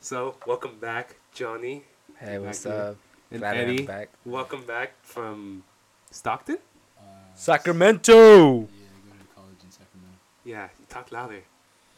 So, 0.00 0.36
welcome 0.46 0.78
back, 0.78 1.16
Johnny 1.34 1.82
Hey, 2.18 2.32
Get 2.32 2.42
what's 2.42 2.64
back 2.64 2.74
up? 2.74 2.96
and 3.30 3.40
Glad 3.40 3.56
I'm 3.56 3.62
Eddie. 3.68 3.82
back. 3.86 4.08
Welcome 4.24 4.62
back 4.64 4.92
from 5.02 5.62
Stockton. 6.10 6.58
Uh, 6.98 7.02
Sacramento. 7.34 8.14
Yeah, 8.14 8.16
I 8.16 8.64
go 8.64 9.18
to 9.18 9.24
college 9.34 9.56
in 9.64 9.70
Sacramento. 9.70 10.16
Yeah, 10.44 10.68
you 10.78 10.86
talk 10.88 11.12
louder. 11.12 11.40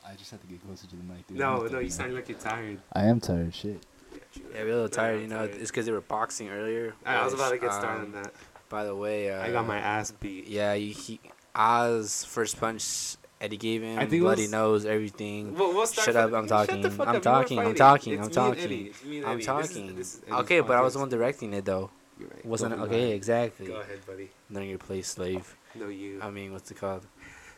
I 0.06 0.14
just 0.14 0.30
have 0.30 0.40
to 0.40 0.46
get 0.46 0.64
closer 0.66 0.86
to 0.86 0.96
the 0.96 1.02
mic, 1.02 1.26
dude. 1.26 1.38
No, 1.38 1.66
no, 1.66 1.78
you 1.78 1.90
sound 1.90 2.14
like 2.14 2.28
you're 2.28 2.38
tired. 2.38 2.78
I 2.92 3.04
am 3.04 3.20
tired. 3.20 3.54
Shit. 3.54 3.80
Yeah, 4.12 4.18
true. 4.34 4.42
Yeah, 4.54 4.62
we're 4.62 4.68
a 4.70 4.74
little 4.74 4.88
tired. 4.88 5.16
I'm 5.16 5.20
You 5.22 5.28
know, 5.28 5.46
tired. 5.46 5.60
it's 5.60 5.70
because 5.70 5.86
they 5.86 5.92
were 5.92 6.00
boxing 6.00 6.48
earlier. 6.50 6.94
I 7.06 7.24
was 7.24 7.32
about 7.34 7.50
to 7.50 7.58
get 7.58 7.70
Um, 7.70 7.80
started 7.80 8.02
on 8.04 8.12
that. 8.12 8.32
By 8.68 8.84
the 8.84 8.94
way, 8.94 9.30
uh, 9.30 9.42
I 9.42 9.50
got 9.52 9.66
my 9.66 9.78
ass 9.78 10.10
beat. 10.10 10.46
Yeah, 10.46 10.72
you, 10.74 10.92
he 10.94 11.20
Oz 11.54 12.24
first 12.24 12.58
punch 12.60 13.16
Eddie 13.40 13.56
gave 13.56 13.82
him. 13.82 13.98
I 13.98 14.06
think 14.06 14.22
bloody 14.22 14.42
was- 14.42 14.50
nose, 14.50 14.84
everything. 14.84 15.54
We'll, 15.54 15.72
we'll 15.74 15.86
start 15.86 16.04
Shut 16.06 16.16
up, 16.16 16.32
I'm 16.32 16.46
shut 16.46 16.66
the 16.68 16.72
talking. 16.74 16.90
fuck 16.90 17.08
I'm 17.08 17.16
up, 17.16 17.24
you 17.24 17.30
weren't 17.32 17.44
talking, 17.46 17.58
I'm 17.60 17.74
talking, 17.74 18.12
It's 18.14 18.26
I'm 18.26 18.30
talking. 18.32 18.62
Eddie. 18.64 18.86
It's 18.88 19.04
me 19.04 19.18
I'm 19.24 19.24
Eddie. 19.24 19.36
This 19.36 19.40
is- 19.40 19.46
talking. 19.46 19.96
this 19.96 20.14
is 20.14 20.20
Eddie's 20.24 20.34
okay, 20.40 20.60
but 20.60 20.76
I 20.76 20.80
was 20.82 20.92
the 20.94 20.98
one 21.00 21.08
directing 21.08 21.54
it 21.54 21.64
though. 21.64 21.90
You're 22.18 22.28
right. 22.28 22.44
Wasn't 22.46 22.72
it? 22.74 22.76
Go 22.76 22.82
Okay, 22.84 23.02
ahead. 23.04 23.14
exactly. 23.14 23.66
Go 23.66 23.76
ahead, 23.80 24.04
buddy. 24.06 24.30
None 24.50 24.62
of 24.64 24.68
your 24.68 24.78
place, 24.78 25.08
slave. 25.08 25.56
No, 25.74 25.88
you. 25.88 26.20
I 26.22 26.28
mean, 26.30 26.52
what's 26.52 26.70
it 26.70 26.76
called? 26.76 27.06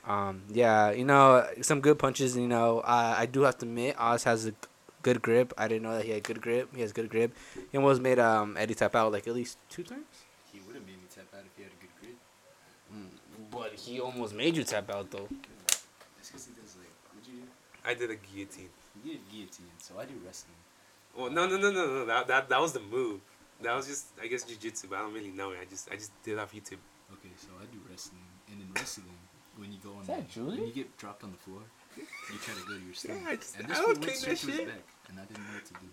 Um, 0.07 0.43
yeah, 0.49 0.91
you 0.93 1.05
know, 1.05 1.45
some 1.63 1.81
good 1.81 1.99
punches. 1.99 2.37
You 2.37 2.47
know, 2.47 2.79
uh, 2.81 3.15
I 3.19 3.27
do 3.27 3.43
have 3.43 3.59
to 3.59 3.67
admit, 3.67 3.97
Oz 3.99 4.23
has 4.25 4.47
a 4.47 4.55
good 5.03 5.21
grip. 5.21 5.53
I 5.59 5.67
didn't 5.67 5.83
know 5.83 5.97
that 5.97 6.05
he 6.05 6.13
had 6.13 6.23
good 6.23 6.41
grip. 6.41 6.69
He 6.77 6.81
has 6.83 6.93
good 6.93 7.09
grip. 7.09 7.35
He 7.73 7.77
almost 7.79 8.01
made 8.01 8.21
um 8.21 8.57
Eddie 8.57 8.75
tap 8.75 8.95
out 8.95 9.11
like 9.11 9.27
at 9.27 9.35
least 9.35 9.59
two 9.69 9.83
times. 9.83 10.07
He 10.53 10.61
would 10.67 10.77
have 10.77 10.85
made 10.87 10.95
me 10.99 11.09
tap 11.13 11.25
out 11.35 11.41
if 11.45 11.57
he 11.57 11.63
had 11.65 11.73
a 11.73 11.81
good 11.83 11.91
grip. 12.01 12.17
Mm, 12.95 13.51
But 13.51 13.73
he 13.79 13.99
almost 14.01 14.33
made 14.35 14.57
you 14.57 14.63
tap 14.63 14.91
out 14.91 15.11
though. 15.11 15.29
That's 15.67 16.31
because 16.31 16.47
he 16.47 16.53
does 16.61 16.77
like. 16.79 16.91
What'd 17.15 17.27
you 17.33 17.41
do? 17.43 17.49
I 17.85 17.95
did 17.95 18.11
a 18.11 18.17
guillotine. 18.17 18.69
You 19.05 19.13
did 19.13 19.21
a 19.21 19.33
guillotine, 19.33 19.67
so 19.79 19.99
I 19.99 20.05
do 20.05 20.15
wrestling. 20.25 20.55
Well, 21.17 21.31
no, 21.31 21.47
no, 21.47 21.57
no, 21.59 21.71
no, 21.71 21.87
no. 21.87 22.05
That, 22.07 22.27
that, 22.29 22.49
that 22.49 22.61
was 22.61 22.73
the 22.73 22.81
move. 22.81 23.21
That 23.61 23.75
was 23.77 23.87
just, 23.87 24.07
I 24.21 24.27
guess, 24.27 24.45
jujitsu, 24.45 24.89
but 24.91 24.99
I 24.99 25.03
don't 25.03 25.13
really 25.15 25.31
know 25.31 25.51
it. 25.53 25.59
I 25.61 25.65
just, 25.67 25.91
I 25.91 25.95
just 25.97 26.11
did 26.23 26.33
it 26.35 26.39
off 26.39 26.53
YouTube. 26.53 26.79
Okay, 27.13 27.31
so 27.37 27.49
I 27.61 27.65
do 27.73 27.79
wrestling, 27.91 28.25
and 28.51 28.61
in 28.61 28.69
wrestling, 28.75 29.07
when 29.57 29.71
you 29.73 29.79
go 29.85 29.95
on 29.95 30.03
Is 30.03 30.07
that 30.09 30.27
the- 30.27 30.33
Julie? 30.33 30.57
when 30.59 30.67
you 30.69 30.73
get 30.73 30.97
dropped 30.97 31.23
on 31.25 31.31
the 31.33 31.39
floor, 31.39 31.61
you 31.97 32.39
try 32.41 32.55
to 32.55 32.61
go 32.67 32.75
to 32.79 32.85
your 32.85 32.95
stomach. 33.01 33.23
I 33.29 33.37
just- 33.37 33.57
and 33.59 33.69
this 33.69 33.79
don't 33.79 33.87
fool 33.87 33.95
kick 33.97 34.07
went 34.07 34.19
straight 34.19 34.39
to 34.39 34.47
his 34.47 34.57
shit. 34.57 34.67
back, 34.69 34.85
and 35.11 35.21
I 35.21 35.25
didn't 35.25 35.45
know 35.45 35.55
what 35.55 35.65
to 35.67 35.75
do. 35.75 35.89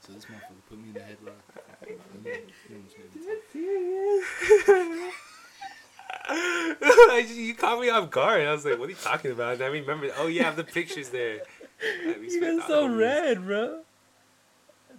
So 0.00 0.12
this 0.12 0.24
motherfucker 0.26 0.62
put 0.68 0.78
me 0.78 0.88
in 0.88 0.94
the 0.94 1.00
headlock. 1.00 1.42
and 1.82 2.24
then 2.24 2.40
he 2.68 2.74
almost 2.76 2.96
made 2.96 3.10
me. 3.14 3.20
I 3.26 4.20
just- 4.62 5.16
you 7.34 7.54
caught 7.54 7.80
me 7.80 7.88
off 7.90 8.10
guard. 8.10 8.42
I 8.46 8.52
was 8.52 8.64
like, 8.64 8.78
"What 8.78 8.86
are 8.88 8.90
you 8.90 8.96
talking 9.02 9.30
about?" 9.32 9.54
And 9.54 9.62
I 9.62 9.66
remember. 9.66 10.10
Oh 10.18 10.26
yeah, 10.26 10.42
I 10.42 10.44
have 10.46 10.56
the 10.56 10.64
pictures 10.64 11.08
there. 11.10 11.40
I 11.82 12.14
respect 12.20 12.70
all 12.70 12.86
of 12.86 12.90
these. 12.98 13.38
bro. 13.38 13.80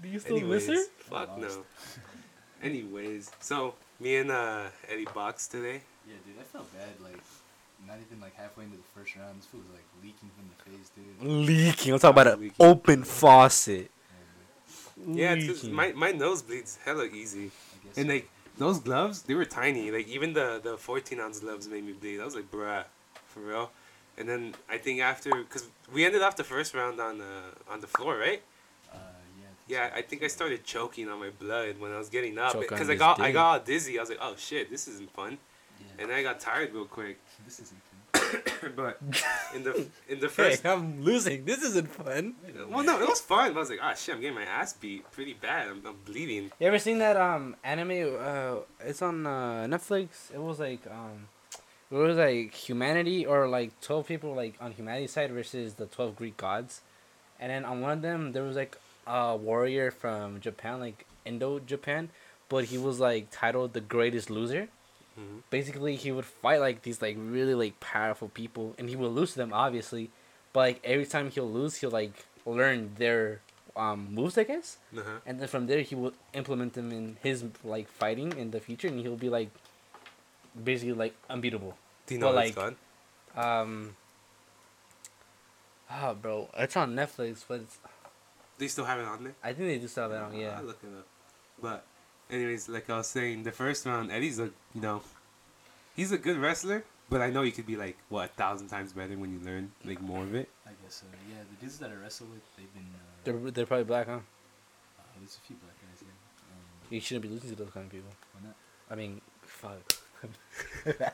Do 0.01 0.07
you 0.09 0.19
still 0.19 0.37
Anyways, 0.37 0.87
fuck 0.99 1.37
no. 1.39 1.49
Anyways, 2.63 3.31
so 3.39 3.75
me 3.99 4.17
and 4.17 4.31
uh, 4.31 4.63
Eddie 4.89 5.07
boxed 5.13 5.51
today. 5.51 5.81
Yeah, 6.07 6.13
dude, 6.25 6.35
I 6.39 6.43
felt 6.43 6.71
bad. 6.73 6.87
Like, 7.03 7.19
not 7.87 7.97
even 8.07 8.21
like 8.21 8.35
halfway 8.35 8.65
into 8.65 8.77
the 8.77 8.83
first 8.95 9.15
round, 9.15 9.37
this 9.39 9.45
fool 9.47 9.59
was 9.61 9.69
like 9.71 9.83
leaking 10.03 10.29
from 10.35 10.49
the 10.49 10.77
face, 10.77 10.89
dude. 10.95 11.47
Leaking. 11.47 11.93
I'm 11.93 11.99
talking 11.99 12.21
about 12.21 12.33
an 12.33 12.39
Leaking. 12.41 12.55
open 12.59 13.03
faucet. 13.03 13.91
Yeah, 15.05 15.13
Yeah, 15.13 15.33
it's 15.33 15.47
'cause 15.47 15.63
Leaking. 15.63 15.75
my 15.75 15.91
my 15.93 16.11
nose 16.11 16.41
bleeds 16.41 16.77
hella 16.85 17.05
easy, 17.05 17.45
I 17.51 17.87
guess. 17.87 17.97
and 17.97 18.07
so. 18.07 18.13
like 18.13 18.29
those 18.57 18.79
gloves, 18.79 19.23
they 19.23 19.33
were 19.35 19.45
tiny. 19.45 19.91
Like 19.91 20.07
even 20.07 20.33
the 20.33 20.59
the 20.63 20.77
14 20.77 21.19
ounce 21.19 21.39
gloves 21.39 21.67
made 21.67 21.85
me 21.85 21.93
bleed. 21.93 22.19
I 22.19 22.25
was 22.25 22.35
like, 22.35 22.49
bruh, 22.51 22.83
for 23.27 23.39
real. 23.41 23.71
And 24.17 24.27
then 24.27 24.55
I 24.69 24.77
think 24.79 24.99
after, 24.99 25.29
cause 25.43 25.67
we 25.93 26.03
ended 26.03 26.23
off 26.23 26.35
the 26.37 26.43
first 26.43 26.73
round 26.73 26.99
on 26.99 27.19
the 27.19 27.33
on 27.69 27.81
the 27.81 27.87
floor, 27.87 28.17
right? 28.17 28.41
Uh, 28.91 28.97
Yeah, 29.67 29.91
I 29.93 30.01
think 30.01 30.23
I 30.23 30.27
started 30.27 30.63
choking 30.63 31.07
on 31.09 31.19
my 31.19 31.29
blood 31.29 31.75
when 31.79 31.91
I 31.91 31.97
was 31.97 32.09
getting 32.09 32.37
up 32.39 32.59
because 32.59 32.89
I 32.89 32.95
got 32.95 33.19
I 33.19 33.31
got 33.31 33.45
all 33.51 33.59
dizzy. 33.59 33.97
I 33.97 34.01
was 34.01 34.09
like, 34.09 34.19
oh 34.21 34.35
shit, 34.37 34.69
this 34.71 34.87
isn't 34.87 35.11
fun, 35.13 35.37
Yeah. 35.79 35.99
and 35.99 36.09
then 36.09 36.17
I 36.17 36.23
got 36.23 36.39
tired 36.39 36.73
real 36.73 36.85
quick. 36.85 37.17
this 37.45 37.59
isn't 37.59 37.81
fun. 37.89 38.41
But 38.75 38.99
in 39.55 39.63
the 39.63 39.87
in 40.07 40.19
the 40.19 40.27
Hey, 40.27 40.51
first, 40.51 40.65
I'm 40.65 41.01
losing. 41.03 41.45
This 41.45 41.63
isn't 41.63 41.89
fun. 41.89 42.35
well, 42.69 42.83
no, 42.83 42.99
it 43.01 43.07
was 43.07 43.21
fun. 43.21 43.53
But 43.53 43.57
I 43.57 43.61
was 43.61 43.69
like, 43.69 43.79
ah 43.81 43.93
shit, 43.93 44.15
I'm 44.15 44.21
getting 44.21 44.35
my 44.35 44.43
ass 44.43 44.73
beat 44.73 45.09
pretty 45.11 45.33
bad. 45.33 45.69
I'm, 45.69 45.85
I'm 45.85 45.95
bleeding. 46.05 46.51
You 46.59 46.67
ever 46.67 46.79
seen 46.79 46.99
that 46.99 47.17
um 47.17 47.55
anime? 47.63 48.17
Uh, 48.19 48.55
it's 48.81 49.01
on 49.01 49.25
uh, 49.25 49.65
Netflix. 49.69 50.33
It 50.33 50.41
was 50.41 50.59
like 50.59 50.81
um, 50.87 51.27
it 51.91 51.95
was 51.95 52.17
like 52.17 52.53
humanity 52.53 53.25
or 53.25 53.47
like 53.47 53.79
twelve 53.81 54.07
people 54.07 54.33
like 54.33 54.55
on 54.59 54.71
humanity's 54.71 55.11
side 55.11 55.31
versus 55.31 55.75
the 55.75 55.85
twelve 55.85 56.15
Greek 56.15 56.37
gods, 56.37 56.81
and 57.39 57.51
then 57.51 57.65
on 57.65 57.81
one 57.81 57.91
of 57.91 58.01
them 58.01 58.31
there 58.33 58.43
was 58.43 58.55
like 58.55 58.77
a 59.05 59.35
warrior 59.37 59.89
from 59.91 60.39
Japan, 60.41 60.79
like 60.79 61.05
Indo 61.25 61.59
Japan, 61.59 62.09
but 62.49 62.65
he 62.65 62.77
was 62.77 62.99
like 62.99 63.27
titled 63.31 63.73
the 63.73 63.81
greatest 63.81 64.29
loser. 64.29 64.67
Mhm. 65.17 65.41
Basically, 65.49 65.95
he 65.95 66.11
would 66.11 66.25
fight 66.25 66.59
like 66.59 66.83
these 66.83 67.01
like 67.01 67.15
really 67.17 67.55
like 67.55 67.79
powerful 67.79 68.29
people, 68.29 68.75
and 68.77 68.89
he 68.89 68.95
would 68.95 69.11
lose 69.11 69.31
to 69.33 69.37
them 69.39 69.51
obviously, 69.53 70.11
but 70.53 70.59
like 70.59 70.79
every 70.83 71.05
time 71.05 71.31
he'll 71.31 71.49
lose, 71.49 71.77
he'll 71.77 71.89
like 71.91 72.25
learn 72.45 72.93
their 72.95 73.41
um 73.75 74.13
moves, 74.13 74.37
I 74.37 74.43
guess 74.43 74.77
Uh-huh. 74.97 75.19
and 75.25 75.39
then 75.39 75.47
from 75.47 75.67
there 75.67 75.81
he 75.81 75.93
will 75.93 76.13
implement 76.33 76.73
them 76.73 76.91
in 76.91 77.17
his 77.21 77.43
like 77.63 77.87
fighting 77.87 78.33
in 78.37 78.49
the 78.49 78.59
future 78.59 78.87
and 78.87 78.99
he'll 78.99 79.15
be 79.15 79.29
like 79.29 79.51
basically 80.63 80.93
like 80.93 81.13
unbeatable 81.29 81.77
Do 82.07 82.15
you 82.15 82.19
know 82.21 82.33
But, 82.33 82.47
it's 82.47 82.57
like, 82.57 82.75
called? 83.35 83.65
um 83.69 83.95
oh 85.91 86.15
bro 86.15 86.49
it's 86.57 86.75
on 86.75 86.95
netflix 86.95 87.45
but 87.47 87.61
it's, 87.61 87.77
Do 88.57 88.65
you 88.65 88.69
still 88.69 88.85
have 88.85 88.99
it 88.99 89.05
on 89.05 89.23
there? 89.25 89.35
i 89.43 89.53
think 89.53 89.67
they 89.67 89.77
do 89.77 89.87
stuff 89.87 90.09
that 90.09 90.23
on 90.23 90.33
yeah 90.35 90.57
I'll 90.57 90.63
look 90.65 90.79
it 90.83 90.89
up. 90.97 91.05
But, 91.61 91.85
anyways, 92.29 92.67
like 92.69 92.89
I 92.89 92.97
was 92.97 93.07
saying, 93.07 93.43
the 93.43 93.51
first 93.51 93.85
round, 93.85 94.11
Eddie's 94.11 94.39
a 94.39 94.45
you 94.75 94.81
know, 94.81 95.01
he's 95.95 96.11
a 96.11 96.17
good 96.17 96.37
wrestler. 96.37 96.83
But 97.09 97.21
I 97.21 97.29
know 97.29 97.41
he 97.43 97.51
could 97.51 97.65
be 97.65 97.77
like 97.77 97.97
what 98.09 98.25
a 98.25 98.33
thousand 98.33 98.67
times 98.67 98.91
better 98.91 99.17
when 99.17 99.31
you 99.31 99.39
learn 99.39 99.71
like 99.85 100.01
more 100.01 100.23
of 100.23 100.35
it. 100.35 100.49
I 100.65 100.71
guess 100.83 100.95
so. 100.95 101.05
Yeah, 101.29 101.37
the 101.49 101.55
dudes 101.61 101.77
that 101.79 101.89
I 101.89 101.93
wrestle 101.95 102.27
with, 102.27 102.41
they've 102.57 102.73
been. 102.73 102.89
Uh, 102.93 102.99
they're, 103.23 103.51
they're 103.51 103.65
probably 103.65 103.85
black 103.85 104.07
huh 104.07 104.15
uh, 104.15 104.19
there's 105.19 105.37
a 105.41 105.47
few 105.47 105.55
black 105.55 105.73
guys 105.81 106.01
here. 106.01 106.09
Um, 106.51 106.59
you 106.89 106.99
shouldn't 106.99 107.23
be 107.23 107.29
losing 107.29 107.49
to 107.51 107.55
those 107.55 107.69
kind 107.71 107.85
of 107.85 107.91
people 107.91 108.09
why 108.33 108.41
not? 108.47 108.55
i 108.91 108.95
mean 108.95 109.19
fuck 109.43 109.79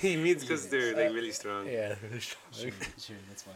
he 0.00 0.16
means 0.16 0.42
because 0.42 0.64
Yeah. 0.64 0.70
they're 0.70 0.94
like 1.06 1.14
really 1.14 1.32
strong. 1.32 1.66
yeah 1.66 1.94
Sure, 2.18 2.70
sure, 2.98 3.16
that's 3.28 3.44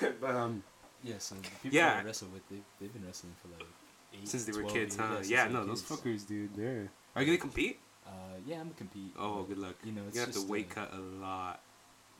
why. 0.00 0.10
But 0.20 0.34
um, 0.34 0.62
Yeah, 1.02 1.14
so 1.18 1.34
the 1.36 1.42
people 1.62 1.76
Yeah. 1.76 1.94
that 1.94 2.02
I 2.02 2.04
wrestle 2.04 2.28
with, 2.32 2.48
they've, 2.48 2.62
they've 2.80 2.92
been 2.92 3.04
wrestling 3.06 3.34
for 3.42 3.48
like. 3.56 3.66
Eight, 4.14 4.28
since 4.28 4.44
they 4.44 4.52
were 4.52 4.68
kids, 4.68 4.96
huh? 4.96 5.16
Yeah, 5.24 5.48
no, 5.48 5.64
those 5.64 5.82
kids. 5.82 6.00
fuckers, 6.00 6.26
dude. 6.26 6.54
They're. 6.54 6.90
Are 7.14 7.22
you 7.22 7.26
gonna 7.26 7.38
compete? 7.38 7.78
Uh, 8.06 8.10
yeah, 8.46 8.56
I'm 8.56 8.62
gonna 8.64 8.74
compete. 8.76 9.12
Oh, 9.18 9.42
good 9.44 9.58
luck. 9.58 9.74
You 9.84 9.92
know, 9.92 10.02
it's 10.08 10.16
you 10.16 10.20
have 10.22 10.32
to 10.32 10.42
weight 10.42 10.68
uh, 10.72 10.74
cut 10.74 10.92
a 10.92 10.98
lot, 11.00 11.60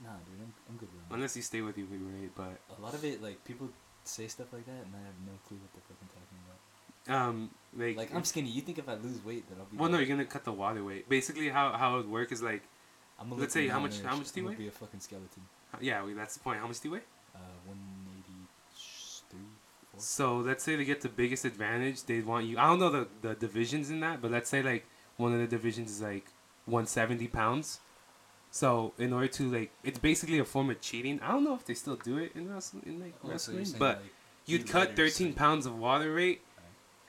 Nah, 0.02 0.10
dude, 0.26 0.40
I'm, 0.40 0.52
I'm 0.70 0.76
good 0.76 0.88
with 0.92 1.02
it. 1.02 1.14
unless 1.14 1.36
you 1.36 1.42
stay 1.42 1.60
with 1.60 1.76
your 1.78 1.86
weight. 1.86 2.30
But 2.34 2.58
A 2.78 2.80
lot 2.80 2.94
of 2.94 3.04
it, 3.04 3.22
like 3.22 3.44
people 3.44 3.68
say 4.04 4.26
stuff 4.28 4.52
like 4.52 4.64
that, 4.66 4.72
and 4.84 4.92
I 4.94 4.98
have 5.06 5.14
no 5.26 5.32
clue 5.46 5.58
what 5.58 5.72
they're 5.72 5.82
fucking 5.88 6.08
talking 6.10 6.38
about. 6.46 7.28
um, 7.28 7.50
like, 7.76 7.96
Like 7.96 8.14
I'm 8.14 8.24
skinny. 8.24 8.50
You 8.50 8.62
think 8.62 8.78
if 8.78 8.88
I 8.88 8.94
lose 8.94 9.24
weight 9.24 9.48
that 9.48 9.58
I'll 9.58 9.66
be? 9.66 9.76
well, 9.76 9.90
no, 9.90 9.98
you're 9.98 10.08
gonna 10.08 10.24
cut 10.24 10.44
the 10.44 10.52
water 10.52 10.82
weight. 10.84 11.08
Basically, 11.08 11.48
how 11.50 11.72
how 11.72 11.98
it 11.98 12.08
work 12.08 12.32
is 12.32 12.42
like, 12.42 12.62
I'm 13.20 13.28
gonna 13.28 13.40
let's 13.42 13.52
say 13.54 13.68
how 13.68 13.78
much- 13.80 14.00
how 14.02 14.16
much 14.16 14.32
do 14.32 14.40
you 14.40 14.48
weigh? 14.48 14.54
Be 14.54 14.68
a 14.68 14.70
fucking 14.72 15.00
skeleton. 15.00 15.42
yeah, 15.80 16.02
well, 16.02 16.14
that's 16.14 16.34
the 16.34 16.40
point. 16.40 16.58
How 16.60 16.66
much 16.66 16.80
do 16.80 16.88
you 16.88 16.92
weigh? 16.94 17.00
Uh, 17.34 17.38
183, 17.66 17.72
four. 17.72 17.91
So 19.98 20.38
let's 20.38 20.64
say 20.64 20.76
to 20.76 20.84
get 20.84 21.00
the 21.02 21.08
biggest 21.08 21.44
advantage, 21.44 22.04
they 22.04 22.20
want 22.20 22.46
you. 22.46 22.58
I 22.58 22.66
don't 22.66 22.78
know 22.80 22.90
the 22.90 23.08
the 23.20 23.34
divisions 23.34 23.90
in 23.90 24.00
that, 24.00 24.20
but 24.22 24.30
let's 24.30 24.48
say 24.48 24.62
like 24.62 24.86
one 25.16 25.32
of 25.32 25.38
the 25.38 25.46
divisions 25.46 25.90
is 25.90 26.00
like 26.00 26.26
170 26.66 27.28
pounds. 27.28 27.80
So 28.50 28.92
in 28.98 29.12
order 29.12 29.28
to 29.28 29.50
like, 29.50 29.70
it's 29.82 29.98
basically 29.98 30.38
a 30.38 30.44
form 30.44 30.70
of 30.70 30.80
cheating. 30.80 31.20
I 31.22 31.32
don't 31.32 31.44
know 31.44 31.54
if 31.54 31.64
they 31.64 31.74
still 31.74 31.96
do 31.96 32.18
it 32.18 32.32
in 32.34 32.52
wrestling, 32.52 32.82
in 32.86 33.00
like 33.00 33.14
Oh, 33.22 33.26
so 33.28 33.32
wrestling, 33.32 33.64
saying, 33.64 33.78
but 33.78 33.96
like, 33.98 34.12
you'd 34.46 34.68
cut 34.68 34.96
13 34.96 35.32
so- 35.32 35.38
pounds 35.38 35.66
of 35.66 35.78
water 35.78 36.14
weight, 36.14 36.42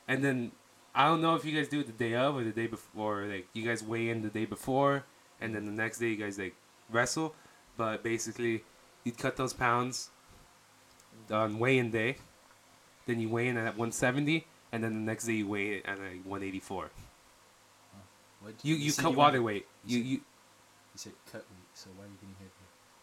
and 0.07 0.24
then 0.24 0.51
I 0.95 1.07
don't 1.07 1.21
know 1.21 1.36
if 1.36 1.44
you 1.45 1.56
guys 1.57 1.68
do 1.69 1.79
it 1.79 1.88
the 1.88 1.94
day 1.94 2.15
of 2.15 2.36
or 2.36 2.44
the 2.44 2.51
day 2.51 2.68
before. 2.68 3.24
Like 3.25 3.47
you 3.53 3.63
guys 3.65 3.83
weigh 3.83 4.09
in 4.09 4.21
the 4.21 4.29
day 4.29 4.45
before, 4.45 5.06
and 5.41 5.56
then 5.56 5.65
the 5.65 5.71
next 5.71 6.00
day 6.00 6.09
you 6.09 6.18
guys 6.18 6.38
like 6.38 6.56
wrestle. 6.89 7.33
But 7.75 8.03
basically, 8.03 8.63
you'd 9.03 9.18
cut 9.18 9.36
those 9.38 9.53
pounds 9.53 10.09
on 11.31 11.59
weigh-in 11.59 11.91
day. 11.91 12.18
Then 13.05 13.19
you 13.19 13.29
weigh 13.29 13.47
in 13.47 13.57
at 13.57 13.75
170, 13.77 14.45
and 14.71 14.83
then 14.83 14.94
the 14.94 15.00
next 15.11 15.25
day 15.25 15.33
you 15.33 15.47
weigh 15.47 15.75
it 15.75 15.85
at 15.85 16.00
like 16.00 16.23
184. 16.25 16.89
What, 18.41 18.53
You 18.63 18.75
you 18.75 18.91
said 18.91 19.03
cut 19.03 19.11
you 19.11 19.17
water 19.17 19.41
wanted- 19.41 19.45
weight. 19.45 19.67
you 19.85 19.97
You 20.00 20.03
said- 20.03 20.09
you 20.09 20.15
You 20.17 20.21
said 20.95 21.13
cut 21.31 21.41
weight, 21.50 21.67
so 21.73 21.89
why 21.95 22.03
are 22.05 22.07
you 22.07 22.13
getting 22.15 22.35
heavier? 22.35 22.50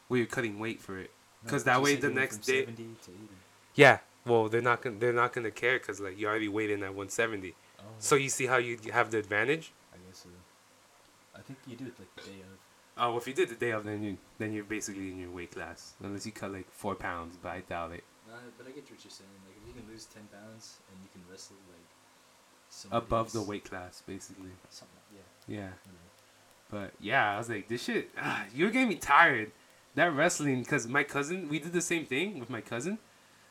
well 0.08 0.18
you're 0.18 0.26
cutting 0.26 0.58
weight 0.58 0.80
for 0.80 0.98
it. 0.98 1.10
because 1.42 1.64
but 1.64 1.72
that 1.72 1.76
you 1.78 1.84
way 1.84 1.94
the 1.96 2.10
next 2.10 2.38
day- 2.38 2.64
70 2.66 2.96
to 3.04 3.10
80. 3.12 3.28
Yeah. 3.74 3.98
Well, 4.26 4.48
they're 4.50 4.60
not 4.60 4.82
gonna 4.82 4.98
they're 4.98 5.12
not 5.14 5.32
gonna 5.32 5.50
care 5.50 5.78
because 5.78 5.98
like 6.00 6.18
you 6.18 6.26
already 6.28 6.48
weighed 6.48 6.70
in 6.70 6.82
at 6.82 6.94
170. 6.94 7.54
Oh, 7.78 7.82
So 7.98 8.16
you 8.16 8.28
see 8.28 8.46
how 8.46 8.58
you 8.58 8.78
have 8.92 9.10
the 9.10 9.18
advantage. 9.18 9.72
I 9.94 9.96
guess 10.06 10.18
so. 10.24 10.28
I 11.34 11.40
think 11.40 11.58
you 11.66 11.76
do 11.76 11.86
it 11.86 11.98
like 11.98 12.14
the 12.16 12.22
day 12.22 12.40
of. 12.40 12.58
Oh, 12.98 13.08
well, 13.10 13.18
if 13.18 13.26
you 13.26 13.32
did 13.32 13.48
the 13.48 13.54
day 13.54 13.70
of, 13.70 13.84
then 13.84 14.02
you 14.02 14.18
then 14.38 14.52
you're 14.52 14.64
basically 14.64 15.08
in 15.10 15.18
your 15.18 15.30
weight 15.30 15.52
class, 15.52 15.94
unless 16.02 16.26
you 16.26 16.32
cut 16.32 16.52
like 16.52 16.70
four 16.70 16.94
pounds. 16.94 17.38
But 17.40 17.52
I 17.52 17.60
doubt 17.60 17.92
it. 17.92 18.04
Uh, 18.30 18.36
but 18.58 18.66
I 18.66 18.70
get 18.72 18.90
what 18.90 19.02
you're 19.02 19.10
saying. 19.10 19.30
Like, 19.48 19.49
you 19.74 19.80
can 19.82 19.90
lose 19.90 20.04
ten 20.06 20.22
pounds 20.32 20.78
and 20.90 20.98
you 21.02 21.08
can 21.12 21.22
wrestle 21.30 21.56
like 21.68 21.86
Above 22.92 23.32
the 23.32 23.42
weight 23.42 23.64
class, 23.64 24.02
basically. 24.06 24.50
something. 24.68 24.96
Yeah. 25.48 25.56
Yeah. 25.56 25.68
But 26.70 26.92
yeah, 27.00 27.34
I 27.34 27.38
was 27.38 27.48
like, 27.48 27.68
this 27.68 27.82
shit, 27.82 28.10
ah, 28.16 28.44
you're 28.54 28.70
getting 28.70 28.88
me 28.88 28.94
tired. 28.94 29.50
That 29.96 30.14
wrestling, 30.14 30.60
because 30.62 30.86
my 30.86 31.02
cousin, 31.02 31.48
we 31.48 31.58
did 31.58 31.72
the 31.72 31.80
same 31.80 32.06
thing 32.06 32.38
with 32.38 32.48
my 32.48 32.60
cousin. 32.60 32.98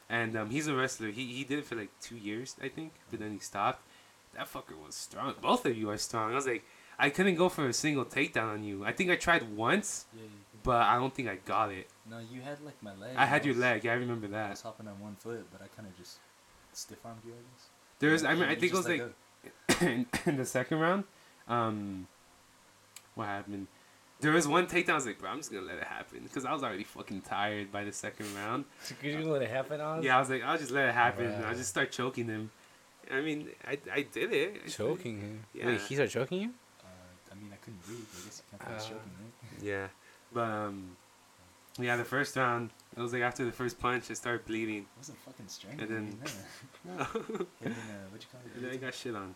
And 0.09 0.37
um, 0.37 0.49
he's 0.49 0.67
a 0.67 0.73
wrestler. 0.75 1.09
He, 1.09 1.25
he 1.25 1.43
did 1.43 1.59
it 1.59 1.65
for 1.65 1.75
like 1.75 1.89
two 2.01 2.15
years, 2.15 2.55
I 2.63 2.69
think. 2.69 2.93
But 3.11 3.19
then 3.19 3.33
he 3.33 3.39
stopped. 3.39 3.81
That 4.35 4.47
fucker 4.51 4.77
was 4.85 4.95
strong. 4.95 5.33
Both 5.41 5.65
of 5.65 5.75
you 5.77 5.89
are 5.89 5.97
strong. 5.97 6.31
I 6.31 6.35
was 6.35 6.47
like, 6.47 6.63
I 6.97 7.09
couldn't 7.09 7.35
go 7.35 7.49
for 7.49 7.67
a 7.67 7.73
single 7.73 8.05
takedown 8.05 8.53
on 8.53 8.63
you. 8.63 8.85
I 8.85 8.93
think 8.93 9.09
I 9.11 9.15
tried 9.17 9.55
once, 9.55 10.05
Yeah. 10.15 10.21
you- 10.23 10.29
but 10.69 10.83
I 10.83 10.97
don't 10.99 11.11
think 11.11 11.27
I 11.27 11.37
got 11.45 11.71
it. 11.71 11.87
No, 12.07 12.19
you 12.31 12.41
had 12.41 12.61
like 12.61 12.81
my 12.83 12.93
leg. 12.93 13.15
I 13.17 13.25
had 13.25 13.37
and 13.37 13.45
your 13.47 13.55
leg. 13.55 13.83
Yeah, 13.83 13.93
I 13.93 13.95
remember 13.95 14.27
I 14.27 14.49
was 14.51 14.61
that. 14.61 14.67
hopping 14.67 14.87
on 14.87 14.99
one 14.99 15.15
foot, 15.15 15.47
but 15.51 15.63
I 15.63 15.67
kind 15.75 15.87
of 15.89 15.97
just 15.97 16.19
stiff 16.73 16.99
armed 17.03 17.21
you, 17.25 17.31
I 17.31 17.37
guess. 17.37 17.65
There 17.97 18.11
was, 18.11 18.23
I 18.23 18.35
mean, 18.35 18.43
I 18.43 18.53
think 18.53 18.71
it 18.71 18.77
was 18.77 18.87
like 18.87 19.81
in, 19.81 20.05
in 20.27 20.37
the 20.37 20.45
second 20.45 20.77
round, 20.79 21.05
um, 21.47 22.07
what 23.15 23.25
happened? 23.25 23.65
There 24.21 24.31
was 24.31 24.47
one 24.47 24.67
takedown. 24.67 24.89
I 24.91 24.95
was 24.95 25.07
like, 25.07 25.17
bro, 25.17 25.31
I'm 25.31 25.37
just 25.37 25.51
gonna 25.51 25.65
let 25.65 25.77
it 25.77 25.85
happen 25.85 26.19
because 26.21 26.45
I 26.45 26.53
was 26.53 26.61
already 26.61 26.83
fucking 26.83 27.21
tired 27.21 27.71
by 27.71 27.83
the 27.83 27.91
second 27.91 28.27
round. 28.35 28.65
So 28.83 28.93
could 29.01 29.09
you 29.11 29.25
let 29.25 29.41
it 29.41 29.49
happen 29.49 29.81
on? 29.81 30.03
Yeah, 30.03 30.17
I 30.17 30.19
was 30.19 30.29
like, 30.29 30.43
I'll 30.43 30.59
just 30.59 30.69
let 30.71 30.87
it 30.89 30.93
happen. 30.93 31.25
and 31.25 31.45
I'll 31.45 31.55
just 31.55 31.69
start 31.69 31.91
choking 31.91 32.27
him. 32.27 32.51
I 33.11 33.21
mean, 33.21 33.47
I, 33.67 33.79
I 33.91 34.01
did 34.03 34.31
it. 34.31 34.67
Choking 34.67 35.19
him. 35.19 35.45
Yeah. 35.51 35.65
Wait, 35.65 35.81
he 35.81 35.95
started 35.95 36.11
choking 36.11 36.41
you? 36.43 36.49
Uh, 36.83 37.31
I 37.31 37.35
mean, 37.41 37.49
I 37.51 37.55
couldn't 37.55 37.83
breathe. 37.87 38.05
I 38.21 38.25
guess 38.25 38.43
you 38.51 38.57
can't 38.59 38.69
finish 38.69 38.83
Uh, 38.83 38.89
choking, 38.93 39.11
right? 39.19 39.63
Yeah, 39.63 39.87
but 40.33 40.49
um, 40.49 40.95
yeah, 41.79 41.95
the 41.97 42.03
first 42.03 42.35
round, 42.35 42.71
it 42.95 42.99
was 43.01 43.13
like 43.13 43.21
after 43.21 43.45
the 43.45 43.51
first 43.51 43.79
punch, 43.79 44.09
I 44.11 44.13
started 44.13 44.45
bleeding. 44.45 44.85
I 44.95 44.97
wasn't 44.99 45.17
fucking 45.19 45.47
strangling 45.47 45.89
And 45.91 45.91
then- 45.97 46.19
no. 46.97 47.07
and 47.23 47.47
then, 47.61 47.71
uh, 47.71 48.07
what'd 48.09 48.23
you 48.23 48.29
call 48.31 48.41
it? 48.45 48.61
then 48.61 48.71
I 48.71 48.75
got 48.77 48.93
shit 48.93 49.15
on. 49.15 49.35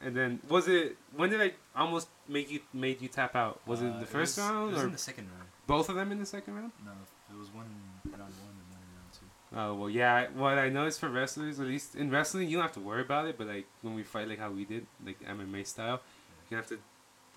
And 0.00 0.14
then 0.14 0.40
was 0.48 0.68
it 0.68 0.96
when 1.16 1.30
did 1.30 1.40
I 1.40 1.52
almost 1.74 2.08
make 2.28 2.50
you 2.50 2.60
made 2.74 3.00
you 3.00 3.08
tap 3.08 3.34
out? 3.34 3.60
Was 3.66 3.80
it 3.82 3.90
Uh, 3.92 4.00
the 4.00 4.06
first 4.06 4.36
was- 4.36 4.44
round 4.46 4.70
It 4.70 4.74
was 4.74 4.82
or 4.82 4.86
in 4.86 4.92
the 4.92 4.98
second 4.98 5.28
round. 5.36 5.48
both 5.66 5.88
of 5.88 5.96
them 5.96 6.12
in 6.12 6.18
the 6.18 6.26
second 6.26 6.54
round? 6.54 6.72
No, 6.84 6.92
it 7.32 7.38
was 7.38 7.48
one 7.50 7.64
in 8.04 8.10
round 8.12 8.20
one 8.20 8.50
and 8.50 8.70
one 8.70 8.86
round 8.94 9.12
two. 9.12 9.26
Oh 9.56 9.74
well, 9.74 9.88
yeah. 9.90 10.28
What 10.34 10.58
I 10.58 10.68
noticed 10.68 11.00
for 11.00 11.08
wrestlers, 11.08 11.60
at 11.60 11.66
least 11.66 11.94
in 11.94 12.10
wrestling, 12.10 12.48
you 12.50 12.56
don't 12.58 12.62
have 12.64 12.72
to 12.74 12.80
worry 12.80 13.00
about 13.02 13.26
it. 13.26 13.38
But 13.38 13.46
like 13.46 13.66
when 13.80 13.94
we 13.94 14.02
fight, 14.02 14.28
like 14.28 14.38
how 14.38 14.50
we 14.50 14.66
did, 14.66 14.86
like 15.04 15.18
MMA 15.26 15.66
style, 15.66 16.02
you 16.50 16.56
have 16.58 16.66
to 16.68 16.78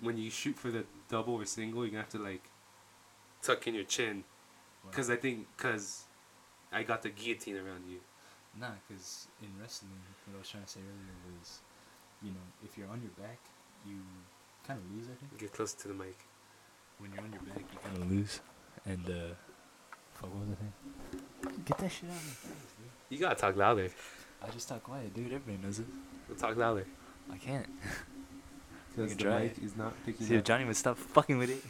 when 0.00 0.18
you 0.18 0.30
shoot 0.30 0.56
for 0.56 0.70
the 0.70 0.84
double 1.08 1.34
or 1.36 1.46
single, 1.46 1.86
you 1.86 1.96
have 1.96 2.10
to 2.10 2.18
like 2.18 2.42
tuck 3.42 3.66
in 3.66 3.74
your 3.74 3.84
chin, 3.84 4.24
Wow. 4.84 4.90
because 4.90 5.10
I 5.10 5.16
think 5.16 5.46
because 5.56 6.04
I 6.72 6.82
got 6.82 7.02
the 7.02 7.10
guillotine 7.10 7.56
around 7.56 7.84
you. 7.88 7.98
Nah, 8.58 8.70
because 8.88 9.28
in 9.42 9.48
wrestling, 9.60 9.92
what 10.26 10.36
I 10.36 10.38
was 10.40 10.48
trying 10.48 10.64
to 10.64 10.68
say 10.68 10.80
earlier 10.80 11.38
was, 11.38 11.60
you 12.22 12.30
know, 12.30 12.46
if 12.64 12.76
you're 12.76 12.88
on 12.88 13.00
your 13.00 13.12
back, 13.26 13.38
you 13.86 13.96
kind 14.66 14.78
of 14.80 14.96
lose, 14.96 15.06
I 15.06 15.14
think. 15.18 15.38
Get 15.38 15.52
close 15.52 15.72
to 15.74 15.88
the 15.88 15.94
mic. 15.94 16.18
When 16.98 17.12
you're 17.12 17.22
on 17.22 17.32
your 17.32 17.42
back, 17.42 17.64
you 17.72 17.78
kind 17.82 17.96
of 17.96 18.10
lose. 18.10 18.40
And, 18.86 19.04
uh, 19.08 19.34
fuck, 20.14 20.34
what 20.34 20.46
was 20.48 20.56
I 20.56 20.60
saying? 20.60 21.62
Get 21.64 21.78
that 21.78 21.90
shit 21.92 22.10
out 22.10 22.16
of 22.16 22.24
my 22.26 22.32
face, 22.32 22.72
dude. 22.78 22.90
You 23.10 23.18
gotta 23.18 23.36
talk 23.36 23.56
louder. 23.56 23.88
I 24.42 24.48
just 24.50 24.68
talk 24.68 24.82
quiet, 24.82 25.14
dude. 25.14 25.26
Everybody 25.32 25.58
knows 25.64 25.78
it. 25.78 25.86
Talk 26.38 26.56
louder. 26.56 26.86
I 27.32 27.36
can't. 27.36 27.66
Because 28.96 29.10
can 29.12 29.18
the 29.18 29.22
try 29.24 29.42
mic 29.42 29.56
it. 29.58 29.62
is 29.64 29.76
not 29.76 29.94
picking 30.04 30.26
See, 30.26 30.34
if. 30.34 30.42
Johnny 30.42 30.64
would 30.64 30.76
stop 30.76 30.98
fucking 30.98 31.38
with 31.38 31.48
it, 31.50 31.62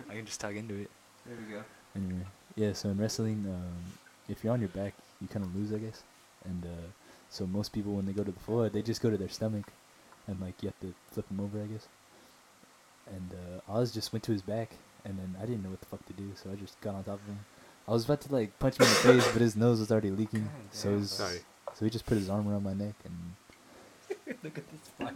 I 0.10 0.14
can 0.14 0.26
just 0.26 0.40
talk 0.40 0.52
into 0.54 0.74
it. 0.74 0.90
There 1.26 1.36
we 1.46 1.52
go. 1.54 1.62
Anyway, 1.94 2.26
yeah. 2.54 2.72
So 2.72 2.88
in 2.90 2.98
wrestling, 2.98 3.44
um, 3.48 3.92
if 4.28 4.42
you're 4.44 4.52
on 4.52 4.60
your 4.60 4.68
back, 4.70 4.94
you 5.20 5.28
kind 5.28 5.44
of 5.44 5.54
lose, 5.56 5.72
I 5.72 5.78
guess. 5.78 6.02
And 6.44 6.64
uh, 6.64 6.86
so 7.30 7.46
most 7.46 7.72
people, 7.72 7.92
when 7.94 8.06
they 8.06 8.12
go 8.12 8.22
to 8.24 8.30
the 8.32 8.40
floor, 8.40 8.68
they 8.68 8.82
just 8.82 9.02
go 9.02 9.10
to 9.10 9.16
their 9.16 9.28
stomach, 9.28 9.66
and 10.26 10.40
like 10.40 10.62
you 10.62 10.68
have 10.68 10.80
to 10.80 10.94
flip 11.12 11.26
them 11.28 11.40
over, 11.40 11.62
I 11.62 11.66
guess. 11.66 11.88
And 13.08 13.30
uh, 13.32 13.72
Oz 13.72 13.92
just 13.92 14.12
went 14.12 14.22
to 14.24 14.32
his 14.32 14.42
back, 14.42 14.70
and 15.04 15.18
then 15.18 15.34
I 15.40 15.46
didn't 15.46 15.62
know 15.62 15.70
what 15.70 15.80
the 15.80 15.86
fuck 15.86 16.04
to 16.06 16.12
do, 16.12 16.30
so 16.34 16.50
I 16.50 16.54
just 16.56 16.80
got 16.80 16.94
on 16.94 17.04
top 17.04 17.20
of 17.20 17.26
him. 17.26 17.38
I 17.88 17.92
was 17.92 18.04
about 18.04 18.20
to 18.22 18.32
like 18.32 18.58
punch 18.58 18.78
him 18.78 18.86
in 18.86 18.90
the 18.90 18.96
face, 18.96 19.32
but 19.32 19.40
his 19.42 19.56
nose 19.56 19.78
was 19.80 19.90
already 19.92 20.10
leaking, 20.10 20.42
God 20.42 20.50
so 20.72 20.90
damn. 20.90 20.98
his, 20.98 21.10
Sorry. 21.10 21.38
so 21.74 21.84
he 21.84 21.90
just 21.90 22.06
put 22.06 22.18
his 22.18 22.28
arm 22.30 22.48
around 22.48 22.62
my 22.64 22.74
neck 22.74 22.94
and. 23.04 23.14
Look 24.46 24.58
at. 24.58 25.14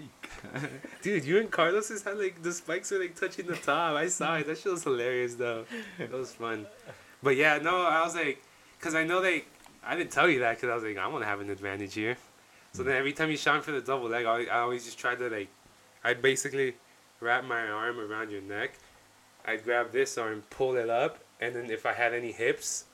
Dude, 1.03 1.25
you 1.25 1.39
and 1.39 1.51
Carlos's 1.51 2.03
had 2.03 2.19
like 2.19 2.43
the 2.43 2.53
spikes 2.53 2.91
were 2.91 2.99
like 2.99 3.15
touching 3.15 3.47
the 3.47 3.55
top. 3.55 3.95
I 3.95 4.09
saw 4.09 4.37
it. 4.37 4.47
That 4.49 4.59
shit 4.59 4.73
was 4.73 4.83
hilarious 4.83 5.37
though. 5.37 5.67
That 5.99 6.11
was 6.11 6.33
fun. 6.33 6.67
But 7.23 7.37
yeah, 7.37 7.59
no, 7.59 7.87
I 7.87 8.03
was 8.03 8.17
like, 8.17 8.43
cause 8.81 8.95
I 8.95 9.05
know 9.05 9.21
they, 9.21 9.45
I 9.85 9.95
didn't 9.95 10.11
tell 10.11 10.29
you 10.29 10.41
that 10.41 10.57
because 10.57 10.71
I 10.71 10.75
was 10.75 10.83
like, 10.83 10.97
I 10.97 11.07
want 11.07 11.23
to 11.23 11.29
have 11.29 11.41
an 11.41 11.51
advantage 11.51 11.95
here. 11.95 12.17
So 12.73 12.83
then 12.83 12.97
every 12.97 13.13
time 13.13 13.31
you 13.31 13.37
shot 13.37 13.65
for 13.65 13.73
the 13.73 13.81
double 13.81 14.09
leg, 14.09 14.27
I, 14.27 14.45
I 14.47 14.61
always 14.61 14.85
just 14.85 14.99
tried 14.99 15.19
to 15.19 15.29
like, 15.29 15.49
I'd 16.03 16.23
basically 16.23 16.75
wrap 17.21 17.45
my 17.45 17.69
arm 17.69 18.01
around 18.01 18.31
your 18.31 18.43
neck. 18.43 18.73
I'd 19.45 19.63
grab 19.63 19.93
this 19.93 20.19
arm, 20.19 20.43
pull 20.51 20.77
it 20.77 20.91
up, 20.91 21.19
and 21.41 21.55
then 21.55 21.71
if 21.71 21.87
I 21.87 21.93
had 21.93 22.15
any 22.15 22.33
hips, 22.33 22.85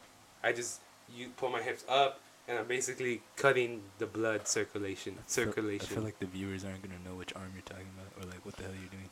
I 0.43 0.53
just 0.53 0.81
you 1.15 1.29
pull 1.37 1.51
my 1.51 1.63
hips 1.63 1.85
up, 1.89 2.21
and 2.49 2.59
I'm 2.59 2.67
basically 2.67 3.23
cutting 3.37 3.83
the 3.99 4.07
blood 4.07 4.47
circulation. 4.49 5.15
I 5.19 5.23
feel- 5.23 5.45
Circulation. 5.47 5.87
I 5.91 5.95
feel 5.95 6.03
like 6.05 6.19
the 6.19 6.27
viewers 6.27 6.65
aren't 6.65 6.83
gonna 6.83 6.99
know 7.05 7.15
which 7.17 7.35
arm 7.35 7.51
you're 7.55 7.63
talking 7.63 7.89
about, 7.97 8.11
or 8.23 8.31
like 8.31 8.45
what 8.45 8.57
the 8.57 8.63
hell 8.65 8.73
you're 8.81 8.91
doing. 8.91 9.09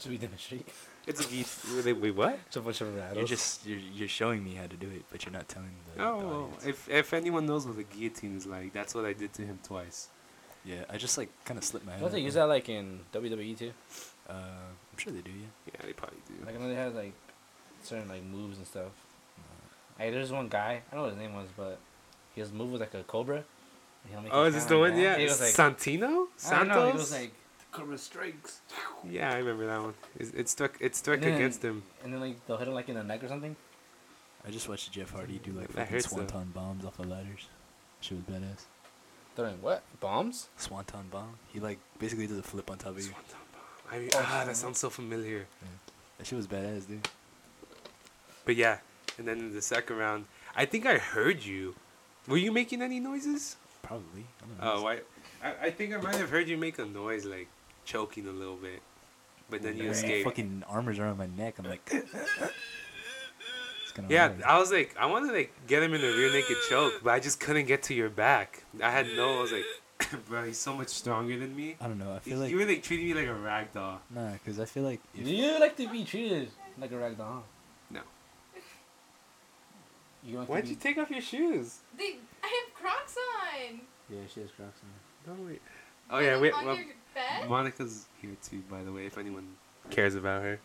Should 0.00 0.10
we 0.10 0.18
demonstrate? 0.18 0.68
It's 1.06 1.24
a 1.24 1.28
geek. 1.28 1.46
Wait, 1.84 1.92
wait, 1.98 2.14
what? 2.14 2.38
It's 2.46 2.56
a 2.56 2.60
bunch 2.60 2.80
of 2.80 2.94
rattles. 2.96 3.16
You're 3.18 3.26
just 3.26 3.66
you're, 3.66 3.78
you're 3.78 4.08
showing 4.08 4.42
me 4.44 4.54
how 4.54 4.66
to 4.66 4.76
do 4.76 4.88
it, 4.88 5.02
but 5.10 5.24
you're 5.24 5.32
not 5.32 5.48
telling 5.48 5.70
the, 5.94 5.98
the 6.02 6.06
Oh, 6.08 6.16
well, 6.18 6.42
audience. 6.44 6.66
if 6.66 6.88
if 6.90 7.12
anyone 7.14 7.46
knows 7.46 7.66
what 7.66 7.78
a 7.78 7.82
guillotine 7.84 8.36
is 8.36 8.46
like, 8.46 8.72
that's 8.72 8.94
what 8.94 9.04
I 9.04 9.12
did 9.12 9.32
to 9.34 9.42
him 9.42 9.58
twice. 9.62 10.08
Yeah, 10.64 10.84
I 10.90 10.96
just 10.96 11.16
like 11.18 11.28
kind 11.44 11.58
of 11.58 11.64
slipped 11.64 11.84
my 11.86 11.92
head. 11.92 12.00
Don't 12.00 12.10
they 12.12 12.18
up 12.20 12.24
use 12.24 12.34
that 12.34 12.44
like 12.48 12.68
in 12.68 13.00
WWE 13.12 13.56
too? 13.58 13.72
Uh, 14.28 14.32
I'm 14.32 14.98
sure 14.98 15.12
they 15.12 15.20
do. 15.20 15.30
Yeah. 15.30 15.46
Yeah, 15.74 15.86
they 15.86 15.92
probably 15.92 16.18
do. 16.26 16.44
Like 16.44 16.54
I 16.56 16.58
know 16.58 16.68
they 16.68 16.74
have 16.74 16.94
like 16.94 17.12
certain 17.82 18.08
like 18.08 18.22
moves 18.24 18.56
and 18.58 18.66
stuff. 18.66 18.92
Hey, 19.98 20.10
there's 20.10 20.32
one 20.32 20.48
guy. 20.48 20.82
I 20.90 20.94
don't 20.94 20.96
know 20.96 21.02
what 21.02 21.12
his 21.14 21.18
name 21.20 21.34
was, 21.34 21.48
but 21.56 21.78
his 22.34 22.52
move 22.52 22.70
was 22.72 22.80
like 22.80 22.94
a 22.94 23.02
cobra. 23.04 23.36
and 23.36 24.12
he'll 24.12 24.20
make 24.20 24.32
Oh, 24.32 24.44
it 24.44 24.48
is 24.48 24.54
this 24.54 24.62
sound 24.64 24.72
the 24.74 24.78
one? 24.78 24.96
Yeah, 24.98 25.16
He 25.18 25.24
was 25.24 25.40
like, 25.40 25.50
Santino. 25.76 26.02
I 26.04 26.06
don't 26.08 26.28
Santos. 26.36 26.68
know. 26.76 26.86
He 26.86 26.92
was 26.92 27.12
like 27.12 27.32
the 27.58 27.64
cobra 27.78 27.98
strikes, 27.98 28.60
yeah, 29.08 29.32
I 29.32 29.38
remember 29.38 29.66
that 29.66 29.80
one. 29.80 29.94
It, 30.18 30.32
it 30.34 30.48
struck. 30.48 30.76
It 30.80 30.94
struck 30.96 31.20
then- 31.20 31.34
against 31.34 31.62
him. 31.62 31.82
and 32.02 32.12
then 32.12 32.20
like 32.20 32.46
they'll 32.46 32.56
hit 32.56 32.68
him 32.68 32.74
like 32.74 32.88
in 32.88 32.94
the 32.96 33.04
neck 33.04 33.22
or 33.24 33.28
something. 33.28 33.56
I 34.46 34.50
just 34.50 34.68
watched 34.68 34.92
Jeff 34.92 35.10
Hardy 35.10 35.38
do 35.42 35.52
like 35.52 35.68
That 35.68 35.72
fucking 35.88 35.92
hurts, 35.94 36.06
though. 36.08 36.16
swanton 36.16 36.50
bombs 36.54 36.84
off 36.84 36.98
of 36.98 37.06
ladders. 37.08 37.48
Shit 38.00 38.18
was 38.18 38.26
badass. 38.36 38.64
They're 39.36 39.48
what 39.60 39.82
bombs? 40.00 40.48
Swanton 40.56 41.06
bomb. 41.10 41.38
He 41.52 41.58
like 41.60 41.78
basically 41.98 42.26
does 42.26 42.38
a 42.38 42.42
flip 42.42 42.70
on 42.70 42.78
top 42.78 42.92
of 42.92 42.98
you. 42.98 43.04
Swanton 43.04 43.36
bomb. 43.52 44.00
I, 44.00 44.08
Oh, 44.14 44.26
ah, 44.28 44.44
that 44.46 44.56
sounds 44.56 44.78
so 44.78 44.90
familiar. 44.90 45.46
Yeah. 45.62 45.68
That 46.18 46.26
shit 46.26 46.36
was 46.36 46.46
badass, 46.46 46.86
dude. 46.86 47.08
But 48.44 48.56
yeah, 48.56 48.78
and 49.18 49.26
then 49.26 49.38
in 49.38 49.54
the 49.54 49.62
second 49.62 49.96
round, 49.96 50.26
I 50.54 50.66
think 50.66 50.86
I 50.86 50.98
heard 50.98 51.42
you. 51.44 51.74
Were 52.28 52.36
you 52.38 52.52
making 52.52 52.82
any 52.82 53.00
noises? 53.00 53.56
Probably. 53.82 54.24
I. 54.60 54.66
Oh, 54.66 54.86
I, 54.86 55.00
I, 55.42 55.54
I 55.64 55.70
think 55.70 55.92
I 55.94 55.98
might 55.98 56.14
have 56.16 56.30
heard 56.30 56.48
you 56.48 56.56
make 56.56 56.78
a 56.78 56.84
noise 56.86 57.24
like 57.24 57.48
choking 57.84 58.26
a 58.26 58.30
little 58.32 58.56
bit, 58.56 58.80
but 59.50 59.62
then 59.62 59.76
you 59.76 59.90
escaped. 59.90 60.24
Fucking 60.24 60.64
armors 60.68 60.98
around 60.98 61.18
my 61.18 61.26
neck. 61.26 61.56
I'm 61.58 61.66
like. 61.66 61.82
it's 61.92 62.10
kind 63.92 64.06
of 64.06 64.10
Yeah, 64.10 64.28
hard. 64.28 64.42
I 64.42 64.58
was 64.58 64.72
like, 64.72 64.94
I 64.98 65.06
wanted 65.06 65.28
to 65.28 65.34
like 65.34 65.52
get 65.66 65.82
him 65.82 65.92
in 65.94 66.00
a 66.02 66.06
rear 66.16 66.32
naked 66.32 66.56
choke, 66.70 66.94
but 67.02 67.12
I 67.12 67.20
just 67.20 67.40
couldn't 67.40 67.66
get 67.66 67.82
to 67.84 67.94
your 67.94 68.08
back. 68.10 68.64
I 68.82 68.90
had 68.90 69.06
no. 69.16 69.38
I 69.38 69.42
was 69.42 69.52
like, 69.52 69.64
bro, 70.28 70.44
he's 70.44 70.58
so 70.58 70.74
much 70.74 70.88
stronger 70.88 71.38
than 71.38 71.54
me. 71.54 71.76
I 71.80 71.88
don't 71.88 71.98
know. 71.98 72.14
I 72.14 72.18
feel 72.20 72.34
You, 72.36 72.40
like 72.40 72.50
you 72.50 72.56
were 72.58 72.64
like 72.66 72.82
treating 72.82 73.06
me 73.06 73.14
like 73.14 73.26
a 73.28 73.34
rag 73.34 73.72
doll. 73.74 74.00
nah, 74.10 74.32
because 74.32 74.58
I 74.58 74.64
feel 74.64 74.82
like 74.84 75.00
if, 75.14 75.26
you 75.26 75.60
like 75.60 75.76
to 75.76 75.88
be 75.90 76.04
treated 76.04 76.48
like 76.80 76.90
a 76.90 76.94
ragdoll? 76.94 77.18
Huh? 77.18 77.40
No. 80.24 80.30
You 80.30 80.38
like 80.38 80.48
Why'd 80.48 80.64
to 80.64 80.70
you 80.70 80.76
take 80.76 80.98
off 80.98 81.10
your 81.10 81.20
shoes? 81.20 81.78
They, 81.98 82.16
I 82.42 82.46
have 82.46 82.74
Crocs 82.82 83.16
on. 83.16 83.80
Yeah, 84.10 84.18
she 84.32 84.40
has 84.40 84.50
Crocs 84.50 84.80
on. 85.28 85.34
Oh 85.38 85.46
wait. 85.46 85.62
Oh 86.10 86.18
yeah, 86.18 86.38
wait. 86.38 86.52
On 86.54 86.64
Well, 86.66 86.76
your 86.76 86.86
bed. 87.14 87.48
Monica's 87.48 88.06
here 88.20 88.36
too, 88.42 88.62
by 88.70 88.82
the 88.82 88.92
way. 88.92 89.06
If 89.06 89.18
anyone 89.18 89.46
cares 89.90 90.14
about 90.14 90.42
her, 90.42 90.58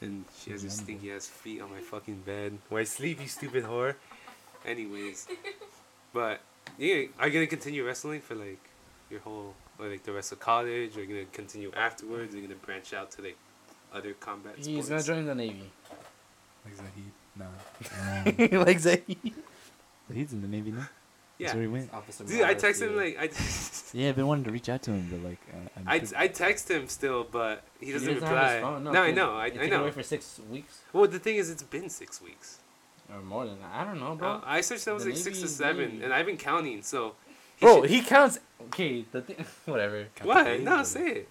and 0.00 0.24
she 0.38 0.50
has 0.50 0.62
her 0.62 0.70
stinky 0.70 1.12
ass 1.12 1.26
feet 1.26 1.60
on 1.62 1.70
my 1.70 1.80
fucking 1.80 2.22
bed 2.26 2.58
where 2.68 2.80
I 2.80 2.84
sleep, 2.84 3.20
you 3.20 3.28
stupid 3.28 3.64
whore. 3.64 3.94
Anyways, 4.66 5.28
but 6.12 6.40
yeah, 6.78 7.04
are 7.18 7.26
you 7.28 7.32
gonna 7.34 7.46
continue 7.46 7.84
wrestling 7.86 8.20
for 8.20 8.34
like 8.34 8.60
your 9.10 9.20
whole, 9.20 9.54
or 9.78 9.88
like 9.88 10.04
the 10.04 10.12
rest 10.12 10.32
of 10.32 10.40
college? 10.40 10.96
Or 10.96 11.00
are 11.00 11.02
you 11.04 11.08
gonna 11.08 11.26
continue 11.32 11.70
afterwards? 11.76 12.34
Are 12.34 12.38
you 12.38 12.46
gonna 12.46 12.58
branch 12.60 12.92
out 12.94 13.10
to 13.12 13.22
like 13.22 13.36
other 13.92 14.12
combat 14.14 14.54
He's 14.56 14.66
sports? 14.66 14.88
gonna 14.88 15.02
join 15.02 15.26
the 15.26 15.34
navy. 15.34 15.70
like 16.64 16.74
Zahid, 16.76 16.92
nah. 16.96 17.02
Um, 17.40 18.36
like 18.64 18.78
Zay. 18.78 19.02
he's 20.12 20.32
in 20.32 20.42
the 20.42 20.48
Navy 20.48 20.70
now. 20.70 20.78
That's 20.78 20.90
Yeah. 21.38 21.54
where 21.54 21.62
he 21.62 21.68
went. 21.68 21.92
Officer. 21.94 22.24
Dude, 22.24 22.42
I 22.42 22.54
Morales, 22.54 22.62
texted 22.62 22.82
him 22.88 22.96
like 22.96 23.16
I, 23.18 23.30
Yeah, 23.98 24.08
I've 24.10 24.16
been 24.16 24.26
wanting 24.26 24.44
to 24.44 24.50
reach 24.50 24.68
out 24.68 24.82
to 24.82 24.90
him, 24.92 25.08
but 25.10 25.28
like 25.28 25.38
uh, 25.52 25.80
I'm 25.90 26.02
I, 26.16 26.28
text 26.28 26.70
him 26.70 26.88
still, 26.88 27.24
but 27.24 27.64
he 27.80 27.92
doesn't 27.92 28.06
have 28.08 28.14
his 28.16 28.22
reply. 28.22 28.60
phone, 28.60 28.84
No, 28.84 28.92
I 29.02 29.10
know, 29.12 29.36
I, 29.36 29.46
it 29.46 29.54
I 29.54 29.56
took 29.62 29.70
know. 29.70 29.82
away 29.82 29.90
for 29.90 30.02
six 30.02 30.40
weeks. 30.50 30.80
Well, 30.92 31.06
the 31.08 31.18
thing 31.18 31.36
is, 31.36 31.50
it's 31.50 31.62
been 31.62 31.88
six 31.88 32.20
weeks. 32.22 32.58
Or 33.12 33.20
more 33.20 33.44
than 33.46 33.58
that. 33.60 33.70
I 33.74 33.84
don't 33.84 33.98
know, 34.00 34.14
bro. 34.14 34.28
Uh, 34.28 34.40
I 34.44 34.60
searched 34.60 34.84
that 34.84 34.94
was 34.94 35.04
The 35.04 35.10
like 35.10 35.18
six 35.18 35.36
Navy 35.38 35.48
to 35.48 35.52
seven, 35.52 35.88
Navy. 35.94 36.04
and 36.04 36.14
I've 36.14 36.26
been 36.26 36.36
counting. 36.38 36.82
So, 36.82 37.14
he 37.56 37.66
bro, 37.66 37.80
should- 37.82 37.90
he 37.90 38.00
counts. 38.02 38.38
Okay, 38.68 39.04
the 39.10 39.20
thing. 39.22 39.44
Whatever. 39.66 40.06
Count 40.14 40.28
what? 40.28 40.60
No, 40.60 40.82
say 40.84 41.06
it. 41.08 41.28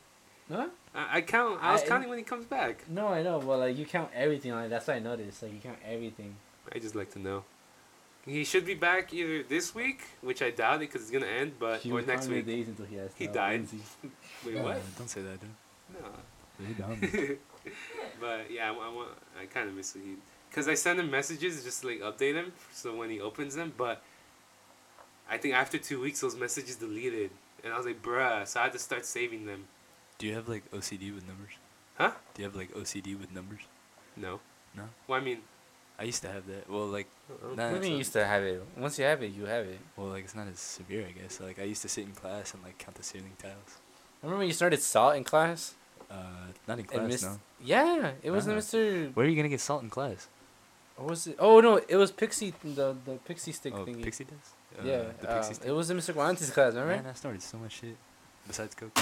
Huh? 0.51 0.67
I, 0.93 1.17
I 1.17 1.21
count. 1.21 1.59
I 1.61 1.71
was 1.73 1.83
I- 1.83 1.87
counting 1.87 2.09
when 2.09 2.17
he 2.17 2.23
comes 2.23 2.45
back. 2.45 2.89
No, 2.89 3.07
I 3.07 3.23
know, 3.23 3.39
but 3.39 3.57
like 3.59 3.77
you 3.77 3.85
count 3.85 4.09
everything. 4.13 4.51
Like 4.51 4.69
that's 4.69 4.87
what 4.87 4.95
I 4.97 4.99
noticed. 4.99 5.41
Like 5.43 5.53
you 5.53 5.59
count 5.59 5.77
everything. 5.85 6.35
I 6.73 6.79
just 6.79 6.95
like 6.95 7.11
to 7.13 7.19
know. 7.19 7.43
He 8.25 8.43
should 8.43 8.65
be 8.65 8.75
back 8.75 9.11
either 9.13 9.41
this 9.41 9.73
week, 9.73 10.01
which 10.21 10.43
I 10.43 10.51
doubt 10.51 10.75
it 10.75 10.79
because 10.81 11.01
it's 11.01 11.09
gonna 11.11 11.25
end, 11.25 11.53
but 11.59 11.79
He 11.81 11.91
or 11.91 12.01
next 12.03 12.27
week. 12.27 12.45
days 12.45 12.67
until 12.67 12.85
he 12.85 12.97
has. 12.97 13.09
He 13.15 13.25
died. 13.27 13.61
Lindsay. 13.61 13.79
Wait, 14.45 14.55
Yeah, 14.55 14.61
what? 14.63 14.81
Don't 14.97 15.07
say 15.09 15.21
that, 15.21 15.39
dude. 15.39 15.49
No. 15.99 16.65
He 16.67 16.73
down. 16.81 17.37
but 18.19 18.51
yeah, 18.51 18.69
I, 18.71 18.73
I 18.73 18.93
want. 18.93 19.09
I 19.41 19.45
kind 19.45 19.67
of 19.69 19.75
miss 19.75 19.93
Wahid 19.93 20.17
because 20.49 20.67
I 20.67 20.73
send 20.75 20.99
him 20.99 21.09
messages 21.09 21.63
just 21.63 21.81
to 21.81 21.87
like 21.87 22.01
update 22.01 22.35
him, 22.35 22.51
so 22.73 22.95
when 22.95 23.09
he 23.09 23.19
opens 23.19 23.55
them. 23.55 23.73
But 23.75 24.03
I 25.29 25.37
think 25.37 25.55
after 25.55 25.77
two 25.79 25.99
weeks, 26.01 26.19
those 26.21 26.35
messages 26.35 26.75
deleted, 26.75 27.31
and 27.63 27.73
I 27.73 27.77
was 27.77 27.85
like, 27.85 28.01
bruh. 28.03 28.45
So 28.47 28.59
I 28.59 28.63
had 28.63 28.73
to 28.73 28.79
start 28.79 29.05
saving 29.05 29.45
them. 29.47 29.65
Do 30.21 30.27
you 30.27 30.35
have 30.35 30.47
like 30.47 30.69
OCD 30.71 31.13
with 31.13 31.25
numbers? 31.27 31.53
Huh? 31.97 32.11
Do 32.33 32.41
you 32.41 32.47
have 32.47 32.55
like 32.55 32.71
OCD 32.73 33.19
with 33.19 33.31
numbers? 33.33 33.61
No. 34.15 34.39
No? 34.75 34.83
Well, 35.07 35.19
I 35.19 35.23
mean, 35.23 35.39
I 35.99 36.03
used 36.03 36.21
to 36.21 36.29
have 36.29 36.45
that. 36.47 36.69
Well, 36.69 36.85
like, 36.87 37.07
Nah, 37.55 37.71
What 37.71 37.81
do 37.81 37.87
you 37.87 37.91
mean 37.93 37.97
used 37.97 38.13
to 38.13 38.25
have 38.25 38.43
it? 38.43 38.61
Once 38.77 38.97
you 38.99 39.05
have 39.05 39.21
it, 39.23 39.31
you 39.33 39.45
have 39.45 39.65
it. 39.65 39.79
well, 39.97 40.07
like 40.07 40.23
it's 40.23 40.35
not 40.35 40.47
as 40.47 40.59
severe, 40.59 41.05
I 41.07 41.11
guess. 41.19 41.39
Like 41.39 41.59
I 41.59 41.63
used 41.63 41.81
to 41.81 41.89
sit 41.89 42.05
in 42.05 42.11
class 42.11 42.53
and 42.53 42.61
like 42.63 42.77
count 42.77 42.95
the 42.95 43.03
ceiling 43.03 43.33
tiles. 43.41 43.79
Remember 44.21 44.37
when 44.39 44.47
you 44.47 44.53
started 44.53 44.81
salt 44.81 45.15
in 45.15 45.23
class? 45.23 45.73
Uh, 46.09 46.15
not 46.67 46.77
in 46.77 46.85
class, 46.85 47.07
Miss- 47.07 47.23
no. 47.23 47.39
Yeah, 47.63 48.11
it 48.21 48.31
was 48.31 48.47
Ah. 48.47 48.51
Mr. 48.51 49.13
Where 49.15 49.25
are 49.25 49.29
you 49.29 49.35
gonna 49.35 49.49
get 49.49 49.61
salt 49.61 49.81
in 49.81 49.89
class? 49.89 50.27
What 50.97 51.09
was 51.09 51.25
it? 51.27 51.35
Oh 51.39 51.61
no, 51.61 51.77
it 51.77 51.95
was 51.95 52.11
Pixie, 52.11 52.53
the 52.63 52.95
the 53.05 53.15
Pixie 53.25 53.53
stick 53.53 53.73
Oh, 53.75 53.85
thingy. 53.85 54.03
pixie 54.03 54.25
dust. 54.25 54.53
Uh, 54.77 54.83
yeah, 54.85 55.03
the 55.19 55.29
uh, 55.31 55.41
stick. 55.41 55.65
it 55.65 55.71
was 55.71 55.89
in 55.89 55.97
Mr. 55.97 56.13
Guante's 56.13 56.51
class. 56.51 56.73
Remember? 56.73 56.95
Man, 56.95 57.07
I 57.07 57.13
started 57.13 57.41
so 57.41 57.57
much 57.57 57.71
shit. 57.81 57.95
Besides 58.47 58.75
coke, 58.75 58.97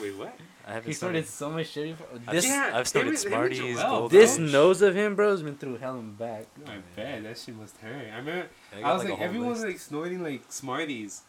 wait, 0.00 0.16
what? 0.16 0.36
I 0.66 0.72
haven't 0.74 0.86
he 0.88 0.92
started. 0.94 1.26
started 1.26 1.28
so 1.28 1.50
much 1.50 1.68
shit. 1.68 1.96
before- 1.98 2.06
I've 2.26 2.34
This 2.34 2.46
Yeah, 2.46 2.70
I've 2.74 2.88
started 2.88 3.08
him 3.08 3.14
and- 3.14 3.24
him 3.24 3.42
and 3.42 3.54
Smarties, 3.56 3.76
Joel, 3.80 3.98
Gold 3.98 4.10
this 4.10 4.38
Rush. 4.38 4.52
nose 4.52 4.82
of 4.82 4.94
him, 4.96 5.14
bro, 5.14 5.30
has 5.30 5.42
been 5.42 5.56
through 5.56 5.76
hell 5.78 5.94
and 5.98 6.18
back. 6.18 6.46
I 6.66 6.78
bet 6.96 7.22
that 7.22 7.38
shit 7.38 7.56
must 7.56 7.76
hurt. 7.78 7.94
I 8.12 8.16
remember. 8.18 8.48
I 8.74 8.82
I, 8.82 8.92
was 8.92 9.02
like, 9.02 9.08
a 9.08 9.10
like, 9.12 9.18
whole 9.18 9.24
everyone 9.26 9.48
was 9.50 9.62
like 9.64 9.78
snorting 9.78 10.22
like 10.22 10.42
Smarties, 10.48 11.22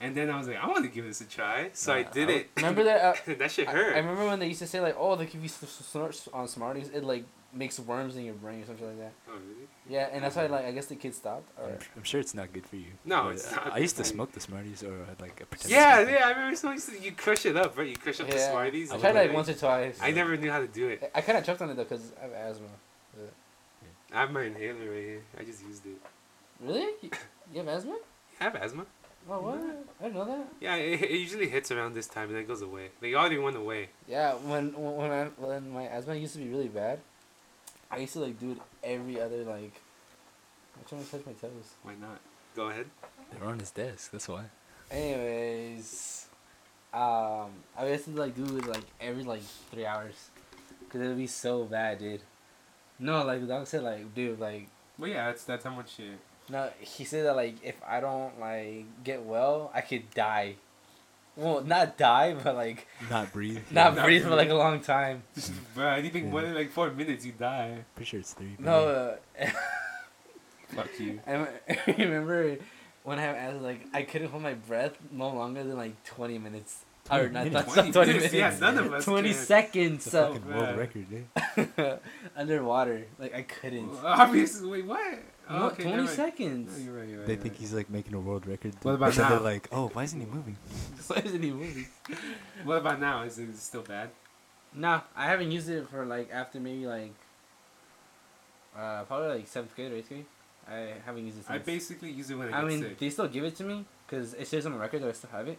and 0.00 0.16
then 0.16 0.30
I 0.30 0.38
was 0.38 0.48
like, 0.48 0.56
I 0.56 0.66
want 0.66 0.84
to 0.84 0.90
give 0.90 1.04
this 1.04 1.20
a 1.20 1.24
try, 1.24 1.70
so 1.72 1.92
I 1.92 2.02
did 2.04 2.28
I 2.28 2.32
it. 2.32 2.50
Remember 2.56 2.84
that? 2.84 3.00
Uh, 3.28 3.34
that 3.38 3.50
shit 3.50 3.68
hurt. 3.68 3.94
I 3.94 3.98
remember 3.98 4.26
when 4.26 4.38
they 4.40 4.48
used 4.48 4.60
to 4.60 4.66
say 4.66 4.80
like, 4.80 4.96
"Oh, 4.98 5.10
like 5.14 5.28
if 5.28 5.36
you 5.36 5.44
s- 5.44 5.62
s- 5.62 5.86
snort 5.86 6.28
on 6.32 6.48
Smarties, 6.48 6.88
it 6.90 7.04
like 7.04 7.24
makes 7.52 7.78
worms 7.80 8.16
in 8.16 8.24
your 8.24 8.34
brain 8.34 8.62
or 8.62 8.66
something 8.66 8.86
like 8.86 8.98
that." 8.98 9.12
oh, 9.28 9.32
really? 9.32 9.66
Yeah, 9.88 10.08
and 10.12 10.22
that's 10.22 10.36
why 10.36 10.46
like 10.46 10.64
I 10.66 10.72
guess 10.72 10.86
the 10.86 10.96
kids 10.96 11.16
stopped. 11.16 11.50
Or, 11.58 11.66
I'm, 11.68 11.78
I'm 11.96 12.02
sure 12.04 12.20
it's 12.20 12.34
not 12.34 12.52
good 12.52 12.66
for 12.66 12.76
you. 12.76 12.92
No, 13.04 13.24
but 13.24 13.28
it's 13.34 13.52
I- 13.52 13.56
not 13.56 13.72
I 13.74 13.78
used 13.78 13.96
to 13.96 14.02
good 14.02 14.06
for 14.06 14.12
you. 14.12 14.16
smoke 14.16 14.32
the 14.32 14.40
Smarties 14.40 14.82
or 14.84 14.94
I'd 15.10 15.20
like 15.20 15.40
a 15.40 15.46
pretend. 15.46 15.70
Yeah, 15.72 15.96
smoke 16.04 16.10
yeah. 16.18 16.26
I 16.26 16.30
remember 16.30 16.56
someone 16.56 16.76
used 16.76 16.88
to 16.90 16.98
you 17.00 17.12
crush 17.12 17.44
it 17.46 17.56
up, 17.56 17.76
right? 17.76 17.88
You 17.88 17.96
crush 17.96 18.20
up 18.20 18.28
the 18.30 18.38
Smarties. 18.38 18.90
I 18.90 18.94
and 18.94 19.02
tried 19.02 19.12
put 19.12 19.18
like 19.18 19.30
it- 19.30 19.34
once 19.34 19.48
or 19.48 19.54
twice. 19.54 19.98
I 20.00 20.10
never 20.12 20.36
knew 20.36 20.50
how 20.50 20.60
to 20.60 20.68
do 20.68 20.88
it. 20.88 21.10
I 21.14 21.20
kind 21.22 21.38
of 21.38 21.44
choked 21.44 21.60
on 21.62 21.70
it 21.70 21.74
though 21.76 21.84
because 21.84 22.12
I 22.20 22.22
have 22.24 22.32
asthma. 22.32 22.68
I 24.12 24.20
have 24.22 24.32
my 24.32 24.42
inhaler 24.42 24.90
right 24.90 25.02
here. 25.04 25.22
I 25.38 25.44
just 25.44 25.64
used 25.64 25.86
it. 25.86 25.96
Really? 26.60 26.92
You 27.02 27.10
you 27.52 27.58
have 27.60 27.68
asthma? 27.68 27.96
I 28.40 28.44
have 28.44 28.54
asthma. 28.56 28.86
Oh 29.28 29.40
what? 29.40 29.60
I 30.00 30.04
didn't 30.04 30.14
know 30.16 30.24
that. 30.24 30.46
Yeah, 30.60 30.74
it, 30.76 31.00
it 31.02 31.10
usually 31.10 31.48
hits 31.48 31.70
around 31.70 31.94
this 31.94 32.06
time 32.06 32.24
and 32.28 32.34
then 32.34 32.42
it 32.42 32.48
goes 32.48 32.62
away. 32.62 32.88
Like, 33.00 33.12
it 33.12 33.14
already 33.14 33.38
went 33.38 33.56
away. 33.56 33.90
Yeah, 34.08 34.32
when 34.34 34.72
when 34.72 34.96
when, 34.96 35.10
I, 35.12 35.24
when 35.36 35.70
my 35.70 35.84
asthma 35.84 36.14
used 36.14 36.32
to 36.34 36.38
be 36.40 36.48
really 36.48 36.68
bad, 36.68 37.00
I 37.90 37.98
used 37.98 38.12
to 38.14 38.20
like 38.20 38.38
do 38.38 38.52
it 38.52 38.58
every 38.84 39.20
other 39.20 39.38
like. 39.44 39.74
I'm 40.76 40.84
trying 40.88 41.04
to 41.04 41.10
touch 41.10 41.26
my 41.26 41.32
toes. 41.32 41.74
Why 41.82 41.94
not? 42.00 42.20
Go 42.56 42.68
ahead. 42.68 42.86
They're 43.32 43.48
on 43.48 43.58
his 43.58 43.70
desk. 43.70 44.10
That's 44.12 44.28
why. 44.28 44.44
Anyways, 44.90 46.26
um, 46.92 47.50
I 47.76 47.88
used 47.88 48.04
to 48.06 48.10
like 48.12 48.34
do 48.34 48.44
it 48.56 48.66
like 48.66 48.84
every 49.00 49.22
like 49.24 49.42
three 49.70 49.86
hours, 49.86 50.30
cause 50.88 51.00
it'd 51.00 51.16
be 51.16 51.26
so 51.26 51.64
bad, 51.64 51.98
dude. 51.98 52.22
No, 52.98 53.24
like 53.24 53.40
the 53.40 53.46
dog 53.46 53.66
said, 53.66 53.82
like 53.82 54.14
dude, 54.14 54.38
like 54.40 54.68
Well, 54.98 55.10
yeah, 55.10 55.26
that's 55.26 55.44
that's 55.44 55.64
how 55.64 55.70
much 55.74 55.96
shit. 55.96 56.18
no, 56.48 56.70
he 56.80 57.04
said 57.04 57.24
that 57.26 57.36
like 57.36 57.56
if 57.62 57.76
I 57.86 58.00
don't 58.00 58.38
like 58.40 58.84
get 59.04 59.22
well, 59.22 59.70
I 59.74 59.80
could 59.80 60.10
die. 60.10 60.56
Well, 61.36 61.62
not 61.62 61.96
die, 61.96 62.34
but 62.34 62.54
like 62.56 62.86
Not 63.10 63.32
breathe. 63.32 63.58
not 63.70 63.94
Not 63.96 64.04
breathe 64.04 64.24
for 64.24 64.34
like 64.36 64.50
a 64.50 64.54
long 64.54 64.80
time. 64.80 65.22
Bro, 65.74 65.88
anything 65.88 66.24
Yeah. 66.26 66.30
more 66.32 66.42
than 66.42 66.54
like 66.54 66.70
four 66.70 66.90
minutes, 66.90 67.24
you 67.24 67.32
die. 67.32 67.84
Pretty 67.94 68.08
sure 68.10 68.20
it's 68.20 68.34
three. 68.34 68.56
but 68.58 68.64
No, 68.66 69.16
uh, 69.40 69.46
Fuck 70.74 70.88
you. 71.00 71.20
I 71.26 71.46
I 71.68 71.94
remember 71.98 72.58
when 73.04 73.18
I 73.18 73.22
had 73.22 73.62
like 73.62 73.86
I 73.92 74.02
couldn't 74.02 74.28
hold 74.30 74.42
my 74.42 74.54
breath 74.54 74.96
no 75.10 75.28
longer 75.30 75.64
than 75.64 75.76
like 75.76 76.02
twenty 76.04 76.38
minutes. 76.38 76.84
Or 77.10 77.26
20 77.28 77.32
not, 77.32 77.44
minutes? 77.44 77.66
not, 77.76 77.84
not 77.86 77.92
20 77.94 78.12
minutes. 78.12 78.34
Yeah, 78.34 78.56
none 78.60 78.78
of 78.78 78.92
us. 78.92 79.04
Twenty 79.04 79.32
can. 79.34 79.38
seconds. 79.42 80.06
It's 80.06 80.08
a 80.08 80.10
So 80.10 80.32
fucking 80.34 80.54
world 80.54 80.76
record, 80.78 81.06
dude. 81.10 81.98
underwater, 82.36 83.06
like 83.18 83.34
I 83.34 83.42
couldn't. 83.42 83.90
Obviously, 84.04 84.68
wait, 84.70 84.86
what? 84.86 85.18
Oh, 85.50 85.58
No, 85.58 85.66
okay, 85.66 85.82
twenty 85.82 85.90
never 85.90 86.02
mind. 86.04 86.16
seconds. 86.16 86.78
No, 86.78 86.84
you're 86.84 86.94
right. 87.00 87.08
You're 87.08 87.18
right. 87.18 87.26
They 87.26 87.36
think 87.36 87.54
right. 87.54 87.60
he's 87.60 87.72
like 87.74 87.90
making 87.90 88.14
a 88.14 88.20
world 88.20 88.46
record. 88.46 88.74
What 88.82 88.94
about 88.94 89.14
but 89.16 89.22
now? 89.22 89.28
they're 89.30 89.40
like, 89.40 89.68
oh, 89.72 89.88
why 89.92 90.04
isn't 90.04 90.20
he 90.20 90.26
moving? 90.26 90.56
Why 91.08 91.22
isn't 91.24 91.42
he 91.42 91.50
moving? 91.50 91.86
What 92.64 92.78
about 92.78 93.00
now? 93.00 93.22
Is 93.22 93.38
it 93.38 93.56
still 93.56 93.82
bad? 93.82 94.10
No, 94.72 95.00
I 95.16 95.26
haven't 95.26 95.50
used 95.50 95.68
it 95.68 95.88
for 95.88 96.06
like 96.06 96.30
after 96.32 96.60
maybe 96.60 96.86
like 96.86 97.12
uh 98.76 99.02
probably 99.04 99.28
like 99.38 99.48
seventh 99.48 99.74
grade 99.74 99.90
or 99.92 99.96
eighth 99.96 100.08
grade. 100.08 100.26
I 100.70 100.94
haven't 101.04 101.24
used 101.26 101.38
it 101.38 101.44
I 101.48 101.58
basically 101.58 102.10
use 102.12 102.30
it 102.30 102.36
when 102.36 102.54
I, 102.54 102.60
I 102.60 102.64
mean, 102.64 102.80
sick. 102.82 102.98
they 102.98 103.10
still 103.10 103.26
give 103.26 103.42
it 103.42 103.56
to 103.56 103.64
me 103.64 103.84
because 104.06 104.34
it 104.34 104.46
says 104.46 104.66
on 104.66 104.72
the 104.72 104.78
record 104.78 105.02
that 105.02 105.08
I 105.08 105.12
still 105.12 105.30
have 105.30 105.48
it. 105.48 105.58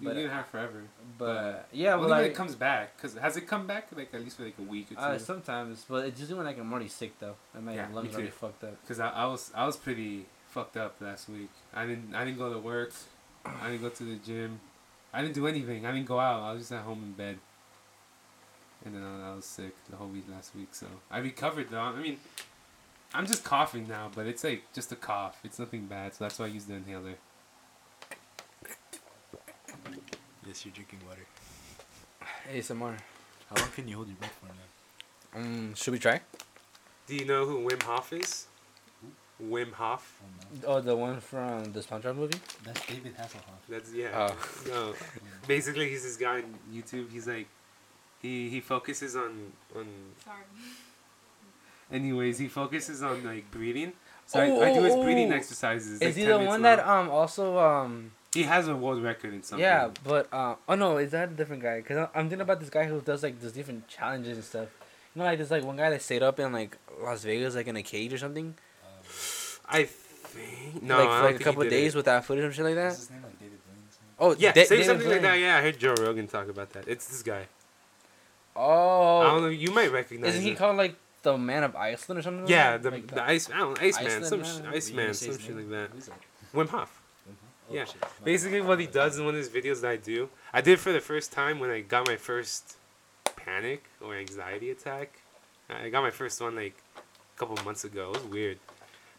You 0.00 0.08
but- 0.08 0.16
can 0.16 0.28
have 0.30 0.46
forever. 0.46 0.82
But 1.18 1.68
yeah, 1.72 1.90
well, 1.96 2.00
when 2.08 2.10
like 2.10 2.30
it 2.30 2.34
comes 2.34 2.54
back. 2.54 2.98
Cause 3.00 3.14
has 3.14 3.36
it 3.36 3.46
come 3.46 3.66
back 3.66 3.88
like 3.94 4.12
at 4.14 4.20
least 4.22 4.38
for 4.38 4.44
like 4.44 4.58
a 4.58 4.62
week 4.62 4.90
or 4.92 4.94
two? 4.94 5.00
uh, 5.00 5.18
sometimes, 5.18 5.84
but 5.88 6.06
it's 6.06 6.18
usually 6.18 6.38
when 6.38 6.46
like 6.46 6.58
I'm 6.58 6.72
already 6.72 6.88
sick 6.88 7.18
though, 7.18 7.34
and 7.54 7.66
my 7.66 7.74
Yeah, 7.74 7.88
lungs 7.92 8.14
already 8.14 8.30
fucked 8.30 8.64
up. 8.64 8.76
Cause 8.88 9.00
I, 9.00 9.10
I 9.10 9.26
was 9.26 9.52
I 9.54 9.66
was 9.66 9.76
pretty 9.76 10.26
fucked 10.48 10.76
up 10.78 10.96
last 11.00 11.28
week. 11.28 11.50
I 11.74 11.84
didn't 11.86 12.14
I 12.14 12.24
didn't 12.24 12.38
go 12.38 12.52
to 12.52 12.58
work. 12.58 12.92
I 13.44 13.68
didn't 13.70 13.82
go 13.82 13.90
to 13.90 14.02
the 14.04 14.16
gym. 14.16 14.60
I 15.12 15.20
didn't 15.22 15.34
do 15.34 15.46
anything. 15.46 15.84
I 15.84 15.92
didn't 15.92 16.06
go 16.06 16.18
out. 16.20 16.42
I 16.42 16.52
was 16.52 16.62
just 16.62 16.72
at 16.72 16.82
home 16.82 17.02
in 17.02 17.12
bed. 17.12 17.38
And 18.84 18.94
then 18.94 19.02
I, 19.02 19.32
I 19.32 19.34
was 19.34 19.44
sick 19.44 19.74
the 19.90 19.96
whole 19.96 20.08
week 20.08 20.24
last 20.30 20.54
week. 20.56 20.68
So 20.72 20.86
I 21.10 21.18
recovered 21.18 21.68
though. 21.70 21.80
I 21.80 21.94
mean, 21.96 22.16
I'm 23.12 23.26
just 23.26 23.44
coughing 23.44 23.86
now, 23.88 24.10
but 24.14 24.26
it's 24.26 24.44
like 24.44 24.62
just 24.72 24.90
a 24.92 24.96
cough. 24.96 25.38
It's 25.44 25.58
nothing 25.58 25.86
bad. 25.86 26.14
So 26.14 26.24
that's 26.24 26.38
why 26.38 26.46
I 26.46 26.48
use 26.48 26.64
the 26.64 26.74
inhaler. 26.74 27.14
Yes, 30.50 30.66
you're 30.66 30.74
drinking 30.74 30.98
water. 31.06 31.24
ASMR. 32.52 32.96
How 33.48 33.62
long 33.62 33.70
can 33.70 33.86
you 33.86 33.94
hold 33.94 34.08
your 34.08 34.16
breath 34.16 34.36
for 34.40 34.46
now? 34.46 35.40
Um, 35.40 35.74
should 35.76 35.92
we 35.92 36.00
try? 36.00 36.22
Do 37.06 37.14
you 37.14 37.24
know 37.24 37.46
who 37.46 37.68
Wim 37.68 37.80
Hof 37.84 38.12
is? 38.12 38.46
Wim 39.40 39.72
Hof. 39.72 40.20
Oh, 40.66 40.80
the 40.80 40.96
one 40.96 41.20
from 41.20 41.72
the 41.72 41.78
SpongeBob 41.78 42.16
movie. 42.16 42.40
That's 42.64 42.84
David 42.84 43.16
Hasselhoff. 43.16 43.62
That's 43.68 43.92
yeah. 43.92 44.08
Oh. 44.28 44.36
No, 44.68 44.94
basically 45.46 45.88
he's 45.88 46.02
this 46.02 46.16
guy 46.16 46.38
on 46.38 46.54
YouTube. 46.74 47.12
He's 47.12 47.28
like, 47.28 47.46
he 48.20 48.48
he 48.48 48.60
focuses 48.60 49.14
on 49.14 49.52
on. 49.76 49.86
Sorry. 50.24 50.42
Anyways, 51.92 52.38
he 52.38 52.48
focuses 52.48 53.04
on 53.04 53.22
like 53.22 53.48
breathing. 53.52 53.92
So 54.26 54.40
I, 54.40 54.50
Oh, 54.50 54.62
I 54.62 54.74
do 54.74 54.82
his 54.82 54.94
oh, 54.94 55.02
breathing 55.04 55.32
oh. 55.32 55.36
exercises. 55.36 55.92
Is 55.92 56.00
like, 56.02 56.16
he 56.16 56.24
the 56.24 56.38
one 56.38 56.46
long. 56.46 56.62
that 56.62 56.80
um 56.80 57.08
also 57.08 57.56
um 57.56 58.10
He 58.32 58.44
has 58.44 58.68
a 58.68 58.76
world 58.76 59.02
record 59.02 59.34
in 59.34 59.42
something. 59.42 59.62
yeah 59.64 59.90
but 60.04 60.28
uh 60.32 60.54
oh 60.68 60.74
no 60.76 60.98
is 60.98 61.10
that 61.10 61.30
a 61.30 61.32
different 61.32 61.62
guy? 61.62 61.80
Cause 61.82 61.96
I- 61.96 62.18
I'm 62.18 62.28
thinking 62.28 62.42
about 62.42 62.60
this 62.60 62.70
guy 62.70 62.84
who 62.84 63.00
does 63.00 63.22
like 63.22 63.40
these 63.40 63.52
different 63.52 63.88
challenges 63.88 64.36
and 64.36 64.44
stuff. 64.44 64.68
You 65.14 65.20
know, 65.20 65.24
like 65.26 65.38
there's 65.38 65.50
like 65.50 65.64
one 65.64 65.76
guy 65.76 65.90
that 65.90 66.02
stayed 66.02 66.22
up 66.22 66.38
in 66.38 66.52
like 66.52 66.76
Las 67.02 67.24
Vegas 67.24 67.54
like 67.56 67.66
in 67.66 67.76
a 67.76 67.82
cage 67.82 68.12
or 68.12 68.18
something. 68.18 68.54
I 69.68 69.84
think 69.84 70.82
no. 70.82 70.98
like 70.98 71.08
I 71.08 71.10
for 71.10 71.12
don't 71.14 71.22
like 71.22 71.34
a 71.34 71.38
think 71.38 71.44
couple 71.44 71.62
of 71.62 71.70
days 71.70 71.94
it. 71.94 71.96
without 71.96 72.24
food 72.24 72.38
or 72.38 72.52
shit 72.52 72.64
like 72.64 72.74
that. 72.76 72.92
His 72.92 73.10
name? 73.10 73.22
Like 73.22 73.38
David 73.40 73.58
Blaine? 73.66 73.84
Oh 74.20 74.36
Yeah, 74.38 74.52
Da- 74.52 74.64
say 74.64 74.76
David 74.76 74.86
something 74.86 75.08
like 75.08 75.22
that. 75.22 75.34
Yeah, 75.40 75.56
I 75.56 75.62
heard 75.62 75.78
Joe 75.78 75.94
Rogan 75.98 76.28
talk 76.28 76.48
about 76.48 76.70
that. 76.74 76.86
It's 76.86 77.06
this 77.08 77.22
guy. 77.22 77.46
Oh, 78.54 79.18
I 79.20 79.24
don't 79.30 79.42
know. 79.42 79.48
You 79.48 79.70
might 79.72 79.92
recognize. 79.92 80.30
isn't 80.30 80.42
he 80.42 80.50
him. 80.50 80.56
called 80.56 80.76
like 80.76 80.94
the 81.22 81.36
Man 81.38 81.64
of 81.64 81.74
Iceland 81.76 82.18
or 82.18 82.22
something? 82.22 82.42
like 82.42 82.50
Yeah, 82.50 82.72
that? 82.76 82.82
the, 82.82 82.90
Like 82.90 83.06
the 83.08 83.22
ice. 83.24 83.50
I 83.50 83.58
don't 83.58 83.80
know, 83.80 83.86
Iceman. 83.86 84.06
Iceland 84.06 84.26
Some 84.26 84.40
man? 84.42 84.48
sh- 84.48 84.60
Are 84.60 84.70
you 84.70 84.76
Iceman. 84.76 85.14
Some 85.14 85.38
shit 85.38 85.56
like 85.56 85.56
name? 85.66 85.70
that. 85.70 85.90
Who's 85.94 86.06
that? 86.06 86.18
Wim 86.54 86.68
Hof. 86.68 86.99
Oh, 87.70 87.74
Yeah. 87.74 87.84
shit. 87.84 88.02
Basically, 88.24 88.60
what 88.60 88.80
he 88.80 88.86
does 88.86 89.18
in 89.18 89.24
one 89.24 89.34
of 89.34 89.38
his 89.38 89.48
videos 89.48 89.80
that 89.82 89.90
I 89.90 89.96
do, 89.96 90.28
I 90.52 90.60
did 90.60 90.72
it 90.72 90.80
for 90.80 90.92
the 90.92 91.00
first 91.00 91.32
time 91.32 91.60
when 91.60 91.70
I 91.70 91.80
got 91.80 92.06
my 92.06 92.16
first 92.16 92.76
panic 93.36 93.84
or 94.00 94.14
anxiety 94.16 94.70
attack. 94.70 95.20
I 95.68 95.88
got 95.88 96.02
my 96.02 96.10
first 96.10 96.40
one 96.40 96.56
like 96.56 96.74
a 96.96 97.38
couple 97.38 97.56
months 97.64 97.84
ago. 97.84 98.10
It 98.12 98.22
was 98.22 98.32
weird, 98.32 98.58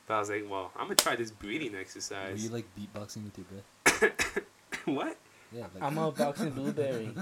but 0.05 0.15
I 0.15 0.19
was 0.19 0.29
like, 0.29 0.45
well, 0.49 0.71
I'm 0.75 0.83
gonna 0.87 0.95
try 0.95 1.15
this 1.15 1.31
breathing 1.31 1.75
exercise. 1.75 2.11
Were 2.11 2.31
exercise. 2.31 2.43
you 2.43 2.49
like 2.49 2.65
beatboxing 2.77 3.23
with 3.23 3.37
your 3.37 3.45
breath? 4.01 4.43
what? 4.85 5.17
Yeah. 5.53 5.61
Like, 5.73 5.83
I'm 5.83 5.97
a 5.97 6.11
boxing 6.23 6.49
blueberry. 6.51 7.11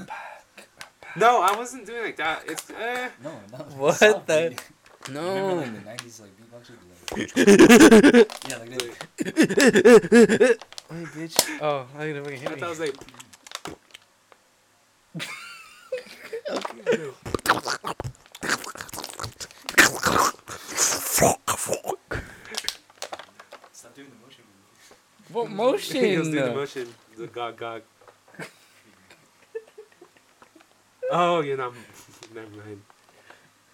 No, 1.16 1.42
I 1.42 1.56
wasn't 1.58 1.88
doing 1.88 2.04
like 2.04 2.18
that. 2.18 2.44
It's 2.48 2.70
uh, 2.70 3.10
No, 3.24 3.32
no. 3.52 3.58
What 3.78 3.96
softly. 3.96 4.50
the- 4.50 4.62
Remember 5.08 5.32
No. 5.32 5.56
like 5.56 5.74
the 5.74 5.82
nineties 5.90 6.20
like 6.22 6.30
beatboxers? 6.38 6.70
Like, 6.70 6.99
yeah, 7.16 7.26
like 8.58 8.70
that. 8.70 10.58
Hey, 10.90 11.06
bitch. 11.06 11.62
Oh, 11.62 11.88
I 11.98 12.06
didn't 12.06 12.24
fucking 12.24 12.38
I 12.38 12.42
hit 12.42 12.50
thought 12.50 12.58
me. 12.60 12.64
I 12.64 12.70
was 12.70 12.80
like, 12.80 12.96
Stop 23.72 23.96
doing 23.96 24.10
the 24.10 24.26
motion. 24.26 24.44
What 25.32 25.48
he 25.48 25.54
was 25.54 25.58
motion? 25.58 26.02
doing 26.02 26.32
the 26.32 26.54
motion, 26.54 26.88
the 27.18 27.28
gog 27.28 27.58
gog. 27.58 27.82
oh, 31.12 31.42
you 31.42 31.58
know, 31.58 31.74
never 32.34 32.50
mind. 32.50 32.82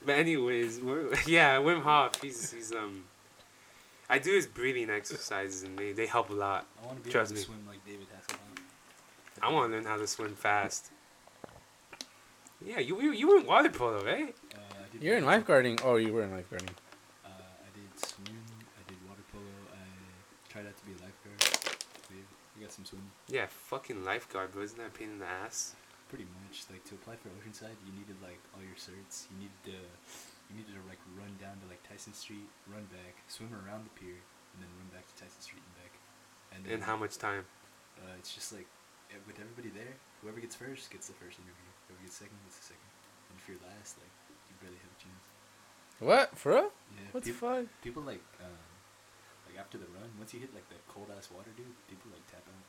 But 0.06 0.14
anyways, 0.20 0.80
we're, 0.80 1.14
yeah, 1.28 1.58
Wim 1.58 1.82
Hof. 1.82 2.22
He's 2.22 2.52
he's 2.52 2.72
um. 2.72 3.04
I 4.10 4.20
do 4.20 4.32
his 4.34 4.46
breathing 4.48 4.90
exercises 4.90 5.64
and 5.64 5.78
they, 5.78 5.92
they 5.92 6.06
help 6.06 6.30
a 6.30 6.34
lot. 6.34 6.68
I 6.82 6.86
want 6.86 6.98
to 7.00 7.04
be 7.04 7.10
Trust 7.12 7.32
able 7.32 7.36
me. 7.40 7.42
to 7.42 7.48
swim 7.48 7.68
like 7.68 7.86
David 7.86 8.08
Hasselhoff. 8.16 9.42
I 9.42 9.52
want 9.52 9.70
to 9.72 9.76
learn 9.76 9.86
how 9.86 9.98
to 9.98 10.08
swim 10.08 10.36
fast. 10.36 10.92
Yeah, 12.66 12.80
you 12.80 13.02
you, 13.02 13.12
you 13.12 13.28
were 13.28 13.38
in 13.38 13.46
water 13.46 13.70
polo, 13.70 14.04
right? 14.04 14.34
Uh, 14.54 14.58
I 14.80 14.92
did 14.92 15.04
You're 15.04 15.18
in 15.18 15.26
water 15.26 15.42
polo. 15.42 15.60
lifeguarding. 15.62 15.82
Oh, 15.84 15.96
you 15.98 16.14
were 16.14 16.24
in 16.24 16.30
lifeguarding. 16.32 16.70
Uh, 17.26 17.30
I 17.30 17.70
did 17.76 17.90
swim. 18.00 18.38
I 18.80 18.84
did 18.90 18.98
water 19.08 19.22
polo. 19.32 19.44
I 19.74 19.84
tried 20.52 20.66
out 20.68 20.78
to 20.78 20.86
be 20.86 20.92
a 20.94 21.02
lifeguard. 21.04 21.78
We, 22.10 22.16
we 22.56 22.62
got 22.64 22.72
some 22.72 22.86
swimming. 22.86 23.12
Yeah, 23.28 23.46
fucking 23.50 24.04
lifeguard, 24.06 24.52
bro. 24.54 24.64
Isn't 24.64 24.78
that 24.78 24.88
a 24.88 24.98
pain 24.98 25.10
in 25.10 25.20
the 25.20 25.26
ass? 25.28 25.76
Pretty 26.10 26.26
much. 26.46 26.64
Like 26.72 26.86
to 26.86 26.96
apply 26.96 27.16
for 27.18 27.30
Oceanside, 27.30 27.76
you 27.86 27.92
needed 27.92 28.16
like 28.24 28.40
all 28.56 28.62
your 28.62 28.78
certs. 28.78 29.26
You 29.32 29.38
needed 29.50 29.62
to, 29.66 29.78
you 30.50 30.58
needed 30.62 30.74
to 30.78 30.84
like 30.88 31.02
run 31.18 31.34
down 31.42 31.58
to 31.62 31.66
like 31.68 31.82
Tyson 31.88 32.14
Street, 32.14 32.48
run 32.70 32.86
back, 32.94 33.18
swim 33.28 33.52
around 33.54 33.86
the 33.86 33.94
pier, 33.98 34.20
and 34.54 34.58
then 34.62 34.70
run 34.78 34.90
back 34.94 35.06
to 35.10 35.14
Tyson 35.18 35.42
Street 35.42 35.64
and 35.64 35.76
back. 35.82 35.94
And 36.54 36.60
then 36.66 36.74
And 36.80 36.82
how 36.84 36.96
much 36.96 37.18
time? 37.18 37.46
Uh, 37.98 38.14
it's 38.20 38.34
just 38.36 38.52
like 38.54 38.68
with 39.28 39.40
everybody 39.40 39.70
there, 39.72 39.96
whoever 40.22 40.40
gets 40.44 40.56
first 40.56 40.92
gets 40.92 41.08
the 41.08 41.18
first 41.18 41.40
interview. 41.40 41.70
Whoever 41.88 42.02
gets 42.04 42.18
second 42.20 42.38
gets 42.46 42.58
the 42.60 42.76
second. 42.76 42.90
And 43.32 43.36
if 43.40 43.44
you're 43.48 43.62
last, 43.64 43.98
like 44.02 44.12
you 44.50 44.56
barely 44.62 44.78
have 44.84 44.92
a 44.94 45.00
chance. 45.02 45.24
What? 46.04 46.28
For 46.38 46.52
real? 46.52 46.70
Yeah. 46.96 47.10
What 47.16 47.24
the 47.24 47.32
peop- 47.32 47.40
fuck? 47.40 47.66
People 47.82 48.04
like 48.04 48.22
um, 48.44 48.60
like 49.48 49.58
after 49.60 49.78
the 49.80 49.88
run, 49.96 50.10
once 50.20 50.34
you 50.34 50.40
hit 50.44 50.54
like 50.54 50.68
that 50.70 50.82
cold 50.92 51.08
ass 51.16 51.30
water, 51.34 51.50
dude, 51.56 51.72
people 51.88 52.12
like 52.12 52.26
tap 52.28 52.44
out. 52.46 52.64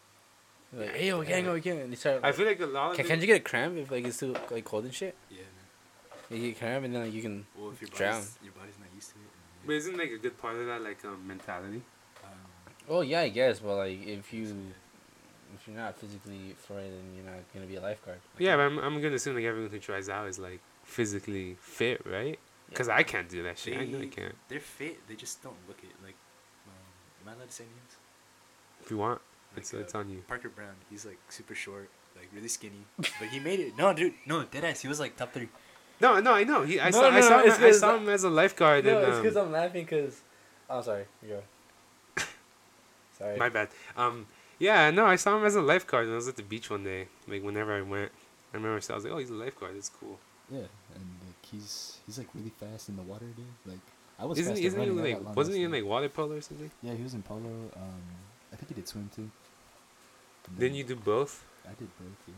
Like, 0.79 0.95
hey, 0.99 1.09
yo, 1.09 1.21
we 1.21 1.27
can't 1.27 1.45
go, 1.47 1.55
we 1.55 1.61
can't. 1.61 1.79
And 1.81 1.93
they 1.93 1.97
start. 1.97 2.21
I 2.23 2.33
feel 2.33 2.47
like 2.47 2.61
a 2.61 2.67
lot 2.67 2.91
of 2.91 2.97
can, 2.97 3.07
it- 3.07 3.09
can 3.09 3.21
you 3.21 3.27
get 3.27 3.37
a 3.41 3.45
cramp 3.45 3.77
if 3.79 3.91
like 3.91 4.05
it's 4.07 4.19
too 4.19 4.35
like 4.51 4.65
cold 4.65 4.85
and 4.85 4.95
shit? 4.95 5.15
Yeah, 5.31 5.39
man. 5.43 5.66
You 6.31 6.39
get 6.49 6.59
cramp 6.59 6.85
and 6.85 6.95
then 6.95 7.05
like 7.05 7.13
you 7.13 7.23
can. 7.23 7.47
Well, 7.57 7.71
if 7.71 7.81
your 7.81 7.89
Drown. 7.91 8.15
body's, 8.15 8.39
your 8.43 8.53
body's 8.53 8.79
not 8.79 8.89
used 8.95 9.11
to 9.11 9.17
it. 9.17 9.67
But 9.67 9.73
isn't 9.75 9.97
like 9.97 10.11
a 10.11 10.19
good 10.19 10.39
part 10.39 10.57
of 10.57 10.67
that 10.67 10.83
like 10.83 11.05
um, 11.05 11.27
mentality? 11.27 11.83
Um, 12.25 12.31
Oh 12.89 13.01
yeah, 13.01 13.21
I 13.21 13.29
guess, 13.29 13.61
but 13.61 13.77
like 13.77 14.07
if 14.07 14.33
you 14.33 14.45
if 15.55 15.67
you're 15.67 15.77
not 15.77 15.97
physically 15.99 16.55
for 16.57 16.79
it, 16.79 16.91
then 16.91 17.05
you're 17.15 17.25
not 17.25 17.43
gonna 17.55 17.67
be 17.67 17.77
a 17.77 17.81
lifeguard. 17.81 18.19
Yeah, 18.39 18.57
but 18.57 18.63
I'm, 18.63 18.79
I'm 18.79 19.01
gonna 19.01 19.15
assume 19.17 19.37
like 19.37 19.45
everyone 19.45 19.71
who 19.71 19.79
tries 19.79 20.09
out 20.09 20.27
is 20.29 20.39
like 20.39 20.61
physically 20.85 21.57
fit, 21.61 22.05
right? 22.07 22.39
Because 22.69 22.89
I 22.89 23.03
can't 23.05 23.29
do 23.29 23.43
that 23.45 23.59
shit. 23.59 23.79
I 23.79 23.85
know 23.85 24.01
I 24.01 24.07
can't. 24.07 24.35
They're 24.49 24.59
fit. 24.61 25.07
They 25.09 25.15
just 25.15 25.41
don't 25.43 25.55
look 25.69 25.79
it. 25.85 25.91
Like, 26.05 26.17
um, 26.67 26.75
am 27.23 27.29
I 27.33 27.37
allowed 27.37 27.49
to 27.49 27.53
say 27.55 27.65
names? 27.65 27.97
If 28.83 28.91
you 28.91 28.99
want, 28.99 29.21
Like, 29.55 29.63
it's 29.63 29.73
it's 29.73 29.95
uh, 29.95 29.99
on 29.99 30.11
you. 30.11 30.23
Parker 30.27 30.49
Brown. 30.49 30.75
He's 30.91 31.07
like 31.07 31.19
super 31.29 31.55
short, 31.55 31.89
like 32.17 32.29
really 32.35 32.49
skinny, 32.49 32.85
but 32.97 33.29
he 33.31 33.39
made 33.39 33.61
it. 33.61 33.77
No, 33.79 33.93
dude, 33.93 34.15
no, 34.27 34.43
deadass. 34.45 34.81
He 34.83 34.89
was 34.89 34.99
like 35.01 35.17
top 35.17 35.33
three. 35.33 35.49
No, 36.01 36.21
no, 36.21 36.33
I 36.35 36.45
know. 36.45 36.63
He, 36.63 36.79
I 36.81 36.91
No, 36.91 36.99
saw, 36.99 37.11
I 37.11 37.21
saw, 37.21 37.41
it's 37.41 37.57
him, 37.57 37.65
I 37.65 37.71
saw 37.71 37.97
him 37.97 38.09
as 38.09 38.25
a 38.25 38.31
lifeguard. 38.31 38.85
No, 38.85 38.99
and, 38.99 39.09
it's 39.09 39.17
um, 39.17 39.23
because 39.23 39.37
I'm 39.37 39.53
laughing 39.53 39.85
because. 39.85 40.21
Oh, 40.69 40.83
sorry. 40.83 41.05
You 41.23 41.41
go. 42.17 42.25
sorry. 43.19 43.39
My 43.39 43.49
bad. 43.49 43.69
Um, 43.97 44.27
yeah, 44.59 44.91
no, 44.91 45.07
I 45.07 45.17
saw 45.17 45.39
him 45.39 45.45
as 45.45 45.55
a 45.55 45.63
lifeguard 45.63 46.07
when 46.07 46.13
I 46.15 46.17
was 46.17 46.29
at 46.29 46.37
the 46.37 46.43
beach 46.43 46.71
one 46.71 46.85
day. 46.85 47.09
Like 47.27 47.43
whenever 47.43 47.77
I 47.77 47.83
went, 47.83 48.13
I 48.53 48.57
remember 48.57 48.75
I 48.75 48.95
was 48.95 49.05
like, 49.05 49.13
oh, 49.13 49.19
he's 49.19 49.31
a 49.31 49.35
lifeguard. 49.35 49.77
That's 49.77 49.89
cool. 49.89 50.19
Yeah, 50.51 50.59
and 50.95 51.07
like 51.27 51.45
he's 51.51 51.99
he's 52.07 52.19
like 52.19 52.29
really 52.35 52.53
fast 52.61 52.89
in 52.89 52.97
the 52.97 53.03
water, 53.03 53.27
dude. 53.37 53.47
Like 53.65 53.81
I 54.19 54.25
was. 54.25 54.39
Isn't 54.39 54.53
fast 54.53 54.61
he, 54.61 54.67
at 54.67 54.69
isn't 54.69 54.83
he 54.83 54.91
running, 54.91 55.25
like 55.25 55.37
wasn't 55.37 55.57
he 55.57 55.65
in 55.65 55.73
like 55.73 55.85
water 55.85 56.09
polo 56.09 56.37
or 56.37 56.41
something? 56.41 56.71
Yeah, 56.83 56.95
he 56.95 57.03
was 57.03 57.15
in 57.15 57.23
polo. 57.23 57.51
Um, 57.77 58.03
I 58.53 58.57
think 58.57 58.69
he 58.69 58.75
did 58.75 58.89
swim 58.89 59.11
too. 59.15 59.31
Didn't 60.59 60.77
you 60.77 60.85
do 60.85 60.97
both? 60.97 61.45
I 61.65 61.71
did 61.71 61.89
both. 61.99 62.17
Yeah. 62.29 62.35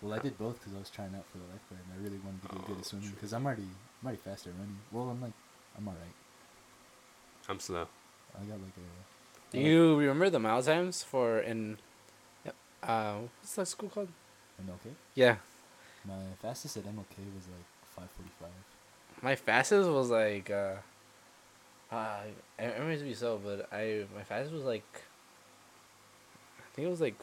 Well, 0.00 0.14
I 0.14 0.18
did 0.20 0.38
both 0.38 0.58
because 0.60 0.74
I 0.74 0.78
was 0.78 0.90
trying 0.90 1.14
out 1.16 1.24
for 1.32 1.38
the 1.38 1.44
lifeguard, 1.44 1.80
and 1.84 1.98
I 2.00 2.04
really 2.04 2.20
wanted 2.24 2.42
to 2.42 2.48
get 2.54 2.66
good 2.66 2.76
Oh, 2.76 2.80
at 2.80 2.86
swimming 2.86 3.10
because 3.10 3.32
I'm 3.32 3.44
already 3.44 3.62
I'm 4.02 4.06
already 4.06 4.20
faster 4.22 4.50
at 4.50 4.56
running. 4.56 4.78
Well, 4.92 5.08
I'm 5.10 5.20
like 5.20 5.32
I'm 5.76 5.88
alright. 5.88 6.14
I'm 7.48 7.60
slow. 7.60 7.86
I 8.36 8.44
got 8.44 8.58
like 8.60 8.76
a. 8.76 9.50
Do 9.56 9.60
you 9.60 9.96
remember 9.98 10.30
the 10.30 10.38
mile 10.38 10.62
times 10.62 11.02
for 11.02 11.38
in? 11.40 11.78
Yep. 12.44 12.54
Uh, 12.82 13.14
what's 13.40 13.54
that 13.56 13.66
school 13.66 13.88
called? 13.88 14.08
MLK? 14.62 14.92
Yeah, 15.14 15.36
My 16.04 16.14
fastest 16.42 16.76
at 16.76 16.84
MLK 16.84 17.16
was 17.34 17.46
like 17.48 18.08
5:45. 18.42 18.48
my 19.22 19.34
fastest 19.36 19.88
was 19.90 20.10
like. 20.10 20.50
uh 20.50 20.74
uh, 21.90 22.20
it 22.58 22.98
to 22.98 23.04
be 23.04 23.14
so, 23.14 23.40
but 23.42 23.66
I 23.72 24.04
my 24.14 24.22
fastest 24.22 24.52
was 24.52 24.64
like. 24.64 24.84
I 26.58 26.74
think 26.74 26.86
it 26.86 26.90
was 26.90 27.00
like, 27.00 27.16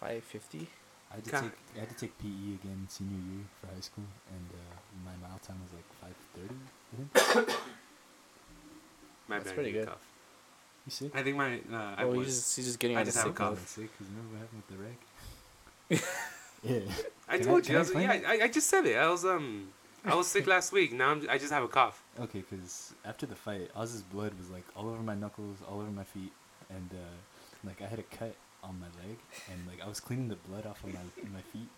five 0.00 0.22
fifty. 0.22 0.68
I 1.14 1.16
had 1.16 1.24
to 1.24 1.30
God. 1.30 1.42
take 1.42 1.52
I 1.76 1.80
had 1.80 1.88
to 1.90 1.94
take 1.96 2.18
PE 2.18 2.54
again 2.58 2.86
senior 2.88 3.16
year 3.30 3.44
for 3.60 3.66
high 3.68 3.80
school, 3.80 4.04
and 4.34 4.46
uh, 4.50 4.76
my 5.06 5.14
mile 5.28 5.38
time 5.46 5.56
was 5.62 5.72
like 5.72 5.88
5:30. 6.02 6.50
I 6.92 7.44
think. 7.46 7.58
My 9.28 9.36
That's 9.38 9.48
bad. 9.50 9.54
pretty 9.54 9.72
good. 9.72 9.86
tough. 9.86 10.06
You 10.86 10.90
sick? 10.90 11.12
I 11.16 11.22
think 11.22 11.36
my 11.36 11.60
uh, 11.72 11.94
I 11.96 12.02
Oh, 12.04 12.12
you 12.12 12.18
was. 12.18 12.26
just 12.28 12.58
you 12.58 12.64
just 12.64 12.78
getting 12.78 12.96
I 12.96 13.00
on 13.00 13.06
the 13.06 13.12
just 13.12 13.18
have 13.18 13.26
a 13.26 13.30
sick 13.30 13.36
cough. 13.36 13.50
note. 13.58 13.68
sick 13.68 13.90
because 13.92 14.06
remember 14.12 14.34
what 14.34 14.40
happened 14.44 14.62
with 14.68 14.76
the 14.76 14.82
wreck? 14.84 15.00
yeah. 16.62 16.94
I 17.28 17.38
Can 17.38 17.46
I- 17.46 17.50
told 17.50 17.64
can 17.64 17.72
you. 17.72 17.76
I 17.76 17.78
I 17.78 17.80
was, 17.80 17.88
explain 17.90 18.08
yeah, 18.22 18.28
I, 18.28 18.44
I 18.44 18.48
just 18.48 18.68
said 18.68 18.84
it. 18.86 18.96
I 18.96 19.08
was 19.08 19.24
um, 19.24 19.68
I 20.04 20.14
was 20.14 20.26
sick 20.26 20.46
last 20.46 20.72
week. 20.72 20.92
Now 20.92 21.10
I'm, 21.12 21.26
I 21.30 21.38
just 21.38 21.52
have 21.52 21.62
a 21.62 21.68
cough. 21.68 22.02
Okay, 22.20 22.42
because 22.50 22.92
after 23.04 23.24
the 23.24 23.34
fight, 23.36 23.70
Oz's 23.74 24.02
blood 24.02 24.32
was 24.38 24.50
like 24.50 24.64
all 24.76 24.88
over 24.90 25.02
my 25.02 25.14
knuckles, 25.14 25.58
all 25.68 25.80
over 25.80 25.90
my 25.90 26.04
feet, 26.04 26.32
and 26.68 26.90
uh, 26.92 27.66
like 27.66 27.80
I 27.80 27.86
had 27.86 27.98
a 27.98 28.02
cut 28.02 28.34
on 28.64 28.80
my 28.80 28.86
leg, 29.06 29.18
and 29.50 29.66
like 29.66 29.84
I 29.84 29.88
was 29.88 30.00
cleaning 30.00 30.28
the 30.28 30.36
blood 30.36 30.66
off 30.66 30.82
of 30.84 30.92
my 30.92 31.00
my 31.32 31.42
feet, 31.52 31.68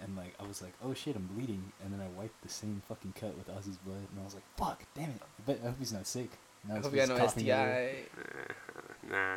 and 0.00 0.16
like 0.16 0.34
I 0.38 0.46
was 0.46 0.62
like, 0.62 0.72
oh 0.84 0.94
shit, 0.94 1.16
I'm 1.16 1.28
bleeding, 1.34 1.72
and 1.82 1.92
then 1.92 2.00
I 2.00 2.08
wiped 2.18 2.42
the 2.42 2.48
same 2.48 2.82
fucking 2.88 3.14
cut 3.18 3.36
with 3.36 3.48
Oz's 3.48 3.78
blood, 3.78 4.06
and 4.10 4.20
I 4.20 4.24
was 4.24 4.34
like, 4.34 4.44
fuck, 4.56 4.82
damn 4.94 5.10
it, 5.10 5.22
I 5.22 5.42
bet 5.46 5.60
I 5.62 5.68
hope 5.68 5.76
he's 5.78 5.92
not 5.92 6.06
sick. 6.06 6.30
Now 6.66 6.74
I 6.74 6.76
he's 6.76 6.84
hope 6.86 6.92
you 6.94 6.98
got 7.00 7.08
just 7.08 7.18
no 7.18 7.24
coughing. 7.26 7.44
STI. 7.44 7.94
Uh, 8.18 9.10
nah. 9.10 9.36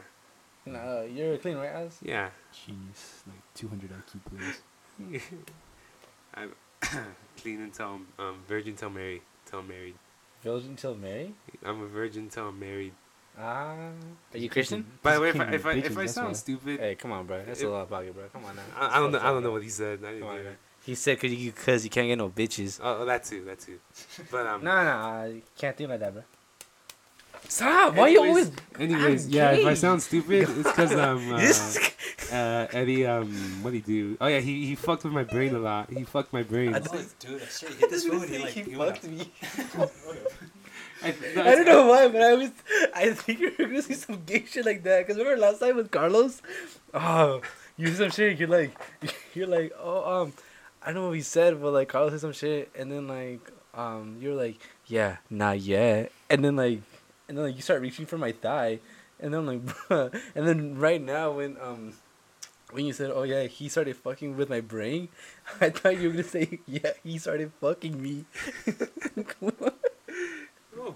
No, 0.66 1.02
you're 1.04 1.38
clean, 1.38 1.56
right, 1.58 1.76
Oz? 1.76 1.98
Yeah. 2.02 2.30
Genius, 2.66 3.24
like 3.26 3.42
200 3.56 3.90
IQ 3.90 4.20
please. 4.30 5.22
I'm 6.34 6.52
clean 7.42 7.62
until 7.62 7.88
I'm 7.88 8.08
um, 8.20 8.36
virgin 8.48 8.76
till 8.76 8.90
married. 8.90 9.22
Till 9.46 9.60
I'm 9.60 9.68
married. 9.68 9.96
Virgin 10.44 10.76
till 10.76 10.96
Mary? 10.96 11.34
I'm 11.66 11.82
a 11.82 11.88
virgin 11.88 12.30
till 12.30 12.50
I'm 12.50 12.60
married. 12.60 12.94
Ah. 13.40 13.76
Are 14.34 14.38
you 14.38 14.50
Christian? 14.50 14.86
By 15.04 15.16
the 15.16 15.22
way, 15.22 15.30
if 15.30 15.36
I 15.36 15.44
can't 15.44 15.56
if 15.56 15.66
I, 15.66 15.72
if 15.74 15.98
I 15.98 16.06
sound 16.08 16.28
why. 16.30 16.34
stupid, 16.34 16.80
Hey, 16.80 16.96
come 16.96 17.12
on, 17.12 17.26
bro. 17.28 17.44
That's 17.46 17.62
If- 17.62 17.68
a 17.68 17.70
lot 17.70 17.82
of 17.84 17.90
pocket, 17.90 18.14
bro. 18.16 18.24
Come 18.34 18.46
on 18.46 18.56
now. 18.56 18.62
I, 18.76 18.98
I 18.98 19.00
don't 19.00 19.12
know. 19.12 19.20
I 19.20 19.24
don't 19.26 19.44
know 19.44 19.52
what 19.52 19.64
he 19.64 19.70
said. 19.70 20.00
I 20.04 20.08
didn't 20.08 20.20
Come 20.22 20.30
on, 20.30 20.36
hear 20.36 20.44
man. 20.46 20.58
He 20.84 20.96
said 20.96 21.20
because 21.20 21.34
you, 21.38 21.52
cause 21.52 21.84
you 21.84 21.90
can't 21.90 22.08
get 22.08 22.18
no 22.18 22.30
bitches. 22.30 22.80
Oh, 22.82 23.04
that 23.06 23.24
too. 23.26 23.44
That 23.46 23.60
too. 23.60 23.80
But 24.32 24.48
um. 24.48 24.64
Nah, 24.64 24.84
nah. 24.84 25.24
You 25.26 25.42
can't 25.58 25.76
do 25.78 25.86
like 25.88 26.00
that, 26.00 26.14
bro. 26.14 26.24
Stop. 27.50 27.96
Why 27.96 28.08
you 28.10 28.24
always. 28.24 28.52
Anyways, 28.80 29.26
I'm 29.28 29.32
yeah. 29.32 29.52
If 29.52 29.66
I 29.66 29.70
gay. 29.70 29.76
sound 29.76 30.02
stupid, 30.02 30.50
it's 30.50 30.54
because 30.70 30.94
um. 30.94 31.32
Uh, 31.34 31.38
This- 31.38 31.94
uh, 32.32 32.68
Eddie, 32.74 33.06
um, 33.06 33.32
what 33.62 33.72
would 33.72 33.74
he 33.76 33.80
do? 33.80 34.18
Oh 34.20 34.28
yeah, 34.28 34.40
he 34.40 34.66
he 34.66 34.76
fucked 34.76 35.04
with 35.06 35.14
my 35.14 35.24
brain 35.24 35.56
a 35.56 35.60
lot. 35.60 35.90
He 35.90 36.04
fucked 36.04 36.34
my 36.34 36.44
brain. 36.44 36.74
I 36.74 36.78
I, 36.80 36.82
dude, 37.20 37.42
I 37.42 37.46
straight 37.46 37.76
hit 37.76 37.90
this 37.90 38.06
phone. 38.08 38.28
He 38.28 38.38
like 38.40 38.50
he 38.52 38.64
he 38.64 38.76
went 38.76 38.98
fucked 38.98 39.08
me. 39.10 39.32
I, 41.04 41.10
I 41.38 41.56
don't 41.56 41.66
know 41.66 41.88
why, 41.88 42.08
but 42.08 42.22
I 42.22 42.34
was. 42.34 42.52
I 42.94 43.12
think 43.12 43.40
you're 43.40 43.52
gonna 43.52 43.82
see 43.82 43.94
some 43.94 44.24
gay 44.26 44.46
shit 44.46 44.66
like 44.66 44.84
that. 44.84 45.08
Cause 45.08 45.18
remember 45.18 45.40
last 45.40 45.60
time 45.60 45.76
with 45.76 45.92
Carlos? 45.92 46.42
Oh, 46.94 47.42
you 47.78 47.88
said 47.88 47.98
some 47.98 48.12
shit. 48.12 48.40
You're 48.40 48.50
like, 48.50 48.78
you're 49.34 49.48
like, 49.48 49.74
oh, 49.80 50.22
um, 50.22 50.34
I 50.82 50.88
don't 50.88 50.96
know 50.96 51.08
what 51.08 51.16
he 51.16 51.22
said, 51.22 51.62
but 51.62 51.72
like 51.72 51.88
Carlos 51.90 52.12
said 52.12 52.22
some 52.22 52.34
shit, 52.34 52.72
and 52.76 52.92
then 52.92 53.08
like, 53.08 53.52
um, 53.74 54.18
you're 54.20 54.36
like, 54.36 54.60
yeah, 54.88 55.18
not 55.30 55.60
yet, 55.60 56.12
and 56.30 56.44
then 56.44 56.56
like, 56.56 56.82
and 57.28 57.38
then 57.38 57.46
like 57.46 57.56
you 57.56 57.62
start 57.62 57.82
reaching 57.82 58.06
for 58.06 58.18
my 58.18 58.32
thigh, 58.32 58.80
and 59.20 59.34
then 59.34 59.42
I'm 59.42 59.48
like, 59.48 59.66
bruh. 59.90 60.22
and 60.36 60.48
then 60.48 60.78
right 60.78 61.02
now 61.02 61.32
when 61.32 61.58
um. 61.62 61.94
When 62.70 62.84
you 62.86 62.92
said, 62.92 63.12
"Oh 63.16 63.24
yeah," 63.24 63.48
he 63.48 63.70
started 63.70 63.96
fucking 63.96 64.36
with 64.36 64.50
my 64.50 64.60
brain. 64.60 65.08
I 65.62 65.70
thought 65.70 65.96
you 65.96 66.10
were 66.10 66.20
gonna 66.20 66.28
say, 66.28 66.60
"Yeah, 66.68 67.00
he 67.02 67.18
started 67.18 67.54
fucking 67.62 67.96
me." 67.96 68.26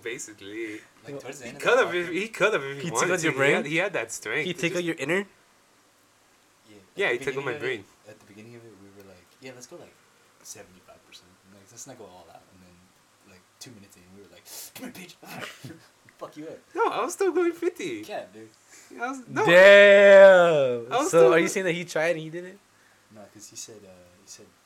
Well, 0.03 0.13
basically, 0.13 0.79
like 1.05 1.19
towards 1.19 1.39
the 1.39 1.45
he 1.45 1.49
end. 1.49 1.57
of 1.57 1.63
could 1.63 1.77
have. 1.79 1.95
If, 1.95 2.09
he 2.09 2.27
could 2.27 2.53
have 2.53 2.63
if 2.63 2.77
he, 2.77 2.83
He 2.85 2.91
wanted 2.91 3.05
tickled 3.05 3.19
to. 3.19 3.23
your 3.23 3.31
He 3.33 3.37
brain? 3.37 3.55
had, 3.55 3.65
he 3.65 3.77
had 3.77 3.93
that 3.93 4.11
strength. 4.11 4.45
he 4.45 4.53
to 4.53 4.59
tickled 4.59 4.83
just- 4.85 4.99
your 4.99 5.09
inner. 5.09 5.25
Yeah, 6.69 6.75
at 6.75 6.81
Yeah, 6.95 7.07
the 7.07 7.13
he 7.13 7.19
tickled 7.25 7.45
my 7.45 7.53
brain. 7.53 7.79
it- 8.05 8.09
At 8.11 8.19
the 8.19 8.25
beginning 8.25 8.55
of 8.55 8.61
it, 8.65 8.73
we 8.81 8.89
were 9.01 9.07
like, 9.09 9.25
yeah, 9.41 9.51
let's 9.55 9.67
go 9.67 9.75
like 9.77 9.93
seventy 10.43 10.81
five 10.87 11.05
percent. 11.07 11.29
Like 11.53 11.63
let's 11.71 11.87
not 11.87 11.97
go 11.97 12.05
all 12.05 12.27
out. 12.33 12.41
And 12.53 12.61
then 12.63 12.75
like 13.29 13.41
two 13.59 13.71
minutes 13.71 13.95
in. 13.95 14.03
We 14.15 14.23
were 14.23 14.31
like, 14.31 14.43
come 14.75 14.91
here, 14.93 15.07
bitch. 15.07 15.73
Fuck 16.17 16.37
you 16.37 16.45
up. 16.47 16.59
No, 16.75 16.87
I 16.89 17.01
was 17.03 17.13
still 17.13 17.31
going 17.31 17.51
50. 17.51 18.05
Yeah, 18.07 18.25
dude. 18.31 18.47
I 19.01 19.09
was, 19.09 19.21
no. 19.27 19.43
Damn. 19.43 20.93
I 20.93 20.97
was 20.99 21.09
So 21.09 21.17
still- 21.17 21.33
are 21.33 21.39
you 21.39 21.47
saying 21.47 21.65
that 21.65 21.71
he 21.73 21.83
tried 21.83 22.09
and 22.11 22.19
he 22.19 22.29
did 22.29 22.45
it? 22.45 22.59
No, 23.15 23.21
because 23.33 23.49
he 23.49 23.55
said, 23.55 23.77
uh, 23.83 23.89
he 24.23 24.27
said, 24.27 24.45
like, 24.45 24.60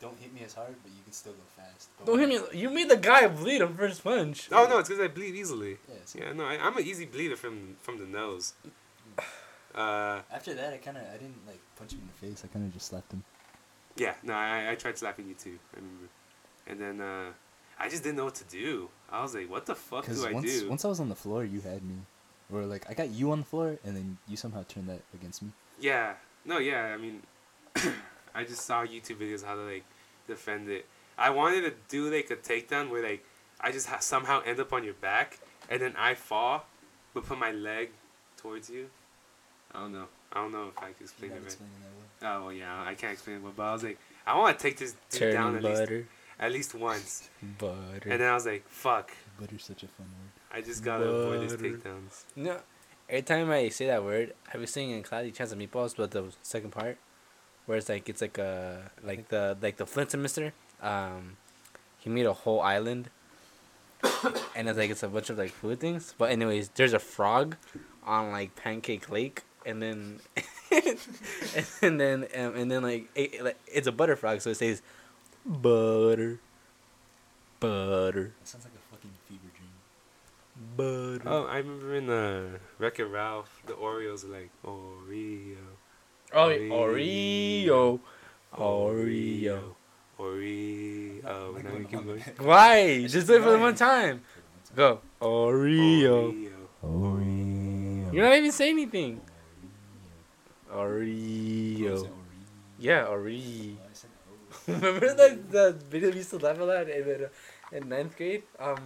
don't 0.00 0.18
hit 0.18 0.32
me 0.32 0.40
as 0.44 0.54
hard, 0.54 0.74
but 0.82 0.90
you 0.92 1.02
can 1.04 1.12
still 1.12 1.32
go 1.32 1.42
fast. 1.56 1.88
But 1.98 2.06
Don't 2.06 2.18
hit 2.18 2.28
me. 2.28 2.58
You 2.58 2.70
made 2.70 2.88
the 2.88 2.96
guy 2.96 3.26
bleed 3.28 3.60
on 3.62 3.74
first 3.74 4.02
punch. 4.02 4.48
Oh, 4.50 4.66
no, 4.68 4.78
it's 4.78 4.88
because 4.88 5.04
I 5.04 5.08
bleed 5.08 5.34
easily. 5.34 5.76
Yeah, 5.88 6.22
Yeah, 6.26 6.32
no, 6.32 6.44
I, 6.44 6.54
I'm 6.58 6.76
an 6.76 6.84
easy 6.84 7.04
bleeder 7.06 7.36
from 7.36 7.76
from 7.80 7.98
the 7.98 8.06
nose. 8.06 8.54
Uh, 9.72 10.20
After 10.32 10.52
that, 10.54 10.72
I 10.72 10.78
kind 10.78 10.96
of, 10.96 11.04
I 11.04 11.12
didn't, 11.12 11.46
like, 11.46 11.60
punch 11.76 11.92
him 11.92 12.00
in 12.00 12.08
the 12.08 12.26
face. 12.26 12.42
I 12.44 12.48
kind 12.48 12.66
of 12.66 12.72
just 12.72 12.86
slapped 12.88 13.12
him. 13.12 13.22
yeah, 13.96 14.14
no, 14.24 14.34
I, 14.34 14.70
I 14.72 14.74
tried 14.74 14.98
slapping 14.98 15.28
you 15.28 15.34
too. 15.34 15.58
I 15.72 15.76
remember. 15.76 16.08
And 16.66 16.80
then 16.80 17.00
uh, 17.00 17.30
I 17.78 17.88
just 17.88 18.02
didn't 18.02 18.16
know 18.16 18.24
what 18.24 18.34
to 18.36 18.44
do. 18.44 18.88
I 19.12 19.22
was 19.22 19.32
like, 19.32 19.48
what 19.48 19.66
the 19.66 19.76
fuck 19.76 20.02
Because 20.02 20.22
do 20.22 20.28
I 20.28 20.32
once, 20.32 20.60
do? 20.60 20.68
once 20.68 20.84
I 20.84 20.88
was 20.88 20.98
on 20.98 21.08
the 21.08 21.14
floor, 21.14 21.44
you 21.44 21.60
had 21.60 21.84
me. 21.84 21.94
Or, 22.52 22.64
like, 22.64 22.84
I 22.90 22.94
got 22.94 23.10
you 23.10 23.30
on 23.30 23.38
the 23.40 23.46
floor, 23.46 23.78
and 23.84 23.94
then 23.96 24.18
you 24.26 24.36
somehow 24.36 24.64
turned 24.66 24.88
that 24.88 25.02
against 25.14 25.40
me. 25.40 25.50
Yeah. 25.78 26.14
No, 26.44 26.58
yeah. 26.58 26.86
I 26.92 26.96
mean, 26.96 27.22
I 28.34 28.44
just 28.44 28.62
saw 28.66 28.84
YouTube 28.84 29.16
videos 29.16 29.44
how 29.44 29.54
to 29.54 29.62
like 29.62 29.84
defend 30.26 30.68
it. 30.68 30.86
I 31.18 31.30
wanted 31.30 31.62
to 31.62 31.72
do 31.88 32.12
like 32.14 32.30
a 32.30 32.36
takedown 32.36 32.90
where 32.90 33.02
like 33.02 33.24
I 33.60 33.72
just 33.72 33.88
ha- 33.88 33.98
somehow 34.00 34.42
end 34.44 34.60
up 34.60 34.72
on 34.72 34.84
your 34.84 34.94
back 34.94 35.38
and 35.68 35.80
then 35.80 35.94
I 35.98 36.14
fall, 36.14 36.64
but 37.14 37.26
put 37.26 37.38
my 37.38 37.52
leg 37.52 37.90
towards 38.36 38.70
you. 38.70 38.86
I 39.72 39.80
don't 39.80 39.92
know. 39.92 40.06
I 40.32 40.42
don't 40.42 40.52
know 40.52 40.68
if 40.68 40.78
I 40.78 40.92
can 40.92 40.94
explain 41.00 41.30
You're 41.30 41.38
it 41.38 41.42
not 41.42 41.42
right. 41.42 41.46
explaining 41.46 41.76
that 41.82 41.90
well. 42.28 42.40
Oh 42.40 42.44
well, 42.46 42.52
yeah, 42.52 42.82
I 42.82 42.94
can't 42.94 43.12
explain 43.12 43.36
it 43.36 43.42
well, 43.42 43.52
but 43.56 43.62
I 43.64 43.72
was 43.72 43.82
like, 43.84 43.98
I 44.26 44.38
want 44.38 44.58
to 44.58 44.62
take 44.62 44.78
this 44.78 44.94
dude 45.10 45.32
down 45.32 45.54
Turning 45.60 45.72
at 45.72 45.88
least, 45.90 46.06
at 46.38 46.52
least 46.52 46.74
once. 46.74 47.30
Butter. 47.58 48.08
And 48.10 48.20
then 48.20 48.30
I 48.30 48.34
was 48.34 48.46
like, 48.46 48.68
fuck, 48.68 49.10
Butter's 49.38 49.64
such 49.64 49.82
a 49.82 49.88
fun 49.88 50.06
word. 50.06 50.56
I 50.56 50.60
just 50.60 50.82
gotta 50.84 51.04
avoid 51.04 51.42
these 51.48 51.58
takedowns. 51.58 52.24
No, 52.36 52.58
every 53.08 53.22
time 53.22 53.50
I 53.50 53.68
say 53.68 53.86
that 53.86 54.02
word, 54.04 54.34
I 54.52 54.58
was 54.58 54.70
singing 54.70 55.02
Cloudy 55.02 55.30
Chance 55.30 55.52
of 55.52 55.58
Meatballs, 55.58 55.96
but 55.96 56.10
the 56.10 56.24
second 56.42 56.70
part, 56.72 56.98
where 57.70 57.78
it's 57.78 57.88
like 57.88 58.08
it's 58.08 58.20
like 58.20 58.36
a 58.36 58.90
like 59.00 59.28
the 59.28 59.56
like 59.62 59.76
the 59.76 59.86
Flint 59.86 60.12
Mister, 60.16 60.52
um, 60.82 61.36
he 62.00 62.10
made 62.10 62.26
a 62.26 62.32
whole 62.32 62.60
island, 62.60 63.10
and 64.56 64.68
it's 64.68 64.76
like 64.76 64.90
it's 64.90 65.04
a 65.04 65.08
bunch 65.08 65.30
of 65.30 65.38
like 65.38 65.52
food 65.52 65.78
things. 65.78 66.12
But 66.18 66.32
anyways, 66.32 66.70
there's 66.70 66.92
a 66.92 66.98
frog 66.98 67.54
on 68.04 68.32
like 68.32 68.56
Pancake 68.56 69.08
Lake, 69.08 69.44
and 69.64 69.80
then 69.80 70.18
and 71.80 72.00
then 72.00 72.26
um, 72.34 72.56
and 72.56 72.68
then 72.72 72.82
like, 72.82 73.08
it, 73.14 73.44
like 73.44 73.56
it's 73.68 73.86
a 73.86 73.92
butter 73.92 74.16
frog, 74.16 74.40
so 74.40 74.50
it 74.50 74.56
says 74.56 74.82
butter, 75.46 76.40
butter, 77.60 78.34
That 78.40 78.48
sounds 78.48 78.64
like 78.64 78.74
a 78.74 78.82
fucking 78.90 79.12
fever 79.28 79.46
dream. 79.54 79.70
butter. 80.76 81.22
Oh, 81.24 81.44
I 81.46 81.58
remember 81.58 81.94
in 81.94 82.10
uh, 82.10 82.58
Wreck 82.80 82.98
It 82.98 83.04
Ralph, 83.04 83.62
the 83.66 83.74
Oreos 83.74 84.24
were 84.26 84.36
like 84.36 84.50
Oreo. 84.66 85.69
Oh, 86.32 86.48
Oreo. 86.48 86.70
Oreo. 86.70 88.00
Oreo. 88.56 89.74
Oreo. 90.18 91.24
I'm 91.26 91.54
Now 91.64 91.70
going 91.70 91.80
you 91.80 91.86
keep 91.86 91.98
on 92.40 92.46
Why? 92.46 93.06
Just 93.06 93.26
do 93.26 93.34
it 93.36 93.42
for 93.42 93.50
the 93.50 93.58
one 93.58 93.74
time. 93.74 94.22
Go. 94.76 95.00
Oreo. 95.20 96.50
Oreo. 96.84 98.12
You're 98.12 98.24
not 98.24 98.34
even 98.36 98.52
saying 98.52 98.72
anything. 98.74 99.20
Oh, 100.72 100.76
Oreo. 100.78 102.08
Yeah, 102.78 103.06
Oreo. 103.06 103.76
Oh, 103.76 103.84
I 103.84 103.92
said 103.92 104.10
O. 104.30 104.72
Remember 104.72 105.14
the 105.14 105.38
the 105.50 105.72
video 105.90 106.10
we 106.10 106.16
used 106.16 106.30
to 106.30 106.38
laugh 106.38 106.58
a 106.58 106.64
lot 106.64 106.88
in, 106.88 107.24
uh, 107.24 107.28
in 107.76 107.88
ninth 107.88 108.16
grade? 108.16 108.42
Um, 108.58 108.76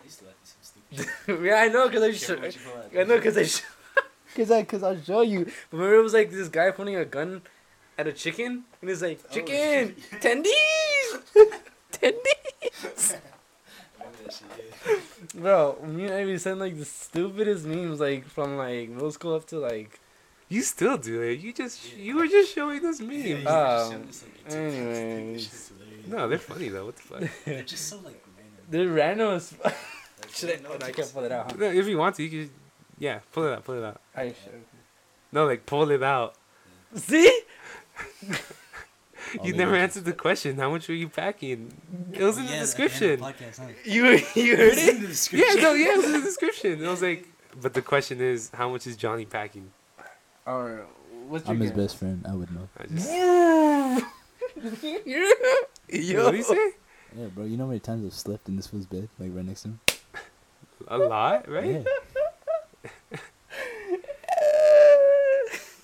I 0.00 0.04
used 0.04 0.20
to 0.20 0.24
laugh 0.26 0.34
at 0.40 0.48
some 0.48 0.62
stupid 0.62 1.08
shit. 1.26 1.42
yeah, 1.44 1.56
I 1.56 1.68
know, 1.68 1.88
cause 1.90 2.02
I 2.02 2.12
sh- 2.12 2.28
what 2.30 2.54
you 2.54 2.60
pull 2.64 2.78
out. 2.80 2.90
I 2.98 3.04
know, 3.04 3.20
cause 3.20 3.36
I, 3.36 3.44
sh- 3.44 3.62
cause 4.38 4.50
I, 4.50 4.62
cause 4.64 4.82
I'll 4.82 5.00
show 5.02 5.20
you. 5.22 5.50
Remember, 5.72 5.94
it 5.96 6.02
was 6.02 6.14
like 6.14 6.30
this 6.30 6.48
guy 6.48 6.70
pointing 6.70 6.96
a 6.96 7.04
gun 7.04 7.42
at 7.98 8.06
a 8.06 8.12
chicken, 8.12 8.64
and 8.80 8.88
he's 8.90 9.02
like, 9.02 9.18
Oh, 9.30 9.34
"Chicken, 9.34 9.96
yeah. 10.12 10.18
tendies, 10.20 11.10
tendies." 11.92 13.16
Remember 13.98 14.18
that 14.24 14.32
shit. 14.32 15.34
Bro, 15.34 15.78
me 15.84 16.04
and 16.06 16.14
Ivy 16.14 16.38
send 16.38 16.60
like 16.60 16.78
the 16.78 16.84
stupidest 16.84 17.66
memes, 17.66 18.00
like 18.00 18.24
from 18.26 18.56
like 18.56 18.88
middle 18.88 19.10
school 19.12 19.34
up 19.34 19.46
to 19.48 19.58
like. 19.58 20.00
You 20.50 20.62
still 20.62 20.96
do 20.96 21.20
it. 21.20 21.40
You 21.40 21.52
just 21.52 21.94
you 21.96 22.16
were 22.16 22.26
just 22.26 22.54
showing 22.54 22.84
us 22.86 23.00
memes. 23.00 23.24
Yeah, 23.26 23.36
Um, 23.44 23.46
just 23.46 23.92
showed 23.92 24.08
us, 24.08 24.24
like, 24.24 24.54
your 24.54 24.70
TikToks. 24.70 24.78
anyways. 24.78 25.34
This 25.34 25.42
shit's 25.42 25.68
hilarious. 25.68 26.06
no, 26.08 26.28
they're 26.28 26.38
funny 26.38 26.68
though. 26.70 26.86
What 26.86 26.96
the 26.96 27.02
fuck? 27.02 27.30
They're 27.44 27.62
just 27.64 27.86
so 27.88 27.96
like 27.96 28.24
random. 28.34 28.64
They're 28.70 28.88
random 28.88 29.28
as 29.34 29.52
fuck. 29.52 29.74
Should 30.32 30.50
I? 30.50 30.62
no, 30.62 30.70
No, 30.78 30.86
I 30.86 30.92
can't 30.92 31.12
pull 31.12 31.24
it 31.24 31.32
out. 31.32 31.52
Huh? 31.52 31.64
If 31.66 31.86
you 31.86 31.98
want 31.98 32.14
to, 32.16 32.22
you 32.22 32.30
can. 32.30 32.50
Yeah, 32.98 33.20
pull 33.32 33.44
it 33.44 33.52
out. 33.52 33.64
Pull 33.64 33.76
it 33.78 33.84
out. 33.84 34.00
I 34.16 34.28
should. 34.28 34.64
No, 35.32 35.46
like 35.46 35.66
pull 35.66 35.90
it 35.90 36.02
out. 36.02 36.34
See? 36.94 37.40
You 39.44 39.52
never 39.52 39.74
answered 39.76 40.06
the 40.06 40.14
question. 40.14 40.56
How 40.56 40.70
much 40.70 40.88
were 40.88 40.94
you 40.94 41.08
packing? 41.10 41.74
It 42.12 42.22
was 42.22 42.38
in 42.38 42.46
the 42.46 42.52
Yeah, 42.52 42.56
at 42.56 42.60
end 42.60 42.62
of 42.62 42.66
description. 42.88 43.20
podcast, 43.20 43.58
huh? 43.58 43.66
You 43.84 44.06
you 44.34 44.56
heard 44.56 44.72
It's 44.72 44.88
in 44.88 44.96
it? 44.96 45.00
the 45.02 45.06
description. 45.08 45.56
Yeah, 45.58 45.62
no, 45.62 45.72
yeah, 45.74 45.92
it 45.92 45.96
was 45.98 46.06
in 46.06 46.12
the 46.12 46.20
description. 46.22 46.82
It 46.82 46.88
was 46.88 47.02
like, 47.02 47.28
but 47.60 47.74
the 47.74 47.82
question 47.82 48.22
is, 48.22 48.50
how 48.54 48.70
much 48.70 48.86
is 48.86 48.96
Johnny 48.96 49.26
packing? 49.26 49.70
Or 50.46 50.86
what's 51.28 51.44
your 51.46 51.54
I'm 51.56 51.60
his 51.60 51.72
guess? 51.72 51.78
best 51.78 51.96
friend. 51.98 52.24
I 52.26 52.34
would 52.34 52.50
know. 52.54 52.68
I 52.78 52.86
just. 52.86 53.10
Yo. 55.88 56.24
What 56.24 56.30
do 56.30 56.36
you 56.38 56.42
say? 56.42 56.70
Yeah, 57.18 57.26
bro. 57.26 57.44
You 57.44 57.56
know 57.58 57.64
how 57.64 57.68
many 57.68 57.80
times 57.80 58.06
I've 58.06 58.14
slept 58.18 58.48
in 58.48 58.56
this 58.56 58.66
fool's 58.68 58.86
bed, 58.86 59.08
like 59.18 59.30
right 59.34 59.44
next 59.44 59.62
to 59.62 59.68
him? 59.68 59.80
A 60.88 60.96
lot, 60.96 61.46
right? 61.50 61.66
Yeah. 61.66 61.82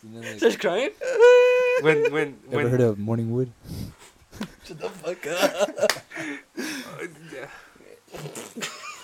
You 0.05 0.11
know, 0.11 0.21
like, 0.21 0.39
Starts 0.39 0.57
crying. 0.57 0.91
When 1.81 2.13
when 2.13 2.37
ever 2.53 2.57
when. 2.57 2.69
heard 2.69 2.81
of 2.83 2.99
Morning 2.99 3.33
Wood? 3.33 3.51
Shut 4.65 4.79
the 4.79 4.89
fuck 4.91 5.27
up. 5.27 5.93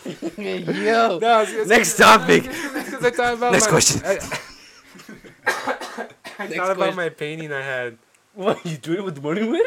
Yo. 0.39 1.19
No, 1.19 1.43
it's- 1.43 1.51
it's- 1.53 1.67
Next 1.69 1.97
topic. 1.97 2.45
it's 2.47 2.91
'cause 2.91 3.05
I 3.05 3.11
thought 3.11 3.35
about 3.35 3.53
Next 3.53 3.65
my- 3.67 3.71
question. 3.71 4.03
I, 4.05 4.09
I 6.39 6.45
Next 6.47 6.57
thought 6.57 6.71
about 6.71 6.77
question. 6.77 6.97
my 6.97 7.09
painting 7.11 7.53
I 7.53 7.61
had. 7.63 7.99
What 8.35 8.65
you 8.65 8.77
doing 8.79 9.05
with 9.05 9.17
the 9.17 9.21
morning 9.21 9.51
wood? 9.51 9.67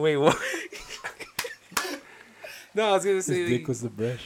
Wait, 0.00 0.16
what? 0.16 0.36
no, 2.74 2.88
I 2.90 2.92
was 2.92 3.04
gonna 3.04 3.20
say. 3.22 3.34
His 3.40 3.48
say. 3.48 3.58
dick 3.58 3.68
was 3.68 3.80
the 3.82 3.88
brush. 3.90 4.24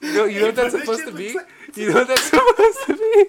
You 0.00 0.12
know, 0.12 0.24
you 0.24 0.40
know 0.40 0.46
what 0.46 0.56
that's 0.56 0.78
supposed 0.78 1.04
to 1.06 1.12
be? 1.12 1.36
You 1.76 1.88
know 1.92 1.96
what 1.96 2.08
that's 2.08 2.22
supposed 2.22 2.86
to 2.86 2.94
be? 2.94 3.26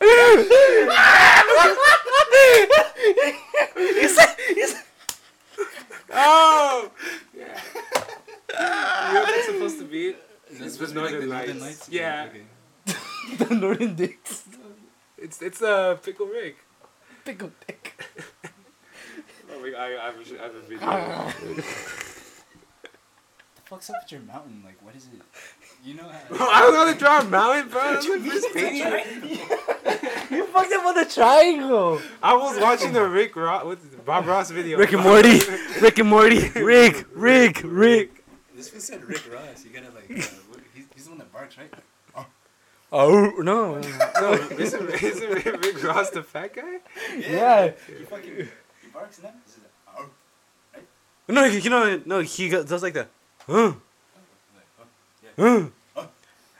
oh! 6.12 6.90
Yeah. 7.36 7.60
You 9.08 9.14
know 9.14 9.20
what 9.20 9.26
that's 9.26 9.46
supposed 9.46 9.78
to 9.80 9.84
be? 9.84 10.14
Is 10.50 10.78
the 10.78 10.94
Northern 10.94 11.28
Lights. 11.28 11.88
Yeah. 11.90 12.28
the 13.38 13.54
northern 13.54 13.94
dicks. 13.96 14.44
It's 15.16 15.42
it's 15.42 15.60
uh, 15.60 15.96
Pickle 15.96 16.26
Rick. 16.26 16.56
Pickle 17.24 17.50
dick. 17.66 18.04
Oh, 19.50 19.62
wait, 19.62 19.74
I, 19.74 19.96
I, 19.96 20.04
have 20.12 20.14
a, 20.14 20.38
I 20.38 20.42
have 20.42 20.54
a 20.54 20.60
video. 20.60 20.86
The 21.56 21.62
fuck's 23.64 23.88
up 23.88 23.96
with 24.02 24.12
your 24.12 24.20
mountain? 24.20 24.60
Like, 24.62 24.76
what 24.84 24.94
is 24.94 25.06
it? 25.06 25.22
You 25.84 25.94
know 25.94 26.10
Bro, 26.28 26.38
how. 26.38 26.48
I 26.48 26.60
don't 26.60 26.72
know 26.74 26.86
how 26.86 26.92
to 26.92 26.98
draw 26.98 27.20
a 27.20 27.24
mountain, 27.24 27.68
bro. 27.70 27.80
That's 27.94 28.08
my 28.08 28.18
first 28.18 28.54
painting. 28.54 29.38
You 30.30 30.44
fucked 30.46 30.72
up 30.72 30.84
on 30.84 30.94
the 30.94 31.06
triangle. 31.06 32.02
I 32.22 32.34
was 32.34 32.60
watching 32.60 32.92
the 32.92 33.02
Rick 33.02 33.34
Ross, 33.34 33.64
what's 33.64 33.82
it, 33.82 34.04
Bob 34.04 34.26
Ross 34.26 34.50
video. 34.50 34.76
Rick 34.76 34.92
and 34.92 35.02
Morty. 35.02 35.40
Rick 35.80 35.98
and 35.98 36.08
Morty. 36.08 36.50
Rick. 36.50 37.06
Rick. 37.14 37.62
Rick. 37.64 38.24
This 38.54 38.70
one 38.70 38.80
said 38.82 39.04
Rick 39.04 39.22
Ross. 39.32 39.64
You 39.64 39.70
gotta 39.70 39.94
like. 39.94 40.10
Uh, 40.10 40.14
he's, 40.74 40.84
he's 40.94 41.04
the 41.04 41.10
one 41.10 41.18
that 41.18 41.32
barks, 41.32 41.56
right? 41.56 41.72
Oh 42.92 43.32
no. 43.38 43.80
No, 44.20 44.32
isn't, 44.32 45.02
isn't 45.02 45.30
Rick 45.30 45.82
Ross 45.84 46.10
the 46.10 46.22
fat 46.22 46.54
guy? 46.54 46.78
Yeah. 47.16 47.72
He 47.86 48.04
fucking. 48.04 48.34
He 48.36 48.88
barks 48.92 49.22
now. 49.22 49.30
Is 49.46 49.56
it? 49.56 49.70
Oh. 49.96 50.06
No, 51.28 51.44
you 51.44 51.70
know, 51.70 52.02
no, 52.04 52.20
he 52.20 52.48
does 52.48 52.82
like 52.82 52.94
that. 52.94 53.08
Huh? 53.46 53.74
Like. 55.38 55.72
Huh? 55.94 56.06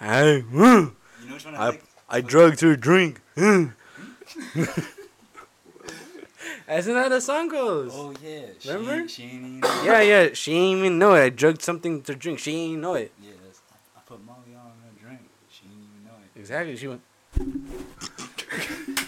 I, 0.01 0.45
huh? 0.55 0.57
You 0.57 0.93
know 1.29 1.37
I, 1.59 1.69
I. 1.69 1.79
I 2.11 2.21
drugged 2.21 2.61
her 2.61 2.77
drink. 2.77 3.21
Hmm. 3.37 3.67
Huh? 6.69 6.71
Isn't 6.71 6.95
that 6.95 7.11
a 7.13 7.21
song 7.21 7.49
goes? 7.49 7.93
Oh 7.95 8.13
yeah. 8.23 8.43
She 8.59 8.69
Remember? 8.69 8.93
ain't- 8.93 9.11
She, 9.11 9.23
ain't 9.23 9.33
even 9.35 9.61
know. 9.61 9.83
Yeah, 9.85 10.01
yeah. 10.03 10.29
She 10.35 10.53
ain't 10.53 10.79
even 10.81 10.99
know 10.99 11.15
it. 11.15 11.23
I 11.25 11.29
drugged 11.31 11.63
something 11.63 12.03
to 12.03 12.15
drink. 12.15 12.39
She 12.41 12.55
ain't 12.55 12.81
know 12.83 12.93
it. 12.95 13.11
Yeah. 13.23 13.31
That's, 13.43 13.61
I, 13.73 13.77
I 13.99 14.03
put 14.07 14.23
Molly 14.25 14.55
on 14.55 14.73
her 14.85 14.91
drink. 15.03 15.21
She 15.51 15.63
didn't 15.63 15.83
even 15.83 16.05
know 16.05 16.13
it. 16.23 16.39
Exactly. 16.39 16.77
She 16.77 16.89
went. 16.89 17.01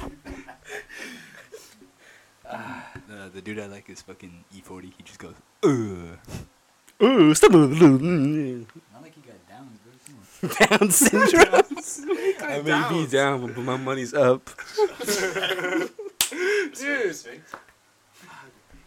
The 3.08 3.30
the 3.34 3.40
dude 3.40 3.58
I 3.58 3.66
like 3.66 3.88
is 3.90 4.02
fucking 4.02 4.44
E40. 4.54 4.82
He 4.96 5.02
just 5.04 5.18
goes, 5.18 5.34
ugh. 5.62 6.18
Ooh, 7.02 7.34
stop 7.34 7.50
Not 7.52 7.60
like 7.62 7.72
he 9.14 9.20
got 9.22 9.48
down, 9.48 9.78
bro. 9.82 9.92
Come 10.06 10.16
on. 10.16 10.22
Down 10.70 10.90
syndrome. 10.90 11.64
I 12.40 12.62
may 12.62 12.88
be 12.88 13.06
down, 13.06 13.46
but 13.46 13.58
my 13.58 13.76
money's 13.76 14.14
up. 14.14 14.48
Dude. 16.74 17.16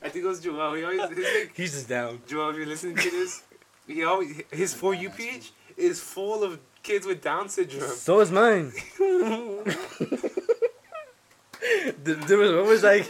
I 0.01 0.09
think 0.09 0.25
it 0.25 0.27
was 0.27 0.39
Joel. 0.41 0.73
He 0.73 0.83
always, 0.83 1.01
his, 1.09 1.17
like, 1.19 1.51
He's 1.53 1.73
just 1.73 1.87
down. 1.87 2.21
Joel, 2.27 2.49
if 2.49 2.55
you're 2.57 2.65
listening 2.65 2.95
to 2.95 3.09
this, 3.09 3.43
he 3.87 4.03
always 4.03 4.41
his 4.51 4.73
for 4.73 4.93
you 4.93 5.09
page 5.09 5.51
is 5.77 5.99
full 5.99 6.43
of 6.43 6.59
kids 6.81 7.05
with 7.05 7.21
Down 7.21 7.49
syndrome. 7.49 7.89
So 7.91 8.19
is 8.19 8.31
mine. 8.31 8.71
Th- 12.05 12.17
there 12.27 12.37
was 12.37 12.51
what 12.51 12.65
was 12.65 12.83
like 12.83 13.09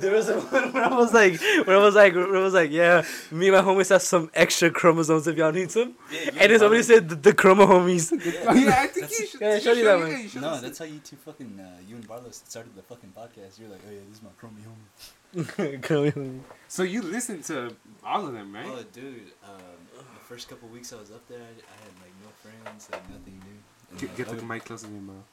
there 0.00 0.12
was 0.12 0.28
a 0.34 0.40
one 0.40 0.72
where 0.72 0.84
I 0.84 0.96
was 0.96 1.12
like 1.12 1.40
when 1.66 1.76
I 1.76 1.78
was 1.78 1.94
like 1.94 2.14
where 2.14 2.36
I 2.36 2.40
was 2.40 2.54
like 2.54 2.70
yeah 2.70 3.04
me 3.32 3.48
and 3.48 3.56
my 3.56 3.62
homies 3.62 3.90
have 3.90 4.02
some 4.02 4.30
extra 4.34 4.70
chromosomes 4.70 5.26
if 5.26 5.36
y'all 5.36 5.50
need 5.52 5.70
some 5.70 5.94
and 6.38 6.50
then 6.50 6.58
somebody 6.58 6.82
said 6.82 7.08
the, 7.08 7.16
the 7.16 7.32
chroma 7.32 7.66
homies 7.66 8.12
Oh, 8.46 8.54
yeah, 8.54 8.82
I 8.82 8.86
think 8.86 9.10
you 9.10 9.26
should. 9.26 9.40
Yeah, 9.40 9.48
I 9.48 9.54
you 9.54 9.60
showed 9.60 9.70
you 9.70 9.76
should- 9.76 9.86
that 9.86 9.98
one. 9.98 10.28
you 10.34 10.40
No, 10.40 10.60
that's 10.60 10.78
how 10.78 10.84
you 10.84 10.98
two 11.00 11.16
fucking, 11.16 11.58
uh, 11.60 11.78
you 11.88 11.96
and 11.96 12.06
Barlos 12.08 12.34
started 12.46 12.74
the 12.76 12.82
fucking 12.82 13.12
podcast. 13.16 13.58
You're 13.58 13.68
like, 13.70 13.80
oh 13.88 13.90
yeah, 13.92 14.00
this 14.08 14.18
is 14.18 14.22
my 14.22 14.30
chromie 14.40 14.64
homie. 14.68 15.80
Chroma 15.82 16.12
homie. 16.14 16.40
So 16.68 16.82
you 16.84 17.02
listen 17.02 17.42
to 17.44 17.74
all 18.04 18.26
of 18.26 18.32
them, 18.32 18.54
right? 18.54 18.66
Oh, 18.68 18.82
dude, 18.92 19.32
um, 19.44 19.58
the 19.94 20.24
first 20.28 20.48
couple 20.48 20.68
weeks 20.68 20.92
I 20.92 20.96
was 21.00 21.10
up 21.10 21.26
there, 21.28 21.38
I, 21.38 21.42
I 21.42 21.76
had 21.82 21.94
like 22.02 22.14
no 22.22 22.30
friends, 22.42 22.88
like 22.92 23.08
nothing 23.10 23.34
new. 23.46 23.58
And, 23.90 23.98
Get, 24.00 24.08
like, 24.10 24.16
get 24.18 24.26
I 24.28 24.30
the 24.30 24.36
would- 24.36 24.48
mic 24.48 24.64
closer 24.64 24.86
to 24.86 24.92
your 24.92 25.02
mouth. 25.02 25.24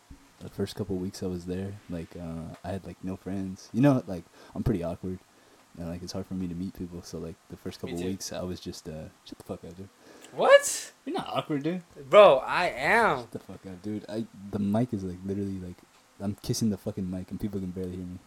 The 0.41 0.49
first 0.49 0.75
couple 0.75 0.95
weeks 0.97 1.23
I 1.23 1.27
was 1.27 1.45
there, 1.45 1.73
like 1.89 2.15
uh, 2.19 2.55
I 2.63 2.69
had 2.69 2.85
like 2.85 2.97
no 3.03 3.15
friends. 3.15 3.69
You 3.73 3.81
know, 3.81 4.03
like 4.07 4.23
I'm 4.55 4.63
pretty 4.63 4.83
awkward, 4.83 5.19
and 5.77 5.89
like 5.89 6.03
it's 6.03 6.13
hard 6.13 6.25
for 6.25 6.33
me 6.33 6.47
to 6.47 6.55
meet 6.55 6.73
people. 6.73 7.01
So 7.03 7.17
like 7.17 7.35
the 7.49 7.57
first 7.57 7.79
couple 7.79 7.97
weeks, 7.97 8.31
I 8.33 8.41
was 8.43 8.59
just 8.59 8.87
uh, 8.87 9.09
shut 9.25 9.37
the 9.37 9.43
fuck 9.43 9.63
up, 9.63 9.77
dude. 9.77 9.89
what 10.33 10.91
You're 11.05 11.15
not 11.15 11.27
awkward, 11.27 11.63
dude. 11.63 11.83
bro 12.09 12.37
I 12.45 12.69
am 12.69 13.19
Shut 13.19 13.31
the 13.31 13.39
fuck 13.39 13.65
up, 13.65 13.81
dude. 13.81 14.05
I 14.09 14.25
the 14.51 14.59
mic 14.59 14.93
is 14.93 15.03
like 15.03 15.17
literally 15.25 15.59
like 15.59 15.77
I'm 16.19 16.35
kissing 16.41 16.69
the 16.69 16.77
fucking 16.77 17.09
mic 17.09 17.31
and 17.31 17.39
people 17.39 17.59
can 17.59 17.71
barely 17.71 17.91
hear 17.91 18.05
me. 18.05 18.19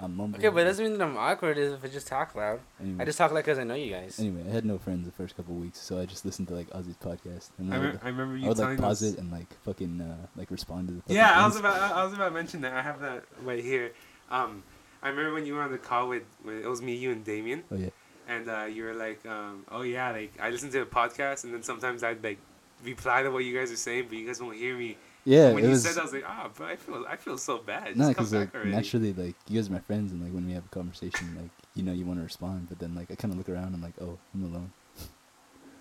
I'm 0.00 0.16
mumbling. 0.16 0.40
okay 0.40 0.48
but 0.54 0.60
it 0.60 0.64
doesn't 0.64 0.84
mean 0.84 0.96
that 0.98 1.04
I'm 1.04 1.16
awkward 1.16 1.58
is 1.58 1.72
if 1.72 1.84
I 1.84 1.88
just 1.88 2.06
talk 2.06 2.34
loud 2.34 2.60
Anyway, 2.80 3.02
I 3.02 3.04
just 3.04 3.18
talk 3.18 3.32
like 3.32 3.44
cause 3.44 3.58
I 3.58 3.64
know 3.64 3.74
you 3.74 3.90
guys 3.92 4.18
anyway, 4.20 4.44
I 4.48 4.52
had 4.52 4.64
no 4.64 4.78
friends 4.78 5.06
the 5.06 5.12
first 5.12 5.36
couple 5.36 5.54
weeks, 5.54 5.80
so 5.80 5.98
I 6.00 6.06
just 6.06 6.24
listened 6.24 6.48
to 6.48 6.54
like 6.54 6.68
Ozzy's 6.70 6.96
podcast, 6.96 7.50
and 7.58 7.72
I, 7.72 7.76
I, 7.76 7.80
re- 7.80 7.86
would, 7.90 8.00
I 8.04 8.08
remember 8.08 8.34
I 8.34 8.38
you 8.38 8.48
would 8.48 8.56
telling 8.56 8.76
like 8.76 8.80
pause 8.80 9.02
us. 9.02 9.14
it 9.14 9.18
and 9.18 9.30
like 9.32 9.52
fucking 9.64 10.00
uh, 10.00 10.26
like 10.36 10.50
respond 10.50 10.88
to 10.88 10.94
the. 10.94 11.00
fucking 11.02 11.16
Yeah, 11.16 11.42
I 11.42 11.44
was 11.46 11.56
about 11.56 11.76
I 11.92 12.04
was 12.04 12.12
about 12.14 12.28
to 12.28 12.34
mention 12.34 12.60
that. 12.62 12.72
I 12.74 12.82
have 12.82 13.00
that 13.00 13.24
right 13.42 13.62
here. 13.62 13.92
Um, 14.30 14.62
I 15.02 15.08
remember 15.08 15.32
when 15.34 15.46
you 15.46 15.54
were 15.54 15.62
on 15.62 15.72
the 15.72 15.78
call 15.78 16.08
with, 16.08 16.24
with 16.44 16.64
it 16.64 16.68
was 16.68 16.80
me, 16.82 16.94
you, 16.94 17.10
and 17.12 17.24
Damien, 17.24 17.64
Oh 17.72 17.76
yeah. 17.76 17.88
and 18.28 18.48
uh, 18.48 18.64
you 18.64 18.84
were 18.84 18.94
like, 18.94 19.24
um, 19.26 19.64
"Oh 19.70 19.82
yeah, 19.82 20.10
like 20.12 20.32
I 20.40 20.50
listen 20.50 20.70
to 20.70 20.80
a 20.82 20.86
podcast, 20.86 21.44
and 21.44 21.52
then 21.54 21.62
sometimes 21.62 22.02
I'd 22.04 22.22
like 22.22 22.38
reply 22.84 23.22
to 23.22 23.30
what 23.30 23.44
you 23.44 23.56
guys 23.56 23.72
are 23.72 23.76
saying, 23.76 24.06
but 24.08 24.16
you 24.18 24.26
guys 24.26 24.40
won't 24.40 24.56
hear 24.56 24.76
me." 24.76 24.96
Yeah, 25.28 25.52
when 25.52 25.62
you 25.62 25.70
was. 25.70 25.82
said 25.82 25.96
that, 25.96 26.00
I 26.00 26.04
was 26.04 26.14
like, 26.14 26.24
"Ah, 26.26 26.48
bro, 26.54 26.66
I 26.66 26.76
feel 26.76 27.06
I 27.06 27.16
feel 27.16 27.36
so 27.36 27.58
bad." 27.58 27.94
No, 27.98 28.08
because 28.08 28.32
like 28.32 28.54
already." 28.54 28.70
naturally, 28.70 29.12
like 29.12 29.34
you 29.46 29.60
guys 29.60 29.68
are 29.68 29.72
my 29.72 29.78
friends, 29.78 30.10
and 30.10 30.22
like 30.22 30.32
when 30.32 30.46
we 30.46 30.54
have 30.54 30.64
a 30.64 30.68
conversation, 30.70 31.36
like 31.36 31.50
you 31.74 31.82
know 31.82 31.92
you 31.92 32.06
want 32.06 32.18
to 32.18 32.24
respond, 32.24 32.68
but 32.70 32.78
then 32.78 32.94
like 32.94 33.10
I 33.10 33.14
kind 33.14 33.32
of 33.32 33.36
look 33.36 33.50
around, 33.50 33.74
and 33.74 33.82
like 33.82 33.92
oh 34.00 34.16
I'm 34.32 34.44
alone, 34.44 34.72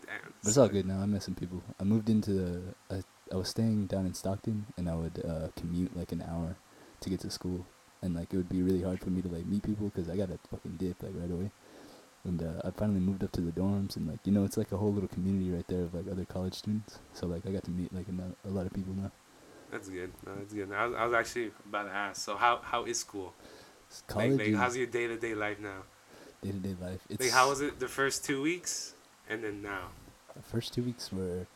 Damn, 0.05 0.33
but 0.43 0.49
it's 0.49 0.57
all 0.57 0.67
good 0.67 0.85
now. 0.85 0.99
I'm 0.99 1.13
missing 1.13 1.33
people. 1.33 1.63
I 1.79 1.85
moved 1.85 2.09
into 2.09 2.33
the. 2.33 2.61
I, 2.91 3.03
I 3.31 3.37
was 3.37 3.47
staying 3.47 3.87
down 3.87 4.05
in 4.05 4.13
Stockton, 4.13 4.65
and 4.75 4.89
I 4.89 4.95
would 4.95 5.23
uh, 5.25 5.47
commute 5.55 5.95
like 5.95 6.11
an 6.11 6.25
hour 6.29 6.57
to 6.99 7.09
get 7.09 7.21
to 7.21 7.31
school, 7.31 7.65
and 8.01 8.13
like 8.13 8.33
it 8.33 8.35
would 8.35 8.49
be 8.49 8.61
really 8.61 8.83
hard 8.83 8.99
for 8.99 9.11
me 9.11 9.21
to 9.21 9.29
like 9.29 9.45
meet 9.45 9.63
people 9.63 9.87
because 9.87 10.09
I 10.09 10.17
got 10.17 10.29
a 10.29 10.39
fucking 10.51 10.75
dip 10.75 11.01
like 11.01 11.13
right 11.15 11.31
away. 11.31 11.51
And 12.25 12.43
uh, 12.43 12.67
I 12.67 12.71
finally 12.71 12.99
moved 12.99 13.23
up 13.23 13.31
to 13.31 13.41
the 13.41 13.51
dorms, 13.51 13.95
and 13.95 14.09
like 14.09 14.19
you 14.25 14.33
know, 14.33 14.43
it's 14.43 14.57
like 14.57 14.73
a 14.73 14.77
whole 14.77 14.91
little 14.91 15.07
community 15.07 15.51
right 15.51 15.67
there 15.69 15.83
of 15.83 15.93
like 15.93 16.11
other 16.11 16.25
college 16.25 16.55
students. 16.55 16.99
So 17.13 17.27
like 17.27 17.45
I 17.45 17.51
got 17.51 17.63
to 17.63 17.71
meet 17.71 17.93
like 17.93 18.07
a, 18.09 18.49
a 18.49 18.51
lot 18.51 18.65
of 18.65 18.73
people 18.73 18.93
now. 18.93 19.09
That's 19.71 19.89
good. 19.89 20.11
No, 20.25 20.35
that's 20.35 20.53
good. 20.53 20.71
I 20.71 20.85
was, 20.85 20.95
I 20.95 21.05
was 21.05 21.13
actually 21.13 21.51
about 21.65 21.83
to 21.83 21.91
ask. 21.91 22.21
So 22.21 22.35
how 22.35 22.59
how 22.63 22.85
is 22.85 22.99
school? 22.99 23.33
College 24.07 24.31
like, 24.31 24.47
like 24.47 24.55
how's 24.55 24.75
your 24.77 24.87
day 24.87 25.07
to 25.07 25.17
day 25.17 25.33
life 25.35 25.59
now? 25.59 25.83
day 26.43 26.51
to 26.51 26.57
day 26.57 26.75
life. 26.81 27.01
It's 27.09 27.21
Like 27.21 27.31
how 27.31 27.49
was 27.49 27.61
it 27.61 27.79
the 27.79 27.87
first 27.87 28.25
two 28.25 28.41
weeks, 28.41 28.93
and 29.29 29.43
then 29.43 29.61
now? 29.61 29.89
the 30.35 30.43
first 30.43 30.73
two 30.73 30.83
weeks 30.83 31.11
were 31.11 31.47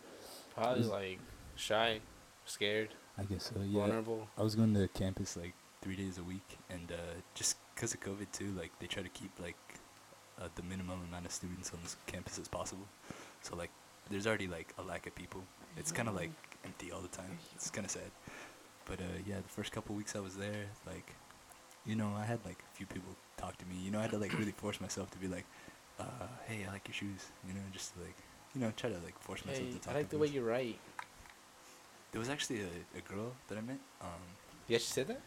probably 0.56 0.84
like 0.84 1.19
shy 1.56 2.00
scared 2.45 2.89
I 3.17 3.24
guess 3.24 3.52
so. 3.54 3.62
Yeah, 3.62 3.82
vulnerable 3.82 4.28
I 4.38 4.41
was 4.41 4.56
going 4.56 4.74
to 4.74 4.88
campus 4.89 5.38
like 5.38 5.54
three 5.82 5.95
days 5.95 6.17
a 6.17 6.24
week, 6.24 6.58
and 6.69 6.91
uh, 6.91 6.95
just 7.36 7.58
because 7.76 7.93
of 7.93 8.00
COVID 8.00 8.32
too, 8.32 8.52
like 8.58 8.71
they 8.80 8.88
try 8.88 9.04
to 9.04 9.10
keep 9.10 9.32
like 9.39 9.58
uh, 10.41 10.47
the 10.56 10.63
minimum 10.63 11.00
amount 11.08 11.26
of 11.26 11.32
students 11.32 11.71
on 11.74 11.80
this 11.84 11.95
campus 12.08 12.39
as 12.39 12.47
possible. 12.47 12.88
So 13.41 13.56
like, 13.56 13.69
there's 14.10 14.26
already 14.26 14.47
like 14.47 14.74
a 14.78 14.82
lack 14.82 15.06
of 15.08 15.15
people. 15.15 15.43
It's 15.78 15.91
kind 15.91 16.10
of 16.10 16.15
like 16.15 16.32
empty 16.65 16.91
all 16.91 17.02
the 17.02 17.08
time. 17.15 17.38
It's 17.56 17.69
kind 17.69 17.86
of 17.86 17.91
sad. 17.91 18.12
But 18.86 19.00
uh, 19.00 19.04
yeah, 19.26 19.38
the 19.38 19.50
first 19.50 19.71
couple 19.71 19.95
weeks 19.95 20.15
I 20.15 20.19
was 20.19 20.36
there, 20.36 20.65
like, 20.86 21.13
you 21.86 21.95
know, 21.95 22.12
I 22.17 22.26
had 22.26 22.39
like 22.45 22.60
a 22.71 22.76
few 22.76 22.86
people 22.86 23.15
talk 23.38 23.58
to 23.58 23.65
me. 23.65 23.76
You 23.84 23.91
know, 23.91 24.00
I 24.00 24.04
had 24.04 24.12
to 24.12 24.17
like 24.17 24.38
really 24.38 24.52
force 24.52 24.82
myself 24.82 25.10
to 25.12 25.17
be 25.17 25.28
like, 25.28 25.45
uh, 26.00 26.04
hey, 26.47 26.65
I 26.67 26.71
like 26.71 26.88
your 26.88 26.95
shoes. 26.95 27.28
You 27.47 27.54
know, 27.54 27.62
just 27.71 27.95
like, 27.97 28.15
you 28.56 28.62
know, 28.62 28.71
try 28.76 28.89
to 28.89 28.97
like 29.06 29.17
force 29.19 29.45
myself 29.45 29.65
hey 29.67 29.74
to 29.74 29.80
talk. 29.80 29.93
I 29.93 29.97
like 29.97 30.10
the 30.10 30.17
way 30.17 30.28
you 30.28 30.41
write 30.43 30.80
There 32.12 32.19
was 32.19 32.30
actually 32.30 32.62
a, 32.62 32.97
a 32.97 33.02
girl 33.02 33.32
that 33.47 33.58
I 33.58 33.62
met. 33.62 33.80
Um, 34.02 34.10
you 34.67 34.76
actually 34.76 34.93
said 34.93 35.08
that 35.08 35.21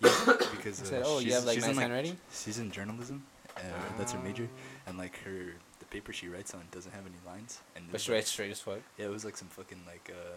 yeah, 0.00 0.34
because 0.56 0.80
uh, 0.82 0.84
said 0.84 1.02
oh 1.04 1.18
you 1.18 1.26
she's- 1.26 1.34
have 1.36 1.44
like 1.44 1.54
she's 1.54 1.66
nice 1.66 1.74
in, 1.76 1.80
handwriting 1.80 2.16
She's 2.32 2.58
in 2.58 2.70
journalism. 2.70 3.22
Uh, 3.56 3.60
That's 3.98 4.12
her 4.12 4.18
major, 4.20 4.48
Ah. 4.50 4.88
and 4.88 4.98
like 4.98 5.14
her 5.24 5.52
the 5.78 5.84
paper 5.86 6.12
she 6.12 6.28
writes 6.28 6.54
on 6.54 6.62
doesn't 6.70 6.92
have 6.92 7.04
any 7.06 7.20
lines. 7.26 7.60
And 7.76 7.84
but 7.92 8.00
she 8.00 8.10
was, 8.10 8.16
writes 8.16 8.30
straight 8.30 8.50
as 8.50 8.60
fuck 8.60 8.80
Yeah, 8.98 9.06
it 9.06 9.10
was 9.10 9.24
like 9.24 9.36
some 9.36 9.48
fucking 9.48 9.82
like 9.86 10.10
uh, 10.12 10.36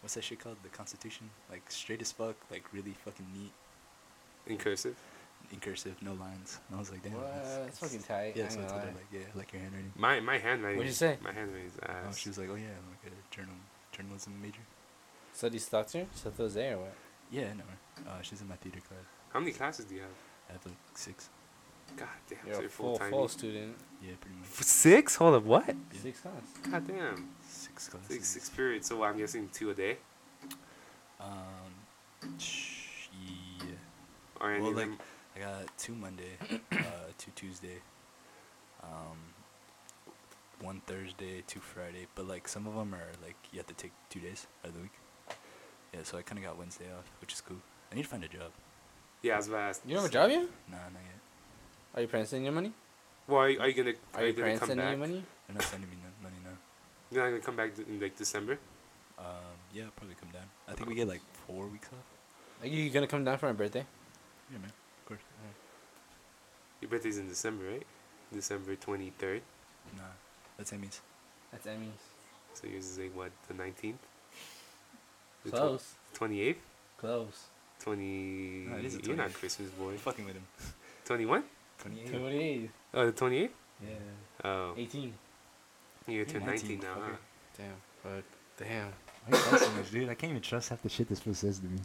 what's 0.00 0.14
that 0.14 0.24
shit 0.24 0.40
called? 0.40 0.56
The 0.62 0.68
Constitution, 0.70 1.30
like 1.50 1.62
straight 1.70 2.00
as 2.02 2.12
fuck, 2.12 2.36
like 2.50 2.64
really 2.72 2.94
fucking 3.04 3.26
neat 3.34 3.52
In 4.46 4.56
cursive. 4.58 4.96
in 5.52 5.58
cursive, 5.60 5.96
no 6.02 6.14
lines. 6.14 6.58
And 6.68 6.76
I 6.76 6.78
was 6.78 6.90
like, 6.90 7.02
damn, 7.02 7.14
what 7.14 7.32
that's, 7.34 7.56
that's 7.56 7.78
fucking 7.78 8.02
tight 8.02 8.36
yeah. 8.36 8.44
I 8.44 8.48
So 8.48 8.58
I 8.58 8.62
ain't 8.62 8.70
told 8.70 8.82
her 8.82 8.86
like, 8.88 9.06
yeah, 9.12 9.20
like 9.34 9.52
your 9.52 9.62
handwriting. 9.62 9.92
My 9.96 10.20
my 10.20 10.38
handwriting. 10.38 10.78
What'd 10.78 10.90
you 10.90 10.94
say? 10.94 11.18
My 11.22 11.32
handwriting's 11.32 11.76
ass. 11.82 12.06
Oh, 12.08 12.14
she 12.14 12.28
was 12.28 12.38
like, 12.38 12.48
oh 12.50 12.54
yeah, 12.56 12.76
I'm 12.78 12.88
like 12.90 13.12
a 13.12 13.34
journal 13.34 13.54
journalism 13.92 14.40
major. 14.40 14.62
so 15.32 15.48
these 15.48 15.66
thoughts 15.66 15.92
here 15.92 16.06
so 16.14 16.30
those 16.30 16.54
there 16.54 16.76
or 16.76 16.80
what 16.82 16.94
Yeah, 17.30 17.48
I 17.50 17.54
know 17.54 17.64
her. 17.68 18.10
Uh, 18.10 18.22
she's 18.22 18.40
in 18.40 18.48
my 18.48 18.56
theater 18.56 18.80
class. 18.80 19.00
How 19.32 19.40
many 19.40 19.52
classes 19.52 19.84
do 19.84 19.94
you 19.94 20.00
have? 20.02 20.16
I 20.48 20.52
have 20.52 20.64
like 20.66 20.76
six. 20.94 21.28
God 21.96 22.08
damn, 22.28 22.38
you're 22.46 22.54
so 22.54 22.58
a 22.58 22.62
you're 22.62 22.70
full 22.70 22.98
full 22.98 23.08
full 23.08 23.28
time. 23.28 23.38
student 23.38 23.76
Yeah, 24.02 24.12
pretty 24.20 24.36
much. 24.38 24.48
Six? 24.48 25.16
Hold 25.16 25.34
up, 25.34 25.44
what? 25.44 25.66
Yeah. 25.68 26.00
six 26.00 26.20
class 26.20 26.32
God 26.70 26.86
damn. 26.86 27.28
Six 27.46 27.88
classes. 27.88 28.08
Six 28.08 28.28
six 28.28 28.48
periods. 28.50 28.88
So 28.88 29.02
I'm 29.02 29.16
guessing 29.18 29.48
two 29.52 29.70
a 29.70 29.74
day, 29.74 29.98
Um, 31.20 32.38
sh- 32.38 33.08
yeah. 33.60 33.72
or 34.40 34.52
Well, 34.60 34.72
like- 34.72 34.76
them. 34.86 34.98
I 35.36 35.38
got 35.40 35.78
two 35.78 35.94
Monday, 35.94 36.36
uh, 36.72 36.76
two 37.18 37.30
Tuesday, 37.36 37.78
um, 38.82 39.16
one 40.60 40.80
Thursday, 40.86 41.42
two 41.46 41.60
Friday. 41.60 42.06
But 42.14 42.26
like 42.26 42.48
some 42.48 42.66
of 42.66 42.74
them 42.74 42.94
are 42.94 43.12
like 43.24 43.36
you 43.52 43.58
have 43.58 43.66
to 43.68 43.74
take 43.74 43.92
two 44.10 44.20
days 44.20 44.46
out 44.64 44.68
of 44.70 44.74
the 44.74 44.80
week. 44.80 44.92
Yeah, 45.94 46.00
so 46.02 46.18
I 46.18 46.22
kind 46.22 46.38
of 46.38 46.44
got 46.44 46.58
Wednesday 46.58 46.86
off, 46.96 47.10
which 47.20 47.32
is 47.32 47.40
cool. 47.40 47.58
I 47.90 47.94
need 47.94 48.02
to 48.02 48.08
find 48.08 48.24
a 48.24 48.28
job. 48.28 48.50
Yeah, 49.22 49.34
I 49.34 49.36
was 49.38 49.48
about 49.48 49.56
to 49.58 49.62
ask. 49.64 49.82
you 49.86 49.94
don't 49.94 50.02
have 50.02 50.10
a 50.10 50.12
job 50.14 50.30
yet 50.30 50.48
Nah, 50.68 50.76
not 50.78 50.92
yet. 50.94 51.19
Are 51.94 52.00
your 52.00 52.08
parents 52.08 52.30
sending 52.30 52.46
you 52.46 52.52
money 52.52 52.72
Well, 53.26 53.40
are 53.40 53.48
you, 53.50 53.60
are 53.60 53.68
you 53.68 53.74
gonna 53.74 53.90
are 54.14 54.20
are 54.20 54.26
you 54.26 54.32
your 54.34 54.46
gonna 54.46 54.58
come 54.58 54.76
back? 54.76 54.92
you 54.92 54.96
money 54.98 55.24
They're 55.46 55.54
not 55.56 55.62
sending 55.64 55.90
me 55.90 55.96
no 56.02 56.10
money 56.22 56.36
now. 56.44 56.56
You're 57.10 57.22
not 57.24 57.30
gonna 57.30 57.42
come 57.42 57.56
back 57.56 57.70
in 57.88 58.00
like 58.00 58.16
December. 58.16 58.58
Um, 59.18 59.26
yeah, 59.74 59.84
I'll 59.84 59.90
probably 59.96 60.16
come 60.18 60.30
down. 60.32 60.46
I 60.68 60.72
think 60.72 60.88
we 60.88 60.94
get 60.94 61.08
like 61.08 61.20
four 61.46 61.66
weeks 61.66 61.88
off. 61.88 62.06
are 62.64 62.68
you 62.68 62.88
gonna 62.90 63.06
come 63.06 63.24
down 63.24 63.38
for 63.38 63.46
my 63.46 63.52
birthday 63.52 63.84
Yeah, 64.52 64.58
man. 64.58 64.72
Of 65.02 65.06
course. 65.06 65.20
Your 66.80 66.88
birthday's 66.90 67.18
in 67.18 67.28
December, 67.28 67.64
right? 67.64 67.86
December 68.32 68.76
twenty 68.76 69.10
third. 69.18 69.42
Nah, 69.96 70.02
that's 70.56 70.72
Emmy's. 70.72 71.00
that's 71.52 71.66
Emmy's 71.66 72.00
So 72.54 72.66
yours 72.68 72.86
is 72.86 72.98
like 72.98 73.14
what 73.16 73.32
the 73.48 73.54
nineteenth. 73.54 73.98
close 75.50 75.94
Twenty 76.14 76.40
eighth. 76.40 76.62
close 76.96 77.48
Twenty. 77.80 78.66
No, 78.68 78.76
it 78.76 78.84
is 78.84 78.96
the 78.98 79.06
You're 79.06 79.16
not 79.16 79.32
Christmas 79.32 79.68
boy. 79.70 79.86
We're 79.88 79.96
fucking 79.98 80.24
with 80.24 80.34
him. 80.34 80.46
Twenty 81.04 81.26
one. 81.26 81.44
28. 81.80 82.10
28 82.12 82.70
Oh, 82.94 83.06
the 83.06 83.12
twenty 83.12 83.36
eighth. 83.38 83.54
yeah 83.82 83.88
Oh, 84.44 84.74
18 84.76 85.12
you're 86.06 86.24
You're 86.26 86.40
19, 86.40 86.46
nineteen 86.46 86.80
now, 86.80 86.94
huh? 87.00 87.16
damn 87.56 87.74
fuck 88.02 88.24
damn 88.58 88.86
Why 89.26 89.38
you 89.38 89.44
talk 89.44 89.58
so 89.60 89.70
much, 89.72 89.90
dude? 89.90 90.08
I 90.08 90.14
can't 90.14 90.30
even 90.30 90.42
trust 90.42 90.70
half 90.70 90.82
the 90.82 90.88
shit 90.88 91.08
this 91.08 91.20
fool 91.20 91.34
says 91.34 91.58
to 91.60 91.66
me. 91.66 91.78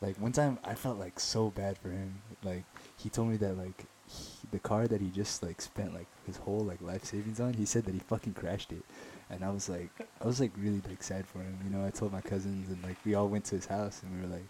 Like 0.00 0.16
one 0.20 0.32
time, 0.32 0.58
I 0.64 0.74
felt 0.74 0.98
like 0.98 1.18
so 1.18 1.50
bad 1.50 1.78
for 1.78 1.88
him. 1.88 2.20
Like 2.42 2.64
he 2.98 3.08
told 3.08 3.28
me 3.28 3.36
that 3.38 3.56
like 3.56 3.86
he, 4.06 4.46
the 4.52 4.58
car 4.58 4.86
that 4.86 5.00
he 5.00 5.08
just 5.08 5.42
like 5.42 5.60
spent 5.62 5.94
like 5.94 6.06
his 6.26 6.36
whole 6.36 6.60
like 6.60 6.80
life 6.82 7.04
savings 7.04 7.40
on. 7.40 7.54
He 7.54 7.64
said 7.64 7.84
that 7.86 7.94
he 7.94 8.00
fucking 8.00 8.34
crashed 8.34 8.70
it, 8.72 8.82
and 9.30 9.42
I 9.42 9.50
was 9.50 9.68
like, 9.68 9.88
I 10.20 10.26
was 10.26 10.40
like 10.40 10.52
really 10.58 10.82
like 10.88 11.02
sad 11.02 11.26
for 11.26 11.38
him. 11.38 11.58
You 11.64 11.70
know, 11.70 11.86
I 11.86 11.90
told 11.90 12.12
my 12.12 12.20
cousins 12.20 12.68
and 12.68 12.82
like 12.82 12.96
we 13.06 13.14
all 13.14 13.28
went 13.28 13.46
to 13.46 13.54
his 13.56 13.66
house 13.66 14.02
and 14.02 14.14
we 14.14 14.26
were 14.28 14.34
like, 14.34 14.46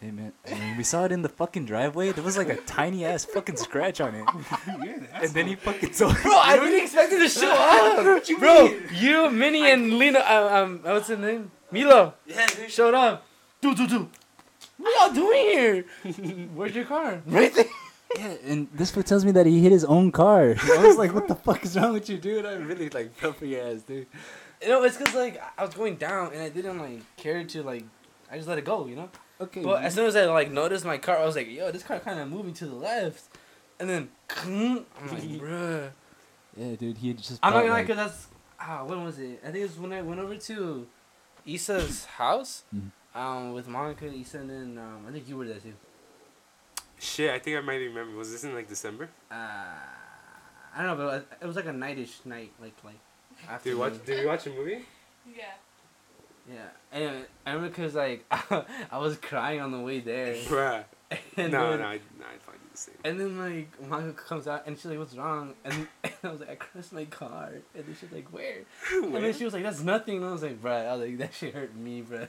Hey 0.00 0.10
man, 0.10 0.32
I 0.46 0.54
mean, 0.54 0.76
we 0.76 0.82
saw 0.84 1.04
it 1.06 1.12
in 1.12 1.22
the 1.22 1.28
fucking 1.30 1.64
driveway. 1.64 2.12
There 2.12 2.22
was 2.22 2.36
like 2.36 2.50
a 2.50 2.56
tiny 2.56 3.06
ass 3.06 3.24
fucking 3.24 3.56
scratch 3.56 3.98
on 4.02 4.14
it, 4.14 4.26
and 5.14 5.30
then 5.30 5.46
he 5.46 5.54
fucking 5.54 5.90
told. 5.92 6.20
Bro, 6.22 6.36
I 6.36 6.58
didn't 6.58 6.82
expect 6.82 7.12
it 7.12 7.18
to 7.18 7.28
show 7.28 7.50
up. 7.50 8.38
Bro, 8.38 8.78
you, 8.92 9.30
Minnie, 9.30 9.70
and 9.70 9.98
Lena, 9.98 10.18
uh, 10.18 10.62
um, 10.62 10.80
what's 10.82 11.08
his 11.08 11.18
name? 11.18 11.50
Milo. 11.70 12.12
Yeah, 12.26 12.46
Showed 12.68 12.92
up. 12.92 13.24
Do, 13.62 13.74
do, 13.74 13.86
do. 13.88 14.10
What 14.76 14.94
y'all 15.06 15.14
doing 15.14 15.40
here? 15.46 15.84
Where's 16.54 16.74
your 16.74 16.84
car? 16.84 17.22
Right 17.26 17.52
there. 17.54 17.64
Yeah, 18.16 18.34
and 18.44 18.68
this 18.74 18.90
fool 18.90 19.02
tells 19.02 19.24
me 19.24 19.32
that 19.32 19.46
he 19.46 19.60
hit 19.62 19.72
his 19.72 19.84
own 19.84 20.12
car. 20.12 20.56
I 20.62 20.86
was 20.86 20.98
like, 20.98 21.14
"What 21.14 21.26
the 21.26 21.34
fuck 21.34 21.64
is 21.64 21.74
wrong 21.74 21.94
with 21.94 22.08
you, 22.10 22.18
dude?" 22.18 22.44
I 22.44 22.52
really 22.52 22.90
like 22.90 23.14
felt 23.14 23.36
for 23.36 23.46
your 23.46 23.66
ass, 23.66 23.80
dude. 23.82 24.06
You 24.60 24.68
know, 24.68 24.82
it's 24.84 24.96
because, 24.98 25.14
like, 25.14 25.42
I 25.58 25.64
was 25.64 25.74
going 25.74 25.96
down 25.96 26.32
and 26.32 26.42
I 26.42 26.48
didn't, 26.50 26.78
like, 26.78 27.00
care 27.16 27.42
to, 27.44 27.62
like, 27.62 27.84
I 28.30 28.36
just 28.36 28.48
let 28.48 28.56
it 28.58 28.64
go, 28.64 28.86
you 28.86 28.96
know? 28.96 29.10
Okay. 29.40 29.62
But 29.62 29.82
as 29.82 29.94
soon 29.94 30.06
as 30.06 30.16
I, 30.16 30.24
like, 30.26 30.50
noticed 30.50 30.84
my 30.84 30.98
car, 30.98 31.18
I 31.18 31.24
was 31.26 31.36
like, 31.36 31.50
yo, 31.50 31.70
this 31.70 31.82
car 31.82 31.98
kind 32.00 32.18
of 32.18 32.28
moving 32.30 32.54
to 32.54 32.66
the 32.66 32.74
left. 32.74 33.24
And 33.78 33.88
then, 33.90 34.08
I'm 34.42 34.86
like, 35.10 35.22
bruh. 35.22 35.90
yeah, 36.56 36.74
dude, 36.76 36.96
he 36.98 37.08
had 37.08 37.18
just. 37.18 37.38
I'm 37.42 37.52
not 37.52 37.58
bought, 37.58 37.60
gonna 37.62 37.70
lie, 37.72 37.78
like- 37.80 37.86
because 37.86 38.10
that's, 38.12 38.26
ah, 38.58 38.84
when 38.84 39.04
was 39.04 39.18
it? 39.18 39.40
I 39.42 39.46
think 39.46 39.56
it 39.58 39.62
was 39.62 39.78
when 39.78 39.92
I 39.92 40.00
went 40.02 40.20
over 40.20 40.36
to 40.36 40.86
Issa's 41.44 42.06
house. 42.06 42.62
Mhm. 42.74 42.90
Um, 43.14 43.52
with 43.54 43.66
Monica, 43.68 44.06
Issa, 44.06 44.38
and 44.38 44.50
then 44.50 44.78
um, 44.78 45.06
I 45.08 45.12
think 45.12 45.26
you 45.28 45.36
were 45.38 45.46
there 45.46 45.58
too. 45.58 45.72
Shit, 46.98 47.30
I 47.30 47.38
think 47.38 47.56
I 47.56 47.60
might 47.60 47.76
remember. 47.76 48.16
Was 48.16 48.30
this 48.32 48.44
in 48.44 48.54
like 48.54 48.68
December? 48.68 49.08
Uh, 49.30 49.34
I 49.34 50.82
don't 50.82 50.86
know, 50.86 50.96
but 51.06 51.14
it- 51.22 51.28
it 51.42 51.46
was 51.46 51.56
like 51.56 51.66
a 51.66 51.72
nightish 51.72 52.20
night, 52.24 52.52
like 52.60 52.74
like. 52.84 52.98
Did 53.62 53.70
you 53.70 53.78
watch? 53.78 53.92
Did 54.04 54.20
you 54.20 54.26
watch 54.26 54.46
a 54.46 54.50
movie? 54.50 54.84
Yeah. 55.26 55.44
Yeah. 56.48 56.68
Anyway, 56.92 57.22
I 57.44 57.52
remember 57.52 57.68
because 57.74 57.94
like 57.94 58.24
I 58.90 58.98
was 58.98 59.16
crying 59.16 59.60
on 59.60 59.72
the 59.72 59.80
way 59.80 60.00
there. 60.00 60.34
Bruh. 60.44 60.84
And 61.36 61.52
no, 61.52 61.70
then, 61.70 61.80
no, 61.80 61.86
I, 61.86 62.00
no, 62.18 62.24
I 62.24 62.38
find 62.38 62.58
it 62.64 62.72
the 62.72 62.78
same. 62.78 62.94
And 63.04 63.20
then 63.20 63.38
like 63.38 63.88
Monica 63.88 64.20
comes 64.20 64.48
out 64.48 64.66
and 64.66 64.76
she's 64.76 64.86
like, 64.86 64.98
"What's 64.98 65.14
wrong?" 65.14 65.54
And, 65.64 65.86
I 66.24 66.28
was 66.28 66.40
like, 66.40 66.50
"I 66.50 66.54
crashed 66.56 66.92
my 66.92 67.04
car." 67.04 67.50
And 67.76 67.84
then 67.86 67.96
she's 68.00 68.10
like, 68.10 68.32
"Where?" 68.32 68.64
And 68.92 69.14
then 69.14 69.32
she 69.32 69.44
was 69.44 69.54
like, 69.54 69.62
"That's 69.62 69.82
nothing." 69.82 70.16
And 70.16 70.26
I 70.26 70.32
was 70.32 70.42
like, 70.42 70.60
"Bruh," 70.60 70.88
I 70.88 70.96
was 70.96 71.08
like, 71.08 71.18
"That 71.18 71.34
shit 71.34 71.54
hurt 71.54 71.76
me, 71.76 72.02
bruh." 72.02 72.26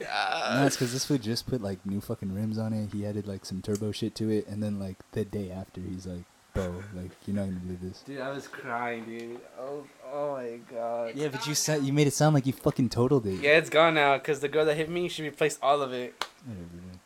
No, 0.00 0.66
it's 0.66 0.76
because 0.76 0.92
this 0.94 1.04
fool 1.04 1.18
just 1.18 1.46
put 1.46 1.60
like 1.60 1.84
new 1.84 2.00
fucking 2.00 2.32
rims 2.32 2.56
on 2.56 2.72
it. 2.72 2.92
He 2.92 3.04
added 3.04 3.26
like 3.26 3.44
some 3.44 3.60
turbo 3.60 3.92
shit 3.92 4.14
to 4.16 4.30
it, 4.30 4.46
and 4.46 4.62
then 4.62 4.78
like 4.78 4.96
the 5.12 5.24
day 5.26 5.50
after, 5.50 5.82
he's 5.82 6.06
like, 6.06 6.24
"Bro, 6.54 6.82
like 6.94 7.10
you're 7.26 7.36
not 7.36 7.46
gonna 7.46 7.58
believe 7.60 7.80
this." 7.82 8.00
Dude, 8.02 8.20
I 8.20 8.30
was 8.30 8.46
crying, 8.48 9.04
dude. 9.04 9.40
Oh, 9.58 9.84
oh 10.10 10.32
my 10.36 10.58
god. 10.70 11.12
Yeah, 11.16 11.28
but 11.28 11.46
you 11.46 11.54
said 11.54 11.82
you 11.82 11.92
made 11.92 12.06
it 12.06 12.14
sound 12.14 12.34
like 12.34 12.46
you 12.46 12.52
fucking 12.52 12.88
totaled 12.88 13.26
it. 13.26 13.40
Yeah, 13.40 13.58
it's 13.58 13.68
gone 13.70 13.94
now 13.94 14.16
because 14.18 14.40
the 14.40 14.48
girl 14.48 14.64
that 14.64 14.76
hit 14.76 14.88
me, 14.88 15.08
she 15.08 15.22
replaced 15.22 15.58
all 15.62 15.82
of 15.82 15.92
it. 15.92 16.14
Whatever, 16.46 16.66
man. 16.76 17.00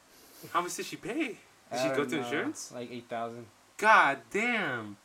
How 0.53 0.61
much 0.61 0.77
did 0.77 0.87
she 0.87 0.97
pay? 0.97 1.15
Did 1.27 1.37
I 1.73 1.83
she 1.83 1.89
go 1.89 1.97
don't 1.97 2.11
to 2.11 2.19
insurance? 2.19 2.73
Like 2.75 2.91
eight 2.93 3.09
thousand. 3.09 3.47
God 3.79 4.19
damn. 4.31 4.97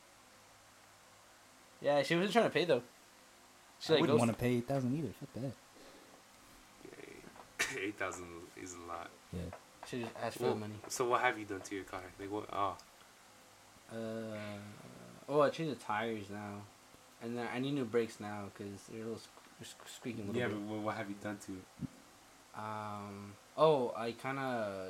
Yeah, 1.81 2.01
she 2.03 2.15
wasn't 2.15 2.33
trying 2.33 2.45
to 2.45 2.51
pay 2.51 2.65
though. 2.65 2.81
She 3.79 3.89
I 3.89 3.95
like 3.95 4.01
wouldn't 4.01 4.19
goes. 4.19 4.27
want 4.27 4.37
to 4.37 4.43
pay 4.43 4.53
eight 4.55 4.67
thousand 4.67 4.97
either. 4.97 5.09
Fuck 5.19 5.33
that. 5.41 5.51
Eight 7.81 7.97
thousand 7.97 8.25
is 8.61 8.75
a 8.75 8.87
lot. 8.87 9.09
Yeah. 9.31 9.39
She 9.87 10.01
just 10.01 10.11
asked 10.23 10.37
for 10.37 10.43
Well, 10.43 10.53
the 10.53 10.59
money. 10.59 10.75
So 10.89 11.07
what 11.09 11.21
have 11.21 11.37
you 11.39 11.45
done 11.45 11.61
to 11.61 11.75
your 11.75 11.83
car? 11.85 12.01
Like 12.19 12.31
what? 12.31 12.45
Oh, 12.53 12.75
Uh, 13.91 14.57
oh, 15.29 15.41
I 15.41 15.49
changed 15.49 15.79
the 15.79 15.83
tires 15.83 16.29
now, 16.31 16.61
and 17.21 17.37
then 17.37 17.47
I 17.53 17.59
need 17.59 17.73
new 17.73 17.85
brakes 17.85 18.19
now 18.19 18.45
because 18.53 18.81
they're 18.89 19.01
a 19.01 19.03
little 19.03 19.19
sq- 19.19 19.69
sq- 19.69 19.87
squeaking 19.97 20.23
a 20.23 20.27
little 20.31 20.41
yeah. 20.41 20.47
bit. 20.47 20.67
But 20.69 20.77
what, 20.79 20.95
have 20.97 21.09
you 21.09 21.15
done 21.21 21.37
to 21.45 21.51
it? 21.53 21.87
Um. 22.57 23.33
Oh, 23.57 23.93
I 23.95 24.11
kind 24.13 24.39
of. 24.39 24.87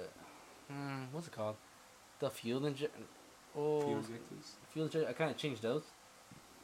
Hmm, 0.71 1.03
what's 1.11 1.27
it 1.27 1.33
called? 1.33 1.55
The 2.19 2.29
fuel 2.29 2.65
injector. 2.65 2.99
Oh, 3.57 3.81
Fuel 3.81 3.97
injectors? 3.97 4.55
fuel. 4.71 4.89
I 5.07 5.13
kind 5.13 5.31
of 5.31 5.37
changed 5.37 5.61
those, 5.61 5.83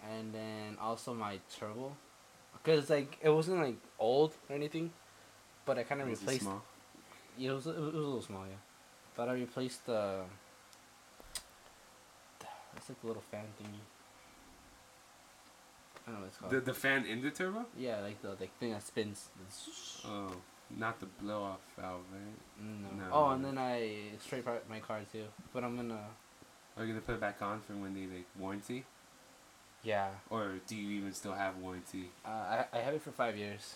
and 0.09 0.33
then 0.33 0.77
also 0.81 1.13
my 1.13 1.39
turbo, 1.59 1.91
because 2.53 2.89
like 2.89 3.17
it 3.21 3.29
wasn't 3.29 3.59
like 3.61 3.75
old 3.99 4.33
or 4.49 4.55
anything, 4.55 4.91
but 5.65 5.77
I 5.77 5.83
kind 5.83 6.01
of 6.01 6.07
it 6.07 6.11
replaced. 6.11 6.41
small? 6.43 6.63
Yeah, 7.37 7.51
it 7.51 7.53
was, 7.55 7.67
it 7.67 7.75
was 7.79 7.93
a 7.93 7.97
little 7.97 8.21
small, 8.21 8.45
yeah. 8.47 8.55
But 9.15 9.29
I 9.29 9.33
replaced 9.33 9.85
the. 9.85 10.21
It's 12.77 12.89
like 12.89 13.01
the 13.01 13.07
little 13.07 13.23
fan 13.31 13.45
thingy. 13.61 13.79
I 16.07 16.11
don't 16.11 16.15
know 16.15 16.19
what 16.21 16.27
it's 16.27 16.37
called. 16.37 16.51
The 16.51 16.59
the 16.61 16.73
fan 16.73 17.05
in 17.05 17.21
the 17.21 17.31
turbo? 17.31 17.65
yeah, 17.77 17.99
like 18.01 18.21
the 18.21 18.29
like 18.39 18.57
thing 18.59 18.71
that 18.71 18.83
spins. 18.83 19.29
Oh, 20.05 20.31
not 20.75 20.99
the 20.99 21.05
blow 21.21 21.43
off 21.43 21.61
valve, 21.79 22.01
right? 22.11 22.39
No. 22.63 22.89
No. 23.05 23.11
Oh, 23.11 23.29
and 23.31 23.43
then 23.43 23.57
I 23.57 23.93
straight 24.19 24.45
part 24.45 24.67
my 24.69 24.79
car 24.79 25.01
too. 25.11 25.25
But 25.53 25.63
I'm 25.63 25.75
gonna. 25.75 25.99
Are 26.77 26.83
you 26.85 26.89
gonna 26.93 27.01
put 27.01 27.15
it 27.15 27.21
back 27.21 27.41
on 27.41 27.59
for 27.61 27.73
when 27.73 27.93
they 27.93 28.05
like 28.15 28.25
warranty, 28.39 28.85
Yeah. 29.83 30.09
or 30.29 30.53
do 30.67 30.75
you 30.75 30.99
even 30.99 31.13
still 31.13 31.33
have 31.33 31.57
warranty? 31.57 32.09
Uh, 32.25 32.29
I 32.29 32.65
I 32.73 32.77
have 32.79 32.93
it 32.93 33.01
for 33.01 33.11
five 33.11 33.35
years. 33.37 33.75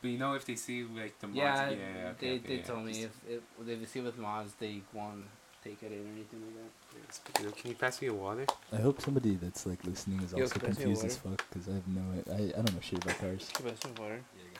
But 0.00 0.08
you 0.10 0.18
know 0.18 0.32
if 0.34 0.46
they 0.46 0.54
see 0.54 0.84
like 0.84 1.18
the 1.18 1.26
mods, 1.26 1.36
Yeah, 1.36 1.70
yeah, 1.70 1.74
okay, 1.74 2.02
they 2.20 2.36
okay, 2.36 2.38
they 2.46 2.54
yeah, 2.56 2.62
told 2.62 2.84
me 2.84 2.92
just- 2.92 3.04
if 3.28 3.42
if 3.60 3.68
if 3.68 3.80
they 3.80 3.86
see 3.86 4.00
with 4.00 4.16
mods 4.16 4.54
they 4.58 4.80
won't 4.94 5.24
take 5.62 5.82
it 5.82 5.92
in 5.92 5.98
or 5.98 6.12
anything 6.12 6.40
like 6.44 6.56
that. 6.56 6.70
yeah, 6.96 7.10
speaking 7.10 7.52
can 7.52 7.70
you 7.70 7.76
pass 7.76 8.00
me 8.02 8.08
a 8.08 8.14
water? 8.14 8.46
I 8.72 8.76
hope 8.76 9.00
somebody 9.00 9.34
that's 9.36 9.66
like 9.66 9.84
listening 9.84 10.20
is 10.22 10.32
Yo, 10.32 10.42
also 10.42 10.58
can 10.58 10.70
I 10.70 10.72
see 10.72 10.82
confused 10.82 11.04
as 11.04 11.16
fuck 11.16 11.44
because 11.50 11.68
I 11.68 11.74
have 11.74 11.88
no 11.88 12.02
I, 12.28 12.32
I 12.32 12.36
I 12.36 12.48
don't 12.62 12.74
know 12.74 12.80
shit 12.80 13.02
about 13.04 13.18
cars. 13.18 13.50
Give 13.56 13.66
us 13.66 13.78
some 13.80 13.94
water. 13.96 14.20
Yeah, 14.36 14.58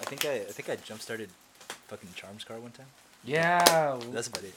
I 0.00 0.04
think 0.04 0.24
I, 0.24 0.34
I 0.34 0.52
think 0.52 0.68
I 0.70 0.76
jump 0.76 1.00
started 1.00 1.30
fucking 1.88 2.10
Charms 2.14 2.44
car 2.44 2.58
one 2.58 2.72
time. 2.72 2.86
Yeah. 3.24 3.98
That's 4.10 4.28
about 4.28 4.44
it. 4.44 4.54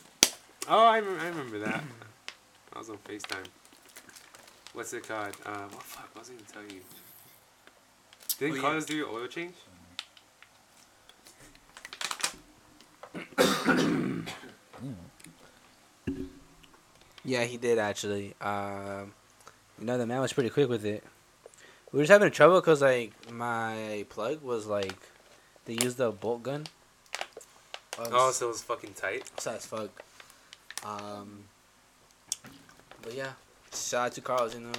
Oh, 0.67 0.87
I, 0.87 0.99
rem- 0.99 1.19
I 1.19 1.27
remember 1.27 1.59
that. 1.59 1.83
I 2.73 2.79
was 2.79 2.89
on 2.89 2.97
Facetime. 2.97 3.45
What's 4.73 4.91
it 4.93 5.07
called? 5.07 5.35
Uh, 5.45 5.67
what 5.69 5.83
fuck? 5.83 6.09
What 6.13 6.21
was 6.21 6.31
I 6.31 6.33
gonna 6.33 6.67
tell 6.67 6.75
you? 6.75 6.81
Did 8.39 8.57
Oh, 8.57 8.61
call 8.61 8.71
yeah. 8.71 8.77
us 8.77 8.85
do 8.85 8.95
your 8.95 9.09
oil 9.09 9.27
change? 9.27 9.53
Yeah. 14.83 16.13
Yeah, 17.23 17.43
he 17.43 17.57
did 17.57 17.79
actually. 17.79 18.35
Um, 18.39 19.13
you 19.79 19.85
know, 19.85 19.97
the 19.97 20.05
man 20.05 20.21
was 20.21 20.31
pretty 20.33 20.49
quick 20.49 20.69
with 20.69 20.85
it. 20.85 21.03
We 21.91 21.97
were 21.97 22.03
just 22.03 22.11
having 22.11 22.31
trouble 22.31 22.61
because 22.61 22.81
like 22.81 23.13
my 23.31 24.05
plug 24.09 24.41
was 24.43 24.67
like, 24.67 24.95
they 25.65 25.73
used 25.81 25.97
the 25.97 26.11
bolt 26.11 26.43
gun. 26.43 26.65
Um, 27.97 28.07
Oh, 28.11 28.31
so 28.31 28.45
it 28.47 28.49
was 28.49 28.61
fucking 28.61 28.93
tight. 28.93 29.29
so 29.39 29.51
as 29.51 29.65
fuck. 29.65 29.89
Um, 30.85 31.45
but 33.01 33.13
yeah, 33.15 33.31
shout 33.73 34.07
out 34.07 34.11
to 34.13 34.21
Carlos. 34.21 34.53
You 34.53 34.61
know, 34.61 34.71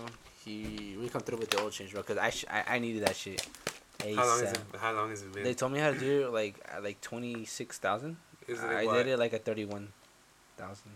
he 0.45 0.95
really 0.97 1.09
come 1.09 1.23
through 1.23 1.39
with 1.39 1.51
the 1.51 1.61
oil 1.61 1.71
change, 1.71 1.93
bro. 1.93 2.03
Cause 2.03 2.19
I 2.19 2.31
sh- 2.31 2.45
I, 2.49 2.77
I 2.77 2.79
needed 2.79 3.05
that 3.05 3.17
shit. 3.17 3.45
How 4.01 4.25
long 4.27 4.41
has 4.41 4.53
it? 4.53 4.59
How 4.79 4.93
long 4.93 5.11
has 5.11 5.23
it 5.23 5.33
been? 5.33 5.43
They 5.43 5.55
told 5.55 5.73
me 5.73 5.81
how 5.81 5.91
to 5.91 5.99
do 5.99 6.27
it 6.27 6.33
like 6.33 6.61
at 6.73 6.85
like 6.85 7.01
twenty 7.01 7.45
six 7.47 7.79
thousand. 7.79 8.19
Is 8.49 8.63
it 8.63 8.67
I 8.67 8.75
like 8.75 8.87
what? 8.87 8.95
did 8.95 9.07
it 9.09 9.19
like 9.19 9.35
at 9.35 9.45
thirty 9.45 9.65
one 9.65 9.89
thousand. 10.57 10.93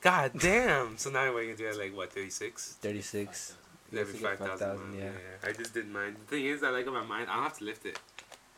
God 0.00 0.32
damn! 0.38 0.98
So 0.98 1.10
now 1.10 1.32
we're 1.32 1.44
gonna 1.44 1.56
do 1.56 1.66
it 1.66 1.78
like 1.78 1.96
what? 1.96 2.12
Thirty 2.12 2.30
six. 2.30 2.76
Thirty 2.80 3.02
six. 3.02 3.54
Every 3.96 4.14
five 4.18 4.38
thousand. 4.38 4.94
yeah. 4.96 5.04
yeah. 5.04 5.48
I 5.48 5.52
just 5.52 5.72
didn't 5.72 5.92
mind. 5.92 6.16
The 6.26 6.36
thing 6.36 6.46
is, 6.46 6.62
I 6.62 6.70
like 6.70 6.86
my 6.86 7.04
mind. 7.04 7.28
I 7.30 7.34
don't 7.36 7.44
have 7.44 7.58
to 7.58 7.64
lift 7.64 7.86
it. 7.86 7.98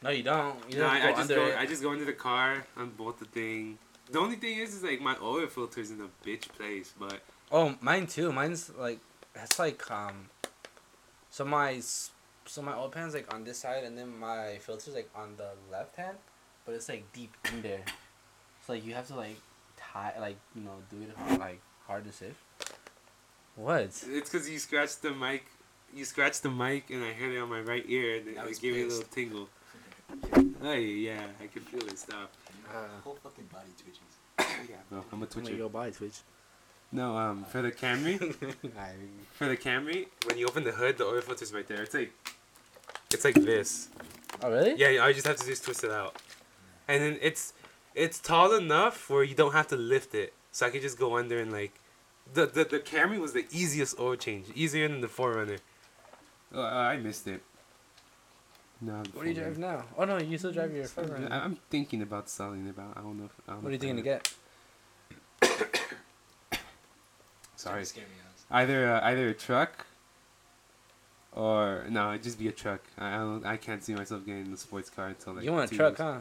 No, 0.03 0.11
you 0.11 0.23
don't. 0.23 0.57
You 0.71 0.79
no, 0.79 0.87
I, 0.87 1.09
I 1.09 1.13
just 1.13 1.29
go. 1.29 1.47
it. 1.47 1.57
I 1.59 1.67
just 1.67 1.83
go 1.83 1.93
into 1.93 2.05
the 2.05 2.13
car, 2.13 2.65
unbolt 2.77 3.19
the 3.19 3.27
thing. 3.27 3.79
The 4.11 4.19
only 4.19 4.37
thing 4.37 4.59
is, 4.59 4.75
is 4.75 4.83
like 4.83 5.01
my 5.01 5.17
oil 5.21 5.47
filter's 5.47 5.91
in 5.91 6.01
a 6.01 6.27
bitch 6.27 6.49
place, 6.49 6.95
but 6.99 7.21
Oh, 7.51 7.75
mine 7.81 8.07
too. 8.07 8.33
Mine's 8.33 8.71
like 8.79 9.01
that's 9.35 9.59
like 9.59 9.89
um. 9.91 10.31
So 11.31 11.45
my 11.45 11.81
so 11.81 12.63
my 12.63 12.75
oil 12.75 12.89
pan's 12.89 13.15
like 13.15 13.33
on 13.35 13.45
this 13.45 13.59
side, 13.59 13.85
and 13.85 13.97
then 13.97 14.19
my 14.19 14.59
filter's 14.61 14.95
like 14.95 15.11
on 15.15 15.37
the 15.37 15.51
left 15.71 15.97
hand, 15.97 16.17
but 16.67 16.75
it's 16.75 16.89
like 16.89 17.11
deep 17.13 17.33
in 17.53 17.63
there. 17.63 17.85
So 18.67 18.75
like 18.75 18.85
you 18.85 18.93
have 18.95 19.07
to 19.09 19.15
like 19.15 19.37
tie 19.77 20.13
like 20.21 20.37
you 20.55 20.63
know 20.63 20.73
do 20.91 20.97
it 21.03 21.39
like 21.41 21.61
hard 21.87 22.05
to 22.05 22.13
save. 22.13 22.35
What? 23.55 23.81
it's 23.81 24.05
because 24.05 24.51
you 24.51 24.59
scratched 24.59 25.01
the 25.01 25.13
mic. 25.13 25.47
You 25.95 26.05
scratched 26.05 26.43
the 26.43 26.51
mic, 26.51 26.91
and 26.91 27.03
I 27.03 27.13
heard 27.13 27.33
it 27.33 27.39
on 27.39 27.49
my 27.49 27.61
right 27.61 27.85
ear, 27.89 28.17
and 28.17 28.29
it, 28.29 28.39
I 28.39 28.43
it 28.43 28.49
was 28.49 28.59
gave 28.59 28.75
me 28.75 28.83
a 28.83 28.87
little 28.87 29.03
tingle. 29.05 29.49
Hey, 30.63 30.85
yeah, 30.85 31.21
I 31.43 31.47
can 31.49 31.63
feel 31.63 31.87
it. 31.87 31.99
Stop. 31.99 32.33
Uh, 32.69 32.87
Whole 33.05 33.19
fucking 33.23 33.47
body 33.53 33.71
twitches. 33.81 34.01
Yeah, 34.71 34.77
bro, 34.91 35.05
I'm 35.13 35.23
a 35.23 35.27
Twitch 35.27 35.45
twitcher. 35.45 35.59
your 35.59 35.69
body 35.71 35.93
Twitch. 35.93 36.19
No, 36.93 37.17
um, 37.17 37.45
for 37.45 37.63
the 37.63 37.71
Camry, 37.73 38.19
for 39.33 39.47
the 39.47 39.57
Camry, 39.57 40.07
when 40.27 40.39
you 40.39 40.47
open 40.47 40.65
the 40.65 40.73
hood, 40.73 40.99
the 40.99 41.05
oil 41.05 41.21
filter's 41.21 41.53
right 41.53 41.67
there. 41.67 41.83
It's 41.83 41.95
like, 41.95 42.13
it's 43.13 43.25
like 43.25 43.35
this. 43.35 43.89
oh 44.43 44.51
really? 44.51 44.75
Yeah, 44.77 45.01
all 45.03 45.09
you 45.09 45.15
just 45.15 45.27
have 45.27 45.37
to 45.37 45.45
do 45.45 45.53
is 45.53 45.61
twist 45.61 45.85
it 45.85 45.91
out, 45.91 46.17
and 46.89 47.03
then 47.03 47.19
it's, 47.21 47.53
it's 47.95 48.19
tall 48.19 48.55
enough 48.55 49.09
where 49.11 49.23
you 49.25 49.35
don't 49.35 49.53
have 49.53 49.67
to 49.69 49.77
lift 49.77 50.15
it. 50.15 50.33
So 50.53 50.67
I 50.67 50.71
could 50.71 50.83
just 50.83 50.99
go 50.99 51.17
under 51.17 51.39
and 51.39 51.53
like, 51.53 51.79
the 52.33 52.47
the, 52.47 52.65
the 52.65 52.81
Camry 52.81 53.21
was 53.21 53.33
the 53.33 53.47
easiest 53.53 54.01
oil 54.01 54.17
change, 54.17 54.47
easier 54.55 54.89
than 54.89 55.01
the 55.01 55.07
4Runner. 55.07 55.59
Uh, 56.55 56.63
I 56.63 56.97
missed 56.97 57.27
it. 57.29 57.43
No. 58.81 59.03
What 59.13 59.23
do 59.23 59.29
you 59.29 59.35
full 59.35 59.45
drive 59.45 59.59
now? 59.59 59.85
Oh 59.97 60.05
no, 60.05 60.19
you 60.19 60.37
still 60.37 60.53
drive 60.53 60.75
your 60.75 60.85
phone. 60.87 61.29
I- 61.31 61.45
I'm 61.45 61.57
thinking 61.71 62.03
about 62.03 62.29
selling 62.29 62.67
it, 62.67 62.77
but 62.77 62.87
I 62.97 63.01
don't 63.01 63.19
know. 63.19 63.25
If, 63.27 63.33
I 63.49 63.53
don't 63.53 63.63
What 63.63 63.71
are 63.71 63.73
you 63.73 63.79
thinking 63.79 63.97
to 63.97 64.03
get? 64.03 64.35
Sorry. 67.57 67.85
Scare 67.85 68.05
me 68.05 68.11
honest. 68.27 68.45
Either 68.51 68.93
uh, 68.93 69.01
either 69.05 69.29
a 69.29 69.35
truck. 69.35 69.87
Or 71.33 71.85
no, 71.89 72.11
it'd 72.11 72.23
just 72.23 72.39
be 72.39 72.49
a 72.49 72.53
truck. 72.53 72.81
I 72.99 73.15
I, 73.15 73.19
don't, 73.19 73.45
I 73.47 73.57
can't 73.57 73.83
see 73.85 73.95
myself 73.95 74.25
getting 74.25 74.51
the 74.51 74.57
sports 74.57 74.89
car 74.89 75.09
until 75.09 75.35
like. 75.35 75.45
you 75.45 75.53
want 75.53 75.71
a 75.71 75.75
truck, 75.75 75.99
years. 75.99 76.15
huh? 76.15 76.19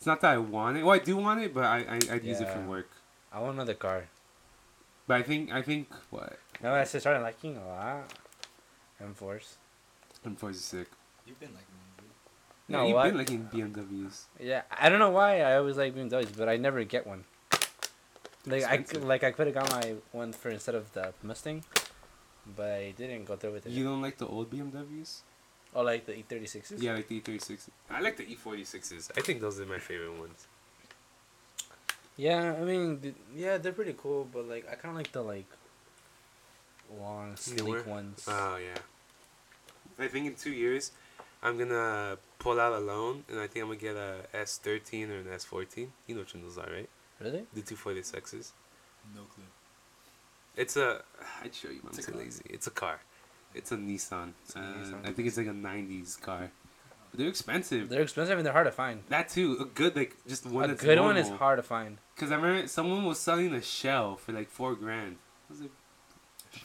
It's 0.00 0.06
not 0.06 0.22
that 0.22 0.30
I 0.32 0.38
want 0.38 0.78
it. 0.78 0.82
Well, 0.82 0.94
I 0.94 0.98
do 0.98 1.14
want 1.18 1.42
it, 1.42 1.52
but 1.52 1.64
I, 1.64 1.80
I 1.80 2.14
I'd 2.14 2.24
use 2.24 2.40
it 2.40 2.48
for 2.48 2.60
Yeah. 2.60 2.66
work. 2.66 2.88
I 3.30 3.38
want 3.40 3.52
another 3.56 3.74
car. 3.74 4.06
But 5.06 5.18
I 5.20 5.22
think 5.22 5.52
I 5.52 5.60
think 5.60 5.92
what 6.08 6.38
No, 6.62 6.72
I 6.72 6.84
just 6.84 7.00
started 7.00 7.20
liking 7.20 7.58
a 7.58 7.66
lot. 7.68 8.10
M4s. 9.02 9.56
M4 10.24 10.50
is 10.52 10.64
sick. 10.64 10.88
You've 11.26 11.38
been 11.38 11.52
like 11.52 11.68
me, 11.68 11.84
dude. 11.98 12.06
No, 12.68 12.78
yeah, 12.80 12.86
you've 12.86 12.94
what? 12.94 13.04
been 13.12 13.18
liking 13.18 13.48
BMWs. 13.52 14.24
Yeah, 14.40 14.62
I 14.72 14.88
don't 14.88 15.00
know 15.00 15.10
why 15.10 15.42
I 15.42 15.56
always 15.56 15.76
like 15.76 15.94
BMWs, 15.94 16.34
but 16.34 16.48
I 16.48 16.56
never 16.56 16.82
get 16.84 17.06
one. 17.06 17.24
Like 18.46 18.64
I 18.64 18.80
Expensive. 18.80 19.02
c- 19.02 19.06
like 19.06 19.22
I 19.22 19.32
could 19.32 19.48
have 19.48 19.54
got 19.54 19.70
my 19.70 19.96
one 20.12 20.32
for 20.32 20.48
instead 20.48 20.74
of 20.74 20.90
the 20.94 21.12
Mustang, 21.22 21.62
but 22.56 22.72
I 22.72 22.94
didn't 22.96 23.26
go 23.26 23.36
through 23.36 23.52
with 23.52 23.66
it. 23.66 23.72
You 23.72 23.84
don't 23.84 24.00
like 24.00 24.16
the 24.16 24.26
old 24.26 24.48
BMWs? 24.50 25.20
Or 25.74 25.84
like 25.84 26.06
the 26.06 26.12
E36s. 26.12 26.80
Yeah, 26.82 26.94
like 26.94 27.08
the 27.08 27.20
E36. 27.20 27.68
I 27.90 28.00
like 28.00 28.16
the 28.16 28.24
E46s. 28.24 29.10
I 29.16 29.20
think 29.20 29.40
those 29.40 29.60
are 29.60 29.66
my 29.66 29.78
favorite 29.78 30.18
ones. 30.18 30.46
Yeah, 32.16 32.54
I 32.60 32.64
mean, 32.64 33.00
th- 33.00 33.14
yeah, 33.34 33.56
they're 33.58 33.72
pretty 33.72 33.94
cool, 33.96 34.28
but 34.32 34.48
like 34.48 34.66
I 34.70 34.74
kind 34.74 34.90
of 34.92 34.96
like 34.96 35.12
the 35.12 35.22
like 35.22 35.46
long, 36.98 37.36
sleek 37.36 37.64
Newer? 37.64 37.82
ones. 37.84 38.26
Oh 38.28 38.56
yeah. 38.56 38.78
I 39.98 40.08
think 40.08 40.26
in 40.26 40.34
two 40.34 40.52
years, 40.52 40.92
I'm 41.42 41.56
gonna 41.58 42.18
pull 42.38 42.58
out 42.60 42.72
a 42.72 42.78
loan, 42.78 43.24
and 43.28 43.38
I 43.38 43.46
think 43.46 43.62
I'm 43.64 43.68
gonna 43.70 43.80
get 43.80 43.96
a 43.96 44.26
S13 44.34 45.10
or 45.10 45.18
an 45.20 45.26
S14. 45.26 45.88
You 46.06 46.14
know 46.14 46.20
which 46.22 46.34
one 46.34 46.42
those 46.42 46.58
are, 46.58 46.70
right? 46.70 46.88
really? 47.20 47.44
The 47.54 47.60
246s. 47.62 48.52
No 49.14 49.22
clue. 49.22 49.44
It's 50.56 50.76
a. 50.76 51.02
I'd 51.42 51.54
show 51.54 51.68
you. 51.68 51.80
but 51.82 51.96
I'm 51.96 52.02
too 52.02 52.18
lazy. 52.18 52.42
It's 52.50 52.66
a 52.66 52.70
car. 52.70 53.00
It's 53.54 53.72
a 53.72 53.76
Nissan. 53.76 54.32
It's 54.44 54.54
a 54.56 54.60
Uh, 54.60 54.62
Nissan. 54.62 55.08
I 55.08 55.12
think 55.12 55.28
it's 55.28 55.36
like 55.36 55.46
a 55.46 55.50
'90s 55.50 56.20
car. 56.20 56.50
But 57.10 57.18
they're 57.18 57.28
expensive. 57.28 57.88
They're 57.88 58.02
expensive 58.02 58.36
and 58.38 58.46
they're 58.46 58.52
hard 58.52 58.66
to 58.66 58.72
find. 58.72 59.02
that 59.08 59.28
too. 59.28 59.56
A 59.60 59.64
good 59.64 59.96
like 59.96 60.16
just 60.28 60.46
one 60.46 60.64
a 60.64 60.68
that's 60.68 60.82
good 60.82 61.00
one 61.00 61.16
is 61.16 61.28
hard 61.28 61.58
to 61.58 61.62
find. 61.62 61.98
Cause 62.16 62.30
I 62.30 62.36
remember 62.36 62.68
someone 62.68 63.04
was 63.04 63.18
selling 63.18 63.52
a 63.54 63.60
shell 63.62 64.16
for 64.16 64.32
like 64.32 64.48
four 64.48 64.74
grand. 64.76 65.16
I 65.48 65.52
was 65.52 65.60
like, 65.62 65.70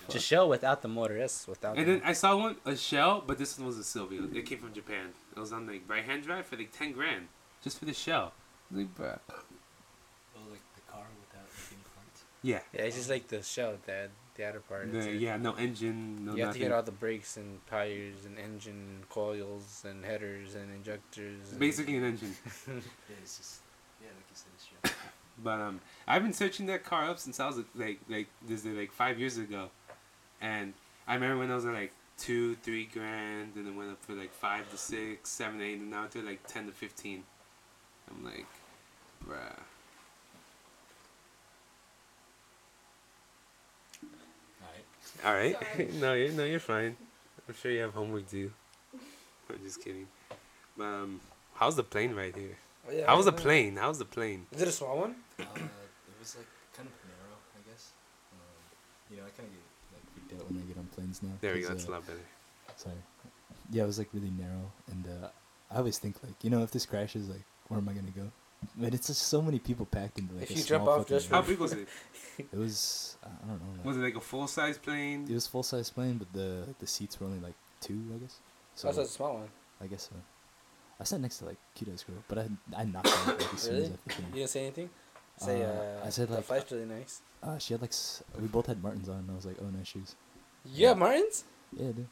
Just 0.09 0.27
shell 0.27 0.47
without 0.47 0.81
the 0.83 0.87
motor. 0.87 1.17
That's 1.17 1.47
without. 1.47 1.77
and 1.77 1.87
the 1.87 1.91
then 1.93 2.01
I 2.05 2.13
saw 2.13 2.35
one 2.37 2.57
a 2.65 2.75
shell, 2.75 3.23
but 3.25 3.37
this 3.39 3.57
one 3.57 3.65
was 3.65 3.77
a 3.79 3.83
Silvia. 3.83 4.21
It 4.35 4.45
came 4.45 4.59
from 4.59 4.73
Japan. 4.73 5.07
It 5.35 5.39
was 5.39 5.51
on 5.51 5.65
like 5.65 5.81
right 5.87 6.03
hand 6.03 6.23
drive 6.23 6.45
for 6.45 6.57
like 6.57 6.71
ten 6.71 6.91
grand 6.91 7.27
just 7.63 7.79
for 7.79 7.85
the 7.85 7.93
shell. 7.93 8.33
Like, 8.71 8.93
bruh. 8.95 9.17
Oh, 9.29 10.41
like 10.51 10.61
the 10.75 10.81
car 10.91 11.05
without 11.21 11.45
like 11.45 11.71
any 11.71 11.81
parts. 11.95 12.23
Yeah. 12.43 12.59
yeah, 12.73 12.81
it's 12.81 12.95
just 12.97 13.09
like 13.09 13.27
the 13.29 13.41
shell, 13.41 13.77
the 13.85 14.09
the 14.35 14.47
outer 14.47 14.59
part. 14.59 14.91
that's 14.91 15.05
The, 15.05 15.11
it. 15.11 15.21
yeah. 15.21 15.37
No 15.37 15.53
engine. 15.55 16.25
No 16.25 16.35
you 16.35 16.43
have 16.45 16.53
to 16.53 16.59
get 16.59 16.71
all 16.71 16.83
the 16.83 16.91
brakes 16.91 17.37
and 17.37 17.59
tires 17.67 18.25
and 18.25 18.37
engine 18.37 19.03
coils 19.09 19.83
and 19.87 20.03
headers 20.05 20.55
and 20.55 20.73
injectors. 20.73 21.51
and- 21.51 21.59
Basically 21.59 21.97
an 21.97 22.03
engine. 22.05 22.35
Yeah, 22.67 22.73
it's 23.21 23.37
just 23.37 23.61
yeah, 24.01 24.07
like 24.07 24.25
you 24.29 24.35
said, 24.35 24.51
it's 24.55 24.65
shit. 24.65 24.95
But 25.43 25.59
um, 25.59 25.81
I've 26.07 26.23
been 26.23 26.31
searching 26.31 26.65
that 26.67 26.85
car 26.85 27.09
up 27.09 27.19
since 27.19 27.39
I 27.41 27.47
was 27.47 27.57
like 27.75 27.99
like 28.07 28.27
this 28.47 28.63
is 28.65 28.73
like 28.77 28.91
five 28.93 29.19
years 29.19 29.37
ago, 29.37 29.69
and 30.39 30.73
I 31.07 31.15
remember 31.15 31.39
when 31.39 31.51
I 31.51 31.55
was 31.55 31.65
at 31.65 31.73
like 31.73 31.91
two, 32.17 32.55
three 32.63 32.85
grand, 32.85 33.55
and 33.57 33.67
it 33.67 33.75
went 33.75 33.91
up 33.91 34.01
for 34.01 34.13
like 34.13 34.31
five 34.33 34.69
to 34.71 34.77
six, 34.77 35.29
seven, 35.29 35.61
eight, 35.61 35.79
and 35.79 35.91
now 35.91 36.05
to 36.07 36.21
like 36.21 36.39
ten 36.47 36.67
to 36.67 36.71
fifteen. 36.71 37.23
I'm 38.09 38.23
like, 38.23 38.45
bruh. 39.27 39.59
All 45.23 45.33
right. 45.33 45.55
Sorry. 45.75 45.89
no, 45.99 46.13
you're 46.13 46.31
no, 46.31 46.43
you're 46.43 46.59
fine. 46.59 46.95
I'm 47.47 47.55
sure 47.55 47.71
you 47.71 47.81
have 47.81 47.93
homework 47.93 48.29
due. 48.29 48.51
I'm 49.49 49.63
just 49.63 49.83
kidding. 49.83 50.07
Um, 50.79 51.21
how's 51.53 51.75
the 51.75 51.83
plane 51.83 52.15
right 52.15 52.35
here? 52.35 52.57
Oh, 52.87 52.91
yeah, 52.91 53.05
How 53.07 53.15
was 53.17 53.25
the 53.25 53.31
I 53.31 53.35
know. 53.35 53.41
plane? 53.41 53.75
How's 53.77 53.97
the 53.99 54.05
plane? 54.05 54.45
Is 54.51 54.61
it 54.61 54.67
a 54.67 54.71
small 54.71 54.97
one? 54.97 55.15
Uh, 55.39 55.43
it 55.43 56.19
was 56.19 56.35
like 56.35 56.47
kind 56.75 56.87
of 56.89 56.93
narrow, 57.07 57.37
I 57.55 57.69
guess. 57.69 57.91
Um, 58.33 58.39
you 59.09 59.17
know, 59.17 59.23
I 59.23 59.29
kind 59.37 59.47
of 59.47 59.53
get 59.53 59.63
like 59.93 60.03
freaked 60.13 60.29
freaked 60.29 60.41
out 60.41 60.45
out 60.45 60.51
when 60.51 60.61
I 60.61 60.65
get 60.65 60.77
on 60.77 60.85
planes 60.95 61.23
now. 61.23 61.29
There 61.41 61.53
we 61.53 61.61
go. 61.61 61.69
That's 61.69 61.87
uh, 61.87 61.91
a 61.91 61.93
lot 61.93 62.05
better. 62.07 62.19
Sorry. 62.75 62.95
Yeah, 63.71 63.83
it 63.83 63.87
was 63.87 63.97
like 63.97 64.09
really 64.13 64.31
narrow, 64.37 64.71
and 64.91 65.07
uh, 65.07 65.27
I 65.71 65.77
always 65.77 65.97
think 65.97 66.15
like, 66.23 66.43
you 66.43 66.49
know, 66.49 66.61
if 66.61 66.71
this 66.71 66.85
crashes, 66.85 67.27
like, 67.29 67.41
where 67.67 67.79
am 67.79 67.89
I 67.89 67.93
gonna 67.93 68.11
go? 68.11 68.29
But 68.77 68.93
it's 68.93 69.07
just 69.07 69.23
so 69.23 69.41
many 69.41 69.59
people 69.59 69.85
packed 69.85 70.17
into 70.19 70.33
like 70.33 70.43
If 70.43 70.49
a 70.51 70.53
you 70.53 70.59
small 70.61 70.79
jump 70.79 70.89
off 70.89 70.97
fucking 70.99 71.15
just 71.17 71.29
How 71.29 71.41
big 71.41 71.59
was 71.59 71.73
it? 71.73 71.87
It 72.37 72.53
was 72.57 73.17
I 73.23 73.27
I 73.27 73.47
don't 73.47 73.59
know. 73.61 73.71
Like, 73.77 73.85
Was 73.85 73.97
it 73.97 74.01
like 74.01 74.15
a 74.15 74.21
full 74.21 74.47
size 74.47 74.77
plane? 74.77 75.25
it 75.29 75.33
was 75.33 75.47
full 75.47 75.63
size 75.63 75.89
plane, 75.89 76.17
but 76.17 76.31
the 76.33 76.67
the 76.79 76.87
seats 76.87 77.19
were 77.19 77.27
only 77.27 77.39
like 77.39 77.53
two, 77.79 78.01
I 78.13 78.17
guess. 78.17 78.39
So 78.75 78.87
That's 78.87 78.97
a 78.97 79.05
small 79.07 79.35
one. 79.35 79.49
I 79.81 79.87
guess 79.87 80.03
so. 80.09 80.15
I 80.99 81.03
sat 81.03 81.21
next 81.21 81.37
to 81.39 81.45
like 81.45 81.57
cute 81.75 81.89
ass 81.93 82.03
girl, 82.03 82.17
but 82.27 82.37
I 82.39 82.49
I 82.75 82.83
knocked 82.85 83.09
her 83.09 83.31
out, 83.31 83.39
like, 83.39 83.53
as 83.53 83.61
soon 83.61 83.75
as 83.75 83.81
Really? 83.83 83.93
I 83.93 84.09
freaking- 84.11 84.27
You 84.29 84.35
didn't 84.35 84.49
say 84.49 84.61
anything? 84.61 84.89
Say, 85.37 85.63
Uh, 85.63 85.67
uh, 85.67 86.01
I 86.05 86.09
said, 86.09 86.21
like. 86.21 86.29
the 86.29 86.35
like, 86.35 86.45
flight's 86.45 86.71
really 86.71 86.85
nice. 86.85 87.21
Uh, 87.43 87.57
she 87.57 87.73
had 87.73 87.81
like 87.81 87.93
we 88.41 88.47
both 88.47 88.65
had 88.67 88.81
Martens 88.81 89.07
on, 89.09 89.17
and 89.19 89.31
I 89.31 89.35
was 89.35 89.45
like, 89.45 89.57
oh, 89.61 89.69
nice 89.69 89.87
shoes. 89.87 90.15
You 90.65 90.87
have 90.87 90.97
Martens? 90.97 91.43
Yeah, 91.73 91.91
dude. 91.91 92.07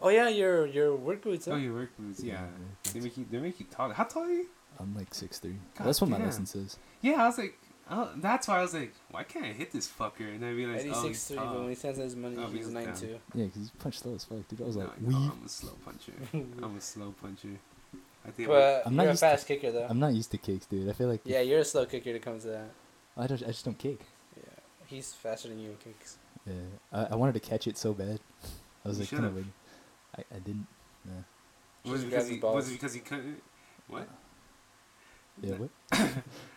Oh 0.00 0.08
yeah, 0.08 0.28
your 0.28 0.66
your 0.66 0.96
work 0.96 1.22
boots. 1.22 1.46
Huh? 1.46 1.52
Oh, 1.52 1.56
your 1.56 1.74
work 1.74 1.96
boots. 1.98 2.20
Yeah. 2.22 2.32
Yeah, 2.34 2.40
work 2.42 2.92
They 2.92 3.00
make 3.00 3.16
you. 3.16 3.24
They 3.30 3.38
make 3.38 3.60
you 3.60 3.66
taller. 3.70 3.94
How 3.94 4.04
tall 4.04 4.24
are 4.24 4.30
you? 4.32 4.46
I'm 4.80 4.94
like 4.94 5.12
six 5.14 5.38
three. 5.38 5.56
God 5.76 5.86
That's 5.86 6.00
what 6.00 6.10
my 6.10 6.16
damn. 6.18 6.26
license 6.26 6.50
says. 6.52 6.78
Yeah, 7.00 7.22
I 7.22 7.26
was 7.26 7.38
like, 7.38 7.58
oh, 7.90 8.10
that's 8.16 8.48
why 8.48 8.58
I 8.58 8.62
was 8.62 8.74
like, 8.74 8.92
why 9.10 9.22
can't 9.24 9.44
I 9.44 9.48
hit 9.52 9.70
this 9.72 9.88
fucker? 9.88 10.20
And 10.34 10.44
I 10.44 10.50
realized, 10.50 10.80
Eddie's 10.80 10.96
oh, 10.96 11.02
six 11.02 11.08
he's 11.28 11.38
three, 11.38 11.46
but 11.46 11.58
when 11.60 11.68
he 11.68 11.74
sends 11.74 11.98
his 11.98 12.16
money, 12.16 12.36
Oh, 12.38 12.46
he's 12.48 12.66
he's 12.66 12.68
nine 12.74 12.86
down. 12.86 12.96
two. 12.96 13.18
Yeah, 13.34 13.44
because 13.46 13.62
you 13.62 13.68
punch 13.78 13.98
slow 13.98 14.14
as 14.14 14.24
fuck, 14.24 14.46
dude. 14.48 14.60
I 14.60 14.64
was 14.64 14.76
No, 14.76 14.84
like, 14.84 15.00
no, 15.00 15.18
weave. 15.18 15.30
I'm 15.32 15.46
a 15.46 15.48
slow 15.48 15.72
puncher. 15.84 16.12
I'm 16.62 16.76
a 16.76 16.80
slow 16.80 17.14
puncher. 17.20 17.48
I 18.26 18.30
think. 18.30 18.48
But 18.48 18.82
I'm 18.86 18.94
not 18.96 19.02
you're 19.04 19.10
a 19.10 19.12
used 19.14 19.20
to- 19.22 19.26
fast 19.28 19.46
kicker 19.48 19.70
though. 19.72 19.86
I'm 19.88 19.98
not 19.98 20.14
used 20.14 20.30
to 20.30 20.38
kicks, 20.38 20.66
dude. 20.66 20.88
I 20.88 20.92
feel 20.92 21.08
like 21.08 21.20
yeah, 21.24 21.40
you're 21.40 21.60
a 21.60 21.64
slow 21.64 21.86
kicker 21.86 22.12
to 22.12 22.18
come 22.18 22.38
to 22.40 22.46
that. 22.48 22.70
I 23.16 23.26
just 23.26 23.42
I 23.44 23.48
just 23.48 23.64
don't 23.64 23.78
kick. 23.78 24.00
Yeah, 24.36 24.42
he's 24.86 25.12
faster 25.12 25.48
than 25.48 25.58
you 25.60 25.70
in 25.70 25.76
kicks. 25.76 26.18
Yeah, 26.46 26.54
I, 26.92 27.04
I 27.12 27.14
wanted 27.16 27.34
to 27.34 27.40
catch 27.40 27.66
it 27.66 27.76
so 27.76 27.92
bad. 27.92 28.18
I 28.84 28.88
was 28.88 28.98
You 28.98 29.02
like 29.04 29.10
kind 29.10 29.24
of 29.26 29.32
should've. 29.32 29.46
I, 30.18 30.36
I 30.36 30.38
didn't. 30.38 30.66
Nah. 31.04 31.90
was 31.92 32.02
it 32.02 32.10
because 32.10 32.28
he, 32.28 32.38
was 32.38 32.68
it 32.70 32.72
because 32.74 32.94
he 32.94 33.00
couldn't? 33.00 33.42
What? 33.88 34.08
Yeah, 35.40 35.54
what? 35.54 35.70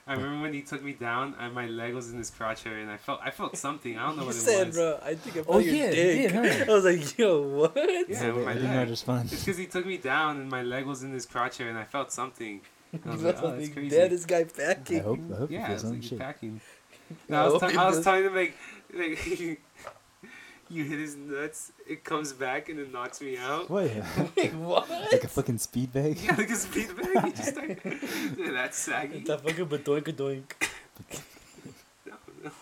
I 0.07 0.13
remember 0.13 0.41
when 0.41 0.53
he 0.53 0.61
took 0.61 0.84
me 0.84 0.93
down, 0.93 1.36
and 1.39 1.53
my 1.53 1.65
leg 1.65 1.93
was 1.93 2.11
in 2.11 2.17
his 2.17 2.30
crotch 2.30 2.65
area, 2.67 2.84
and 2.84 2.91
I 2.91 2.97
felt 2.97 3.19
I 3.23 3.32
felt 3.32 3.57
something. 3.57 3.97
I 3.97 4.05
don't 4.05 4.17
know 4.17 4.21
You 4.23 4.28
what 4.28 4.36
said, 4.36 4.61
it 4.61 4.65
was. 4.67 4.76
bro, 4.76 4.99
I 5.03 5.15
think 5.15 5.38
I 5.38 5.41
felt 5.41 5.47
Oh, 5.55 5.59
your 5.59 5.73
yeah, 5.73 5.86
you 5.86 5.91
dick. 5.91 6.32
did, 6.32 6.32
huh? 6.32 6.65
I 6.69 6.73
was 6.76 6.86
like, 6.86 7.17
yo, 7.17 7.41
what? 7.41 7.76
Yeah, 7.76 8.19
So, 8.19 8.36
with 8.36 8.43
I 8.43 8.45
my 8.45 8.53
didn't 8.53 8.63
know 8.63 8.67
how 8.69 8.76
leg. 8.80 8.86
to 8.86 8.91
respond. 8.91 9.32
It's 9.34 9.43
because 9.43 9.57
he 9.57 9.65
took 9.65 9.86
me 9.86 9.97
down, 9.97 10.39
and 10.39 10.49
my 10.49 10.61
leg 10.61 10.86
was 10.86 11.01
in 11.03 11.11
his 11.11 11.26
crotch 11.26 11.59
area, 11.59 11.71
and 11.71 11.80
I 11.80 11.86
felt 11.86 12.11
something. 12.11 12.61
And 12.93 13.03
I 13.07 13.11
was 13.11 13.23
like, 13.23 13.43
oh, 13.43 13.51
that's 13.51 13.69
crazy. 13.69 13.95
Dad, 13.95 14.11
this 14.11 14.26
guy 14.26 14.41
I 14.41 14.43
packing. 14.43 15.01
hope 15.01 15.19
I 15.34 15.36
hope 15.38 15.49
Yeah, 15.49 15.59
he 15.59 15.63
I 15.63 15.67
feels 15.69 15.73
was 15.73 15.82
some 15.82 15.91
like, 15.91 16.01
you're 16.03 16.09
shit. 16.09 16.19
packing. 16.19 16.61
I 17.09 17.13
No, 17.30 17.38
I 17.38 17.43
was, 17.45 17.53
hope 17.53 17.61
t- 17.61 17.67
he 17.71 17.78
I 17.78 17.88
was 17.88 18.03
telling 18.03 18.26
him 18.26 18.36
like, 18.36 18.53
like 18.93 19.61
you 20.70 20.84
hit 20.84 20.99
his 20.99 21.16
nuts, 21.16 21.72
it 21.88 22.03
comes 22.03 22.34
back 22.34 22.70
and 22.70 22.80
it 22.80 22.91
knocks 22.91 23.22
me 23.22 23.38
out. 23.38 23.70
What? 23.70 23.91
Like, 24.38 24.51
what? 24.53 24.89
like 24.89 25.24
a 25.24 25.28
fucking 25.28 25.57
speed 25.59 25.93
bag? 25.93 26.18
Yeah, 26.24 26.36
like 26.36 26.49
a 26.49 26.55
speed 26.55 26.89
bag. 26.97 27.26
He 27.26 27.32
just 27.32 27.55
like, 27.55 27.82
yeah, 28.38 28.51
that's 28.57 28.78
saggy. 28.78 29.20
It's 29.20 29.30
a 29.30 29.38
fucking 29.38 29.68
badoink 29.68 30.16
doink. 30.16 30.70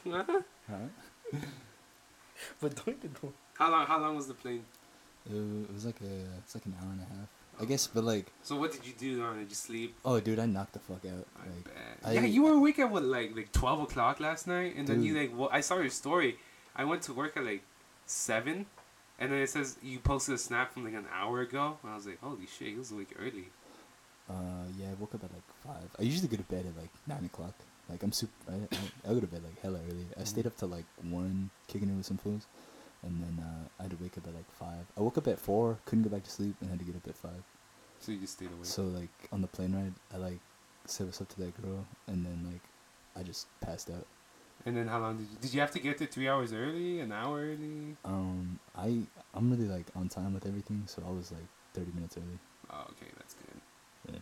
Huh? 0.09 0.23
Huh? 0.69 1.37
Badoink 2.61 2.97
doink. 2.99 3.33
how 3.55 3.71
long? 3.71 3.85
How 3.85 3.99
long 3.99 4.15
was 4.15 4.27
the 4.27 4.33
plane? 4.33 4.63
It, 5.29 5.35
it 5.35 5.73
was 5.73 5.85
like 5.85 5.99
a 6.01 6.13
it's 6.39 6.55
like 6.55 6.65
an 6.65 6.75
hour 6.81 6.91
and 6.91 7.01
a 7.01 7.05
half. 7.05 7.27
I 7.61 7.65
guess, 7.65 7.85
but 7.85 8.03
like, 8.03 8.31
So 8.41 8.55
what 8.55 8.71
did 8.71 8.83
you 8.85 8.93
do 8.97 9.21
on 9.23 9.35
it? 9.37 9.41
Did 9.41 9.49
you 9.49 9.55
sleep? 9.55 9.95
oh, 10.03 10.19
dude, 10.19 10.39
I 10.39 10.47
knocked 10.47 10.73
the 10.73 10.79
fuck 10.79 11.05
out. 11.05 11.27
I 11.37 11.45
Like, 11.49 11.63
bet. 11.65 11.75
I- 12.03 12.11
yeah, 12.13 12.21
you 12.25 12.41
were 12.43 12.53
awake 12.53 12.79
at 12.79 12.89
what, 12.89 13.03
like 13.03 13.35
like 13.35 13.51
twelve 13.51 13.79
o'clock 13.81 14.19
last 14.19 14.47
night, 14.47 14.75
and 14.75 14.87
then 14.87 15.03
you 15.03 15.15
like. 15.17 15.31
Well, 15.37 15.49
I 15.51 15.61
saw 15.61 15.77
your 15.79 15.89
story. 15.89 16.37
I 16.75 16.83
went 16.85 17.03
to 17.03 17.13
work 17.13 17.37
at 17.37 17.43
like 17.45 17.61
seven, 18.05 18.65
and 19.19 19.31
then 19.31 19.39
it 19.39 19.49
says 19.49 19.77
you 19.83 19.99
posted 19.99 20.35
a 20.35 20.37
snap 20.37 20.73
from 20.73 20.85
like 20.85 20.93
an 20.93 21.07
hour 21.13 21.41
ago. 21.41 21.77
And 21.83 21.91
I 21.91 21.95
was 21.95 22.05
like, 22.05 22.19
holy 22.21 22.45
shit, 22.47 22.69
he 22.69 22.75
was 22.75 22.91
awake 22.91 23.13
early. 23.19 23.49
uh, 24.29 24.65
yeah, 24.77 24.87
I 24.91 24.93
woke 24.99 25.15
up 25.15 25.23
at 25.23 25.31
like 25.33 25.47
five. 25.63 25.89
I 25.99 26.03
usually 26.03 26.27
go 26.27 26.37
to 26.37 26.43
bed 26.43 26.65
at 26.65 26.77
like 26.81 26.91
nine 27.07 27.25
o'clock. 27.25 27.53
Like 27.89 28.03
I'm 28.03 28.11
super. 28.13 28.33
I, 28.49 28.55
I, 28.75 29.11
I 29.11 29.13
go 29.13 29.19
to 29.19 29.27
bed 29.27 29.43
like 29.43 29.59
hella 29.61 29.79
early. 29.89 30.07
I 30.19 30.23
stayed 30.23 30.47
up 30.47 30.55
till 30.57 30.69
like 30.69 30.85
one, 31.09 31.49
kicking 31.67 31.89
it 31.89 31.95
with 31.95 32.05
some 32.05 32.17
fools, 32.17 32.47
and 33.03 33.21
then 33.21 33.43
uh, 33.43 33.67
I 33.79 33.83
had 33.83 33.91
to 33.91 33.97
wake 34.01 34.17
up 34.17 34.27
at 34.27 34.33
like 34.35 34.49
five. 34.51 34.85
I 34.97 35.01
woke 35.01 35.17
up 35.17 35.27
at 35.27 35.39
four, 35.39 35.77
couldn't 35.85 36.03
go 36.03 36.09
back 36.09 36.23
to 36.23 36.31
sleep, 36.31 36.55
and 36.61 36.69
had 36.69 36.79
to 36.79 36.85
get 36.85 36.95
up 36.95 37.07
at 37.07 37.15
five. 37.17 37.43
So 37.99 38.11
you 38.11 38.19
just 38.19 38.33
stayed 38.33 38.51
awake. 38.51 38.65
So 38.65 38.83
like 38.83 39.09
on 39.31 39.41
the 39.41 39.47
plane 39.47 39.73
ride, 39.75 39.93
I 40.13 40.17
like 40.17 40.39
said 40.85 41.07
what's 41.07 41.21
up 41.21 41.29
to 41.29 41.39
that 41.41 41.61
girl, 41.61 41.85
and 42.07 42.25
then 42.25 42.49
like 42.51 42.61
I 43.15 43.23
just 43.23 43.47
passed 43.61 43.89
out. 43.89 44.07
And 44.65 44.77
then 44.77 44.87
how 44.87 44.99
long 44.99 45.17
did 45.17 45.27
you? 45.29 45.37
Did 45.41 45.53
you 45.53 45.59
have 45.61 45.71
to 45.71 45.79
get 45.79 45.97
there 45.97 46.07
three 46.07 46.27
hours 46.27 46.53
early? 46.53 46.99
An 46.99 47.11
hour 47.11 47.41
early? 47.41 47.97
Um, 48.05 48.59
I 48.75 49.01
I'm 49.33 49.51
really 49.51 49.67
like 49.67 49.85
on 49.95 50.09
time 50.09 50.33
with 50.33 50.45
everything, 50.45 50.83
so 50.85 51.03
I 51.07 51.11
was 51.11 51.31
like 51.31 51.47
thirty 51.73 51.91
minutes 51.93 52.17
early. 52.17 52.39
Oh, 52.71 52.81
okay, 52.91 53.11
that's 53.17 53.33
good. 53.33 54.13
Yeah. 54.13 54.19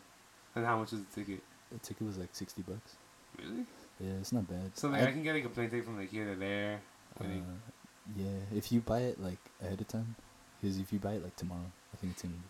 And 0.55 0.65
how 0.65 0.77
much 0.79 0.91
was 0.91 1.01
the 1.01 1.23
ticket? 1.23 1.41
The 1.71 1.79
ticket 1.79 2.07
was 2.07 2.17
like 2.17 2.29
sixty 2.33 2.61
bucks. 2.63 2.97
Really? 3.37 3.65
Yeah, 3.99 4.13
it's 4.19 4.33
not 4.33 4.47
bad. 4.47 4.71
So 4.73 4.89
like, 4.89 5.03
I, 5.03 5.11
can 5.11 5.23
get 5.23 5.35
a 5.35 5.49
plane 5.49 5.69
ticket 5.69 5.85
from 5.85 5.97
like 5.97 6.09
here 6.09 6.33
to 6.33 6.39
there. 6.39 6.81
uh, 7.19 7.23
I 7.23 7.41
yeah, 8.15 8.39
if 8.55 8.71
you 8.71 8.81
buy 8.81 9.01
it 9.01 9.21
like 9.21 9.39
ahead 9.61 9.79
of 9.79 9.87
time, 9.87 10.15
because 10.59 10.79
if 10.79 10.91
you 10.91 10.99
buy 10.99 11.13
it 11.13 11.23
like 11.23 11.35
tomorrow, 11.35 11.71
I 11.93 11.97
think 11.97 12.13
it's 12.13 12.23
gonna 12.23 12.33
be, 12.33 12.41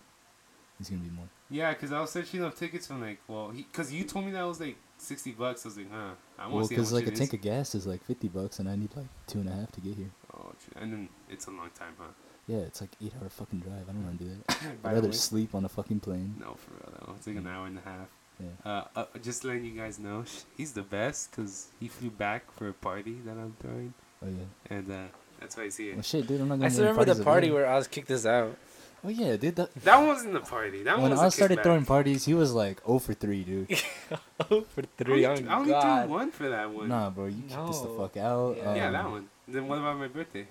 it's 0.80 0.90
gonna 0.90 1.02
be 1.02 1.10
more. 1.10 1.28
Yeah, 1.50 1.74
cause 1.74 1.92
I 1.92 2.00
was 2.00 2.12
searching 2.12 2.44
up 2.44 2.56
tickets 2.56 2.88
from 2.88 3.02
like, 3.02 3.20
well, 3.28 3.54
cause 3.74 3.92
you 3.92 4.06
told 4.06 4.26
me 4.26 4.32
that 4.32 4.44
was 4.44 4.60
like 4.60 4.78
sixty 5.02 5.32
bucks. 5.32 5.66
I 5.66 5.68
was 5.70 5.78
like, 5.78 5.92
huh, 5.92 6.12
I 6.38 6.44
want 6.44 6.54
Well, 6.54 6.62
to 6.64 6.68
see 6.68 6.76
how 6.76 6.82
because 6.82 6.94
like 6.94 7.08
a 7.08 7.12
tank 7.12 7.30
is. 7.30 7.34
of 7.34 7.42
gas 7.42 7.76
is 7.76 7.88
like 7.88 8.04
fifty 8.06 8.28
bucks, 8.28 8.60
and 8.60 8.70
I 8.70 8.76
need 8.76 8.90
like 8.96 9.08
two 9.28 9.40
and 9.40 9.50
a 9.50 9.54
half 9.54 9.72
to 9.74 9.82
get 9.82 9.96
here. 9.96 10.10
Oh, 10.34 10.52
and 10.80 10.92
then 10.94 11.10
it's 11.30 11.48
a 11.48 11.52
long 11.52 11.70
time, 11.78 11.94
huh? 12.00 12.08
Yeah, 12.48 12.58
it's 12.60 12.82
like 12.82 12.90
eight 13.04 13.14
hour 13.22 13.30
fucking 13.30 13.60
drive. 13.60 13.84
I 13.90 13.92
don't 13.94 14.04
want 14.04 14.18
to 14.20 14.24
do 14.26 14.32
that. 14.48 14.58
I'd 14.86 14.94
rather 14.94 15.08
way- 15.08 15.14
sleep 15.14 15.54
on 15.56 15.66
a 15.66 15.70
fucking 15.70 16.00
plane. 16.02 16.36
No, 16.40 16.56
for 16.56 16.72
real 16.72 16.94
though. 17.08 17.14
It's 17.18 17.28
like 17.28 17.36
an 17.38 17.48
hour 17.48 17.68
and 17.68 17.78
a 17.78 17.82
half. 17.82 18.08
Yeah. 18.40 18.48
Uh, 18.72 18.84
uh, 18.96 19.06
just 19.22 19.44
letting 19.44 19.66
you 19.66 19.80
guys 19.80 20.00
know, 20.00 20.24
he's 20.58 20.72
the 20.74 20.82
best, 20.82 21.32
cause 21.32 21.68
he 21.80 21.88
flew 21.88 22.10
back 22.10 22.52
for 22.52 22.70
a 22.70 22.74
party 22.74 23.18
that 23.26 23.38
I'm 23.38 23.56
throwing, 23.62 23.94
Oh 24.24 24.28
yeah. 24.28 24.76
and 24.76 24.92
uh, 24.92 24.96
that's 25.40 25.56
why 25.56 25.66
he's 25.66 25.78
here. 25.78 25.94
Well, 25.94 26.02
shit, 26.02 26.26
dude, 26.26 26.42
I'm 26.42 26.48
not 26.48 26.56
gonna. 26.56 26.66
I 26.66 26.70
still 26.70 26.88
remember 26.88 27.14
the 27.14 27.24
party 27.24 27.48
again. 27.48 27.56
where 27.62 27.68
Oz 27.72 27.88
kicked 27.88 28.10
us 28.10 28.26
out. 28.26 28.58
Oh 29.04 29.10
yeah, 29.10 29.36
dude. 29.36 29.56
That, 29.56 29.74
That 29.84 29.98
wasn't 30.06 30.34
the 30.34 30.42
party. 30.42 30.84
That 30.84 30.94
when 30.98 31.04
one 31.10 31.12
was 31.12 31.20
I 31.22 31.28
a 31.28 31.32
started 31.32 31.60
kickback. 31.60 31.64
throwing 31.64 31.86
parties, 31.86 32.26
he 32.26 32.34
was 32.36 32.54
like 32.54 32.86
0 32.86 33.00
for 33.00 33.14
3, 33.14 33.44
dude. 33.44 33.82
oh, 34.52 34.62
for 34.62 34.84
three. 34.98 35.26
I 35.26 35.30
Oh 35.30 35.32
only, 35.34 35.48
I 35.50 35.58
only 35.58 35.74
threw 36.06 36.12
one 36.16 36.32
for 36.32 36.50
that 36.50 36.70
one. 36.70 36.88
Nah, 36.90 37.10
bro, 37.10 37.26
you 37.26 37.42
kicked 37.48 37.58
us 37.60 37.82
the 37.82 37.88
No. 37.88 37.98
fuck 37.98 38.18
out. 38.18 38.58
Yeah. 38.58 38.76
Yeah, 38.76 38.88
um, 38.88 38.94
that 38.94 39.10
one. 39.10 39.30
Then 39.48 39.68
what 39.68 39.80
about 39.80 39.98
my 39.98 40.08
birthday? 40.08 40.48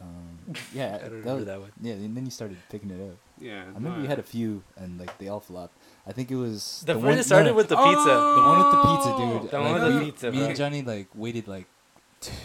Um, 0.00 0.54
yeah, 0.72 0.86
I 0.96 0.98
don't 0.98 1.00
that 1.00 1.10
remember 1.10 1.34
was- 1.36 1.44
that 1.46 1.60
one. 1.60 1.72
Yeah, 1.82 1.92
and 1.94 2.16
then 2.16 2.24
you 2.24 2.30
started 2.30 2.56
picking 2.70 2.90
it 2.90 3.00
up. 3.10 3.16
Yeah. 3.38 3.62
I 3.62 3.66
remember 3.74 3.98
no, 3.98 4.02
you 4.02 4.08
had 4.08 4.18
a 4.18 4.22
few, 4.22 4.62
and 4.76 4.98
like 4.98 5.16
they 5.18 5.28
all 5.28 5.40
flopped. 5.40 5.76
I 6.06 6.12
think 6.12 6.30
it 6.30 6.36
was 6.36 6.82
The, 6.86 6.98
one 6.98 7.18
it 7.18 7.24
started 7.24 7.50
no, 7.50 7.54
with 7.54 7.68
the 7.68 7.76
Oh! 7.78 7.84
pizza. 7.84 8.12
the 8.36 8.42
one 8.48 8.58
with 8.60 8.70
the 8.72 8.82
pizza, 8.88 9.10
Oh, 9.12 9.18
dude. 9.42 9.50
The 9.50 9.58
Like, 9.58 9.64
one 9.64 9.74
with 9.74 9.92
the 9.92 9.98
we- 9.98 10.04
pizza, 10.06 10.30
Me 10.32 10.38
bro. 10.38 10.46
and 10.48 10.56
Johnny 10.56 10.82
like 10.82 11.08
waited 11.14 11.48
like 11.48 11.66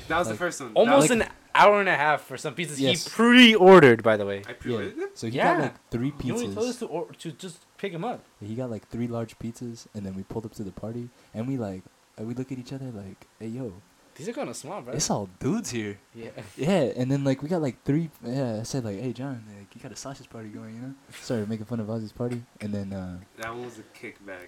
That 0.09 0.19
was 0.19 0.27
the 0.27 0.33
like- 0.33 0.39
first 0.39 0.59
one. 0.61 0.71
Almost 0.73 1.07
that 1.09 1.17
was, 1.17 1.27
an 1.27 1.31
hour 1.55 1.79
and 1.79 1.89
a 1.89 1.95
half 1.95 2.21
for 2.21 2.37
some 2.37 2.53
pizzas 2.55 2.79
Yes. 2.79 3.03
he 3.03 3.09
pre-ordered, 3.09 4.03
by 4.03 4.17
the 4.17 4.25
way. 4.25 4.43
I 4.47 4.53
pre-ordered 4.53 4.97
them. 4.97 5.09
so 5.13 5.27
he 5.27 5.37
Yeah. 5.37 5.53
got 5.53 5.61
like 5.61 5.89
three 5.89 6.13
You 6.23 6.33
only 6.35 6.53
told 6.53 6.67
us 6.69 6.79
to, 6.79 6.85
or- 6.87 7.07
to 7.23 7.31
just 7.31 7.65
pick 7.77 7.91
him 7.93 8.03
up. 8.03 8.23
He 8.41 8.55
got 8.55 8.69
like 8.69 8.87
three 8.89 9.07
large 9.07 9.39
pizzas, 9.39 9.87
and 9.93 10.05
then 10.05 10.13
we 10.15 10.23
pulled 10.23 10.45
up 10.45 10.53
to 10.55 10.63
the 10.63 10.71
party, 10.71 11.09
and 11.33 11.47
we 11.47 11.57
like 11.57 11.83
uh, 12.19 12.23
we 12.23 12.33
look 12.33 12.51
at 12.51 12.57
each 12.59 12.71
other 12.73 12.85
like, 12.91 13.27
hey 13.39 13.47
yo, 13.47 13.73
These 14.15 14.29
are 14.29 14.33
kind 14.33 14.47
of 14.49 14.55
small, 14.55 14.81
bro. 14.81 14.93
it's 14.93 15.09
all 15.09 15.27
dudes 15.39 15.71
here. 15.71 15.99
yeah. 16.13 16.29
Yeah, 16.55 16.93
and 16.95 17.11
then 17.11 17.23
like 17.25 17.41
we 17.43 17.49
got 17.49 17.61
like 17.61 17.83
three. 17.83 18.09
Yeah, 18.23 18.59
I 18.61 18.63
said 18.63 18.85
like, 18.85 18.99
hey 19.01 19.11
John, 19.13 19.43
like 19.57 19.75
you 19.75 19.81
got 19.81 19.91
a 19.91 19.95
sausage 19.97 20.29
party 20.29 20.49
going, 20.49 20.75
you 20.75 20.81
know? 20.81 20.93
Started 21.21 21.49
making 21.49 21.65
fun 21.65 21.79
of 21.81 21.87
Ozzy's 21.87 22.11
party, 22.13 22.43
and 22.61 22.73
then 22.73 22.93
uh 22.93 23.19
That 23.37 23.49
one 23.53 23.65
was 23.65 23.79
a 23.79 23.83
kickback. 23.99 24.47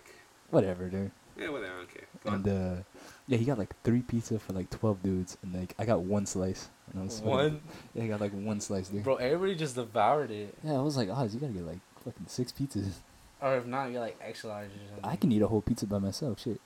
whatever, 0.50 0.88
dude. 0.90 1.12
Yeah, 1.40 1.50
whatever. 1.50 1.80
Okay. 1.84 2.04
Go 2.24 2.32
And 2.34 2.48
on. 2.48 2.54
uh, 2.56 2.84
yeah, 3.28 3.38
he 3.38 3.46
got 3.46 3.58
like 3.60 3.74
three 3.84 4.02
pizza 4.02 4.40
for 4.40 4.54
like 4.54 4.70
twelve 4.70 5.04
dudes, 5.04 5.38
and 5.44 5.54
like 5.54 5.74
I 5.78 5.86
got 5.86 6.02
one 6.02 6.26
slice. 6.26 6.70
And 6.92 7.02
I 7.02 7.04
was 7.06 7.18
sweating. 7.18 7.54
One, 7.54 7.62
Yeah, 7.94 8.04
I 8.06 8.08
got 8.08 8.22
like 8.22 8.32
one 8.32 8.60
slice, 8.62 8.88
dude. 8.90 9.04
bro. 9.04 9.16
Everybody 9.18 9.56
just 9.56 9.76
devoured 9.76 10.32
it. 10.32 10.56
Yeah, 10.64 10.74
I 10.74 10.82
was 10.82 10.96
like, 10.98 11.10
Oz, 11.10 11.34
you 11.34 11.40
gotta 11.40 11.54
get 11.54 11.66
like 11.66 11.80
fucking 12.04 12.26
six 12.28 12.52
pizzas. 12.52 12.94
Or 13.42 13.56
if 13.58 13.66
not, 13.68 13.92
you're 13.92 14.02
like 14.02 14.18
extra 14.22 14.50
large 14.50 14.70
or 14.70 14.88
something. 14.90 15.06
I 15.06 15.16
can 15.16 15.32
eat 15.32 15.42
a 15.42 15.48
whole 15.48 15.62
pizza 15.62 15.86
by 15.86 16.00
myself. 16.00 16.40
Shit. 16.42 16.60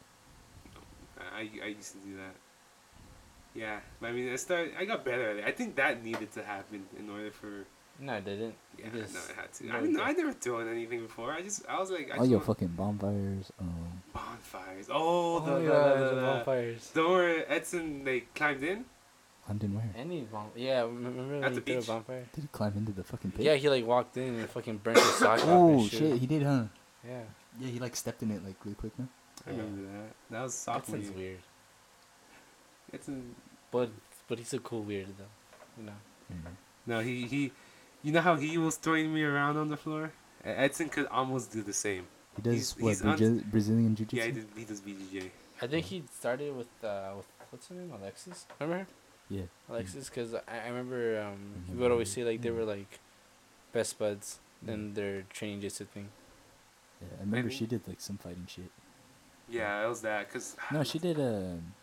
I, 1.35 1.49
I 1.63 1.67
used 1.67 1.93
to 1.93 1.97
do 1.99 2.15
that. 2.17 2.35
Yeah, 3.53 3.79
but 3.99 4.07
I 4.07 4.11
mean, 4.13 4.31
I 4.31 4.35
started. 4.37 4.73
I 4.79 4.85
got 4.85 5.03
better 5.03 5.31
at 5.31 5.37
it. 5.37 5.45
I 5.45 5.51
think 5.51 5.75
that 5.75 6.03
needed 6.03 6.31
to 6.33 6.43
happen 6.43 6.85
in 6.97 7.09
order 7.09 7.31
for. 7.31 7.65
No, 7.99 8.13
I 8.13 8.19
didn't. 8.21 8.55
Yeah, 8.79 8.85
You 8.93 9.01
just- 9.01 9.13
no, 9.13 9.19
it 9.29 9.35
had 9.35 9.53
to. 9.53 9.65
no, 9.67 9.73
I 9.75 9.77
it 9.77 9.83
mean, 9.83 9.91
did. 9.93 10.01
I 10.01 10.11
never 10.13 10.31
thrown 10.33 10.67
anything 10.69 11.01
before. 11.03 11.31
I 11.33 11.41
just, 11.41 11.67
I 11.67 11.79
was 11.79 11.91
like, 11.91 12.09
I 12.11 12.17
All 12.17 12.25
your 12.25 12.37
want 12.39 12.47
fucking 12.47 12.67
bonfires. 12.69 13.51
Um, 13.59 14.01
bonfires. 14.13 14.87
Oh, 14.91 15.39
the, 15.41 15.51
Oh, 15.51 15.59
the, 15.59 15.63
yeah, 15.63 15.93
the, 15.99 16.09
the 16.09 16.15
the, 16.15 16.21
bonfires. 16.21 16.89
the 16.91 17.01
one 17.03 17.11
where 17.11 17.51
Edson 17.51 18.03
they 18.03 18.21
climbed 18.33 18.63
in. 18.63 18.85
London 19.47 19.75
where? 19.75 19.89
Any 19.97 20.21
bomb? 20.21 20.49
Yeah, 20.55 20.81
remember 20.83 21.27
when 21.33 21.43
At 21.43 21.51
he 21.51 21.55
the 21.59 21.61
threw 21.61 21.73
a 21.75 21.77
beach. 21.77 21.87
bonfire? 21.87 22.25
Did 22.33 22.41
he 22.41 22.47
climb 22.51 22.73
into 22.77 22.91
the 22.91 23.03
fucking 23.03 23.31
pit? 23.31 23.45
Yeah, 23.45 23.55
he 23.55 23.69
like 23.69 23.85
walked 23.85 24.17
in 24.17 24.39
and 24.39 24.49
fucking 24.49 24.77
burnt 24.77 24.97
his 24.97 25.15
sock 25.15 25.39
off. 25.39 25.45
Oh 25.47 25.79
his 25.81 25.89
shoe. 25.91 25.97
shit, 25.97 26.17
he 26.19 26.25
did, 26.27 26.43
huh? 26.43 26.63
Yeah, 27.07 27.21
Yeah, 27.59 27.67
he 27.67 27.79
like 27.79 27.95
stepped 27.95 28.23
in 28.23 28.31
it 28.31 28.43
like 28.45 28.55
really 28.63 28.75
quick, 28.75 28.97
man. 28.97 29.09
I 29.45 29.51
Yeah. 29.51 29.57
remember 29.57 29.81
that. 29.91 30.13
That 30.31 30.41
was 30.43 30.53
that 30.53 30.73
sophomore 30.85 31.01
sounds 31.01 31.09
year. 31.09 31.17
weird. 31.17 31.39
Edson. 32.93 33.35
But 33.71 33.89
but 34.27 34.37
he's 34.37 34.53
a 34.53 34.59
cool 34.59 34.81
weird 34.83 35.07
though. 35.17 35.23
You 35.77 35.85
know. 35.87 35.93
Mm. 36.31 36.51
No, 36.87 36.99
he 36.99 37.27
he. 37.27 37.51
You 38.03 38.11
know 38.11 38.21
how 38.21 38.35
he 38.35 38.57
was 38.57 38.75
throwing 38.77 39.13
me 39.13 39.23
around 39.23 39.57
on 39.57 39.69
the 39.69 39.77
floor. 39.77 40.11
Edson 40.43 40.89
could 40.89 41.07
almost 41.07 41.51
do 41.51 41.61
the 41.61 41.73
same. 41.73 42.07
He 42.35 42.41
does 42.41 42.53
He's- 42.55 42.75
what 42.79 42.89
he's 42.89 43.01
un- 43.01 43.17
Brazil- 43.17 43.43
Brazilian 43.51 43.95
jiu-jitsu. 43.95 44.17
Yeah, 44.17 44.25
he, 44.25 44.31
did, 44.31 44.47
he 44.55 44.65
does 44.65 44.81
BJJ. 44.81 45.29
I 45.61 45.67
think 45.67 45.85
he 45.85 46.03
started 46.19 46.55
with 46.55 46.71
uh 46.83 47.11
with 47.17 47.27
what's 47.51 47.67
her 47.67 47.75
name 47.75 47.91
Alexis. 47.93 48.45
Remember 48.59 48.79
her? 48.83 48.87
Yeah. 49.29 49.43
Alexis, 49.69 50.09
because 50.09 50.33
I, 50.33 50.41
I 50.65 50.67
remember 50.69 51.21
um 51.21 51.63
he 51.67 51.75
would 51.75 51.91
always 51.91 52.09
say 52.11 52.23
like 52.23 52.41
they 52.41 52.49
were 52.49 52.65
like 52.65 52.99
best 53.71 53.99
buds 53.99 54.39
Yeah. 54.65 54.73
in 54.73 54.93
their 54.95 55.21
training 55.35 55.59
jiu 55.61 55.69
jitsu 55.69 55.85
thing. 55.85 56.07
Yeah, 57.01 57.07
I 57.17 57.19
remember 57.21 57.47
Maybe. 57.49 57.55
she 57.55 57.65
did 57.67 57.87
like 57.87 58.01
some 58.01 58.17
fighting 58.17 58.47
shit. 58.47 58.71
Yeah, 59.49 59.85
it 59.85 59.89
was 59.89 60.01
that. 60.01 60.31
Cause 60.31 60.55
No, 60.71 60.83
she 60.83 60.97
did. 60.97 61.19
Um, 61.19 61.73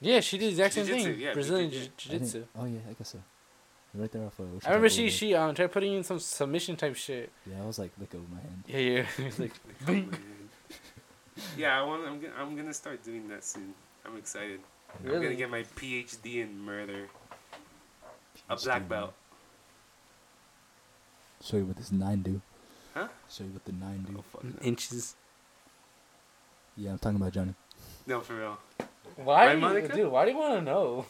Yeah, 0.00 0.20
she 0.20 0.38
did 0.38 0.46
the 0.46 0.50
exact 0.56 0.74
same 0.74 0.86
Jiu-jitsu, 0.86 1.12
thing. 1.12 1.20
yeah, 1.20 1.32
Brazilian 1.34 1.70
jiu- 1.70 1.80
I 1.88 1.90
jiu-jitsu. 1.96 2.44
Oh 2.58 2.64
yeah, 2.66 2.80
I 2.88 2.92
guess 2.94 3.08
so. 3.10 3.20
Right 3.96 4.12
there 4.12 4.24
off 4.26 4.38
of. 4.38 4.46
I 4.66 4.68
remember 4.70 4.88
she 4.90 5.08
she 5.10 5.34
um 5.34 5.54
tried 5.54 5.72
putting 5.72 5.94
in 5.94 6.02
some 6.04 6.18
submission 6.18 6.76
type 6.76 6.96
shit. 6.96 7.30
Yeah, 7.50 7.62
I 7.62 7.66
was 7.66 7.78
like, 7.78 7.92
look 7.98 8.14
over 8.14 8.24
my 8.30 8.40
hand. 8.40 8.64
Yeah, 8.66 8.78
yeah. 8.78 9.06
It's 9.26 9.38
like 9.38 9.52
man. 9.88 10.10
yeah, 11.56 11.80
I 11.80 11.82
want. 11.82 12.06
I'm 12.06 12.20
gonna. 12.20 12.32
I'm 12.38 12.56
gonna 12.56 12.74
start 12.74 13.02
doing 13.02 13.26
that 13.28 13.42
soon. 13.44 13.74
I'm 14.04 14.16
excited. 14.18 14.60
Really? 15.02 15.16
I'm 15.16 15.22
gonna 15.22 15.34
get 15.34 15.50
my 15.50 15.62
PhD 15.62 16.42
in 16.42 16.58
murder. 16.60 17.08
A 18.50 18.56
black 18.56 18.88
belt. 18.88 19.14
Show 21.42 21.56
you 21.58 21.64
what 21.66 21.76
this 21.76 21.92
nine 21.92 22.22
do. 22.22 22.40
Huh? 22.94 23.08
Show 23.30 23.44
you 23.44 23.50
what 23.50 23.64
the 23.64 23.72
nine 23.72 24.04
do. 24.08 24.16
Oh 24.18 24.24
fuck. 24.30 24.44
No, 24.44 24.52
inches. 24.62 25.14
Yeah, 26.76 26.90
I'm 26.92 26.98
talking 26.98 27.16
about 27.16 27.32
Johnny. 27.32 27.54
no 28.06 28.20
for 28.20 28.34
real. 28.36 28.58
Why, 29.16 29.46
Right, 29.46 29.52
do 29.52 29.58
you, 29.58 29.60
Monica? 29.62 29.96
dude? 29.96 30.12
Why 30.12 30.24
do 30.26 30.30
you 30.32 30.36
want 30.38 30.54
to 30.58 30.60
know? 30.62 31.06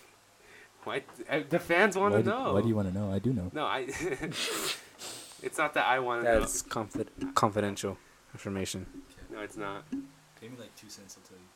Why? 0.86 1.02
uh, 1.28 1.40
The 1.48 1.58
fans 1.58 1.96
want 1.98 2.14
to 2.14 2.22
know. 2.22 2.54
Why 2.54 2.62
do 2.62 2.68
you 2.68 2.76
want 2.76 2.86
to 2.86 2.94
know? 2.94 3.10
I 3.12 3.18
do 3.18 3.32
know. 3.32 3.50
No, 3.52 3.64
I. 3.66 3.80
it's 5.42 5.58
not 5.58 5.74
that 5.74 5.84
I 5.84 5.98
want 5.98 6.22
to 6.22 6.28
know. 6.32 6.38
That's 6.40 6.62
confid- 6.62 7.34
confidential 7.34 7.98
information. 8.32 8.86
No, 9.32 9.40
it's 9.40 9.56
not. 9.56 9.82
Pay 10.40 10.46
me 10.46 10.54
like 10.60 10.76
two 10.76 10.88
cents, 10.88 11.18
I'll 11.18 11.26
tell 11.26 11.38
you. 11.42 11.50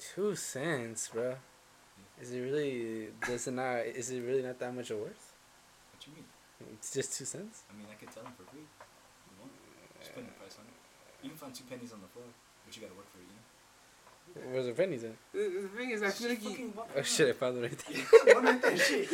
Two 0.00 0.34
cents, 0.34 1.10
bro. 1.12 1.36
Is 2.22 2.32
it 2.32 2.40
really? 2.40 3.08
Does 3.26 3.46
it 3.46 3.52
not? 3.52 3.84
Is 3.84 4.10
it 4.10 4.20
really 4.20 4.42
not 4.42 4.58
that 4.60 4.74
much 4.74 4.88
of 4.90 4.98
worth? 4.98 5.34
What 5.92 6.06
you 6.06 6.14
mean? 6.14 6.24
It's 6.72 6.90
just 6.94 7.18
two 7.18 7.26
cents. 7.26 7.64
I 7.70 7.76
mean, 7.76 7.86
I 7.92 7.96
could 8.00 8.10
tell 8.10 8.22
him 8.24 8.32
for 8.32 8.44
free. 8.50 8.64
You 8.64 9.36
want? 9.44 9.52
Just 10.00 10.14
put 10.14 10.24
the 10.24 10.32
price 10.40 10.56
on 10.58 10.64
it. 10.64 10.72
You 11.22 11.28
can 11.30 11.38
find 11.38 11.52
two 11.54 11.64
pennies 11.68 11.92
on 11.92 12.00
the 12.00 12.08
floor, 12.08 12.24
but 12.64 12.74
you 12.74 12.80
gotta 12.80 12.94
work 12.96 13.12
for 13.12 13.18
it, 13.20 13.28
you 13.28 13.36
know? 13.36 13.44
Where's 14.50 14.66
the 14.66 14.72
pennies 14.72 15.04
in? 15.04 15.14
The, 15.32 15.38
the 15.62 15.68
thing 15.76 15.90
is, 15.90 16.02
I 16.02 16.10
feel 16.10 16.28
like 16.30 16.42
you. 16.44 16.72
Oh 16.96 17.02
shit! 17.02 17.28
I 17.28 17.32
found 17.32 17.58
it 17.58 17.62
right 17.62 17.78
there. 18.24 18.34
one 18.34 18.44
right 18.50 18.62
there. 18.62 18.76
Shit. 18.76 19.10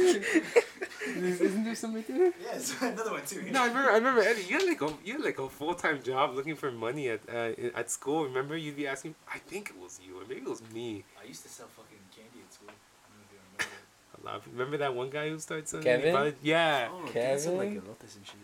Isn't 1.07 1.65
there 1.65 1.75
something 1.75 2.05
there? 2.09 2.33
Yes, 2.43 2.75
another 2.81 3.12
one 3.12 3.25
too. 3.27 3.43
No, 3.51 3.62
I 3.62 3.67
remember. 3.69 3.91
I 3.91 3.95
remember 3.97 4.21
Eddie. 4.23 4.43
You 4.49 4.59
had 4.59 4.69
like 4.69 4.83
a 4.83 4.93
you 5.05 5.12
had 5.15 5.23
like 5.25 5.39
a 5.39 5.49
full 5.49 5.75
time 5.75 6.03
job 6.03 6.35
looking 6.35 6.57
for 6.57 6.71
money 6.73 7.09
at 7.09 7.21
uh, 7.29 7.53
i- 7.59 7.73
at 7.75 7.91
school. 7.91 8.25
Remember, 8.25 8.57
you'd 8.57 8.77
be 8.77 8.87
asking. 8.87 9.15
I 9.33 9.39
think 9.39 9.71
it 9.71 9.79
was 9.81 10.01
you, 10.07 10.17
or 10.19 10.23
maybe 10.29 10.43
it 10.43 10.49
was 10.49 10.62
me. 10.73 11.05
I 11.23 11.27
used 11.27 11.43
to 11.43 11.49
sell 11.49 11.67
fucking 11.77 11.99
candy 12.15 12.41
at 12.47 12.53
school. 12.53 12.69
I 12.71 12.73
don't 13.09 13.19
know 13.19 13.27
if 13.27 13.33
you 13.33 13.39
remember. 13.59 14.23
A 14.23 14.27
lot. 14.27 14.37
Of, 14.37 14.53
remember 14.53 14.77
that 14.79 14.95
one 14.95 15.11
guy 15.11 15.29
who 15.29 15.39
started 15.39 15.69
selling? 15.69 15.85
Kevin? 15.85 16.12
Probably- 16.12 16.35
yeah. 16.43 16.89
Oh, 16.91 17.07
dude, 17.12 17.41
some, 17.41 17.57
like, 17.59 17.71
elotes 17.71 18.17
and 18.17 18.25
shit. 18.27 18.37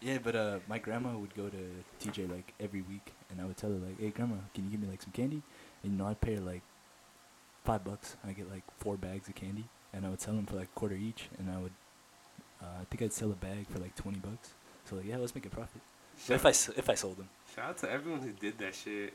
Yeah, 0.00 0.18
but 0.22 0.34
uh, 0.34 0.58
my 0.68 0.78
grandma 0.78 1.16
would 1.16 1.34
go 1.34 1.48
to 1.48 1.60
TJ 2.02 2.28
like 2.30 2.52
every 2.58 2.82
week, 2.82 3.12
and 3.30 3.40
I 3.40 3.44
would 3.44 3.56
tell 3.56 3.70
her 3.70 3.76
like, 3.76 4.00
"Hey, 4.00 4.10
grandma, 4.10 4.34
can 4.52 4.64
you 4.64 4.70
give 4.70 4.80
me 4.80 4.88
like 4.88 5.00
some 5.00 5.12
candy?" 5.12 5.42
And 5.82 5.92
you 5.92 5.98
know, 5.98 6.06
I'd 6.06 6.20
pay 6.20 6.34
her 6.36 6.40
like 6.40 6.62
five 7.64 7.84
bucks. 7.84 8.16
I 8.26 8.32
get 8.32 8.50
like 8.50 8.62
four 8.78 8.96
bags 8.96 9.28
of 9.28 9.34
candy, 9.34 9.64
and 9.92 10.04
I 10.06 10.08
would 10.10 10.20
sell 10.20 10.34
them 10.34 10.46
for 10.46 10.56
like 10.56 10.68
a 10.74 10.78
quarter 10.78 10.94
each, 10.96 11.28
and 11.38 11.50
I 11.50 11.58
would, 11.58 11.72
uh, 12.62 12.66
I 12.80 12.84
think 12.90 13.02
I'd 13.02 13.12
sell 13.12 13.30
a 13.30 13.34
bag 13.34 13.66
for 13.68 13.78
like 13.78 13.94
twenty 13.96 14.18
bucks. 14.18 14.50
So 14.84 14.96
like, 14.96 15.06
yeah, 15.06 15.16
let's 15.16 15.34
make 15.34 15.46
a 15.46 15.50
profit. 15.50 15.80
But 16.28 16.34
if 16.34 16.46
I 16.46 16.50
s- 16.50 16.70
if 16.76 16.88
I 16.90 16.94
sold 16.94 17.16
them, 17.18 17.28
Shout 17.54 17.70
out 17.70 17.78
to 17.78 17.90
everyone 17.90 18.20
who 18.20 18.30
did 18.32 18.58
that 18.58 18.74
shit. 18.74 19.14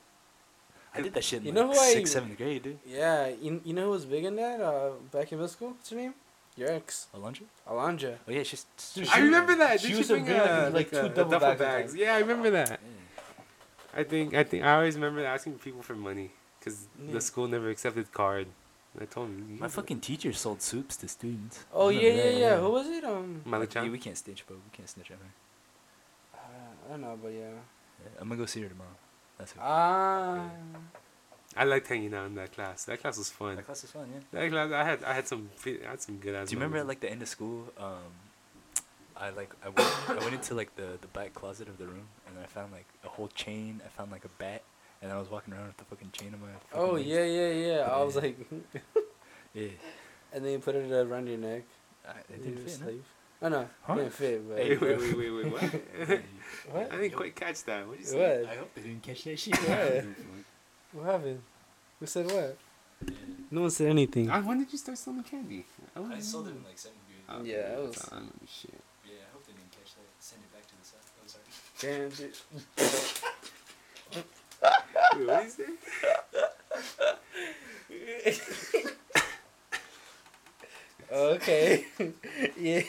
I 0.95 1.01
did 1.01 1.13
that 1.13 1.23
shit 1.23 1.39
in 1.39 1.45
You 1.47 1.51
like 1.51 1.61
know 1.67 1.73
who 1.73 1.79
I- 1.79 1.93
sixth, 1.93 2.13
seventh 2.13 2.37
grade, 2.37 2.63
dude. 2.63 2.79
Yeah, 2.85 3.27
you, 3.27 3.61
you 3.63 3.73
know 3.73 3.85
who 3.85 3.91
was 3.91 4.05
big 4.05 4.23
in 4.25 4.35
that? 4.37 4.59
Uh, 4.61 4.91
back 5.11 5.31
in 5.31 5.37
middle 5.37 5.47
school. 5.49 5.69
What's 5.71 5.89
her 5.91 5.95
name? 5.95 6.13
Your 6.55 6.71
ex, 6.71 7.07
Alondra? 7.13 7.43
Alondra. 7.69 8.15
Oh 8.27 8.31
yeah, 8.31 8.41
she's. 8.43 8.65
Dude, 8.95 9.07
I 9.09 9.19
remember 9.19 9.53
that. 9.55 9.79
Did 9.79 9.89
used 9.91 10.01
she 10.01 10.07
to 10.07 10.13
bring 10.13 10.25
bring, 10.25 10.37
like, 10.39 10.49
uh, 10.49 10.63
like, 10.63 10.73
like 10.73 10.89
two 10.89 10.97
a- 10.97 11.05
a 11.05 11.09
duffel 11.09 11.29
duffel 11.31 11.49
bags 11.49 11.59
bags? 11.59 11.95
Yeah, 11.95 12.15
I 12.15 12.19
remember 12.19 12.49
that. 12.51 12.69
Yeah. 12.71 12.77
I 13.99 14.03
think 14.03 14.33
I 14.33 14.43
think 14.43 14.63
I 14.63 14.73
always 14.75 14.95
remember 14.95 15.23
asking 15.23 15.59
people 15.59 15.81
for 15.83 15.95
money 15.95 16.31
because 16.67 16.87
Yeah. 17.05 17.13
the 17.13 17.21
school 17.21 17.47
never 17.47 17.69
accepted 17.69 18.11
card. 18.11 18.47
I 18.99 19.05
told 19.05 19.29
him. 19.29 19.47
you 19.51 19.59
My 19.59 19.67
fucking 19.67 19.99
teacher 19.99 20.33
sold 20.33 20.61
soups 20.61 20.95
to 20.97 21.07
students. 21.07 21.65
Oh 21.71 21.89
I 21.89 21.91
yeah, 21.91 22.13
yeah, 22.13 22.29
yeah. 22.43 22.57
Who 22.57 22.69
was 22.71 22.87
it? 22.87 23.03
Um, 23.03 23.41
Malik 23.45 23.73
Yeah, 23.73 23.81
Chan? 23.83 23.91
we 23.91 23.99
can't 23.99 24.17
snitch, 24.17 24.43
but 24.47 24.55
we 24.55 24.69
can't 24.75 24.89
snitch 24.89 25.11
on 25.11 25.17
her. 25.17 25.31
uh, 26.33 26.85
I 26.85 26.89
don't 26.91 27.01
know, 27.01 27.17
but 27.21 27.29
yeah. 27.29 27.51
I'm 28.19 28.27
gonna 28.29 28.39
go 28.39 28.45
see 28.47 28.61
her 28.63 28.69
tomorrow. 28.69 28.97
That's 29.37 29.51
it. 29.51 29.57
Ah. 29.61 30.49
I 31.55 31.63
liked 31.63 31.87
hanging 31.87 32.13
out 32.13 32.25
in 32.27 32.35
that 32.35 32.53
class. 32.53 32.85
That 32.85 32.99
class 33.01 33.17
was 33.17 33.29
fun. 33.29 33.55
that 33.55 33.65
class 33.65 33.81
was 33.83 33.91
fun, 33.91 34.07
yeah. 34.13 34.21
That 34.31 34.49
class, 34.51 34.71
I 34.71 34.83
had 34.83 35.03
I 35.03 35.13
had 35.13 35.27
some 35.27 35.49
I 35.65 35.89
had 35.89 36.01
some 36.01 36.17
good 36.17 36.33
ass. 36.35 36.47
Do 36.49 36.53
you 36.55 36.59
remember 36.59 36.77
at 36.79 36.87
like 36.87 36.99
the 36.99 37.11
end 37.11 37.21
of 37.21 37.27
school? 37.27 37.71
Um, 37.77 38.11
I 39.15 39.29
like 39.29 39.51
I 39.63 39.69
went 39.69 40.09
I 40.09 40.15
went 40.15 40.33
into 40.33 40.55
like 40.55 40.75
the 40.75 40.97
the 41.01 41.07
back 41.07 41.33
closet 41.35 41.67
of 41.67 41.77
the 41.77 41.85
room 41.85 42.07
and 42.27 42.37
I 42.39 42.47
found 42.47 42.71
like 42.71 42.85
a 43.03 43.09
whole 43.09 43.27
chain. 43.29 43.81
I 43.85 43.89
found 43.89 44.11
like 44.11 44.25
a 44.25 44.29
bat, 44.39 44.63
and 45.01 45.11
I 45.11 45.17
was 45.19 45.29
walking 45.29 45.53
around 45.53 45.67
with 45.67 45.77
the 45.77 45.83
fucking 45.85 46.11
chain 46.11 46.33
on 46.33 46.41
my. 46.41 46.47
fucking 46.69 46.79
Oh 46.89 46.93
legs. 46.93 47.07
yeah, 47.07 47.23
yeah, 47.23 47.49
yeah. 47.51 47.79
I 47.91 48.03
was 48.03 48.15
Yeah. 48.15 48.21
like, 48.21 48.37
Yeah. 49.53 49.67
and 50.33 50.43
then 50.45 50.51
you 50.53 50.59
put 50.59 50.75
it 50.75 50.91
around 50.91 51.27
your 51.27 51.37
neck. 51.37 51.63
I, 52.07 52.11
it 52.33 52.43
didn't 52.43 52.57
your 52.59 52.67
fit. 52.67 52.79
no? 52.81 52.85
sleeve. 52.87 53.03
Oh 53.41 53.49
no, 53.49 53.69
Huh? 53.83 53.93
it 53.93 53.95
didn't 53.97 54.13
fit. 54.13 54.47
But 54.47 54.57
Wait, 54.57 54.81
wait, 54.81 54.97
wait, 54.99 55.17
wait, 55.17 55.31
wait, 55.31 55.51
what? 55.51 55.61
What? 56.71 56.91
I 56.93 56.95
didn't 56.97 57.15
quite 57.15 57.35
catch 57.35 57.63
that. 57.65 57.87
What 57.87 57.99
you 57.99 58.05
say? 58.05 58.41
What? 58.41 58.49
I 58.51 58.55
hope 58.57 58.73
they 58.75 58.81
didn't 58.81 59.03
catch 59.03 59.23
that 59.25 59.37
shit. 59.39 59.55
What? 59.57 60.05
What 60.93 61.05
happened? 61.05 61.41
Who 61.99 62.05
said 62.05 62.25
what? 62.25 62.57
Yeah. 63.05 63.13
No 63.51 63.61
one 63.61 63.69
said 63.69 63.87
anything. 63.89 64.29
Ah, 64.29 64.41
when 64.41 64.57
did 64.59 64.71
you 64.71 64.77
start 64.79 64.97
selling 64.97 65.21
candy? 65.23 65.65
don't 65.95 66.11
I 66.11 66.19
sold 66.19 66.47
it 66.47 66.51
in 66.51 66.63
like 66.63 66.77
seventh 66.79 67.01
grade. 67.05 67.21
Oh, 67.29 67.43
Yeah, 67.43 67.55
it 67.55 67.85
that's 67.85 68.03
was- 68.03 68.09
all 68.13 68.19
shit. 68.47 68.73
Yeah, 69.05 69.11
I 69.29 69.33
hope 69.33 69.45
they 69.45 69.53
didn't 69.53 69.71
catch 69.71 69.93
that. 69.95 70.07
Send 70.19 70.41
it 70.41 70.51
back 70.53 70.65
to 70.65 70.75
the 70.79 70.85
south. 70.85 71.11
Oh, 71.21 71.27
sorry. 71.27 71.99
Damn, 71.99 72.09
dude. 72.09 73.23
Wait, 74.61 75.27
what 75.27 75.43
did 75.43 75.45
you 75.45 75.53
say? 78.31 78.83
Okay. 81.11 81.85
yeah. 82.59 82.81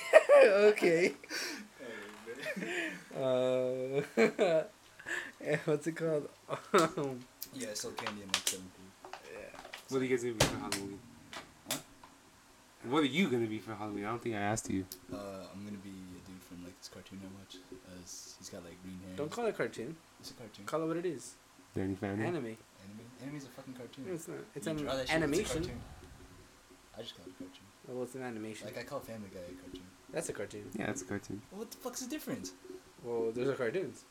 Okay. 0.44 1.14
Uh, 3.16 4.02
yeah, 5.40 5.56
what's 5.64 5.86
it 5.86 5.92
called? 5.96 6.28
Um, 6.72 7.20
Yeah, 7.54 7.68
I 7.70 7.74
sold 7.74 7.96
candy 7.96 8.22
in 8.22 8.28
like 8.28 8.48
seventh 8.48 8.70
grade. 8.74 9.14
yeah. 9.32 9.60
What 9.88 10.02
are 10.02 10.04
you 10.04 10.10
guys 10.10 10.22
gonna 10.24 10.34
be 10.34 10.44
for 10.44 10.56
Halloween? 10.58 10.98
What? 11.66 11.80
What 12.90 13.02
are 13.02 13.06
you 13.06 13.28
gonna 13.28 13.46
be 13.46 13.58
for 13.58 13.74
Halloween? 13.74 14.04
I 14.04 14.08
don't 14.08 14.22
think 14.22 14.34
I 14.34 14.38
asked 14.40 14.68
you. 14.70 14.84
Uh, 15.12 15.16
I'm 15.54 15.64
gonna 15.64 15.78
be 15.78 15.90
a 15.90 16.28
dude 16.28 16.42
from 16.42 16.64
like 16.64 16.76
this 16.78 16.88
cartoon 16.88 17.20
I 17.22 17.28
watch. 17.38 17.56
Uh, 17.72 17.90
he's 18.02 18.50
got 18.52 18.64
like 18.64 18.82
green 18.82 18.98
hair. 19.06 19.16
Don't 19.16 19.30
call 19.30 19.46
it 19.46 19.50
a 19.50 19.52
cartoon. 19.52 19.96
It's 20.20 20.30
a 20.32 20.34
cartoon. 20.34 20.64
Call 20.66 20.82
it 20.82 20.86
what 20.88 20.96
it 20.96 21.06
is. 21.06 21.34
Danny 21.78 21.94
Fanny. 21.94 22.22
Anime. 22.24 22.36
Anime. 22.44 22.56
Anime's 23.22 23.44
a 23.44 23.48
fucking 23.48 23.74
cartoon. 23.74 24.04
No, 24.08 24.14
it's 24.14 24.28
not. 24.28 24.38
It's 24.54 24.66
You 24.66 24.72
an 24.72 24.78
draw 24.78 24.96
that 24.96 24.96
shit, 24.96 25.02
it's 25.02 25.10
a 25.10 25.14
animation. 25.14 25.62
cartoon. 25.62 25.80
I 26.96 27.02
just 27.02 27.16
call 27.16 27.26
it 27.26 27.30
a 27.30 27.38
cartoon. 27.38 27.66
Well, 27.88 28.02
it's 28.02 28.14
an 28.14 28.22
animation. 28.22 28.66
Like 28.66 28.78
I 28.78 28.82
call 28.82 29.00
Family 29.00 29.28
Guy 29.32 29.40
a 29.40 29.62
cartoon. 29.62 29.82
That's 30.12 30.28
a 30.28 30.32
cartoon. 30.32 30.64
Yeah, 30.78 30.90
it's 30.90 31.02
a 31.02 31.04
cartoon. 31.04 31.40
Well, 31.52 31.60
what 31.60 31.70
the 31.70 31.76
fuck's 31.78 32.00
the 32.00 32.10
difference? 32.10 32.52
Well, 33.04 33.30
those 33.32 33.48
are 33.48 33.54
cartoons. 33.54 34.04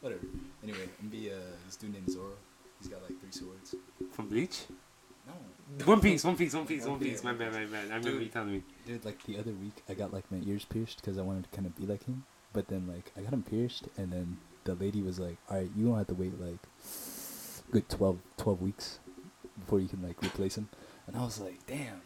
Whatever. 0.00 0.22
Anyway, 0.62 0.88
I'm 1.00 1.08
be 1.08 1.30
uh, 1.30 1.34
this 1.66 1.76
dude 1.76 1.92
named 1.92 2.10
Zoro. 2.10 2.32
He's 2.80 2.88
got 2.88 3.02
like 3.02 3.18
three 3.20 3.32
swords. 3.32 3.74
From 4.12 4.28
Bleach. 4.28 4.62
No. 5.26 5.84
One 5.84 6.00
Piece. 6.00 6.24
One 6.24 6.36
Piece. 6.36 6.54
One 6.54 6.66
Piece. 6.66 6.82
One 6.82 6.92
One 6.92 7.00
Piece. 7.00 7.10
Piece. 7.10 7.24
My 7.24 7.32
bad. 7.32 7.52
My 7.52 7.64
bad. 7.66 7.84
I 7.90 7.96
remember 7.96 8.10
Dude. 8.12 8.22
you 8.22 8.28
telling 8.28 8.52
me. 8.52 8.62
Dude, 8.86 9.04
like 9.04 9.22
the 9.24 9.38
other 9.38 9.52
week, 9.52 9.82
I 9.88 9.94
got 9.94 10.12
like 10.12 10.30
my 10.32 10.40
ears 10.46 10.64
pierced 10.64 11.00
because 11.02 11.18
I 11.18 11.22
wanted 11.22 11.44
to 11.44 11.50
kind 11.50 11.66
of 11.66 11.76
be 11.76 11.84
like 11.86 12.04
him. 12.04 12.24
But 12.52 12.68
then 12.68 12.86
like 12.88 13.12
I 13.16 13.20
got 13.20 13.32
them 13.32 13.42
pierced, 13.42 13.88
and 13.98 14.10
then 14.12 14.38
the 14.68 14.74
lady 14.84 15.02
was 15.02 15.18
like, 15.18 15.36
"All 15.50 15.56
right, 15.58 15.70
you 15.76 15.86
don't 15.86 15.96
have 15.98 16.06
to 16.08 16.14
wait 16.14 16.38
like 16.40 16.58
good 17.70 17.88
12, 17.88 18.18
12 18.36 18.62
weeks 18.62 18.98
before 19.58 19.80
you 19.80 19.88
can 19.88 20.02
like 20.02 20.22
replace 20.22 20.54
them." 20.56 20.68
And 21.06 21.16
I 21.16 21.20
was 21.24 21.40
like, 21.40 21.66
"Damn, 21.66 22.00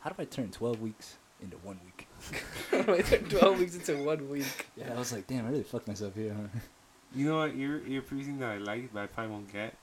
how 0.00 0.10
do 0.10 0.16
I 0.22 0.24
turn 0.24 0.50
twelve 0.50 0.80
weeks 0.80 1.16
into 1.42 1.56
one 1.58 1.78
week?" 1.84 2.06
how 2.70 2.82
do 2.82 2.94
I 2.94 3.00
took 3.02 3.28
12 3.28 3.58
weeks 3.58 3.74
into 3.76 4.02
one 4.02 4.28
week. 4.28 4.66
Yeah, 4.76 4.92
I 4.94 4.98
was 4.98 5.12
like, 5.12 5.26
"Damn, 5.26 5.46
I 5.46 5.50
really 5.50 5.62
fucked 5.64 5.88
myself 5.88 6.14
here." 6.14 6.34
Huh? 6.34 6.58
You 7.14 7.26
know 7.30 7.38
what 7.38 7.54
ear 7.56 7.80
ear 7.88 8.02
piercing 8.02 8.38
that 8.40 8.50
I 8.50 8.58
like, 8.58 8.92
but 8.92 9.00
I 9.04 9.06
probably 9.06 9.32
won't 9.32 9.50
get. 9.50 9.74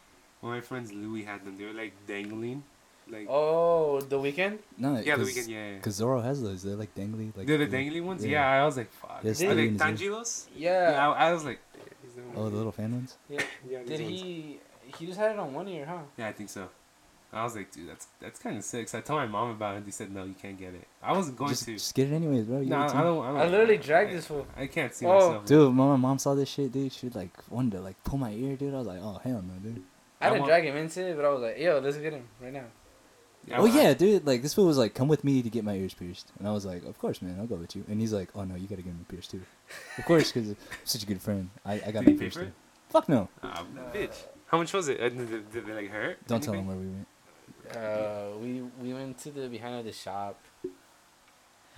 One 0.42 0.54
of 0.54 0.58
my 0.58 0.62
friends 0.62 0.94
Louis 0.94 1.24
had 1.24 1.44
them. 1.44 1.58
They 1.58 1.66
were 1.66 1.74
like 1.74 1.94
dangling, 2.06 2.62
like 3.10 3.26
Oh, 3.28 4.00
the 4.00 4.20
weekend? 4.20 4.60
No, 4.78 5.00
yeah, 5.00 5.16
the 5.16 5.24
weekend. 5.26 5.48
Yeah, 5.48 5.70
yeah. 5.72 5.76
Because 5.78 5.96
Zoro 5.96 6.22
has 6.22 6.44
those. 6.44 6.62
They're 6.62 6.76
like 6.76 6.94
dangly. 6.94 7.36
Like 7.36 7.48
They're 7.48 7.58
the 7.58 7.66
little- 7.66 7.80
dangly 7.80 8.04
ones. 8.04 8.24
yeah. 8.24 8.32
Yeah, 8.58 8.62
I 8.62 8.66
was 8.68 8.78
like, 8.78 8.92
fuck. 8.92 9.22
Are 9.26 9.34
they 9.34 9.34
they- 9.34 9.70
tangilos? 9.72 10.46
Yeah. 10.56 10.92
Yeah, 10.92 11.10
I, 11.10 11.30
I 11.30 11.34
was 11.34 11.44
like, 11.44 11.58
yeah, 11.58 11.58
he's 11.58 11.64
the 11.64 11.65
Oh, 12.36 12.44
one. 12.44 12.52
the 12.52 12.58
little 12.58 12.72
fan 12.72 12.92
ones. 12.94 13.18
yeah. 13.30 13.42
yeah, 13.70 13.80
these 13.80 13.88
Did 13.90 14.02
ones. 14.02 14.22
he? 14.22 14.60
He 15.00 15.06
just 15.08 15.20
had 15.20 15.32
it 15.32 15.40
on 15.40 15.54
one 15.54 15.68
ear, 15.68 15.86
huh? 15.86 15.98
Yeah, 16.18 16.28
I 16.28 16.34
think 16.34 16.50
so. 16.50 16.70
I 17.34 17.44
was 17.44 17.54
like, 17.56 17.70
dude, 17.72 17.90
that's 17.90 18.08
that's 18.22 18.40
kind 18.40 18.56
of 18.58 18.64
sick. 18.64 18.88
So 18.88 18.98
I 19.00 19.02
told 19.02 19.20
my 19.20 19.26
mom 19.28 19.50
about 19.52 19.74
it. 19.74 19.78
And 19.78 19.86
they 19.86 19.92
said, 19.92 20.10
no, 20.14 20.24
you 20.24 20.36
can't 20.42 20.58
get 20.58 20.74
it. 20.74 20.88
I 21.04 21.12
wasn't 21.12 21.38
going 21.38 21.50
Just, 21.50 21.66
to. 21.66 21.74
just 21.74 21.94
get 21.94 22.10
it 22.10 22.16
anyways, 22.16 22.46
bro. 22.46 22.62
You 22.62 22.68
No, 22.70 22.78
I 22.80 22.88
don't. 22.88 22.98
I 22.98 23.02
don't. 23.04 23.38
I 23.38 23.46
literally 23.48 23.78
dragged 23.78 24.12
I- 24.12 24.14
this 24.16 24.28
fool. 24.28 24.48
I 24.56 24.68
can't 24.68 24.94
see 24.94 25.06
Oh. 25.06 25.14
myself. 25.16 25.46
Dude, 25.46 25.68
when 25.76 25.88
my 25.90 25.96
mom 25.98 26.18
saw 26.20 26.34
this 26.36 26.48
shit, 26.48 26.72
dude, 26.72 26.94
she 26.94 27.10
like 27.10 27.32
wanted 27.50 27.74
to 27.74 27.82
like 27.82 28.02
pull 28.06 28.20
my 28.20 28.32
ear, 28.32 28.56
dude. 28.56 28.74
I 28.74 28.78
was 28.78 28.88
like, 28.88 29.00
oh 29.02 29.20
hell 29.24 29.42
no, 29.46 29.54
dude. 29.62 29.84
I 30.22 30.28
I 30.28 30.30
didn't 30.30 30.42
want- 30.44 30.50
drag 30.50 30.64
him 30.64 30.78
into 30.78 31.06
it, 31.10 31.16
but 31.18 31.26
I 31.26 31.30
was 31.30 31.42
like, 31.42 31.58
yo, 31.60 31.80
let's 31.80 31.98
get 31.98 32.14
him 32.14 32.24
right 32.42 32.54
now. 32.54 32.66
I- 33.52 33.58
oh 33.58 33.66
I- 33.68 33.70
yeah, 33.76 33.94
dude. 33.94 34.26
Like 34.26 34.42
this 34.42 34.54
fool 34.54 34.66
was 34.66 34.78
like, 34.78 34.94
come 34.96 35.08
with 35.08 35.24
me 35.24 35.42
to 35.42 35.50
get 35.50 35.64
my 35.64 35.74
ears 35.76 35.94
pierced, 35.94 36.32
and 36.40 36.48
I 36.48 36.52
was 36.52 36.66
like, 36.66 36.84
of 36.86 36.98
course, 37.00 37.22
man, 37.22 37.38
I'll 37.40 37.46
go 37.48 37.56
with 37.56 37.76
you. 37.76 37.84
And 37.88 38.00
he's 38.02 38.14
like, 38.14 38.30
oh 38.36 38.44
no, 38.44 38.56
you 38.56 38.68
gotta 38.68 38.82
get 38.82 38.94
me 38.94 39.06
pierced 39.08 39.32
too. 39.32 39.42
Of 39.98 40.06
course, 40.06 40.32
because 40.32 40.50
I'm 40.50 40.58
such 40.84 41.04
a 41.04 41.06
good 41.06 41.22
friend. 41.22 41.50
I 41.66 41.74
I 41.86 41.92
got 41.92 42.06
Did 42.06 42.16
my 42.16 42.20
pierced 42.20 42.38
too. 42.38 42.52
Fuck 42.90 43.10
no. 43.10 43.30
Ah, 43.44 43.64
bitch. 43.94 44.16
How 44.48 44.58
much 44.60 44.72
was 44.74 44.88
it? 44.88 45.00
Uh, 45.02 45.10
Did, 45.10 45.30
did, 45.30 45.52
did 45.52 45.66
they 45.66 45.74
like 45.74 45.90
hurt? 45.90 46.26
Don't 46.28 46.42
tell 46.42 46.54
him 46.54 46.68
where 46.68 46.78
we 46.78 46.86
went. 46.88 47.08
Uh, 47.76 48.28
we 48.42 48.62
we 48.82 48.94
went 48.94 49.18
to 49.20 49.32
the 49.32 49.48
behind 49.48 49.76
of 49.80 49.86
the 49.86 49.92
shop. 49.92 50.40
I 50.64 50.68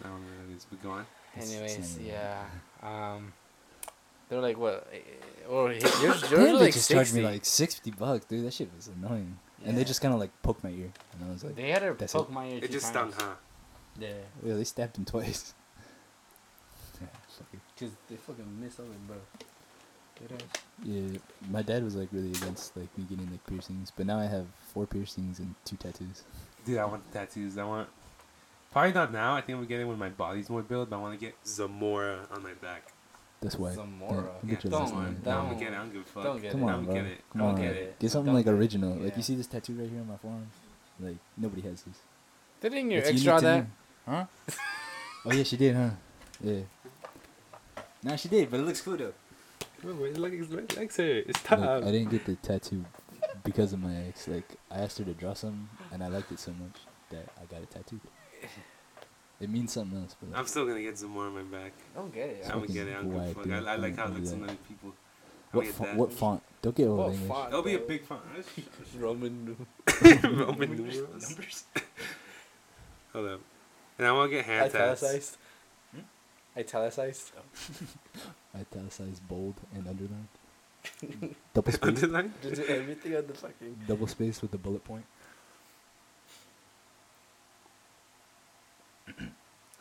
don't 0.04 0.12
know 0.22 0.28
what 0.44 0.52
it 0.52 0.58
is, 0.58 0.66
but 0.70 0.84
go 0.84 0.92
on. 0.92 1.06
It's- 1.36 1.52
it's 1.52 1.54
Anyways, 1.54 1.98
not 1.98 2.06
yeah. 2.06 2.44
Um, 2.84 3.34
they're 4.30 4.42
like 4.42 4.58
what? 4.58 4.88
eh, 4.94 4.98
Or 5.50 5.72
yours, 5.72 5.84
yours 6.04 6.22
Damn, 6.22 6.32
were 6.32 6.38
they 6.46 6.54
like 6.54 6.74
just 6.74 6.92
charged 6.92 7.14
me 7.14 7.22
like 7.22 7.46
sixty 7.46 7.92
bucks, 7.92 8.26
dude. 8.26 8.46
That 8.46 8.54
shit 8.54 8.70
was 8.76 8.88
annoying. 8.90 9.40
And 9.66 9.78
they 9.78 9.84
just 9.84 10.02
kind 10.02 10.14
of 10.14 10.20
like 10.20 10.32
poked 10.44 10.64
my 10.64 10.70
ear, 10.70 10.92
and 11.14 11.30
I 11.30 11.32
was 11.32 11.44
like, 11.44 11.56
they 11.56 11.70
had 11.70 11.80
to 11.80 11.94
poke 11.94 12.30
it. 12.30 12.34
my 12.34 12.48
ear. 12.48 12.60
It 12.64 12.72
just 12.72 12.88
stung, 12.88 13.12
times. 13.12 13.22
huh? 13.22 13.34
Yeah, 14.00 14.10
yeah, 14.46 14.54
they 14.54 14.64
stabbed 14.64 14.98
him 14.98 15.06
twice. 15.06 15.54
yeah, 17.02 17.08
cause 17.80 17.90
they 18.10 18.16
fucking 18.16 18.62
missed 18.62 18.80
over, 18.80 18.90
bro. 19.08 19.18
Yeah, 20.84 21.18
my 21.50 21.62
dad 21.62 21.84
was 21.84 21.96
like 21.96 22.10
really 22.12 22.32
against 22.32 22.76
like 22.78 22.96
me 22.98 23.06
getting 23.10 23.30
like 23.32 23.46
piercings, 23.46 23.92
but 23.96 24.06
now 24.06 24.20
I 24.20 24.26
have 24.26 24.46
four 24.74 24.86
piercings 24.86 25.40
and 25.40 25.54
two 25.66 25.76
tattoos. 25.76 26.24
Dude, 26.66 26.78
I 26.78 26.86
want 26.86 27.12
tattoos. 27.12 27.58
I 27.58 27.64
want. 27.64 27.90
Probably 28.72 28.94
not 28.94 29.12
now. 29.12 29.36
I 29.36 29.42
think 29.42 29.58
I'm 29.58 29.66
getting 29.66 29.88
when 29.88 29.98
my 29.98 30.10
body's 30.10 30.50
more 30.50 30.62
built, 30.62 30.90
but 30.90 30.98
I 30.98 31.00
want 31.00 31.20
to 31.20 31.26
get 31.26 31.36
Zamora 31.46 32.28
on 32.32 32.44
my 32.44 32.54
back. 32.54 32.92
That's 33.42 33.58
way. 33.60 33.74
Zamora. 33.76 34.12
Yeah, 34.16 34.18
uh, 34.20 34.24
Yeah, 34.44 34.50
get 34.50 34.64
your 34.64 34.72
don't 34.72 34.82
last 34.82 34.94
worry, 34.96 35.04
name. 35.06 35.22
No, 35.26 35.32
I'm 35.32 35.38
Don't- 35.38 35.46
gonna 35.48 35.60
get 35.60 35.68
it. 35.68 35.76
I 35.76 35.78
don't 35.80 35.94
give 35.94 36.02
a 36.02 36.06
fuck. 36.06 36.24
don't 36.24 36.42
get 36.42 36.52
Come 36.52 36.62
it. 36.62 36.66
on, 36.66 36.74
I'm 36.74 36.86
bro. 36.86 36.94
get 36.96 37.06
it. 37.06 37.22
Come 37.32 37.42
I'm 37.42 37.48
on, 37.48 37.56
get 37.56 37.62
get 37.62 37.72
it. 37.76 37.78
it. 37.84 38.00
Get 38.00 38.12
something 38.12 38.26
Don't 38.26 38.36
like 38.36 38.46
get 38.46 38.54
it. 38.54 38.58
original. 38.58 38.96
Like 38.96 39.18
you 39.18 39.24
see 39.24 39.36
this 39.36 39.48
tattoo 39.48 39.74
right 39.74 39.90
here 39.90 40.00
on 40.00 40.08
my 40.08 40.18
forearm. 40.18 40.48
Like 41.00 41.18
nobody 41.38 41.62
has 41.62 41.84
this. 41.84 41.98
Didn't 42.62 42.90
your 42.92 43.04
ex 43.06 43.22
draw 43.22 43.40
that? 43.40 43.64
me. 43.64 43.70
Huh? 44.08 44.26
oh 45.26 45.32
yeah, 45.34 45.44
she 45.44 45.58
did, 45.58 45.76
huh? 45.76 45.90
Yeah. 46.42 46.62
Nah, 48.04 48.16
she 48.16 48.28
did, 48.30 48.50
but 48.50 48.60
it 48.60 48.64
looks 48.64 48.82
cool 48.82 48.98
though. 48.98 49.14
It 49.84 50.18
likes, 50.18 50.34
it 50.52 50.78
likes 50.78 50.98
it. 51.00 51.26
It's 51.30 51.52
Like, 51.52 51.60
tough. 51.60 51.84
I 51.84 51.92
didn't 51.92 52.10
get 52.10 52.26
the 52.26 52.36
tattoo 52.36 52.84
because 53.44 53.74
of 53.74 53.80
my 53.82 53.96
ex. 54.08 54.28
Like 54.28 54.56
I 54.72 54.80
asked 54.80 54.98
her 54.98 55.04
to 55.06 55.14
draw 55.14 55.34
something, 55.36 55.70
and 55.92 56.04
I 56.04 56.08
liked 56.08 56.32
it 56.32 56.40
so 56.40 56.52
much 56.52 56.78
that 57.12 57.28
I 57.40 57.46
got 57.46 57.62
it 57.62 57.70
tattooed. 57.70 58.02
It 59.40 59.50
means 59.50 59.72
something 59.74 60.00
else, 60.02 60.16
but 60.20 60.38
I'm 60.38 60.48
still 60.48 60.66
gonna 60.66 60.82
get 60.82 60.98
Zamora 60.98 61.28
on 61.28 61.36
my 61.36 61.42
back. 61.44 61.74
Don't 61.96 62.14
get 62.14 62.30
it. 62.30 62.44
I'm 62.46 62.54
gonna 62.62 62.68
get 62.68 62.88
it. 62.88 62.92
I 62.98 63.02
don't 63.02 63.10
give 63.12 63.14
a 63.16 63.18
white, 63.20 63.36
fuck. 63.36 63.52
I, 63.52 63.58
I 63.58 63.76
like 63.76 63.96
how 63.96 64.06
it 64.06 64.08
Don't 64.08 64.16
looks 64.18 64.34
on 64.34 64.44
other 64.44 64.56
people. 64.68 64.94
What 65.52 65.62
gonna 65.62 65.74
fo- 65.74 65.84
get 65.84 65.92
that. 65.92 65.98
what 66.00 66.14
font? 66.14 66.44
Don't 66.62 66.76
get 66.76 66.88
old 66.88 66.98
What 66.98 67.12
English. 67.14 67.28
font? 67.30 67.48
It'll 67.50 67.62
be 67.64 67.76
a 67.76 67.80
big 67.80 68.04
font. 68.04 68.22
Roman. 68.98 69.68
Roman 70.24 70.76
numerals. 70.76 71.30
numbers. 71.30 71.64
Hold 73.14 73.28
up. 73.28 73.40
And 74.00 74.08
I 74.08 74.12
want 74.12 74.32
to 74.32 74.38
get 74.38 74.46
hand 74.46 74.72
tats. 74.72 75.02
Italicized. 75.04 75.38
Hmm? 75.94 76.60
Italicized. 76.60 77.32
Italicized, 78.60 79.28
bold, 79.28 79.56
and 79.74 79.88
underlined. 79.88 80.28
Double 81.54 81.72
space. 81.72 81.88
Underline? 81.88 82.34
Just 82.42 82.62
everything 82.64 83.16
on 83.16 83.28
the 83.28 83.34
fucking. 83.34 83.80
Double 83.88 84.08
space 84.08 84.42
with 84.42 84.52
the 84.52 84.58
bullet 84.58 84.84
point. 84.84 85.06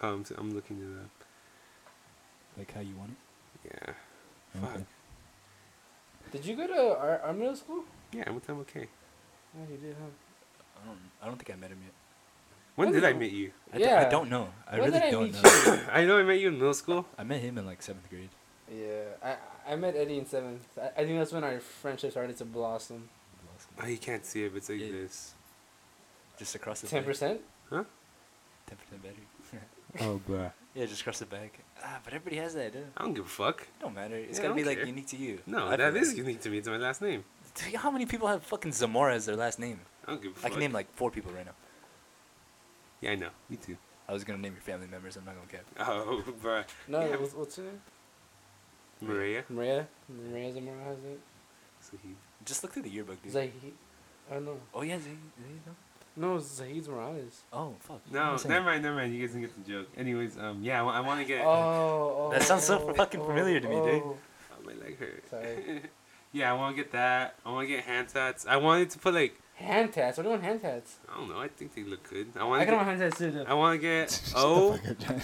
Oh, 0.03 0.12
I'm, 0.12 0.24
I'm 0.37 0.55
looking 0.55 0.77
it 0.77 1.03
up. 1.05 1.11
Like 2.59 2.72
how 2.74 2.81
you 2.83 2.95
want 2.97 3.12
it. 3.12 3.70
Yeah. 3.72 3.95
Okay. 4.62 4.72
Fuck. 4.74 4.83
Did 6.33 6.45
you 6.45 6.55
go 6.55 6.66
to 6.66 6.99
our, 6.99 7.20
our 7.20 7.33
middle 7.33 7.57
school? 7.57 7.85
Yeah, 8.12 8.24
I 8.27 8.31
went 8.31 8.45
to 8.45 8.53
okay. 8.53 8.89
Yeah, 9.55 9.64
you 9.70 9.77
did, 9.79 9.97
huh? 9.99 10.11
I 10.83 10.87
don't. 10.87 10.99
I 11.22 11.27
don't 11.27 11.37
think 11.39 11.51
I 11.51 11.59
met 11.59 11.70
him 11.70 11.79
yet. 11.83 11.93
When 12.74 12.91
When 12.91 12.95
did 13.01 13.09
I 13.09 13.14
meet 13.14 13.33
you? 13.33 13.53
I, 13.72 13.79
don't, 13.79 13.89
Yeah. 13.89 14.07
I 14.07 14.11
don't 14.11 14.29
know. 14.29 14.49
I 14.70 14.72
When 14.79 14.91
really 14.91 15.01
did 15.01 15.03
I 15.09 15.11
don't 15.11 15.33
meet 15.33 15.43
know. 15.43 15.81
I 15.93 16.05
know 16.05 16.18
I 16.18 16.22
met 16.24 16.41
you 16.41 16.49
in 16.49 16.55
middle 16.59 16.74
school. 16.74 17.07
I 17.16 17.24
met 17.24 17.41
him 17.41 17.57
in 17.57 17.64
like 17.64 17.81
seventh 17.81 18.11
grade. 18.11 18.29
Yeah, 18.70 19.05
I 19.24 19.72
I 19.72 19.77
met 19.77 19.97
Eddie 19.97 20.18
in 20.18 20.27
seventh. 20.27 20.66
I, 20.79 20.89
I 21.01 21.05
think 21.07 21.18
that's 21.18 21.33
when 21.33 21.43
our 21.45 21.59
friendship 21.61 22.11
started 22.11 22.37
to 22.37 22.45
blossom. 22.45 23.09
Oh, 23.83 23.87
you 23.87 23.97
can't 23.97 24.27
see 24.27 24.45
it, 24.45 24.51
but 24.53 24.59
it's 24.59 24.68
like 24.68 24.81
Yeah. 24.81 24.93
this. 24.93 25.33
Just 26.39 26.55
across 26.55 26.83
the 26.83 26.87
Ten 26.87 27.03
percent. 27.03 27.41
Ten 28.67 28.77
percent 28.79 29.03
better. 29.03 29.14
Oh, 30.01 30.21
bruh. 30.29 30.53
Yeah, 30.75 30.85
just 30.85 31.05
cross 31.05 31.21
the 31.21 31.27
back. 31.27 31.59
Ah, 31.83 32.01
but 32.05 32.12
everybody 32.12 32.37
has 32.37 32.53
that, 32.55 32.73
dude. 32.75 32.85
I 32.99 33.03
don't 33.05 33.14
give 33.14 33.25
a 33.25 33.29
fuck. 33.29 33.62
It 33.62 33.69
don't 33.81 33.95
matter. 33.95 34.17
It's 34.17 34.37
Yeah, 34.39 34.43
gotta 34.49 34.55
be 34.55 34.62
don't 34.62 34.77
like 34.77 34.87
unique 34.87 35.07
to 35.07 35.17
you. 35.17 35.39
No, 35.47 35.69
I 35.69 35.77
that 35.77 35.93
feel 35.95 36.03
is 36.03 36.09
like. 36.09 36.17
unique 36.19 36.41
to 36.43 36.51
me. 36.51 36.59
It's 36.59 36.69
my 36.69 36.77
last 36.77 37.01
name. 37.01 37.25
How 37.77 37.91
many 37.91 38.05
people 38.05 38.29
have 38.29 38.43
fucking 38.43 38.73
Zamora 38.73 39.14
as 39.14 39.25
their 39.25 39.37
last 39.37 39.59
name? 39.59 39.81
I 40.07 40.11
don't 40.11 40.23
give 40.23 40.33
a 40.33 40.35
fuck. 40.35 40.47
I 40.47 40.51
can 40.51 40.61
name 40.61 40.73
like 40.73 40.93
four 40.95 41.11
people 41.11 41.33
right 41.33 41.47
now. 41.47 41.55
Yeah, 43.01 43.12
I 43.12 43.14
know. 43.14 43.31
Me 43.49 43.57
too. 43.57 43.79
I 44.07 44.12
was 44.12 44.23
gonna 44.25 44.39
name 44.39 44.53
your 44.53 44.61
family 44.61 44.87
members. 44.87 45.17
I'm 45.17 45.25
not 45.25 45.37
gonna 45.37 45.49
cap. 45.51 45.64
Oh, 45.89 46.23
bruh. 46.43 46.64
No, 46.89 47.01
Yeah. 47.01 47.17
what's, 47.17 47.33
what's 47.35 47.57
her 47.57 47.62
name? 47.62 47.81
Maria. 49.01 49.45
Maria. 49.49 49.87
Maria 50.31 50.53
Zamora 50.53 50.85
has 50.85 50.99
it. 51.05 51.21
So 51.81 51.97
he, 52.03 52.11
Just 52.45 52.62
look 52.62 52.73
through 52.75 52.83
the 52.83 52.91
yearbook, 52.91 53.23
dude. 53.23 53.33
Zahid. 53.33 53.73
I 54.31 54.41
know. 54.41 54.59
oh 54.75 54.83
yeah, 54.83 54.99
Zahid, 54.99 55.19
Zahid, 55.41 55.61
no? 55.67 55.73
No, 56.17 56.39
Zahid 56.39 56.89
Morales. 56.89 57.43
Oh 57.53 57.75
fuck. 57.81 58.01
no, 58.11 58.37
never 58.49 58.64
mind, 58.64 58.83
never 58.83 58.97
mind. 58.97 59.14
You 59.14 59.21
guys 59.21 59.35
didn't 59.35 59.43
get 59.49 59.64
the 59.67 59.71
joke. 59.73 59.89
Anyways, 59.97 60.39
um, 60.39 60.61
yeah, 60.62 60.83
I, 60.83 61.01
want 61.01 61.21
to 61.21 61.27
get. 61.27 61.45
Oh, 61.45 62.29
oh, 62.29 62.31
That 62.33 62.43
sounds 62.43 62.64
so 62.64 62.87
oh, 62.89 62.95
fucking 62.95 63.21
familiar 63.21 63.61
to 63.61 63.69
me, 63.69 63.75
dude. 63.75 64.03
oh. 64.03 64.17
Oh, 64.53 64.64
my 64.64 64.73
leg 64.83 64.99
hurt. 64.99 65.29
Sorry. 65.29 65.83
yeah, 66.33 66.51
I 66.51 66.55
want 66.57 66.75
to 66.75 66.83
get 66.83 66.93
that. 66.93 67.35
I 67.45 67.51
want 67.53 67.69
to 67.69 67.75
get 67.75 67.85
hand 67.85 68.09
tats. 68.09 68.47
I 68.47 68.57
wanted 68.57 68.91
to 68.91 68.99
put 68.99 69.12
like 69.14 69.39
Hand 69.57 69.91
tats. 69.95 70.19
What 70.19 70.25
do 70.25 70.29
you 70.29 70.33
want 70.33 70.43
hand 70.45 70.61
tats? 70.61 70.97
I 71.11 71.17
don't 71.17 71.31
know. 71.31 71.39
I 71.39 71.49
think 71.49 71.75
they 71.75 71.83
look 71.83 72.09
good. 72.11 72.27
I 72.39 72.45
want 72.45 72.61
I 72.61 72.64
to 72.67 72.71
can 72.71 72.75
get. 72.75 72.77
want 72.77 72.89
hand 72.89 73.01
tats 73.01 73.19
too. 73.19 73.31
though. 73.31 73.45
I 73.45 73.55
want 73.55 73.81
to 73.81 73.81
get 73.81 74.11
Shut 74.25 74.35
the 74.35 74.39
O. 74.39 74.73
fuck 74.75 74.91
up, 74.91 74.99
John. 74.99 75.21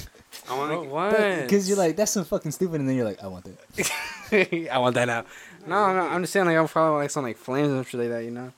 I 0.48 0.58
want 0.58 0.82
to. 0.84 0.88
What? 0.88 1.42
Because 1.42 1.68
you're 1.68 1.76
like, 1.76 1.96
that's 1.96 2.12
so 2.12 2.24
fucking 2.24 2.50
stupid, 2.52 2.80
and 2.80 2.88
then 2.88 2.96
you're 2.96 3.04
like, 3.04 3.22
I 3.22 3.26
want 3.26 3.44
that. 3.44 4.70
I 4.72 4.78
want 4.78 4.94
that 4.94 5.04
now. 5.04 5.24
No, 5.66 5.94
no, 5.94 6.00
I'm 6.08 6.22
just 6.22 6.32
saying 6.32 6.46
like 6.46 6.56
I'm 6.56 6.66
probably 6.66 7.02
like 7.02 7.10
some 7.10 7.24
like 7.24 7.36
flames 7.36 7.68
and 7.68 7.86
shit 7.86 8.00
like 8.00 8.08
that, 8.08 8.24
you 8.24 8.30
know. 8.30 8.52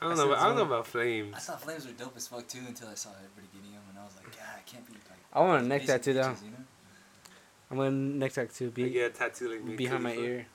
I 0.00 0.04
don't 0.04 0.12
I 0.12 0.16
know. 0.16 0.26
About, 0.32 0.38
I 0.38 0.46
don't 0.48 0.56
know 0.56 0.62
about 0.62 0.86
flames. 0.86 1.34
I 1.36 1.38
thought 1.40 1.60
flames 1.62 1.86
were 1.86 1.92
dope 1.92 2.16
as 2.16 2.28
fuck 2.28 2.46
too 2.46 2.60
until 2.66 2.88
I 2.88 2.94
saw 2.94 3.10
everybody 3.10 3.48
getting 3.52 3.72
them, 3.72 3.82
and 3.90 3.98
I 3.98 4.04
was 4.04 4.14
like, 4.16 4.30
God, 4.36 4.46
I 4.56 4.60
can't 4.64 4.86
be 4.86 4.92
like. 4.92 5.02
I 5.32 5.40
want 5.40 5.64
a 5.64 5.66
neck 5.68 5.84
tattoo 5.86 6.12
though. 6.14 6.20
you 6.44 6.50
know? 6.50 6.64
I'm 7.70 7.76
gonna 7.76 7.90
neck 7.90 8.32
tattoo 8.32 8.68
I 8.68 8.70
be 8.70 8.90
get 8.90 9.14
a 9.14 9.18
tattoo 9.18 9.50
like 9.50 9.64
me. 9.64 9.76
behind 9.76 10.02
my 10.04 10.12
ear. 10.14 10.46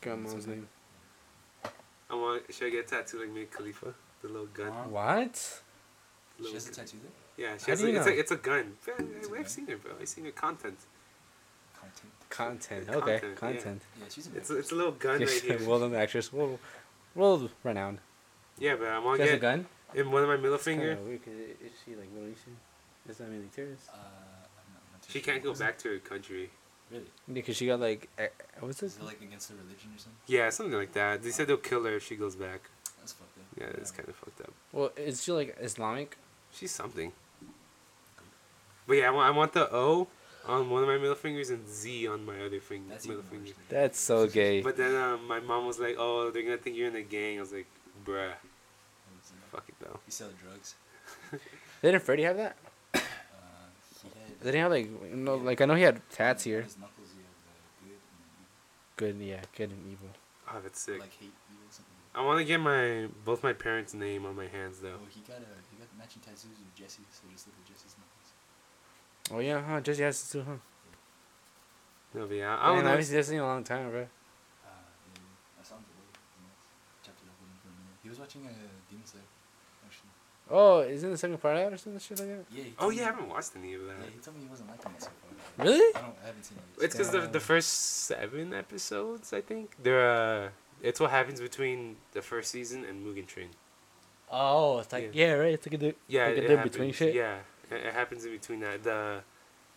Got 0.00 0.18
mom's 0.18 0.46
name. 0.46 0.68
I 2.10 2.14
want. 2.14 2.42
Should 2.52 2.66
I 2.66 2.70
get 2.70 2.86
a 2.86 2.88
tattoo 2.88 3.20
like 3.20 3.30
Mia 3.30 3.46
Khalifa? 3.46 3.94
The 4.22 4.28
little 4.28 4.46
gun. 4.46 4.72
What? 4.90 5.36
She 6.36 6.42
Little 6.42 6.54
has 6.56 6.68
a 6.68 6.72
tattoo 6.72 6.96
there. 7.02 7.46
Yeah, 7.48 7.56
she 7.56 7.64
How 7.66 7.72
has 7.72 7.80
do 7.80 7.86
a, 7.86 7.90
it's, 7.98 8.06
a, 8.06 8.18
it's 8.18 8.30
a 8.32 8.36
gun. 8.36 8.72
Yeah, 8.86 8.94
It's 9.16 9.28
a 9.28 9.30
I've 9.30 9.36
gun? 9.38 9.46
seen 9.46 9.68
it, 9.68 9.82
bro. 9.82 9.92
I've 10.00 10.08
seen 10.08 10.24
your 10.24 10.32
content. 10.32 10.78
Content. 11.80 12.12
Content. 12.28 12.88
Okay, 12.90 13.20
content, 13.36 13.82
yeah. 13.96 14.02
Yeah, 14.04 14.08
she's 14.10 14.26
an 14.26 14.32
It's 14.36 14.50
a, 14.50 14.58
it's 14.58 14.72
a 14.72 14.74
little 14.74 14.92
gun 14.92 15.20
right 15.20 15.28
here. 15.30 15.58
well 15.66 15.78
known 15.78 15.94
actress. 15.94 16.32
Well, 16.32 16.58
well 17.14 17.48
renowned. 17.64 17.98
Yeah, 18.62 18.76
but 18.78 18.88
I 18.88 18.98
want 19.00 19.18
She 19.18 19.24
to 19.26 19.30
has 19.30 19.38
a 19.38 19.40
gun. 19.42 19.66
in 19.94 20.10
one 20.12 20.22
of 20.22 20.28
my 20.28 20.36
middle 20.36 20.54
It's 20.54 20.64
kinda 20.64 20.82
finger. 20.94 21.02
weird 21.02 21.24
'cause 21.24 21.34
i- 21.34 21.64
is 21.66 21.72
she 21.84 21.90
like 21.96 22.08
Middle 22.14 22.30
Eastern? 22.30 22.56
Is 23.08 23.16
that 23.18 23.28
Middle 23.28 23.44
Eastern? 23.46 23.76
Uh, 23.88 23.94
I'm 23.96 23.98
not, 23.98 24.82
I'm 24.86 24.92
not 24.92 25.02
too 25.02 25.10
She 25.12 25.18
sure. 25.18 25.26
can't 25.32 25.42
go 25.42 25.52
back 25.54 25.78
to 25.78 25.88
her 25.90 25.98
country. 25.98 26.50
Really? 26.90 27.10
Because 27.32 27.56
she 27.56 27.66
got 27.66 27.80
like 27.80 28.08
eh, 28.18 28.28
what's 28.60 28.78
this? 28.80 28.94
Is 28.94 28.98
it 29.00 29.04
like 29.04 29.20
against 29.20 29.48
the 29.48 29.56
religion 29.56 29.90
or 29.94 29.98
something? 29.98 30.20
Yeah, 30.26 30.50
something 30.50 30.78
like 30.78 30.92
that. 30.92 31.22
They 31.24 31.30
said 31.32 31.46
they'll 31.48 31.56
kill 31.72 31.82
her 31.84 31.94
if 31.96 32.04
she 32.06 32.14
goes 32.16 32.36
back. 32.36 32.60
That's 33.00 33.12
fucked 33.14 33.36
up. 33.38 33.44
Yeah, 33.58 33.80
it's 33.80 33.90
kind 33.90 34.08
of 34.08 34.14
fucked 34.16 34.40
up. 34.42 34.52
Well, 34.72 34.92
is 34.96 35.22
she 35.24 35.32
like 35.32 35.56
Islamic? 35.60 36.16
She's 36.52 36.70
something. 36.70 37.12
But 38.86 38.94
yeah, 38.94 39.08
I 39.08 39.10
want, 39.10 39.26
I 39.26 39.36
want 39.36 39.52
the 39.54 39.72
O 39.74 40.08
on 40.46 40.68
one 40.70 40.82
of 40.82 40.88
my 40.88 40.98
middle 40.98 41.14
fingers 41.14 41.50
and 41.50 41.66
Z 41.68 42.06
on 42.08 42.24
my 42.26 42.40
other 42.44 42.60
finger, 42.60 42.90
That's 42.90 43.06
middle 43.06 43.24
even 43.32 43.44
finger. 43.44 43.58
That's 43.68 43.98
so 43.98 44.26
gay. 44.26 44.60
But 44.60 44.76
then 44.76 44.94
um, 44.94 45.26
my 45.26 45.40
mom 45.40 45.66
was 45.66 45.78
like, 45.78 45.96
"Oh, 45.98 46.30
they're 46.30 46.42
gonna 46.42 46.58
think 46.58 46.76
you're 46.76 46.88
in 46.88 46.96
a 46.96 47.02
gang." 47.02 47.38
I 47.38 47.40
was 47.40 47.52
like, 47.52 47.66
"Bruh, 48.04 48.32
fuck 49.52 49.64
it 49.68 49.74
though." 49.80 50.00
You 50.06 50.12
sell 50.12 50.30
drugs. 50.42 50.74
Didn't 51.82 52.02
Freddie 52.02 52.22
have 52.24 52.36
that? 52.36 52.56
Uh, 52.94 52.98
he 54.02 54.08
had. 54.08 54.40
Didn't 54.42 54.60
have 54.60 54.70
like 54.72 54.88
no 55.14 55.36
like 55.36 55.60
I 55.60 55.64
know 55.66 55.74
he 55.74 55.82
had 55.82 56.00
tats 56.10 56.44
here. 56.44 56.62
His 56.62 56.78
knuckles, 56.78 57.08
you 57.16 57.22
have 57.22 57.38
uh, 57.48 57.98
good 58.96 59.14
and 59.14 59.20
Good, 59.20 59.26
yeah, 59.26 59.40
good 59.56 59.70
and 59.70 59.82
evil. 59.92 60.08
Oh, 60.48 60.60
that's 60.62 60.88
evil. 60.88 60.94
sick. 60.94 61.00
Like 61.00 61.14
hate 61.20 61.34
evil 61.52 61.66
something. 61.70 61.92
I 62.14 62.24
want 62.24 62.38
to 62.38 62.44
get 62.44 62.58
my 62.60 63.08
both 63.24 63.42
my 63.42 63.52
parents' 63.52 63.94
name 63.94 64.26
on 64.26 64.36
my 64.36 64.46
hands 64.48 64.80
though. 64.80 64.98
Oh, 65.00 65.08
he 65.10 65.20
got 65.20 65.38
a 65.38 65.50
he 65.70 65.76
got 65.78 65.88
matching 65.98 66.22
tattoos 66.22 66.44
with 66.58 66.74
Jesse, 66.74 67.02
so 67.10 67.22
just 67.32 67.46
look 67.46 67.56
at 67.62 67.66
Jesse's 67.72 67.94
knuckles. 67.98 68.28
Oh 69.30 69.38
yeah, 69.40 69.62
huh? 69.62 69.80
Jesse 69.80 70.02
has 70.02 70.22
to 70.26 70.32
too, 70.32 70.42
huh? 70.46 70.56
No, 72.14 72.26
but 72.26 72.34
yeah, 72.36 72.54
I 72.56 72.64
I 72.64 72.66
don't 72.66 72.76
Man, 72.76 72.78
I 72.78 72.82
know. 72.84 72.90
haven't 72.90 73.04
seen 73.06 73.16
Jesse 73.16 73.34
in 73.36 73.40
a 73.40 73.46
long 73.46 73.64
time, 73.64 73.90
bro. 73.90 74.00
Uh, 74.02 74.04
yeah, 74.04 75.60
I 75.60 75.62
saw 75.64 75.76
him 75.76 75.84
today. 75.88 76.04
You 76.36 76.44
know, 76.44 76.52
chopped 77.02 77.20
it 77.24 77.28
up 77.32 77.36
with 77.40 77.48
him 77.48 77.56
for 77.64 77.68
a 77.72 77.76
minute. 77.80 77.96
He 78.01 78.01
was 78.12 78.20
watching 78.20 78.42
uh, 78.44 78.52
Demon 78.90 79.06
Slayer, 79.06 79.22
actually. 79.86 80.12
Oh, 80.50 80.80
isn't 80.80 81.10
the 81.10 81.16
second 81.16 81.40
part 81.40 81.56
out 81.56 81.72
or 81.72 81.78
something 81.78 81.98
shit 82.00 82.18
like 82.20 82.28
that? 82.28 82.44
Yeah. 82.52 82.64
Oh 82.78 82.82
told 82.82 82.94
yeah, 82.94 83.02
I 83.02 83.04
haven't 83.06 83.28
watched 83.28 83.52
any 83.56 83.74
of 83.74 83.82
that. 83.88 83.96
Yeah, 84.04 84.10
he 84.12 84.20
told 84.20 84.36
me 84.36 84.42
he 84.44 84.48
wasn't 84.50 84.68
liking 84.70 84.92
it 84.96 85.02
so 85.02 85.10
far. 85.20 85.64
Really? 85.64 85.90
I 85.96 86.00
don't. 86.00 86.16
I 86.22 86.26
haven't 86.26 86.44
seen 86.44 86.58
it. 86.58 86.84
It's 86.84 86.94
because 86.94 87.10
the 87.10 87.20
the 87.38 87.40
first 87.40 87.68
seven 88.10 88.52
episodes, 88.52 89.32
I 89.32 89.40
think, 89.40 89.76
they're 89.82 90.08
uh, 90.08 90.48
it's 90.82 91.00
what 91.00 91.10
happens 91.10 91.40
between 91.40 91.96
the 92.12 92.22
first 92.22 92.50
season 92.50 92.84
and 92.84 92.94
Mugen 93.06 93.26
Train. 93.26 93.48
Oh, 94.30 94.78
it's 94.80 94.92
like 94.92 95.10
yeah, 95.14 95.32
right. 95.32 95.54
It's 95.54 95.66
like 95.66 95.74
a 95.74 95.78
di- 95.78 95.94
Yeah, 96.08 96.26
like 96.26 96.36
it 96.36 96.44
a 96.44 96.48
dip 96.48 96.58
happens, 96.58 96.72
between 96.72 96.92
shit. 96.92 97.14
Yeah, 97.14 97.38
it, 97.70 97.86
it 97.88 97.94
happens 97.94 98.24
in 98.24 98.32
between 98.32 98.60
that. 98.60 98.82
The 98.82 99.20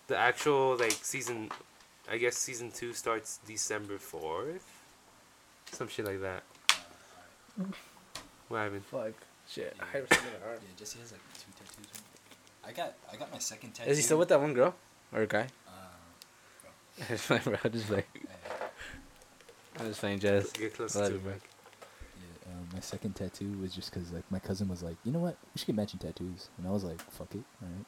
the 0.07 0.17
actual 0.17 0.75
like 0.77 0.97
season, 1.13 1.49
I 2.11 2.17
guess 2.17 2.35
season 2.37 2.71
two 2.71 2.91
starts 2.93 3.39
December 3.47 3.97
fourth, 3.97 4.67
some 5.71 5.87
shit 5.87 6.05
like 6.05 6.21
that. 6.21 6.43
Alright. 8.49 8.71
What 8.71 8.81
happened? 8.81 8.85
Fuck. 9.13 9.27
Shit. 9.47 9.75
Yeah. 9.77 9.83
I 9.83 9.97
have 9.97 10.07
something 10.09 10.41
hard. 10.43 10.59
Yeah, 10.61 10.69
Jesse 10.77 10.99
has 10.99 11.11
like 11.11 11.21
two 11.33 11.51
tattoos. 11.57 11.85
Right? 12.63 12.69
I 12.69 12.71
got 12.71 12.93
I 13.11 13.15
got 13.15 13.31
my 13.31 13.39
second 13.39 13.73
tattoo. 13.73 13.91
Is 13.91 13.97
he 13.97 14.03
still 14.03 14.17
with 14.17 14.29
that 14.29 14.41
one 14.41 14.53
girl 14.53 14.73
or 15.13 15.25
guy? 15.25 15.47
Uh, 15.67 17.03
just 17.09 17.27
playing, 17.27 17.41
bro. 17.45 17.57
Just 17.71 17.87
playing. 17.87 18.03
uh, 18.27 18.65
I'm 19.79 19.87
just 19.87 19.99
playing 19.99 20.19
jazz. 20.19 20.51
Get 20.51 20.73
close 20.75 20.93
to 20.93 20.99
you, 20.99 21.05
it, 21.05 21.23
bro. 21.23 21.33
Yeah, 21.33 22.53
um, 22.53 22.67
my 22.73 22.79
second 22.79 23.15
tattoo 23.15 23.51
was 23.61 23.73
just 23.75 23.93
because 23.93 24.11
like 24.11 24.23
my 24.31 24.39
cousin 24.39 24.67
was 24.67 24.81
like, 24.81 24.95
you 25.03 25.11
know 25.11 25.19
what, 25.19 25.37
we 25.53 25.59
should 25.59 25.67
get 25.67 25.75
matching 25.75 25.99
tattoos, 25.99 26.49
and 26.57 26.67
I 26.67 26.71
was 26.71 26.83
like, 26.83 26.99
fuck 27.11 27.33
it, 27.35 27.43
all 27.61 27.67
right. 27.67 27.85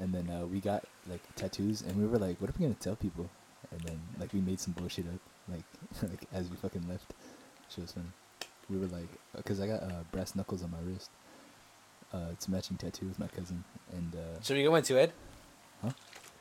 And 0.00 0.14
then 0.14 0.30
uh, 0.30 0.46
we 0.46 0.60
got 0.60 0.84
like 1.08 1.20
tattoos, 1.36 1.82
and 1.82 1.96
we 1.96 2.06
were 2.06 2.18
like, 2.18 2.40
what 2.40 2.50
are 2.50 2.54
we 2.58 2.64
gonna 2.64 2.74
tell 2.74 2.96
people? 2.96 3.28
And 3.70 3.80
then 3.82 4.00
like 4.18 4.32
we 4.32 4.40
made 4.40 4.58
some 4.58 4.72
bullshit 4.72 5.06
up, 5.06 5.20
like 5.48 5.64
like 6.10 6.24
as 6.32 6.48
we 6.48 6.56
fucking 6.56 6.88
left. 6.88 7.12
Shit 7.68 7.82
was 7.82 7.92
funny. 7.92 8.06
We 8.70 8.76
were 8.78 8.86
like, 8.86 9.08
because 9.36 9.60
I 9.60 9.66
got 9.66 9.82
uh, 9.82 10.02
brass 10.12 10.34
knuckles 10.34 10.62
on 10.62 10.70
my 10.70 10.78
wrist. 10.84 11.10
Uh, 12.12 12.26
it's 12.32 12.46
a 12.48 12.50
matching 12.50 12.76
tattoo 12.76 13.06
with 13.06 13.18
my 13.18 13.26
cousin, 13.28 13.64
and 13.92 14.14
uh, 14.14 14.40
Should 14.42 14.56
we 14.56 14.62
get 14.62 14.70
one 14.70 14.82
too, 14.82 14.98
Ed? 14.98 15.12
Huh? 15.82 15.90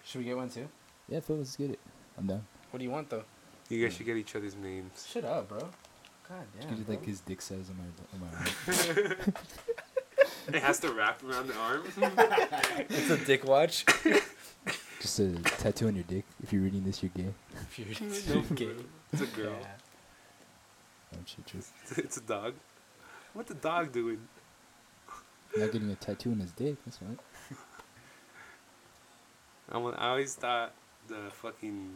Should 0.06 0.20
we 0.20 0.26
get 0.26 0.38
one 0.38 0.50
too? 0.50 0.68
yeah, 1.10 1.20
Phil, 1.20 1.38
let's 1.38 1.56
get 1.56 1.72
it, 1.72 1.80
I'm 2.18 2.26
down. 2.28 2.46
What 2.72 2.80
do 2.80 2.86
you 2.86 2.92
want 2.92 3.10
though? 3.10 3.24
You 3.70 3.84
guys 3.84 3.96
should 3.96 4.06
get 4.06 4.16
each 4.18 4.34
other's 4.36 4.56
names. 4.56 5.06
Shut 5.12 5.26
up, 5.26 5.50
bro. 5.50 5.60
God 5.60 6.46
Just 6.56 6.68
damn. 6.70 6.78
get, 6.78 6.90
like 6.90 7.00
bro. 7.00 7.08
his 7.08 7.20
dick 7.22 7.42
size 7.42 7.70
on 7.70 7.78
my 7.78 7.86
on 8.14 8.20
my 8.22 8.98
arm. 9.08 9.34
It 10.48 10.56
has 10.64 10.80
to 10.80 10.92
wrap 10.94 11.22
around 11.24 11.48
the 11.48 11.56
arm. 11.58 11.84
It's 12.90 13.10
a 13.10 13.18
dick 13.26 13.44
watch. 13.46 13.86
Just 15.02 15.20
a 15.20 15.34
tattoo 15.44 15.88
on 15.88 15.96
your 15.96 16.06
dick. 16.06 16.24
If 16.42 16.54
you're 16.54 16.62
reading 16.62 16.84
this, 16.86 17.04
you're 17.04 17.12
gay. 17.16 17.34
If 17.78 17.78
you're 18.00 18.36
no, 18.36 18.42
gay. 18.56 18.70
It's 19.14 19.22
a 19.22 19.26
girl. 19.28 19.56
Shit, 21.26 21.46
true. 21.46 21.60
It's 21.98 22.18
a 22.18 22.22
dog. 22.22 22.54
What 23.34 23.48
the 23.48 23.54
dog 23.54 23.92
doing? 23.92 24.20
Not 25.56 25.72
getting 25.72 25.90
a 25.92 25.96
tattoo 25.96 26.32
on 26.32 26.40
his 26.40 26.52
dick. 26.52 26.76
That's 26.86 27.00
right. 27.02 27.18
I, 29.72 29.78
wa- 29.78 29.96
I 29.98 30.10
always 30.10 30.36
thought 30.36 30.74
the 31.08 31.30
fucking. 31.32 31.90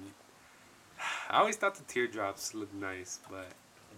I 1.30 1.40
always 1.40 1.56
thought 1.56 1.76
the 1.76 1.84
teardrops 1.84 2.54
looked 2.54 2.74
nice, 2.74 3.20
but 3.30 3.48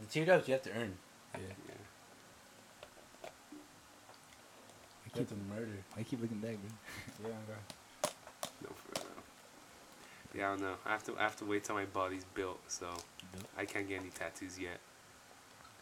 The 0.02 0.08
teardrops 0.08 0.48
you 0.48 0.54
have 0.54 0.64
to 0.64 0.72
earn. 0.72 0.96
Yeah. 1.36 1.42
yeah. 1.68 3.30
I 5.06 5.18
keep, 5.18 5.30
murder. 5.50 5.68
I 5.98 6.04
keep 6.04 6.22
looking 6.22 6.40
back, 6.40 6.56
bro. 7.20 7.30
Yeah, 7.30 7.36
bro. 7.48 7.56
No, 8.64 8.70
for 8.76 9.02
real. 9.02 9.14
Yeah, 10.36 10.48
I 10.48 10.50
don't 10.52 10.62
know. 10.62 10.76
I 10.86 10.90
have 10.92 11.04
to 11.06 11.16
I 11.18 11.22
have 11.24 11.36
to 11.38 11.46
wait 11.46 11.64
till 11.64 11.76
my 11.76 11.86
body's 11.86 12.26
built, 12.36 12.60
so 12.68 12.88
Built? 13.32 13.46
I 13.58 13.66
can't 13.66 13.88
get 13.88 14.00
any 14.02 14.10
tattoos 14.10 14.58
yet. 14.60 14.80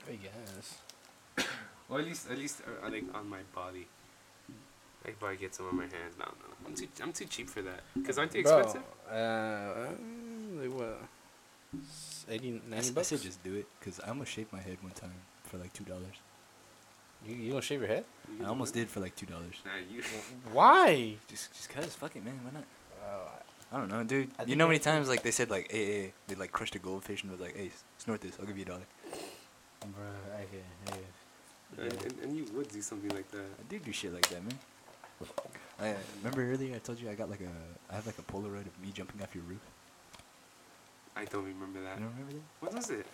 I 0.10 0.16
guess. 0.16 1.46
Or 1.90 2.00
at 2.00 2.06
least 2.06 2.30
at 2.32 2.38
least 2.38 2.62
uh, 2.66 2.90
like 2.90 3.04
on 3.14 3.28
my 3.30 3.40
body. 3.54 3.88
I 5.04 5.08
could 5.10 5.20
probably 5.20 5.38
get 5.38 5.56
some 5.56 5.68
on 5.68 5.76
my 5.76 5.84
hands. 5.84 6.16
but 6.18 6.28
I 6.28 6.30
don't 6.30 6.40
know. 6.40 6.56
I'm 6.68 6.76
too 6.76 6.88
I'm 7.04 7.14
too 7.14 7.26
cheap 7.26 7.50
for 7.50 7.62
that. 7.64 7.82
Cause 8.06 8.18
aren't 8.18 8.32
they 8.32 8.40
expensive? 8.40 8.82
Bro, 9.10 9.18
uh, 9.18 9.88
um, 9.90 10.62
like 10.62 10.74
what? 10.80 11.02
S- 11.88 12.26
80, 12.30 12.62
90 12.70 12.76
I, 12.76 12.78
s- 12.78 12.90
I 12.90 12.94
bucks? 12.94 13.08
said 13.08 13.22
just 13.22 13.44
do 13.44 13.56
it, 13.56 13.66
cause 13.84 14.00
I 14.06 14.10
almost 14.10 14.32
shaved 14.32 14.52
my 14.54 14.60
head 14.60 14.78
one 14.82 14.92
time 14.92 15.14
for 15.44 15.58
like 15.58 15.74
two 15.74 15.84
dollars. 15.86 16.16
You, 17.28 17.36
you 17.36 17.50
gonna 17.52 17.62
shave 17.62 17.80
your 17.82 17.88
head? 17.90 18.06
I 18.44 18.46
almost 18.46 18.74
did 18.74 18.90
for 18.90 19.00
like 19.00 19.16
two 19.16 19.26
dollars. 19.26 19.56
Nah, 19.66 19.72
you. 19.94 20.02
Why? 20.54 21.16
Just, 21.28 21.54
just 21.54 21.70
cause, 21.70 21.94
fuck 21.96 22.16
it, 22.16 22.24
man. 22.26 22.40
Why 22.44 22.52
not? 22.60 22.64
Uh, 23.04 23.30
I 23.74 23.78
don't 23.80 23.90
know, 23.90 24.04
dude. 24.04 24.30
I 24.38 24.42
You 24.44 24.48
think 24.48 24.58
know 24.58 24.66
how 24.66 24.70
many 24.70 24.80
times 24.80 25.08
like 25.10 25.24
they 25.24 25.32
said 25.32 25.50
like, 25.50 25.72
hey, 25.72 25.86
hey, 25.86 26.14
they 26.28 26.36
like 26.36 26.52
crushed 26.52 26.76
a 26.76 26.80
goldfish 26.80 27.24
and 27.24 27.32
was 27.32 27.40
like, 27.42 27.56
hey, 27.56 27.68
s- 27.68 27.84
snort 28.00 28.22
this. 28.22 28.38
I'll 28.40 28.46
give 28.46 28.58
you 28.58 28.64
a 28.64 28.68
dollar. 28.68 28.82
Bro, 29.88 30.06
I 30.36 30.46
can. 30.46 30.64
I 30.88 31.82
And, 31.82 31.94
and, 32.04 32.20
and 32.24 32.38
you 32.38 32.46
would 32.54 32.70
do 32.70 32.82
something 32.82 33.10
like 33.10 33.30
that. 33.32 33.40
I 33.60 33.64
do 33.70 33.80
do 33.80 33.92
shit 33.92 34.14
like 34.14 34.28
that, 34.30 34.44
man. 34.44 34.58
I 35.80 35.96
remember 36.18 36.52
earlier 36.52 36.76
I 36.76 36.80
told 36.80 37.00
you 37.00 37.10
I 37.10 37.16
got 37.16 37.30
like 37.30 37.42
a 37.42 37.92
I 37.92 37.96
have 37.96 38.06
like 38.06 38.18
a 38.18 38.24
Polaroid 38.24 38.66
of 38.66 38.80
me 38.82 38.92
jumping 38.94 39.22
off 39.22 39.34
your 39.36 39.44
roof. 39.44 39.62
I 41.16 41.26
don't 41.26 41.46
remember 41.46 41.82
that. 41.82 42.00
You 42.00 42.06
don't 42.06 42.14
remember 42.14 42.34
that? 42.34 42.44
What 42.60 42.74
was 42.74 42.90
it? 42.90 43.06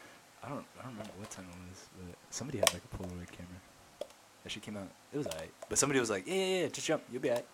I 0.44 0.50
don't 0.50 0.66
I 0.80 0.84
don't 0.84 0.92
remember 0.92 1.12
what 1.18 1.30
time 1.30 1.46
it 1.52 1.70
was, 1.70 1.86
but 2.00 2.16
somebody 2.30 2.60
had 2.60 2.72
like 2.74 2.84
a 2.84 2.98
Polaroid 2.98 3.32
camera. 3.32 3.60
That 4.44 4.52
shit 4.52 4.64
came 4.64 4.78
out. 4.78 4.88
It 5.14 5.18
was 5.18 5.28
alright, 5.28 5.52
but 5.68 5.78
somebody 5.78 6.00
was 6.00 6.10
like, 6.10 6.26
yeah, 6.28 6.34
yeah, 6.34 6.62
yeah, 6.62 6.68
just 6.68 6.88
jump, 6.88 7.04
you'll 7.12 7.22
be 7.22 7.30
alright. 7.30 7.46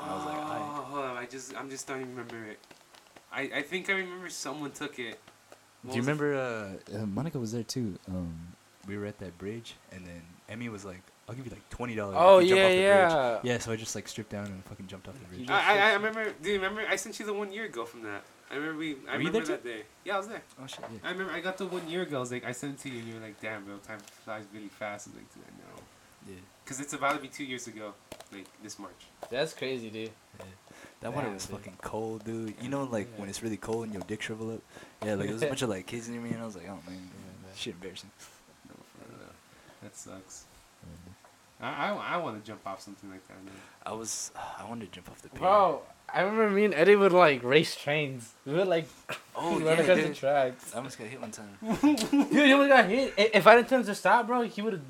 And 0.00 0.10
I 0.10 0.14
was 0.14 0.24
like, 0.26 0.36
oh, 0.36 0.82
hold 0.88 1.04
on. 1.04 1.16
I 1.16 1.26
just, 1.26 1.56
I'm 1.56 1.68
just 1.68 1.82
starting 1.84 2.06
to 2.06 2.10
remember 2.10 2.44
it. 2.50 2.58
I, 3.32 3.50
I 3.56 3.62
think 3.62 3.90
I 3.90 3.94
remember 3.94 4.28
someone 4.30 4.70
took 4.70 4.98
it. 4.98 5.18
What 5.82 5.92
Do 5.92 5.96
you 5.96 6.02
remember? 6.02 6.34
Uh, 6.34 6.96
uh, 6.96 7.06
Monica 7.06 7.38
was 7.38 7.52
there 7.52 7.62
too. 7.62 7.98
Um, 8.08 8.34
we 8.86 8.96
were 8.96 9.06
at 9.06 9.18
that 9.18 9.36
bridge, 9.38 9.74
and 9.92 10.04
then 10.06 10.22
Emmy 10.48 10.68
was 10.68 10.84
like, 10.84 11.02
"I'll 11.28 11.34
give 11.34 11.44
you 11.44 11.52
like 11.52 11.68
twenty 11.70 11.94
dollars." 11.94 12.16
Oh 12.18 12.38
if 12.38 12.44
you 12.44 12.56
jump 12.56 12.58
yeah, 12.58 12.64
off 12.64 12.70
the 12.70 12.78
yeah. 12.80 13.30
Bridge. 13.34 13.40
Yeah, 13.44 13.58
so 13.58 13.72
I 13.72 13.76
just 13.76 13.94
like 13.94 14.08
stripped 14.08 14.30
down 14.30 14.46
and 14.46 14.64
fucking 14.64 14.86
jumped 14.86 15.08
off 15.08 15.14
the 15.14 15.36
bridge. 15.36 15.48
I, 15.48 15.76
I, 15.76 15.90
I 15.90 15.92
remember. 15.94 16.32
Do 16.42 16.48
you 16.48 16.56
remember? 16.56 16.82
I 16.88 16.96
sent 16.96 17.18
you 17.20 17.26
the 17.26 17.32
one 17.32 17.52
year 17.52 17.66
ago 17.66 17.84
from 17.84 18.02
that. 18.02 18.24
I 18.50 18.54
remember 18.54 18.78
we. 18.78 18.92
I 19.08 19.16
Were 19.16 19.22
you 19.22 19.28
remember 19.28 19.46
there 19.46 19.56
that 19.56 19.64
day. 19.64 19.82
Yeah, 20.04 20.14
I 20.14 20.18
was 20.18 20.28
there. 20.28 20.42
Oh 20.60 20.66
shit! 20.66 20.80
Yeah. 20.80 20.98
I 21.04 21.10
remember. 21.12 21.32
I 21.32 21.40
got 21.40 21.58
the 21.58 21.66
one 21.66 21.86
year 21.88 22.02
ago. 22.02 22.16
I 22.16 22.20
was 22.20 22.32
like, 22.32 22.44
I 22.44 22.52
sent 22.52 22.74
it 22.74 22.80
to 22.82 22.88
you, 22.88 22.98
and 23.00 23.08
you 23.08 23.14
were 23.14 23.20
like, 23.20 23.40
"Damn, 23.40 23.64
bro, 23.64 23.76
time 23.76 23.98
flies 24.24 24.44
really 24.52 24.68
fast." 24.68 25.08
I 25.08 25.10
was 25.10 25.16
like, 25.16 25.34
"Dude, 25.34 25.44
I 25.44 25.50
know." 25.58 25.82
Yeah. 26.28 26.34
Cause 26.66 26.80
it's 26.80 26.92
about 26.92 27.14
to 27.14 27.20
be 27.22 27.28
two 27.28 27.44
years 27.44 27.66
ago, 27.66 27.94
like 28.30 28.46
this 28.62 28.78
March. 28.78 29.06
That's 29.30 29.54
crazy, 29.54 29.88
dude. 29.88 30.10
yeah. 30.38 30.44
That 31.00 31.14
water 31.14 31.30
was 31.30 31.46
dude. 31.46 31.56
fucking 31.58 31.76
cold, 31.82 32.24
dude. 32.24 32.54
You 32.60 32.68
know, 32.68 32.84
like 32.84 33.08
when 33.16 33.28
it's 33.28 33.42
really 33.42 33.56
cold 33.56 33.84
and 33.84 33.92
your 33.94 34.02
dick 34.02 34.20
shrivel 34.22 34.50
up. 34.54 34.60
Yeah, 35.04 35.14
like 35.14 35.26
there 35.26 35.34
was 35.34 35.42
a 35.42 35.46
bunch 35.46 35.62
of 35.62 35.68
like 35.70 35.86
kids 35.86 36.08
near 36.08 36.20
me, 36.20 36.30
and 36.30 36.40
I 36.42 36.44
was 36.44 36.56
like, 36.56 36.66
"Oh 36.68 36.78
man, 36.88 36.98
Yeah. 37.12 37.54
shit, 37.56 37.74
embarrassing." 37.74 38.10
No. 38.68 38.74
That 39.82 39.96
sucks. 39.96 40.44
And 41.60 41.68
I, 41.74 41.88
I, 41.90 42.14
I 42.14 42.16
want 42.18 42.40
to 42.42 42.46
jump 42.46 42.66
off 42.66 42.80
something 42.82 43.10
like 43.10 43.26
that. 43.28 43.34
Man. 43.44 43.54
I 43.84 43.92
was, 43.92 44.30
I 44.36 44.64
wanted 44.68 44.86
to 44.92 44.94
jump 44.96 45.10
off 45.10 45.22
the 45.22 45.28
pier. 45.28 45.40
Bro, 45.40 45.82
I 46.12 46.20
remember 46.22 46.50
me 46.50 46.64
and 46.66 46.74
Eddie 46.74 46.94
would 46.96 47.12
like 47.12 47.42
race 47.42 47.74
trains. 47.76 48.32
We 48.46 48.52
would 48.54 48.68
like 48.68 48.88
Oh 49.36 49.52
run 49.58 49.64
yeah, 49.64 49.72
across 49.74 49.96
the 49.98 50.02
dude. 50.04 50.14
tracks. 50.16 50.72
I 50.74 50.76
almost 50.78 50.98
got 50.98 51.06
hit 51.08 51.20
one 51.20 51.30
time. 51.30 51.58
Dude, 52.32 52.48
you 52.48 52.58
would 52.58 52.68
got 52.68 52.86
hit. 52.86 53.14
If 53.16 53.46
I 53.46 53.56
didn't 53.56 53.68
tell 53.68 53.80
him 53.80 53.86
to 53.86 53.94
stop, 53.94 54.26
bro, 54.26 54.42
he 54.42 54.62
would 54.62 54.72
have 54.74 54.82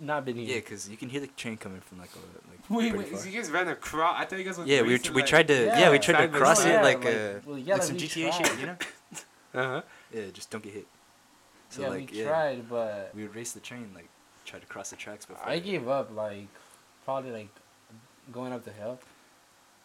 not 0.00 0.24
been 0.24 0.36
here. 0.36 0.54
Yeah, 0.56 0.60
cause 0.60 0.88
you 0.88 0.96
can 0.96 1.08
hear 1.08 1.20
the 1.20 1.26
train 1.28 1.56
coming 1.56 1.80
from 1.80 1.98
like 1.98 2.10
a 2.14 2.48
like 2.50 2.53
Wait, 2.70 2.90
pretty 2.90 2.98
wait, 2.98 3.08
far. 3.08 3.18
so 3.20 3.28
you 3.28 3.36
guys 3.40 3.50
ran 3.50 3.68
across? 3.68 4.16
I 4.18 4.24
thought 4.24 4.38
you 4.38 4.44
guys 4.44 4.56
went. 4.56 4.68
Yeah, 4.70 4.82
we, 4.82 4.88
racing, 4.90 5.02
tr- 5.04 5.12
we 5.12 5.20
like- 5.22 5.28
tried 5.28 5.48
to 5.48 5.64
yeah, 5.66 5.90
we 5.90 5.98
tried 5.98 6.22
to 6.22 6.28
cross 6.38 6.64
it 6.64 6.68
Yeah, 6.70 6.82
like, 6.82 7.04
like- 7.04 7.14
uh 7.14 7.18
well, 7.44 7.58
yeah, 7.58 7.74
like 7.74 7.80
like 7.80 7.82
some 7.82 7.96
GTA 7.96 8.30
tried. 8.36 8.46
shit, 8.46 8.60
you 8.60 8.66
know? 8.66 8.76
Uh-huh. 9.54 9.82
Yeah, 10.12 10.22
just 10.32 10.50
don't 10.50 10.64
get 10.64 10.72
hit. 10.72 10.86
So 11.70 11.82
yeah, 11.82 11.88
like 11.88 12.10
we 12.10 12.18
yeah, 12.18 12.28
tried, 12.28 12.68
but 12.68 13.10
we 13.14 13.22
would 13.22 13.34
race 13.34 13.52
the 13.52 13.60
train 13.60 13.90
like 13.94 14.08
try 14.44 14.58
to 14.58 14.66
cross 14.66 14.90
the 14.90 14.96
tracks 14.96 15.26
before. 15.26 15.48
I 15.48 15.58
gave 15.58 15.88
up 15.88 16.14
like 16.14 16.48
probably 17.04 17.30
like 17.32 17.48
going 18.32 18.52
up 18.52 18.64
the 18.64 18.72
hill. 18.72 18.98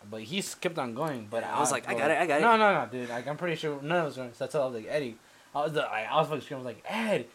But 0.10 0.22
he 0.22 0.42
kept 0.62 0.78
on 0.80 0.94
going. 0.96 1.28
But 1.30 1.44
I 1.44 1.60
was 1.60 1.72
like, 1.72 1.88
I 1.90 1.94
got 1.94 2.10
it, 2.10 2.18
I 2.18 2.26
got 2.26 2.38
it. 2.38 2.42
No, 2.42 2.56
no, 2.56 2.74
no, 2.74 2.88
dude. 2.90 3.10
Like 3.10 3.28
I'm 3.28 3.36
pretty 3.38 3.58
sure 3.58 3.82
none 3.82 4.06
of 4.06 4.12
us 4.12 4.18
were. 4.18 4.30
So 4.32 4.46
that's 4.46 4.56
all 4.56 4.64
I 4.64 4.66
was 4.68 4.76
like, 4.76 4.88
Eddie. 4.90 5.18
I 5.54 5.62
was 5.64 5.74
the, 5.74 5.84
I, 5.84 6.04
I 6.04 6.16
was 6.18 6.28
fucking 6.28 6.42
screaming. 6.42 6.66
I 6.66 6.70
was 6.70 6.76
like, 6.76 6.86
Ed, 6.88 7.26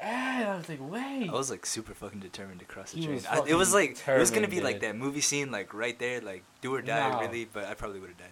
Ed. 0.00 0.46
I 0.46 0.56
was 0.56 0.68
like, 0.68 0.78
wait. 0.80 1.28
I 1.28 1.32
was 1.32 1.50
like 1.50 1.66
super 1.66 1.94
fucking 1.94 2.20
determined 2.20 2.60
to 2.60 2.66
cross 2.66 2.92
the 2.92 2.98
He 2.98 3.04
train. 3.04 3.16
was 3.16 3.26
I, 3.26 3.44
it 3.46 3.54
was 3.54 3.74
like 3.74 3.96
it 4.06 4.18
was 4.18 4.30
gonna 4.30 4.48
be 4.48 4.60
like 4.60 4.80
that 4.80 4.96
movie 4.96 5.20
scene 5.20 5.50
like 5.50 5.74
right 5.74 5.98
there, 5.98 6.20
like 6.20 6.44
do 6.60 6.74
or 6.74 6.82
die 6.82 7.10
No. 7.10 7.20
really, 7.20 7.44
but 7.52 7.64
I 7.64 7.74
probably 7.74 8.00
would 8.00 8.10
have 8.10 8.18
died. 8.18 8.28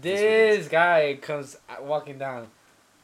this 0.00 0.68
guy 0.68 1.18
comes 1.20 1.56
uh, 1.68 1.76
walking 1.82 2.18
down. 2.18 2.46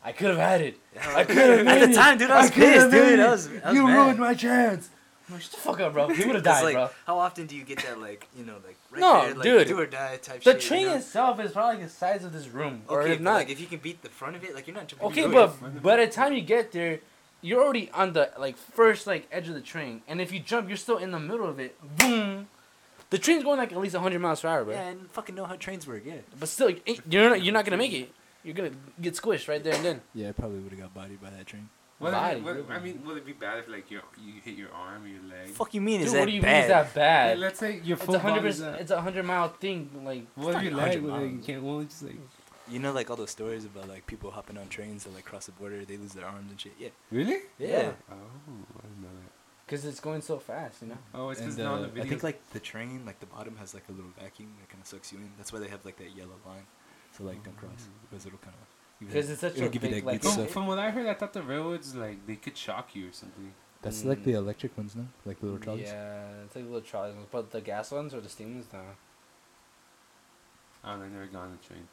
I 0.04 0.12
could 0.12 0.28
have 0.28 0.38
had 0.38 0.60
it. 0.60 0.78
I 1.14 1.24
could 1.24 1.36
have 1.36 1.66
At 1.66 1.88
the 1.88 1.94
time, 1.94 2.18
dude, 2.18 2.30
I 2.30 2.42
was 2.42 2.50
pissed, 2.52 2.90
dude. 2.92 3.18
I 3.18 3.30
was, 3.30 3.48
I 3.48 3.68
was 3.70 3.74
you 3.74 3.86
mad. 3.86 3.96
ruined 3.96 4.18
my 4.20 4.34
chance. 4.34 4.88
I'm 5.28 5.34
like, 5.34 5.42
Shut 5.42 5.50
the 5.52 5.56
fuck 5.56 5.80
up, 5.80 5.92
bro. 5.94 6.08
He 6.10 6.24
would 6.24 6.36
have 6.36 6.44
died, 6.54 6.62
like, 6.62 6.74
bro. 6.74 6.90
How 7.06 7.18
often 7.18 7.46
do 7.46 7.56
you 7.56 7.64
get 7.64 7.82
that 7.82 7.98
like 8.00 8.28
you 8.38 8.44
know 8.44 8.54
like 8.64 8.76
right 8.92 9.00
No, 9.00 9.22
there, 9.24 9.34
like, 9.34 9.42
dude. 9.42 9.66
do 9.68 9.80
or 9.80 9.86
die 9.86 10.16
type 10.22 10.44
The 10.44 10.52
shit? 10.52 10.60
train 10.60 10.80
you 10.82 10.86
know? 10.88 10.94
itself 10.96 11.40
is 11.40 11.50
probably 11.50 11.78
like 11.80 11.84
the 11.84 11.90
size 11.92 12.24
of 12.24 12.32
this 12.32 12.46
room, 12.48 12.82
or 12.86 13.02
Okay, 13.02 13.14
if 13.14 13.20
not. 13.20 13.34
like 13.34 13.50
if 13.50 13.58
you 13.60 13.66
can 13.66 13.80
beat 13.80 14.02
the 14.02 14.08
front 14.08 14.36
of 14.36 14.44
it, 14.44 14.54
like 14.54 14.68
you're 14.68 14.76
not 14.76 14.86
jumping. 14.86 15.08
okay, 15.08 15.26
but 15.26 15.82
by 15.82 15.96
the 15.96 16.06
time 16.06 16.32
you 16.34 16.42
get 16.42 16.70
there, 16.70 17.00
you're 17.42 17.62
already 17.62 17.90
on 17.92 18.12
the 18.12 18.30
like 18.38 18.56
first 18.56 19.06
like 19.06 19.26
edge 19.30 19.48
of 19.48 19.54
the 19.54 19.60
train, 19.60 20.02
and 20.08 20.20
if 20.20 20.32
you 20.32 20.40
jump, 20.40 20.68
you're 20.68 20.76
still 20.76 20.98
in 20.98 21.10
the 21.10 21.20
middle 21.20 21.46
of 21.48 21.58
it. 21.60 21.76
Boom. 21.96 22.48
The 23.10 23.18
train's 23.18 23.44
going 23.44 23.58
like 23.58 23.70
at 23.72 23.78
least 23.78 23.94
100 23.94 24.18
miles 24.18 24.40
per 24.40 24.48
hour, 24.48 24.64
bro. 24.64 24.74
yeah, 24.74 24.88
and 24.88 25.08
fucking 25.12 25.34
know 25.34 25.44
how 25.44 25.54
trains 25.56 25.86
work. 25.86 26.02
Yeah. 26.04 26.14
But 26.40 26.48
still, 26.48 26.70
you're 27.08 27.30
not, 27.30 27.42
you're 27.42 27.54
not 27.54 27.64
gonna 27.64 27.76
make 27.76 27.92
it. 27.92 28.10
You're 28.42 28.54
gonna 28.54 28.72
get 29.00 29.14
squished 29.14 29.48
right 29.48 29.62
there 29.62 29.74
and 29.74 29.84
then. 29.84 30.00
Yeah, 30.14 30.30
I 30.30 30.32
probably 30.32 30.58
would 30.58 30.72
have 30.72 30.80
got 30.80 30.94
bodied 30.94 31.20
by 31.22 31.30
that 31.30 31.46
train. 31.46 31.68
What 31.98 32.08
if 32.08 32.14
Body, 32.14 32.36
it- 32.38 32.42
what- 32.44 32.54
really. 32.56 32.68
I 32.68 32.78
mean, 32.80 33.02
would 33.06 33.16
it 33.16 33.24
be 33.24 33.32
bad 33.32 33.58
if 33.60 33.68
like 33.68 33.90
you 33.90 34.00
you 34.22 34.34
hit 34.44 34.54
your 34.56 34.70
arm 34.72 35.04
or 35.04 35.08
your 35.08 35.22
leg? 35.22 35.48
Fuck 35.54 35.72
you 35.72 35.80
mean 35.80 36.00
Dude, 36.00 36.08
is 36.08 36.14
what 36.14 36.26
do 36.26 36.32
you 36.32 36.42
bad? 36.42 36.52
mean 36.52 36.62
is 36.64 36.68
that 36.68 36.86
Hey, 36.88 36.92
bad? 36.94 37.38
let's 37.38 37.58
say 37.58 37.80
your 37.82 37.96
It's 37.96 38.04
full 38.04 38.16
a 38.16 38.18
hundred 38.18 38.40
body's 38.42 38.56
percent. 38.58 38.80
It's 38.80 38.90
a 38.90 39.00
hundred 39.00 39.24
mile 39.24 39.48
thing. 39.48 39.88
Like 40.04 40.26
What 40.34 40.56
if 40.56 40.62
your 40.64 40.72
leg? 40.74 41.02
Like, 41.02 41.22
you 41.32 41.40
can't 41.46 41.62
well, 41.62 41.82
just 41.84 42.02
like 42.02 42.16
You 42.68 42.78
know, 42.80 42.92
like 42.92 43.10
all 43.10 43.16
those 43.16 43.30
stories 43.30 43.64
about 43.64 43.88
like 43.88 44.06
people 44.06 44.30
hopping 44.32 44.58
on 44.58 44.68
trains 44.68 45.04
to 45.04 45.10
like 45.10 45.24
cross 45.24 45.46
the 45.46 45.52
border, 45.52 45.84
they 45.84 45.96
lose 45.96 46.12
their 46.14 46.26
arms 46.26 46.50
and 46.50 46.60
shit. 46.60 46.72
Yeah. 46.78 46.88
really? 47.10 47.38
Yeah. 47.58 47.92
Oh, 48.10 48.14
I 48.14 48.82
didn't 48.82 49.02
know 49.02 49.08
that. 49.22 49.32
Because 49.66 49.84
it's 49.84 50.00
going 50.00 50.20
so 50.22 50.38
fast, 50.38 50.82
you 50.82 50.88
know. 50.88 50.98
Oh, 51.14 51.30
it's 51.30 51.40
because 51.40 51.56
And, 51.56 51.64
now 51.64 51.74
uh, 51.76 51.80
the 51.82 51.86
video. 51.88 52.04
I 52.04 52.08
think 52.08 52.22
like 52.22 52.50
the 52.50 52.60
train, 52.60 53.04
like 53.06 53.20
the 53.20 53.26
bottom 53.26 53.56
has 53.56 53.74
like 53.74 53.84
a 53.88 53.92
little 53.92 54.10
vacuum 54.20 54.54
that 54.60 54.68
kind 54.68 54.80
of 54.82 54.86
sucks 54.88 55.12
you 55.12 55.18
in. 55.18 55.30
That's 55.36 55.52
why 55.52 55.58
they 55.60 55.68
have 55.68 55.84
like 55.84 55.96
that 55.98 56.16
yellow 56.16 56.38
line. 56.46 56.66
So 57.16 57.24
like 57.24 57.42
don't 57.44 57.56
cross 57.56 57.70
Oh. 57.88 58.06
because 58.10 58.26
it'll 58.26 58.38
kind 58.38 58.54
of. 58.60 58.66
Because 59.06 59.30
it's 59.30 59.40
such 59.40 59.54
it'll 59.56 59.66
a 59.66 59.70
give 59.70 59.82
big, 59.82 59.90
you 59.94 60.00
that 60.00 60.06
like, 60.06 60.22
good 60.22 60.30
from, 60.32 60.40
suck. 60.42 60.48
from 60.50 60.66
what 60.66 60.78
I 60.78 60.90
heard, 60.90 61.06
I 61.06 61.14
thought 61.14 61.32
the 61.34 61.42
railroads 61.42 61.94
like 61.94 62.26
they 62.26 62.36
could 62.36 62.56
shock 62.56 62.94
you 62.96 63.08
or 63.08 63.12
something. 63.12 63.52
That's 63.82 64.04
like 64.04 64.24
the 64.24 64.32
Mm. 64.32 64.36
electric 64.36 64.76
ones, 64.76 64.96
now, 64.96 65.06
Like 65.24 65.38
the 65.38 65.46
little 65.46 65.60
trolleys. 65.60 65.86
Yeah, 65.88 66.42
it's 66.44 66.56
like 66.56 66.64
little 66.64 66.80
trolleys, 66.80 67.14
but 67.30 67.50
the 67.52 67.60
gas 67.60 67.90
ones 67.92 68.14
or 68.14 68.20
the 68.20 68.28
steam 68.28 68.54
ones, 68.54 68.66
no. 68.72 68.80
I 70.82 70.90
don't 70.90 71.00
know. 71.00 71.06
I've 71.06 71.12
never 71.12 71.26
gone 71.26 71.48
on 71.48 71.58
a 71.62 71.66
train. 71.66 71.86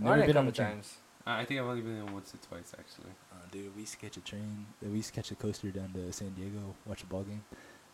Never 0.00 0.12
Only 0.12 0.24
a 0.24 0.26
been 0.26 0.36
on 0.38 0.46
couple 0.46 0.62
a 0.62 0.66
train. 0.66 0.76
times. 0.76 0.96
I 1.26 1.44
think 1.44 1.60
I've 1.60 1.66
only 1.66 1.82
been 1.82 1.96
in 1.98 2.12
once 2.12 2.34
or 2.34 2.38
twice 2.38 2.72
actually. 2.78 3.12
Uh, 3.32 3.36
dude, 3.52 3.74
we 3.76 3.82
used 3.82 3.92
to 3.92 3.98
catch 3.98 4.16
a 4.16 4.20
train. 4.20 4.66
We 4.82 4.88
used 4.96 5.08
to 5.08 5.14
catch 5.14 5.30
a 5.30 5.34
coaster 5.34 5.70
down 5.70 5.92
to 5.92 6.12
San 6.12 6.30
Diego, 6.30 6.74
watch 6.86 7.02
a 7.02 7.06
ball 7.06 7.22
game. 7.22 7.44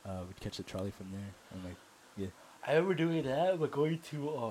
Uh, 0.06 0.20
we'd 0.26 0.40
catch 0.40 0.56
the 0.58 0.62
trolley 0.62 0.92
from 0.92 1.10
there, 1.10 1.30
and 1.52 1.64
like, 1.64 1.76
yeah. 2.16 2.28
I 2.66 2.72
remember 2.74 2.94
doing 2.94 3.22
that, 3.24 3.58
but 3.58 3.70
going 3.72 3.98
to 4.10 4.30
uh, 4.30 4.50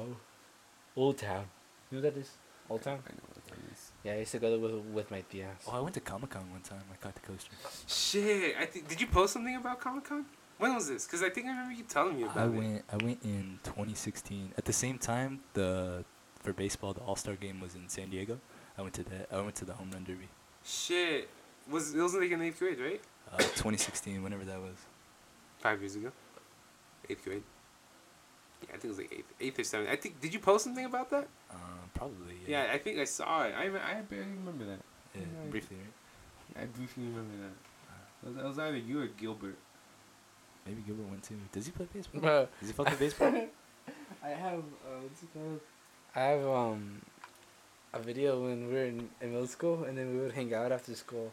Old 0.97 1.17
Town. 1.17 1.45
You 1.89 1.99
know 1.99 2.03
what 2.05 2.13
that 2.13 2.19
is? 2.19 2.31
Old 2.69 2.81
Town? 2.81 2.99
I 3.07 3.11
know 3.13 3.19
what 3.33 3.45
that 3.45 3.57
is. 3.71 3.91
Yeah, 4.03 4.13
I 4.13 4.17
used 4.17 4.31
to 4.33 4.39
go 4.39 4.49
there 4.49 4.59
with, 4.59 4.85
with 4.93 5.11
my 5.11 5.23
tias. 5.31 5.47
oh, 5.67 5.77
I 5.77 5.79
went 5.79 5.93
to 5.93 6.01
Comic 6.01 6.31
Con 6.31 6.51
one 6.51 6.61
time. 6.61 6.81
I 6.91 6.97
caught 6.97 7.15
the 7.15 7.21
coaster. 7.21 7.51
Shit! 7.87 8.55
I 8.59 8.65
think 8.65 8.87
did 8.89 8.99
you 8.99 9.07
post 9.07 9.33
something 9.33 9.55
about 9.55 9.79
Comic 9.79 10.03
Con? 10.03 10.25
When 10.57 10.73
was 10.75 10.87
this? 10.89 11.05
Because 11.05 11.21
I 11.23 11.29
think 11.29 11.47
I 11.47 11.51
remember 11.51 11.73
you 11.73 11.83
telling 11.83 12.17
me 12.17 12.23
about 12.23 12.37
I 12.37 12.43
it. 12.45 12.49
went. 12.49 12.83
I 12.91 12.95
went 12.97 13.23
in 13.23 13.59
2016. 13.63 14.53
At 14.57 14.65
the 14.65 14.73
same 14.73 14.97
time, 14.97 15.39
the 15.53 16.03
for 16.45 16.53
baseball, 16.53 16.93
the 16.93 17.01
All 17.01 17.15
Star 17.15 17.35
game 17.35 17.59
was 17.59 17.75
in 17.75 17.89
San 17.89 18.09
Diego. 18.09 18.39
I 18.77 18.81
went 18.81 18.93
to 18.95 19.03
that. 19.03 19.27
I 19.31 19.41
went 19.41 19.55
to 19.55 19.65
the 19.65 19.73
home 19.73 19.89
run 19.91 20.03
derby. 20.03 20.29
Shit! 20.63 21.29
Was 21.69 21.93
it 21.95 22.01
was 22.01 22.13
like 22.13 22.31
in 22.31 22.41
eighth 22.41 22.59
grade, 22.59 22.79
right? 22.79 23.01
Uh, 23.33 23.37
2016, 23.37 24.21
whenever 24.23 24.45
that 24.45 24.59
was. 24.59 24.75
Five 25.59 25.81
years 25.81 25.95
ago. 25.95 26.11
Eighth 27.09 27.23
grade. 27.23 27.43
Yeah, 28.61 28.69
I 28.69 28.71
think 28.73 28.85
it 28.85 28.87
was 28.89 28.97
like 28.99 29.13
eighth, 29.13 29.33
eighth 29.41 29.59
or 29.59 29.63
seventh. 29.63 29.89
I 29.89 29.95
think. 29.95 30.21
Did 30.21 30.33
you 30.33 30.39
post 30.39 30.63
something 30.63 30.85
about 30.85 31.09
that? 31.09 31.27
Uh, 31.51 31.55
probably. 31.93 32.35
Yeah, 32.47 32.65
Yeah. 32.65 32.73
I 32.73 32.77
think 32.77 32.99
I 32.99 33.05
saw 33.05 33.43
it. 33.43 33.53
I 33.57 33.65
I 33.65 34.01
barely 34.01 34.25
remember 34.27 34.65
that. 34.65 34.79
Yeah, 35.15 35.21
yeah. 35.21 35.49
briefly, 35.49 35.77
right? 35.77 36.63
I 36.63 36.65
briefly 36.65 37.03
remember 37.03 37.33
that. 37.43 38.27
It 38.27 38.33
was, 38.33 38.37
it 38.37 38.47
was 38.47 38.59
either 38.59 38.77
you 38.77 39.01
or 39.01 39.07
Gilbert. 39.07 39.57
Maybe 40.65 40.81
Gilbert 40.85 41.09
went 41.09 41.23
too. 41.23 41.35
Does 41.51 41.65
he 41.65 41.71
play 41.71 41.87
baseball? 41.93 42.21
Bro, 42.21 42.47
Does 42.59 42.69
he 42.69 42.73
fuck 42.73 42.89
with 42.89 42.99
baseball? 42.99 43.33
I 44.23 44.29
have, 44.29 44.59
uh, 44.59 45.01
what's 45.03 45.21
it 45.21 45.29
called? 45.33 45.59
I 46.15 46.19
have, 46.21 46.45
um, 46.47 47.01
a 47.93 47.99
video 47.99 48.41
when 48.43 48.67
we 48.67 48.73
were 48.73 48.85
in, 48.85 49.09
in 49.21 49.31
middle 49.31 49.47
school, 49.47 49.83
and 49.83 49.97
then 49.97 50.13
we 50.13 50.19
would 50.21 50.33
hang 50.33 50.53
out 50.53 50.71
after 50.71 50.93
school. 50.95 51.31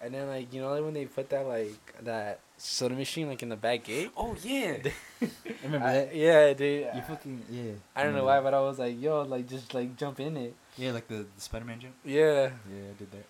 And 0.00 0.12
then, 0.14 0.28
like, 0.28 0.52
you 0.52 0.60
know, 0.60 0.70
like 0.72 0.82
when 0.84 0.94
they 0.94 1.06
put 1.06 1.30
that, 1.30 1.46
like, 1.46 1.74
that 2.04 2.40
soda 2.58 2.94
machine, 2.94 3.28
like, 3.28 3.42
in 3.42 3.48
the 3.48 3.56
back 3.56 3.84
gate? 3.84 4.10
oh 4.16 4.36
yeah. 4.42 4.76
I 4.84 4.92
remember 5.64 5.86
I- 5.86 5.92
that. 5.92 6.14
yeah, 6.14 6.52
dude. 6.52 6.88
You 6.94 7.02
fucking 7.02 7.42
yeah. 7.50 7.72
I 7.94 8.02
don't 8.04 8.14
know 8.14 8.24
why, 8.24 8.40
but 8.40 8.52
I 8.54 8.60
was 8.60 8.78
like, 8.78 9.00
yo, 9.00 9.22
like, 9.22 9.48
just, 9.48 9.72
like, 9.74 9.96
jump 9.96 10.20
in 10.20 10.36
it. 10.36 10.54
Yeah, 10.76 10.92
like 10.92 11.08
the, 11.08 11.24
the 11.34 11.40
Spider-Man 11.40 11.80
jump. 11.80 11.94
Yeah. 12.04 12.50
Yeah, 12.70 12.90
I 12.90 12.94
did 12.98 13.10
that. 13.12 13.26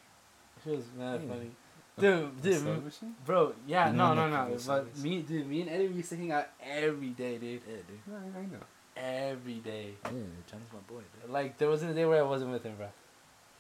It 0.67 0.77
was 0.77 0.85
mad 0.99 1.21
Yeah. 1.23 1.33
funny. 1.33 1.51
Dude, 1.99 2.43
the 2.43 2.51
dude, 2.51 2.59
soda 2.61 2.73
m- 3.05 3.15
bro, 3.25 3.55
yeah, 3.67 3.89
You 3.91 3.97
no, 3.97 4.13
know, 4.13 4.29
no, 4.29 4.49
no. 4.49 4.57
But 4.67 4.99
me, 4.99 5.23
dude, 5.23 5.47
me 5.49 5.63
and 5.63 5.71
Eddie 5.71 5.89
we 5.89 5.95
used 5.95 6.11
to 6.11 6.17
hang 6.17 6.31
out 6.33 6.49
every 6.63 7.09
day, 7.11 7.39
dude. 7.39 7.63
Yeah, 7.67 7.77
dude. 7.89 8.01
No, 8.07 8.17
I 8.17 8.43
know. 8.53 8.59
Every 8.97 9.55
day. 9.57 9.91
Yeah. 10.05 10.11
Johnny's 10.51 10.69
my 10.73 10.81
boy, 10.89 11.03
dude. 11.23 11.31
Like, 11.31 11.59
there 11.59 11.69
wasn't 11.69 11.91
a 11.93 11.95
day 11.95 12.05
where 12.07 12.19
I 12.19 12.27
wasn't 12.27 12.51
with 12.53 12.63
him, 12.65 12.77
bro. 12.77 12.89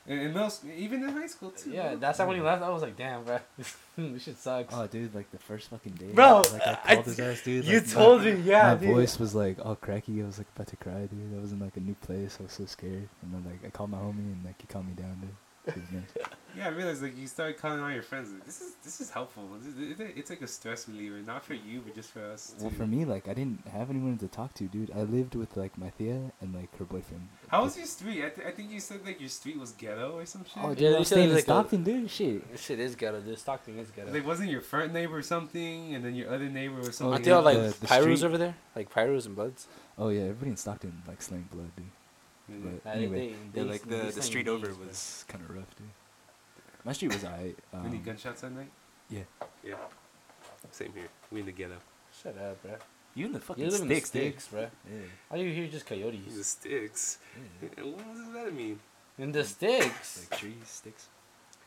In, 0.07 0.19
in 0.21 0.33
middle 0.33 0.49
school, 0.51 0.71
even 0.77 1.03
in 1.03 1.09
high 1.11 1.27
school 1.27 1.51
too. 1.51 1.71
Yeah, 1.71 1.89
bro. 1.91 1.97
that's 1.97 2.19
how 2.19 2.27
when 2.27 2.37
he 2.37 2.43
left, 2.43 2.63
I 2.63 2.69
was 2.71 2.81
like, 2.83 2.97
damn, 2.97 3.25
bro. 3.25 3.39
this 3.59 4.23
shit 4.23 4.39
sucks. 4.39 4.73
Oh, 4.75 4.87
dude, 4.87 5.15
like 5.15 5.31
the 5.33 5.39
first 5.39 5.69
fucking 5.69 5.93
day. 5.95 6.13
Bro, 6.13 6.43
like 6.53 6.63
I 6.67 6.79
I- 6.85 6.95
called 6.95 7.07
his 7.07 7.19
ass, 7.21 7.43
dude. 7.43 7.65
you 7.65 7.79
like, 7.79 7.87
my- 7.89 7.93
told 7.93 8.25
me, 8.25 8.33
yeah, 8.45 8.75
my 8.75 8.81
dude. 8.81 8.95
voice 8.95 9.19
was 9.19 9.35
like 9.35 9.59
all 9.65 9.75
cracky. 9.75 10.23
I 10.23 10.27
was 10.27 10.39
like 10.39 10.47
about 10.55 10.69
to 10.69 10.77
cry, 10.77 11.07
dude. 11.07 11.37
I 11.37 11.41
was 11.41 11.51
in 11.53 11.59
like 11.59 11.77
a 11.77 11.81
new 11.81 11.95
place. 11.95 12.37
I 12.41 12.45
was 12.45 12.53
so 12.53 12.67
scared. 12.67 13.09
And 13.23 13.35
then 13.35 13.45
like 13.45 13.65
I 13.67 13.71
called 13.71 13.91
my 13.91 13.99
homie 13.99 14.19
and 14.33 14.43
like 14.45 14.61
he 14.61 14.67
calmed 14.69 14.89
me 14.89 14.95
down, 14.95 15.19
dude. 15.21 15.31
It 15.67 15.75
was 15.77 15.91
nice. 15.93 16.27
Yeah, 16.57 16.67
I 16.67 16.71
realized 16.71 17.03
like 17.03 17.19
you 17.19 17.27
started 17.27 17.59
calling 17.59 17.81
all 17.81 17.91
your 17.91 18.03
friends. 18.03 18.33
Like, 18.33 18.47
this 18.47 18.61
is 18.63 18.77
this 18.83 19.01
is 19.01 19.11
helpful. 19.11 19.43
This- 19.61 20.01
it- 20.01 20.15
It's 20.17 20.31
like 20.31 20.41
a 20.41 20.47
stress 20.47 20.89
reliever, 20.89 21.19
not 21.21 21.45
for 21.45 21.53
you, 21.55 21.81
but 21.85 21.95
just 21.95 22.11
for 22.13 22.25
us. 22.25 22.55
Well, 22.61 22.71
for 22.71 22.87
me, 22.87 23.05
like 23.05 23.29
I 23.29 23.35
didn't 23.35 23.67
have 23.69 23.91
anyone 23.91 24.17
to 24.19 24.29
talk 24.29 24.55
to, 24.55 24.65
dude. 24.65 24.91
I 24.95 25.03
lived 25.03 25.35
with 25.35 25.55
like 25.57 25.77
my 25.77 25.91
Thea 25.91 26.33
and 26.41 26.55
like 26.55 26.75
her 26.79 26.85
boyfriend. 26.87 27.29
How 27.49 27.65
was 27.65 27.77
your 27.77 27.85
street? 27.87 28.25
I, 28.25 28.31
th- 28.31 28.47
I 28.47 28.53
think 28.53 28.71
you 28.71 28.81
said 28.81 29.01
like 29.05 29.21
your 29.21 29.29
street 29.29 29.59
was 29.59 29.73
ghetto 29.73 30.13
or 30.17 30.25
some 30.25 30.45
shit. 30.45 30.63
Oh, 30.65 30.69
dude, 30.71 30.79
Yeah, 30.81 30.89
I 30.89 30.93
you 30.93 30.99
was 31.01 31.09
said 31.09 31.15
staying 31.17 31.29
in 31.29 31.35
was 31.35 31.43
like 31.43 31.45
a- 31.45 31.59
Stockton, 31.61 31.85
dude. 31.85 32.11
Shit. 32.11 32.53
This 32.53 32.61
shit 32.63 32.81
is 32.81 32.95
ghetto. 32.95 33.21
This 33.21 33.41
Stockton 33.43 33.79
is 33.79 33.91
ghetto. 33.91 34.13
Like 34.13 34.27
wasn't 34.27 34.51
your 34.51 34.63
front 34.63 34.93
neighbor 34.95 35.21
something, 35.21 35.95
and 35.95 36.03
then 36.05 36.15
your 36.15 36.31
other 36.33 36.49
neighbor 36.49 36.77
or 36.79 36.89
oh, 36.89 36.91
something? 36.91 37.13
Aren't 37.13 37.25
they 37.25 37.35
like 37.35 37.59
the- 37.59 37.81
the 37.81 37.87
Pirus 37.87 38.03
street- 38.19 38.25
over 38.29 38.39
there? 38.39 38.55
Like 38.75 38.89
Pirus 38.91 39.27
and 39.27 39.35
bloods? 39.35 39.67
Oh 39.99 40.09
yeah, 40.09 40.23
everybody 40.23 40.53
in 40.53 40.57
Stockton 40.57 41.03
like 41.07 41.21
slang 41.21 41.49
blood, 41.53 41.71
dude. 41.77 41.85
Yeah. 42.49 42.57
But 42.63 42.85
Nah, 42.85 42.93
they- 42.93 42.99
anyway, 42.99 43.35
they- 43.53 43.61
Yeah, 43.63 43.71
like 43.71 43.83
the 43.83 44.13
the 44.15 44.23
street 44.23 44.49
over 44.49 44.69
bro. 44.69 44.87
was 44.87 45.25
kind 45.29 45.43
of 45.45 45.51
rough, 45.55 45.75
dude. 45.77 45.89
My 46.85 46.93
street 46.93 47.13
was 47.13 47.25
alright. 47.25 47.59
Any 47.75 47.97
Um, 47.99 48.03
gunshots 48.03 48.45
at 48.45 48.53
night? 48.53 48.71
yeah. 49.09 49.25
Yeah. 49.63 49.75
Same 50.71 50.93
here. 50.93 51.09
We 51.31 51.41
in 51.41 51.47
the 51.47 51.53
ghetto. 51.53 51.79
Shut 52.23 52.37
up, 52.39 52.63
bro. 52.63 52.77
You 53.15 53.27
in 53.27 53.33
the 53.33 53.41
fucking 53.41 53.65
You 53.65 53.71
live 53.71 53.81
in 53.81 53.89
sticks, 53.89 54.11
the 54.11 54.19
dude. 54.21 54.29
sticks, 54.41 54.49
bro. 54.49 54.71
Yeah. 54.91 55.01
All 55.31 55.39
you 55.39 55.53
hear 55.53 55.65
is 55.65 55.73
just 55.73 55.89
The 55.89 55.95
coyotes. 55.97 56.47
sticks. 56.47 57.19
yeah. 57.63 57.69
And 57.79 57.93
What 57.97 58.15
does 58.15 58.33
that 58.35 58.53
mean? 58.55 58.79
In 59.19 59.33
the 59.33 59.45
sticks. 59.45 60.29
Like 60.31 60.39
trees, 60.41 60.69
sticks. 60.69 61.09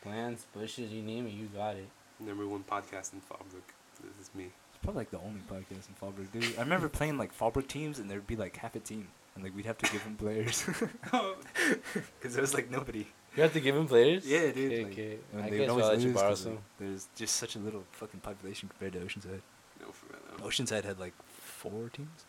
Plants, 0.02 0.46
bushes, 0.54 0.90
you 0.92 1.02
name 1.02 1.26
it, 1.26 1.30
you 1.32 1.46
got 1.46 1.76
it. 1.76 1.88
Number 2.20 2.46
one 2.46 2.62
podcast 2.64 3.12
in 3.12 3.20
Fallbrook. 3.20 3.68
This 4.02 4.28
is 4.28 4.34
me. 4.34 4.44
It's 4.70 4.78
probably 4.82 5.00
like 5.00 5.10
the 5.10 5.18
only 5.18 5.40
podcast 5.40 5.88
in 5.88 5.94
Fallbrook, 6.00 6.32
dude. 6.32 6.56
I 6.56 6.62
remember 6.62 6.88
playing 6.88 7.18
like 7.18 7.36
Fallbrook 7.36 7.66
teams, 7.68 7.98
and 7.98 8.10
there'd 8.10 8.26
be 8.26 8.36
like 8.36 8.56
half 8.56 8.74
a 8.76 8.80
team, 8.80 9.08
and 9.34 9.44
like 9.44 9.54
we'd 9.54 9.66
have 9.66 9.78
to 9.78 9.90
give 9.92 10.02
them 10.04 10.16
players 10.16 10.64
because 11.02 12.34
there 12.34 12.42
was 12.42 12.54
like 12.54 12.70
nobody. 12.70 13.06
You 13.36 13.42
have 13.44 13.52
to 13.52 13.60
give 13.60 13.76
him 13.76 13.86
players? 13.86 14.26
Yeah, 14.26 14.50
dude. 14.50 14.72
Okay, 14.72 14.82
like, 14.82 14.92
okay. 14.92 15.18
and 15.32 15.42
I 15.42 15.50
they 15.50 15.58
guess 15.58 15.60
would 15.60 15.68
I'll 15.68 15.84
always 15.84 15.88
let 15.88 16.00
you 16.00 16.06
lose 16.08 16.14
borrow 16.16 16.28
'cause, 16.30 16.46
like, 16.46 16.54
some. 16.56 16.64
There's 16.80 17.08
just 17.14 17.36
such 17.36 17.54
a 17.56 17.58
little 17.60 17.84
fucking 17.92 18.20
population 18.20 18.68
compared 18.68 18.92
to 18.94 18.98
Oceanside. 19.00 19.40
No, 19.80 19.92
for 19.92 20.06
real. 20.08 20.48
Oceanside 20.48 20.84
had 20.84 20.98
like 20.98 21.14
four 21.28 21.88
teams, 21.92 22.24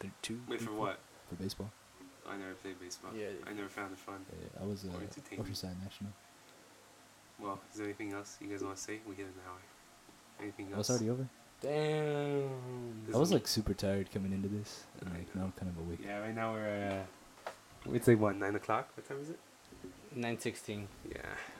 Th- 0.00 0.12
two. 0.22 0.40
Wait 0.48 0.58
three, 0.58 0.66
for 0.66 0.72
four? 0.72 0.80
what? 0.86 0.98
for 1.28 1.34
baseball. 1.34 1.70
I 2.26 2.36
never 2.36 2.54
played 2.54 2.80
baseball. 2.80 3.10
Yeah. 3.14 3.26
I 3.46 3.52
never 3.52 3.68
found 3.68 3.92
it 3.92 3.98
fun. 3.98 4.24
Yeah, 4.32 4.62
I 4.62 4.66
was 4.66 4.84
uh, 4.84 4.88
Or 4.96 5.02
entertainment. 5.02 5.50
Oceanside 5.50 5.82
National. 5.82 6.12
Well, 7.38 7.60
is 7.70 7.76
there 7.78 7.86
anything 7.86 8.12
else 8.14 8.36
you 8.40 8.48
guys 8.48 8.62
want 8.62 8.76
to 8.76 8.82
say? 8.82 9.00
We 9.08 9.14
hit 9.14 9.26
an 9.26 9.32
hour. 9.46 9.58
Anything 10.40 10.68
I 10.72 10.76
else? 10.76 10.88
it's 10.88 10.98
already 10.98 11.10
over. 11.10 11.28
Damn. 11.60 12.48
I 13.12 13.16
was 13.18 13.32
like 13.32 13.46
super 13.48 13.74
tired 13.74 14.10
coming 14.12 14.32
into 14.32 14.48
this, 14.48 14.84
and 15.00 15.10
like 15.12 15.34
now 15.34 15.44
I'm 15.44 15.52
kind 15.52 15.72
of 15.72 15.78
awake. 15.86 15.98
Yeah, 16.04 16.18
right 16.18 16.34
now 16.34 16.52
we're. 16.52 17.04
Uh, 17.86 17.92
it's 17.94 18.06
like 18.06 18.20
what 18.20 18.36
nine 18.36 18.54
o'clock. 18.54 18.88
What 18.94 19.08
time 19.08 19.18
is 19.20 19.30
it? 19.30 19.38
916. 20.14 20.88
Yeah. 21.10 21.16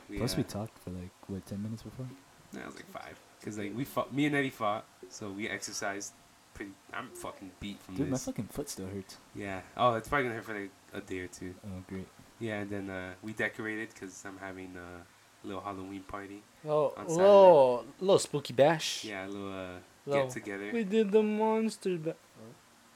We, 0.08 0.18
Plus 0.18 0.34
uh, 0.34 0.36
we 0.38 0.42
talked 0.44 0.78
for 0.78 0.90
like 0.90 1.10
what 1.26 1.44
ten 1.46 1.62
minutes 1.62 1.82
before. 1.82 2.06
No, 2.52 2.60
it 2.60 2.66
was 2.66 2.74
like 2.76 2.90
five. 2.90 3.18
Cause 3.44 3.58
like 3.58 3.76
we 3.76 3.84
fought. 3.84 4.12
Me 4.12 4.26
and 4.26 4.34
Eddie 4.36 4.50
fought. 4.50 4.84
So 5.08 5.30
we 5.30 5.48
exercised. 5.48 6.12
Pretty. 6.54 6.72
I'm 6.92 7.08
fucking 7.10 7.50
beat 7.60 7.80
from 7.80 7.96
Dude, 7.96 8.10
my 8.10 8.18
fucking 8.18 8.48
foot 8.48 8.68
still 8.68 8.86
hurts. 8.88 9.16
yeah. 9.34 9.60
Oh, 9.76 9.94
it's 9.94 10.08
probably 10.08 10.24
gonna 10.24 10.36
hurt 10.36 10.44
for 10.44 10.60
like 10.60 10.70
a 10.92 11.00
day 11.00 11.20
or 11.20 11.28
two. 11.28 11.54
Oh 11.64 11.82
great. 11.88 12.06
Yeah, 12.40 12.60
and 12.60 12.70
then 12.70 12.90
uh, 12.90 13.14
we 13.22 13.32
decorated 13.32 13.88
because 13.92 14.24
I'm 14.24 14.38
having 14.38 14.76
uh, 14.76 14.80
a 15.02 15.06
little 15.44 15.60
Halloween 15.62 16.02
party. 16.02 16.42
Oh, 16.66 16.92
little, 17.06 17.84
little 18.00 18.18
spooky 18.18 18.52
bash. 18.52 19.04
Yeah, 19.04 19.26
a 19.26 19.28
little 19.28 19.52
uh, 19.52 19.66
Little- 20.06 20.24
get 20.26 20.32
together. 20.32 20.70
We 20.72 20.84
did 20.84 21.12
the 21.12 21.22
monster 21.22 21.96
bash. 21.96 22.14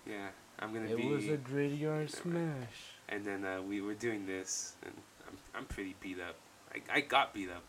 Yeah, 0.06 0.28
I'm 0.58 0.72
gonna 0.72 0.86
It 0.86 0.96
be. 0.96 1.06
It 1.06 1.10
was 1.14 1.28
a 1.28 1.36
graveyard 1.36 2.10
smash. 2.10 2.98
and 3.08 3.24
then 3.24 3.44
uh, 3.44 3.62
we 3.62 3.80
were 3.80 3.94
doing 3.94 4.26
this, 4.26 4.74
and 4.84 4.92
I'm 5.28 5.36
I'm 5.54 5.64
pretty 5.66 5.94
beat 6.00 6.18
up. 6.20 6.34
I 6.74 6.98
I 6.98 7.00
got 7.02 7.32
beat 7.34 7.50
up. 7.50 7.62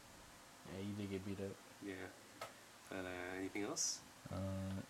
Yeah, 0.74 0.82
you 0.88 0.94
did 0.98 1.12
get 1.12 1.26
beat 1.26 1.46
up. 1.46 1.56
Yeah. 1.86 1.94
But 2.90 3.06
uh, 3.06 3.38
anything 3.40 3.64
else? 3.64 4.00
Uh, 4.32 4.38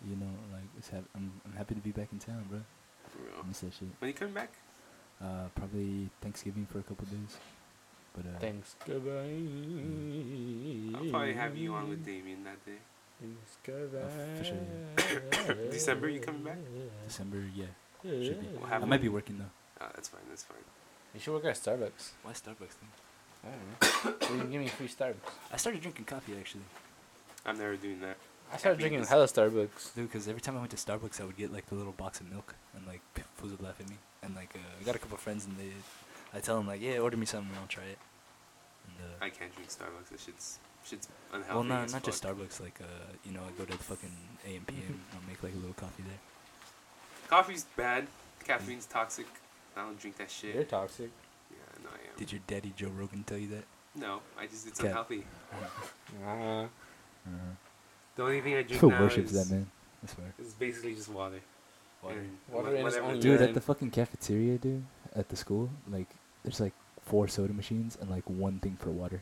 you 0.08 0.16
know, 0.16 0.30
like 0.52 0.64
it's 0.78 0.88
hap- 0.88 1.10
I'm 1.14 1.32
I'm 1.44 1.52
happy 1.52 1.74
to 1.74 1.80
be 1.82 1.90
back 1.90 2.08
in 2.12 2.18
town, 2.18 2.44
bro. 2.48 2.60
For 3.10 3.18
real. 3.22 3.42
I 3.44 3.46
miss 3.46 3.60
that 3.60 3.74
shit. 3.74 3.88
When 3.98 4.08
you 4.08 4.14
coming 4.14 4.34
back? 4.34 4.52
Uh, 5.22 5.48
probably 5.54 6.08
Thanksgiving 6.22 6.66
for 6.70 6.78
a 6.78 6.82
couple 6.82 7.04
days. 7.06 7.36
But 8.14 8.26
uh, 8.26 8.38
Thanksgiving. 8.38 10.94
I'll 10.96 11.10
probably 11.10 11.34
have 11.34 11.56
you 11.56 11.74
on 11.74 11.88
with 11.88 12.04
Damien 12.04 12.44
that 12.44 12.64
day. 12.64 12.78
Thanksgiving. 13.20 14.08
for 14.96 15.04
sure, 15.46 15.54
December, 15.70 16.08
you 16.08 16.20
coming 16.20 16.42
back? 16.42 16.58
December, 17.06 17.42
yeah, 17.54 17.66
should 18.02 18.40
be. 18.40 18.46
We'll 18.60 18.72
I 18.72 18.78
might 18.84 19.02
be 19.02 19.08
working 19.08 19.38
though. 19.38 19.50
Oh, 19.80 19.88
that's 19.94 20.08
fine. 20.08 20.20
That's 20.28 20.42
fine. 20.44 20.58
You 21.14 21.20
should 21.20 21.32
work 21.34 21.44
at 21.44 21.54
Starbucks. 21.56 22.10
Why 22.22 22.32
Starbucks 22.32 22.76
thing? 22.78 22.88
I 23.44 23.48
don't 23.50 24.04
know. 24.04 24.10
you 24.34 24.40
can 24.42 24.50
give 24.52 24.60
me 24.60 24.68
free 24.68 24.88
Starbucks. 24.88 25.32
I 25.52 25.56
started 25.56 25.82
drinking 25.82 26.04
coffee 26.06 26.34
actually, 26.38 26.64
I'm 27.46 27.58
never 27.58 27.76
doing 27.76 28.00
that. 28.00 28.16
I 28.52 28.56
started 28.58 28.78
Caffeine 28.78 28.80
drinking 28.80 29.00
is- 29.02 29.08
hella 29.08 29.26
Starbucks. 29.26 29.94
dude. 29.94 30.08
Because 30.10 30.28
every 30.28 30.40
time 30.40 30.56
I 30.56 30.60
went 30.60 30.70
to 30.72 30.76
Starbucks, 30.76 31.20
I 31.20 31.24
would 31.24 31.36
get 31.36 31.52
like 31.52 31.66
the 31.66 31.74
little 31.74 31.92
box 31.92 32.20
of 32.20 32.30
milk, 32.30 32.54
and 32.76 32.86
like 32.86 33.00
fools 33.36 33.52
would 33.52 33.62
laugh 33.62 33.80
at 33.80 33.88
me. 33.88 33.96
And 34.22 34.34
like 34.34 34.54
uh, 34.54 34.58
I 34.80 34.84
got 34.84 34.96
a 34.96 34.98
couple 34.98 35.16
friends, 35.18 35.44
and 35.46 35.56
they, 35.58 35.70
I 36.34 36.40
tell 36.40 36.58
him 36.58 36.66
like, 36.66 36.80
yeah, 36.82 36.98
order 36.98 37.16
me 37.16 37.26
something, 37.26 37.48
and 37.50 37.58
I'll 37.60 37.66
try 37.68 37.84
it. 37.84 37.98
And 38.88 38.96
uh, 39.10 39.24
I 39.24 39.30
can't 39.30 39.54
drink 39.54 39.70
Starbucks. 39.70 40.08
That 40.10 40.20
shit's 40.20 40.58
shit's 40.84 41.08
unhealthy. 41.32 41.54
well, 41.54 41.64
not 41.64 41.84
as 41.84 41.92
not 41.92 42.02
just. 42.02 42.22
Starbucks. 42.22 42.60
Like 42.60 42.78
uh, 42.80 43.12
you 43.24 43.32
know, 43.32 43.40
I 43.46 43.50
go 43.58 43.64
to 43.64 43.72
the 43.76 43.82
fucking 43.84 44.10
A 44.46 44.56
and 44.56 44.66
PM. 44.66 45.00
I'll 45.14 45.26
make 45.28 45.42
like 45.42 45.52
a 45.52 45.56
little 45.56 45.74
coffee 45.74 46.02
there. 46.02 46.18
Coffee's 47.28 47.64
bad. 47.76 48.06
Caffeine's 48.44 48.86
toxic. 48.86 49.26
I 49.76 49.82
don't 49.82 49.98
drink 49.98 50.16
that 50.18 50.30
shit. 50.30 50.54
You're 50.54 50.64
toxic. 50.64 51.10
Yeah, 51.50 51.56
no, 51.84 51.90
I 51.90 51.94
am. 51.94 52.18
Did 52.18 52.30
your 52.32 52.40
daddy 52.46 52.72
Joe 52.76 52.90
Rogan 52.96 53.24
tell 53.24 53.38
you 53.38 53.48
that? 53.48 53.64
No, 53.96 54.20
I 54.38 54.46
just 54.46 54.66
it's 54.66 54.80
Okay. 54.80 54.88
unhealthy. 54.88 55.24
Uh, 56.24 56.66
Uh, 57.26 57.30
The 58.16 58.22
only 58.22 58.40
thing 58.42 58.54
I 58.54 58.62
drink 58.62 58.80
who 58.80 58.90
now 58.90 59.00
worships 59.02 59.32
is, 59.32 59.48
that 59.48 59.54
man? 59.54 59.66
I 60.04 60.06
swear. 60.12 60.34
is 60.38 60.52
basically 60.52 60.94
just 60.94 61.08
water. 61.08 61.40
Water. 62.02 62.18
And 62.18 62.36
Water 62.50 62.70
wha- 62.70 62.76
in 62.76 62.86
its 62.86 62.96
whatever 62.96 63.20
Dude, 63.20 63.40
at 63.40 63.54
the 63.54 63.60
fucking 63.60 63.90
cafeteria, 63.90 64.58
dude, 64.58 64.84
at 65.16 65.28
the 65.30 65.36
school, 65.36 65.70
like, 65.88 66.08
there's 66.44 66.60
like 66.60 66.72
four 67.02 67.26
soda 67.28 67.52
machines 67.52 67.98
and 68.00 68.10
like 68.10 68.28
one 68.28 68.58
thing 68.60 68.76
for 68.78 68.90
water. 68.90 69.20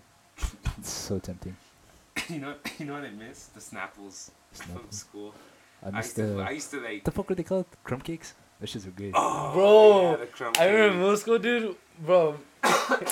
it's 0.79 0.91
so 0.91 1.19
tempting. 1.19 1.57
you 2.29 2.39
know, 2.41 2.55
you 2.79 2.87
know 2.87 2.95
what 2.95 3.05
I 3.05 3.11
miss? 3.11 3.47
The 3.47 3.61
Snapples 3.61 4.31
from 4.53 4.85
school. 4.91 5.35
I 5.83 5.89
I 5.89 5.91
missed 5.93 6.05
used 6.07 6.17
to, 6.17 6.23
the. 6.37 6.43
I 6.43 6.51
used 6.51 6.71
to 6.73 6.77
like. 6.81 6.93
What 6.95 7.05
the 7.05 7.11
fuck 7.11 7.29
were 7.29 7.35
they 7.35 7.43
called? 7.43 7.67
Crumb 7.85 8.01
cakes? 8.01 8.35
Those 8.61 8.75
shits 8.75 8.85
were 8.87 8.93
good. 8.93 9.13
Oh, 9.17 9.53
Bro, 9.55 10.11
yeah, 10.13 10.17
the 10.19 10.27
crumb 10.27 10.53
I 10.59 10.67
remember 10.67 10.89
cake. 10.91 10.99
middle 11.01 11.17
school, 11.17 11.39
dude. 11.39 11.77
Bro. 12.05 12.37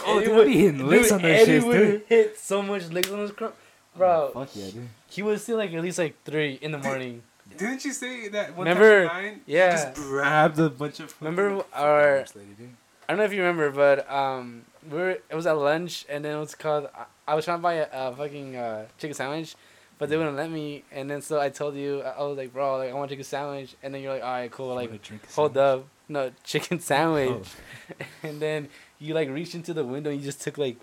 Oh, 0.07 0.19
Eddie 0.19 0.27
dude, 0.27 0.37
would- 0.37 0.47
we 0.47 0.59
hitting 0.59 0.79
dude, 0.79 0.87
licks 0.87 1.13
on 1.13 1.23
those 1.23 1.31
Eddie 1.41 1.59
shits, 1.61 1.67
would 1.67 1.79
dude. 1.79 2.03
hit 2.09 2.39
so 2.39 2.63
much 2.63 2.89
licks 2.91 3.11
on 3.11 3.19
his 3.21 3.33
crumb. 3.33 3.53
Bro, 3.97 4.33
oh, 4.35 4.41
fuck 4.45 4.55
yeah, 4.55 4.71
dude. 4.71 4.89
he 5.09 5.23
would 5.23 5.41
see 5.41 5.55
like 5.55 5.73
at 5.73 5.83
least 5.83 5.99
like 5.99 6.15
three 6.25 6.59
in 6.63 6.71
the 6.71 6.79
morning. 6.79 7.23
Didn't 7.57 7.85
you 7.85 7.93
say 7.93 8.29
that 8.29 8.57
one 8.57 8.69
Remember- 8.69 9.09
time 9.09 9.25
in 9.25 9.31
nine? 9.33 9.41
yeah. 9.47 9.71
Just 9.73 9.95
grabbed 9.95 10.59
a 10.61 10.71
bunch 10.71 11.01
of. 11.01 11.13
Remember 11.21 11.65
our 11.73 12.25
lady, 12.37 12.55
dude. 12.59 12.69
I 13.11 13.13
don't 13.13 13.19
know 13.19 13.25
if 13.25 13.33
you 13.33 13.41
remember, 13.43 13.73
but 13.73 14.09
um, 14.09 14.63
we 14.89 14.97
were 14.97 15.11
it 15.11 15.35
was 15.35 15.45
at 15.45 15.59
lunch, 15.59 16.07
and 16.09 16.25
then 16.25 16.37
it 16.37 16.39
was 16.39 16.55
called. 16.55 16.87
I, 16.95 17.07
I 17.27 17.35
was 17.35 17.45
trying 17.45 17.59
to 17.59 17.63
buy 17.63 17.73
a, 17.75 17.89
a 17.93 18.15
fucking 18.15 18.55
uh, 18.55 18.87
chicken 18.99 19.15
sandwich, 19.15 19.57
but 19.99 20.09
they 20.09 20.17
wouldn't 20.17 20.37
let 20.37 20.49
me. 20.49 20.85
And 20.93 21.11
then 21.11 21.21
so 21.21 21.41
I 21.41 21.49
told 21.49 21.75
you, 21.75 22.03
I 22.03 22.23
was 22.23 22.39
like, 22.39 22.53
bro, 22.53 22.77
like 22.77 22.91
I 22.91 22.93
want 22.93 23.11
a 23.11 23.15
chicken 23.15 23.25
sandwich, 23.25 23.75
and 23.83 23.93
then 23.93 24.01
you're 24.01 24.13
like, 24.13 24.23
all 24.23 24.31
right, 24.31 24.49
cool, 24.49 24.73
like 24.77 25.03
drink 25.03 25.29
hold 25.33 25.55
sandwich? 25.55 25.83
up, 25.83 25.89
no 26.09 26.31
chicken 26.45 26.79
sandwich, 26.79 27.49
Oh, 27.91 28.05
and 28.29 28.39
then 28.41 28.69
you 29.01 29.13
like 29.13 29.29
reached 29.29 29.57
into 29.57 29.75
the 29.75 29.85
window, 29.85 30.11
and 30.11 30.21
you 30.21 30.25
just 30.25 30.41
took 30.41 30.57
like 30.57 30.77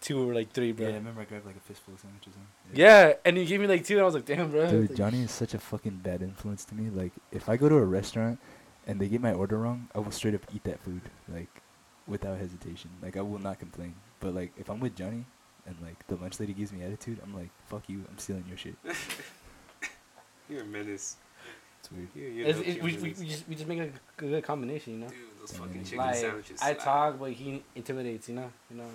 two 0.00 0.26
or 0.26 0.32
like 0.32 0.52
three, 0.52 0.72
bro. 0.72 0.86
Yeah, 0.86 0.92
I 0.92 0.96
remember 0.96 1.20
I 1.20 1.24
grabbed 1.24 1.44
like 1.44 1.56
a 1.56 1.60
fistful 1.60 1.92
of 1.92 2.00
sandwiches. 2.00 2.32
Huh? 2.34 2.70
Yeah, 2.72 3.12
and 3.26 3.36
you 3.36 3.44
gave 3.44 3.60
me 3.60 3.66
like 3.66 3.84
two, 3.84 3.96
and 3.96 4.00
I 4.00 4.06
was 4.06 4.14
like, 4.14 4.24
damn, 4.24 4.50
bro. 4.50 4.70
dude, 4.70 4.96
Johnny 4.96 5.22
is 5.24 5.32
such 5.32 5.52
a 5.52 5.58
fucking 5.58 6.00
bad 6.02 6.22
influence 6.22 6.64
to 6.64 6.74
me. 6.74 6.88
Like, 6.88 7.12
if 7.30 7.50
I 7.50 7.58
go 7.58 7.68
to 7.68 7.74
a 7.76 7.84
restaurant 7.84 8.38
and 8.86 8.98
they 8.98 9.08
get 9.08 9.20
my 9.20 9.34
order 9.34 9.58
wrong, 9.58 9.90
I 9.94 9.98
will 9.98 10.12
straight 10.12 10.34
up 10.34 10.46
eat 10.54 10.64
that 10.64 10.80
food, 10.80 11.02
like, 11.28 11.60
without 12.06 12.38
hesitation. 12.38 12.90
Like, 13.02 13.16
I 13.16 13.20
will 13.22 13.38
not 13.38 13.58
complain. 13.58 13.94
But 14.20 14.34
like, 14.34 14.52
if 14.58 14.68
I'm 14.70 14.80
with 14.80 14.94
Johnny 14.96 15.24
and 15.66 15.76
like 15.82 16.06
the 16.06 16.16
lunch 16.16 16.38
lady 16.40 16.52
gives 16.52 16.72
me 16.72 16.82
attitude, 16.82 17.18
I'm 17.22 17.34
like, 17.34 17.50
fuck 17.68 17.88
you, 17.88 18.04
I'm 18.10 18.18
stealing 18.18 18.44
your 18.48 18.56
shit. 18.58 18.74
You're 20.48 20.62
a 20.62 20.66
menace. 20.66 21.16
It's 21.80 21.92
weird. 21.92 22.08
You're, 22.14 22.28
you're 22.30 22.46
It's, 22.48 22.58
low-key 22.58 22.70
it, 22.70 22.82
we, 22.82 22.92
we, 22.96 23.12
we 23.18 23.26
just 23.26 23.48
we 23.48 23.54
just 23.54 23.66
make 23.68 23.78
a 23.80 23.90
good 24.16 24.42
combination, 24.44 24.94
you 24.94 24.98
know. 25.00 25.08
Dude, 25.08 25.18
those 25.40 25.52
Yeah, 25.52 25.58
fucking 25.58 25.84
chicken 25.84 25.98
Like 25.98 26.14
sandwiches. 26.16 26.62
I 26.62 26.74
talk, 26.74 27.18
but 27.18 27.32
he 27.32 27.62
intimidates, 27.74 28.28
you 28.28 28.34
know. 28.36 28.50
You 28.70 28.78
know. 28.78 28.86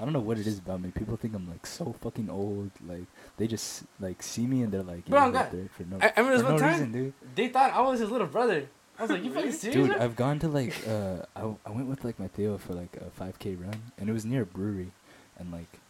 I 0.00 0.04
don't 0.04 0.12
know 0.12 0.20
what 0.20 0.38
it 0.38 0.46
is 0.46 0.58
about 0.58 0.80
me. 0.80 0.90
People 0.90 1.16
think 1.16 1.34
I'm 1.34 1.48
like 1.48 1.64
so 1.66 1.94
fucking 2.00 2.28
old. 2.30 2.70
Like 2.86 3.04
they 3.36 3.46
just 3.46 3.84
like 4.00 4.22
see 4.22 4.46
me 4.46 4.62
and 4.62 4.72
they're 4.72 4.82
like, 4.82 5.04
Bro, 5.06 5.26
yeah, 5.26 5.30
God. 5.32 5.48
they're 5.52 5.68
for 5.76 5.82
no, 5.84 5.98
I- 6.00 6.12
I 6.16 6.20
remember 6.20 6.32
this 6.32 6.42
for 6.42 6.52
one 6.52 6.54
no 6.54 6.58
time- 6.60 6.70
reason, 6.72 6.92
dude. 6.92 7.12
They 7.36 7.48
thought 7.48 7.72
I 7.72 7.80
was 7.82 8.00
his 8.00 8.10
little 8.10 8.26
brother. 8.26 8.68
I 8.98 9.02
was 9.02 9.10
like, 9.10 9.24
you 9.24 9.32
fucking 9.32 9.52
serious? 9.52 9.88
Dude. 9.88 9.96
I've 9.96 10.14
gone 10.16 10.38
to 10.40 10.48
like 10.48 10.74
uh, 10.88 11.24
I, 11.34 11.42
I 11.66 11.70
went 11.70 11.88
with 11.88 12.04
like 12.04 12.18
my 12.20 12.28
Theo 12.28 12.58
for 12.58 12.74
like 12.74 12.96
a 12.96 13.10
5K 13.20 13.60
run, 13.60 13.80
and 13.98 14.08
it 14.08 14.12
was 14.12 14.24
near 14.24 14.42
a 14.42 14.46
brewery, 14.46 14.92
and 15.38 15.50
like 15.52 15.80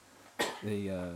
they 0.62 0.88
uh 0.88 1.10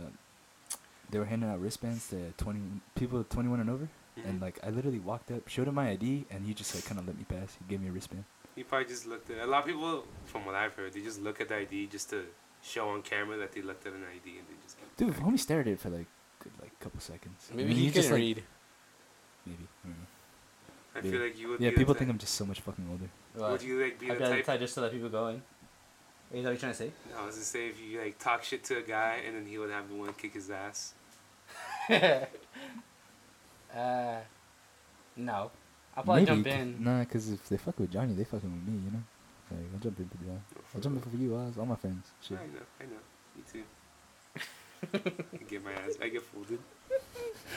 they 1.09 1.17
were 1.17 1.25
handing 1.25 1.49
out 1.49 1.59
wristbands 1.59 2.09
to 2.09 2.31
20 2.37 2.59
people 2.95 3.23
21 3.23 3.59
and 3.61 3.69
over, 3.69 3.87
and 4.23 4.39
Mhm. 4.39 4.41
like 4.43 4.59
I 4.63 4.69
literally 4.69 4.99
walked 4.99 5.31
up, 5.31 5.47
showed 5.47 5.67
him 5.67 5.75
my 5.75 5.89
ID, 5.89 6.25
and 6.29 6.45
he 6.45 6.53
just 6.53 6.75
like 6.75 6.85
kind 6.85 6.99
of 6.99 7.07
let 7.07 7.17
me 7.17 7.23
pass. 7.27 7.57
He 7.59 7.65
gave 7.67 7.81
me 7.81 7.89
a 7.89 7.91
wristband. 7.91 8.23
He 8.55 8.63
probably 8.63 8.87
just 8.87 9.05
looked 9.07 9.29
at. 9.31 9.37
A 9.39 9.47
lot 9.47 9.61
of 9.61 9.65
people, 9.67 10.03
from 10.25 10.45
what 10.45 10.53
I've 10.55 10.73
heard, 10.73 10.93
they 10.93 11.01
just 11.01 11.21
look 11.21 11.39
at 11.41 11.47
the 11.49 11.55
ID 11.57 11.87
just 11.87 12.09
to 12.11 12.25
show 12.61 12.89
on 12.89 13.01
camera 13.01 13.37
that 13.37 13.53
they 13.53 13.61
looked 13.61 13.87
at 13.87 13.93
an 13.93 14.03
ID 14.03 14.37
and 14.37 14.45
they 14.47 14.55
just. 14.63 14.75
Dude, 14.97 15.13
homie 15.15 15.39
stared 15.39 15.67
at 15.67 15.73
it 15.73 15.79
for 15.79 15.89
like 15.89 16.07
good 16.43 16.51
like 16.61 16.77
couple 16.79 16.99
seconds. 16.99 17.49
Maybe 17.51 17.63
And 17.69 17.71
he 17.73 17.85
he 17.85 17.91
can 17.91 17.93
just, 18.01 18.11
like- 18.11 18.19
read. 18.19 18.43
Maybe. 19.45 19.67
I 19.83 19.87
don't 19.87 19.97
know. 19.97 20.05
I 21.01 21.05
Yeah. 21.05 21.11
feel 21.11 21.21
like 21.21 21.37
you 21.39 21.47
would. 21.49 21.61
Yeah, 21.61 21.69
be 21.71 21.77
people 21.77 21.93
think 21.93 22.09
I'm 22.09 22.17
just 22.17 22.33
so 22.35 22.45
much 22.45 22.59
fucking 22.61 22.85
older. 22.89 23.09
Would 23.51 23.61
you 23.61 23.81
like 23.81 23.99
be 23.99 24.11
I'd 24.11 24.17
the 24.17 24.23
be 24.23 24.29
type? 24.37 24.47
like, 24.47 24.59
just 24.59 24.73
to 24.75 24.81
let 24.81 24.91
people 24.91 25.09
go 25.09 25.27
in. 25.27 25.35
Is 25.35 25.41
that 25.41 26.35
what 26.43 26.43
you're 26.43 26.57
trying 26.57 26.71
to 26.73 26.77
say? 26.77 26.91
No, 27.11 27.21
I 27.23 27.25
was 27.25 27.35
gonna 27.35 27.45
say 27.45 27.67
if 27.69 27.81
you 27.81 27.99
like 28.01 28.19
talk 28.19 28.43
shit 28.43 28.63
to 28.65 28.77
a 28.77 28.81
guy 28.81 29.21
and 29.25 29.35
then 29.35 29.45
he 29.47 29.57
would 29.57 29.71
have 29.71 29.89
the 29.89 29.95
one 29.95 30.13
kick 30.13 30.33
his 30.33 30.49
ass. 30.51 30.93
uh, 31.89 32.25
no. 35.15 35.51
I'll 35.97 36.03
probably 36.03 36.25
jump 36.25 36.45
in. 36.47 36.83
Nah, 36.83 37.03
cause 37.05 37.29
if 37.29 37.49
they 37.49 37.57
fuck 37.57 37.79
with 37.79 37.91
Johnny, 37.91 38.13
they 38.13 38.23
fucking 38.23 38.51
with 38.51 38.63
me, 38.73 38.79
you 38.85 38.91
know. 38.91 39.03
Like 39.51 39.59
I'll 39.73 39.79
jump 39.79 39.99
in 39.99 40.07
for 40.07 40.17
John. 40.17 40.41
I'll 40.75 40.81
jump 40.81 40.95
in 41.03 41.11
for 41.11 41.17
you, 41.17 41.35
Oz, 41.35 41.57
all 41.57 41.65
my 41.65 41.75
friends. 41.75 42.07
Shit. 42.21 42.37
I 42.37 42.45
know, 42.45 42.65
I 42.79 42.83
know. 42.83 43.01
Me 43.35 43.43
too. 43.51 43.63
I 45.33 45.43
get 45.49 45.63
my 45.63 45.71
ass. 45.73 45.97
I 46.01 46.09
get 46.09 46.21
folded. 46.21 46.59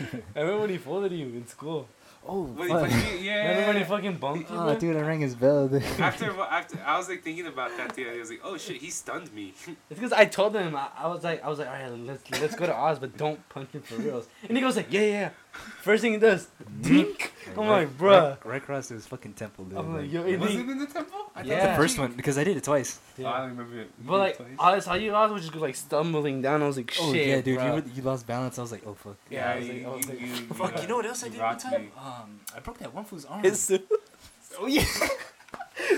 I 0.35 0.41
remember 0.41 0.61
when 0.63 0.71
he 0.71 0.79
folded 0.79 1.13
you 1.13 1.27
in 1.27 1.47
school. 1.47 1.89
Oh, 2.25 2.43
When 2.43 2.69
fuck. 2.69 2.89
fucking- 2.89 3.25
yeah. 3.25 3.49
Remember 3.49 3.67
when 3.69 3.77
he 3.79 3.85
fucking 3.85 4.17
bumped 4.19 4.49
you? 4.51 4.57
Ah, 4.57 4.63
oh, 4.63 4.71
bro? 4.71 4.79
dude, 4.79 4.97
I 4.97 5.01
rang 5.01 5.21
his 5.21 5.35
bell. 5.35 5.67
dude. 5.69 5.83
after 5.99 6.31
after 6.41 6.79
I 6.87 6.97
was 6.97 7.09
like 7.09 7.23
thinking 7.25 7.47
about 7.49 7.77
that 7.77 7.95
the 7.95 8.03
other 8.03 8.11
day. 8.13 8.17
I 8.17 8.21
was 8.21 8.31
like, 8.31 8.41
oh 8.45 8.57
shit, 8.57 8.77
he 8.77 8.91
stunned 8.91 9.33
me. 9.35 9.55
It's 9.91 9.99
because 10.01 10.13
I 10.13 10.25
told 10.27 10.55
him 10.55 10.77
I, 10.77 10.89
I 10.97 11.09
was 11.09 11.25
like 11.25 11.43
I 11.45 11.49
was 11.49 11.59
like 11.59 11.69
all 11.69 11.75
right 11.75 11.91
let's 11.91 12.23
let's 12.41 12.55
go 12.55 12.67
to 12.67 12.75
Oz 12.75 12.99
but 13.01 13.17
don't 13.17 13.41
punch 13.49 13.71
him 13.73 13.83
for 13.83 13.97
reals 13.97 14.29
and 14.49 14.57
he 14.57 14.63
goes 14.63 14.77
like 14.77 14.87
yeah 14.91 15.01
yeah 15.01 15.07
yeah 15.21 15.31
first 15.83 16.01
thing 16.03 16.13
he 16.13 16.19
does 16.19 16.49
dink 16.81 17.33
I'm 17.57 17.67
like 17.67 17.89
bruh 17.99 18.31
Right, 18.31 18.47
right 18.47 18.63
across 18.63 18.89
his 18.89 19.07
fucking 19.07 19.35
temple, 19.35 19.65
dude. 19.67 19.79
I'm 19.79 19.93
like 19.93 20.03
like- 20.05 20.13
yo 20.13 20.39
was 20.39 20.55
it 20.55 20.61
in 20.61 20.79
the 20.79 20.87
temple? 20.87 21.19
I 21.35 21.41
thought 21.41 21.47
Yeah. 21.47 21.71
the 21.73 21.77
first 21.83 21.99
one 21.99 22.13
because 22.13 22.39
I 22.39 22.45
did 22.45 22.57
it 22.57 22.65
twice. 22.65 22.99
Oh, 23.19 23.27
I 23.27 23.39
don't 23.41 23.51
remember 23.51 23.81
it. 23.81 23.91
But 24.07 24.19
like 24.19 24.39
did 24.39 24.57
twice? 24.59 24.59
I 24.61 24.79
saw 24.81 24.95
you 24.95 25.15
Oz 25.15 25.31
was 25.31 25.43
just 25.43 25.53
go 25.53 25.61
like 25.61 25.75
stumbling 25.77 26.41
down 26.43 26.63
I 26.63 26.67
was 26.67 26.77
like 26.79 26.91
shit 26.91 27.05
Oh 27.05 27.13
yeah, 27.13 27.37
dude, 27.43 27.47
you, 27.47 27.59
bruh. 27.59 27.75
were, 27.85 27.91
you 27.95 28.03
lost 28.03 28.27
balance. 28.27 28.59
I 28.59 28.63
was 28.63 28.73
like, 28.73 28.83
oh 28.87 28.95
fuck. 28.95 29.17
yeah, 29.31 29.51
I 29.51 29.57
was 29.59 29.67
you, 29.69 29.73
like- 29.75 29.85
I 29.85 29.89
was 29.97 30.07
you, 30.07 30.13
like- 30.13 30.21
you, 30.21 30.27
Fuck, 30.55 30.83
you 30.83 30.89
know 30.89 30.97
what 30.97 31.07
else 31.07 31.23
I 31.25 31.29
did 31.29 31.41
one 31.41 31.59
time? 31.59 31.83
me. 31.83 31.89
Um, 31.99 32.41
I 32.57 32.61
broke 32.61 32.79
that 32.79 32.95
one 32.95 33.05
fool's 33.05 33.25
arm. 33.27 33.45
It's 33.45 33.71
oh 34.59 34.67
yeah 34.67 34.85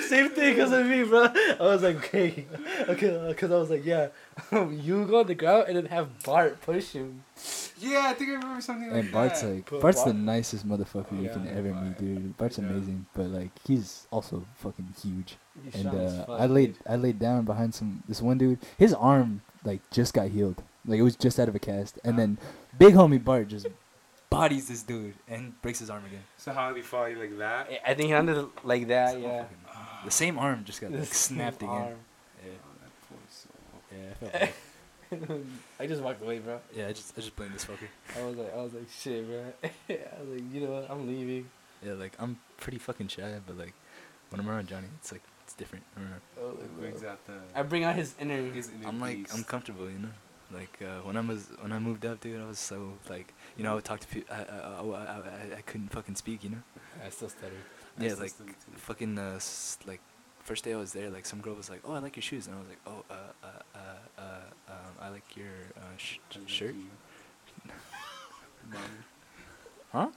same 0.02 0.30
thing 0.30 0.54
because 0.54 0.72
of 0.72 0.86
me 0.86 1.02
bro 1.04 1.24
I 1.24 1.56
was 1.60 1.82
like 1.82 1.96
okay 1.96 2.46
okay 2.88 3.24
because 3.28 3.50
I 3.50 3.56
was 3.56 3.70
like 3.70 3.84
yeah 3.84 4.08
you 4.52 5.04
go 5.06 5.20
on 5.20 5.26
the 5.26 5.34
ground 5.34 5.64
and 5.68 5.76
then 5.76 5.86
have 5.86 6.22
Bart 6.24 6.60
push 6.62 6.92
him 6.92 7.24
Yeah, 7.80 8.04
I 8.06 8.14
think 8.14 8.30
I 8.30 8.34
remember 8.34 8.60
something 8.62 8.88
like 8.90 9.02
And 9.04 9.12
Bart's 9.12 9.42
that. 9.42 9.54
like, 9.54 9.70
But 9.70 9.80
Bart's 9.82 10.04
the 10.04 10.14
nicest 10.14 10.66
motherfucker 10.66 11.12
you 11.18 11.26
Yeah, 11.26 11.32
can 11.34 11.48
ever 11.48 11.70
Bart. 11.72 11.84
meet, 11.84 11.98
dude. 11.98 12.36
Bart's 12.38 12.58
Yeah. 12.58 12.64
amazing, 12.66 13.06
but 13.14 13.26
like 13.28 13.50
he's 13.66 14.06
also 14.10 14.44
fucking 14.56 14.88
huge. 15.02 15.36
He's 15.64 15.84
and 15.84 15.88
uh, 15.94 16.24
I 16.32 16.46
laid 16.46 16.74
dude. 16.74 16.82
I 16.86 16.96
laid 16.96 17.18
down 17.18 17.44
behind 17.44 17.74
some 17.74 18.02
this 18.08 18.22
one 18.22 18.38
dude. 18.38 18.58
His 18.78 18.94
arm 18.94 19.42
like 19.64 19.80
just 19.90 20.14
got 20.14 20.28
healed, 20.30 20.62
like 20.86 20.98
it 20.98 21.02
was 21.02 21.16
just 21.16 21.38
out 21.40 21.48
of 21.48 21.54
a 21.54 21.58
cast, 21.58 21.98
and 22.04 22.14
Ah. 22.14 22.16
then 22.18 22.38
big 22.78 22.94
homie 22.94 23.22
Bart 23.22 23.48
just 23.48 23.66
bodies 24.30 24.66
this 24.68 24.82
dude 24.82 25.14
and 25.28 25.60
breaks 25.62 25.78
his 25.78 25.90
arm 25.90 26.04
again. 26.06 26.24
So 26.38 26.52
how 26.52 26.68
did 26.68 26.76
he 26.76 26.82
fall 26.82 27.08
you 27.08 27.18
like 27.18 27.36
that? 27.38 27.68
I- 27.70 27.90
I 27.90 27.94
think 27.94 28.08
he 28.08 28.14
landed 28.14 28.48
like 28.64 28.86
that 28.88 29.20
yeah 29.20 29.42
Fucking- 29.42 29.56
The 30.04 30.10
same 30.10 30.38
arm 30.38 30.64
just 30.64 30.80
got 30.80 30.92
like, 30.92 31.12
snapped 31.14 31.62
again. 31.62 31.68
arm. 31.70 31.94
Yeah, 32.44 32.52
Oh, 32.64 32.74
that 32.82 32.92
poor 33.08 33.18
soul. 33.30 33.82
yeah, 33.92 34.40
I 34.42 34.46
felt. 35.26 35.40
I 35.80 35.86
just 35.86 36.02
walked 36.02 36.22
away, 36.22 36.38
bro. 36.40 36.60
yeah. 36.74 36.88
I 36.88 36.92
just, 36.92 37.12
I 37.16 37.20
just 37.20 37.36
blame 37.36 37.52
this 37.52 37.64
fucker. 37.64 37.88
I 38.18 38.24
was 38.26 38.36
like, 38.36 38.52
I 38.52 38.56
was 38.62 38.74
like, 38.74 38.88
shit, 38.90 39.26
bro. 39.26 39.44
I 39.90 40.20
was 40.20 40.28
like, 40.30 40.52
you 40.52 40.60
know 40.66 40.72
what? 40.72 40.90
I'm 40.90 41.06
leaving. 41.06 41.48
Yeah, 41.84 41.92
like 41.94 42.12
I'm 42.18 42.38
pretty 42.56 42.78
fucking 42.78 43.08
shy, 43.08 43.38
but 43.46 43.56
like 43.58 43.74
when 44.30 44.40
I'm 44.40 44.48
around 44.48 44.68
Johnny, 44.68 44.88
it's 44.98 45.12
like 45.12 45.22
it's 45.42 45.54
different. 45.54 45.84
I 45.96 46.00
don't. 46.00 46.10
I, 46.42 46.50
was 46.50 46.58
like, 46.60 46.78
brings 46.78 47.04
out 47.04 47.24
the. 47.26 47.34
I 47.54 47.62
bring 47.62 47.84
out 47.84 47.94
his 47.94 48.14
inner. 48.18 48.42
his 48.50 48.68
inner 48.70 48.88
I'm 48.88 49.00
like 49.00 49.18
beast. 49.18 49.34
I'm 49.34 49.44
comfortable, 49.44 49.88
you 49.90 49.98
know. 49.98 50.08
Like 50.52 50.78
uh, 50.82 51.00
when 51.02 51.16
I 51.16 51.20
was 51.20 51.48
when 51.60 51.72
I 51.72 51.78
moved 51.78 52.04
up, 52.06 52.20
dude, 52.20 52.40
I 52.40 52.46
was 52.46 52.58
so 52.58 52.92
like 53.08 53.32
you 53.56 53.64
know 53.64 53.72
I 53.72 53.74
would 53.74 53.84
talk 53.84 54.00
to 54.00 54.06
people. 54.06 54.34
I 54.34 54.40
I, 54.42 54.80
I, 54.80 54.80
I, 54.82 55.16
I 55.54 55.56
I 55.58 55.60
couldn't 55.62 55.88
fucking 55.88 56.14
speak, 56.16 56.44
you 56.44 56.50
know. 56.50 56.62
I 57.04 57.10
still 57.10 57.28
stutter. 57.28 57.52
I 57.98 58.04
Yeah, 58.04 58.10
still 58.10 58.22
like 58.24 58.32
fucking 58.78 59.18
uh, 59.18 59.34
s- 59.36 59.78
like 59.86 60.00
first 60.42 60.64
day 60.64 60.74
I 60.74 60.76
was 60.76 60.92
there, 60.92 61.10
like 61.10 61.26
some 61.26 61.40
girl 61.40 61.54
was 61.54 61.70
like, 61.70 61.80
"Oh, 61.84 61.92
I 61.94 61.98
like 62.00 62.16
your 62.16 62.22
shoes," 62.22 62.46
and 62.46 62.56
I 62.56 62.58
was 62.58 62.68
like, 62.68 62.80
"Oh, 62.86 63.04
uh, 63.10 63.14
uh, 63.42 63.78
uh, 63.78 63.80
uh, 64.20 64.72
um, 64.72 64.92
I 65.00 65.08
like 65.10 65.36
your 65.36 65.54
uh, 65.76 65.96
sh- 65.96 66.18
I 66.34 66.38
like 66.38 66.48
shirt." 66.48 66.74
you. 66.74 66.86
Huh? 69.92 70.08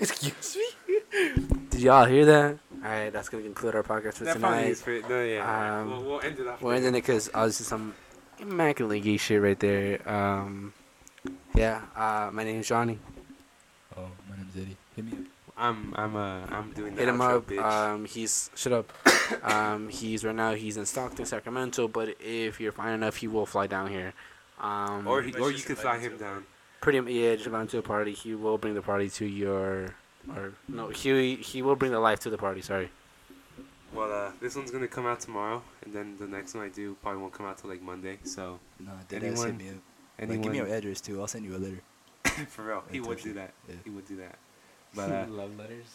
Excuse 0.00 0.56
me. 0.56 1.34
Did 1.70 1.80
y'all 1.80 2.04
hear 2.04 2.26
that? 2.26 2.58
All 2.84 2.90
right, 2.90 3.10
that's 3.10 3.30
gonna 3.30 3.42
conclude 3.42 3.74
our 3.74 3.82
podcast 3.82 4.14
for 4.14 4.24
That 4.24 4.34
tonight. 4.34 4.66
is 4.66 4.82
pretty. 4.82 5.08
No, 5.08 5.22
yeah. 5.24 5.80
Um, 5.80 5.90
we'll, 5.90 6.02
we'll 6.04 6.20
end 6.20 6.38
it 6.38 6.46
off. 6.46 6.60
We're 6.60 6.74
ending 6.74 6.94
it 6.94 7.00
because 7.00 7.30
obviously 7.32 7.64
some 7.64 7.94
immaculately 8.38 9.00
gay 9.00 9.16
shit 9.16 9.40
right 9.40 9.58
there. 9.58 10.06
Um, 10.06 10.74
yeah. 11.54 11.80
Uh, 11.96 12.30
my 12.32 12.44
name 12.44 12.60
is 12.60 12.68
Johnny. 12.68 12.98
Oh, 13.96 14.08
my 14.28 14.36
name's 14.36 14.54
Eddie. 14.56 14.76
Hit 14.96 15.04
me 15.06 15.12
up. 15.12 15.18
I'm 15.56 15.92
I'm 15.96 16.16
uh 16.16 16.46
I'm 16.50 16.72
doing 16.72 16.94
the 16.94 17.00
Hit 17.00 17.08
him 17.08 17.18
outro, 17.18 17.36
up. 17.36 17.46
bitch. 17.46 17.62
Um, 17.62 18.04
he's 18.06 18.50
shut 18.56 18.72
up. 18.72 18.92
um, 19.44 19.88
he's 19.88 20.24
right 20.24 20.34
now. 20.34 20.54
He's 20.54 20.76
in 20.76 20.84
Stockton, 20.86 21.26
Sacramento. 21.26 21.86
But 21.88 22.16
if 22.20 22.60
you're 22.60 22.72
fine 22.72 22.94
enough, 22.94 23.16
he 23.16 23.28
will 23.28 23.46
fly 23.46 23.66
down 23.66 23.88
here. 23.90 24.12
Um, 24.60 25.06
or 25.06 25.22
he, 25.22 25.32
or 25.34 25.50
you 25.50 25.54
just 25.56 25.66
could 25.66 25.78
fly 25.78 25.98
him 25.98 26.12
him 26.12 26.18
down. 26.18 26.44
pretty 26.80 27.00
much, 27.00 27.12
yeah, 27.12 27.34
just 27.34 27.46
invite 27.46 27.62
him 27.62 27.68
to 27.68 27.78
a 27.78 27.82
party. 27.82 28.12
He 28.12 28.34
will 28.34 28.58
bring 28.58 28.74
the 28.74 28.82
party 28.82 29.08
to 29.10 29.26
your, 29.26 29.94
or 30.34 30.52
no, 30.68 30.88
he 30.88 31.36
he 31.36 31.62
will 31.62 31.76
bring 31.76 31.92
the 31.92 32.00
life 32.00 32.20
to 32.20 32.30
the 32.30 32.38
party. 32.38 32.60
Sorry. 32.62 32.90
Well, 33.92 34.10
uh, 34.12 34.32
this 34.40 34.56
one's 34.56 34.70
gonna 34.72 34.88
come 34.88 35.06
out 35.06 35.20
tomorrow, 35.20 35.62
and 35.84 35.94
then 35.94 36.16
the 36.18 36.26
next 36.26 36.54
one 36.54 36.64
I 36.64 36.68
do 36.68 36.96
probably 37.00 37.20
won't 37.20 37.32
come 37.32 37.46
out 37.46 37.58
till 37.58 37.70
like 37.70 37.80
Monday. 37.82 38.18
So 38.24 38.58
No, 38.80 38.90
dead 39.08 39.22
ass 39.22 39.42
Anyone- 39.44 39.46
hit 39.46 39.58
me 39.58 39.70
up. 39.70 40.28
Like, 40.30 40.42
give 40.42 40.52
me 40.52 40.58
your 40.58 40.66
address 40.68 41.00
too. 41.00 41.20
I'll 41.20 41.26
send 41.26 41.44
you 41.44 41.56
a 41.56 41.58
letter. 41.58 41.80
for 42.48 42.62
real, 42.64 42.82
he 42.90 43.00
would 43.00 43.18
do 43.18 43.32
that. 43.34 43.52
Yeah. 43.68 43.74
He 43.84 43.90
would 43.90 44.06
do 44.06 44.16
that. 44.16 44.36
But 44.98 45.10
uh, 45.10 45.26
love 45.28 45.56
letters. 45.58 45.86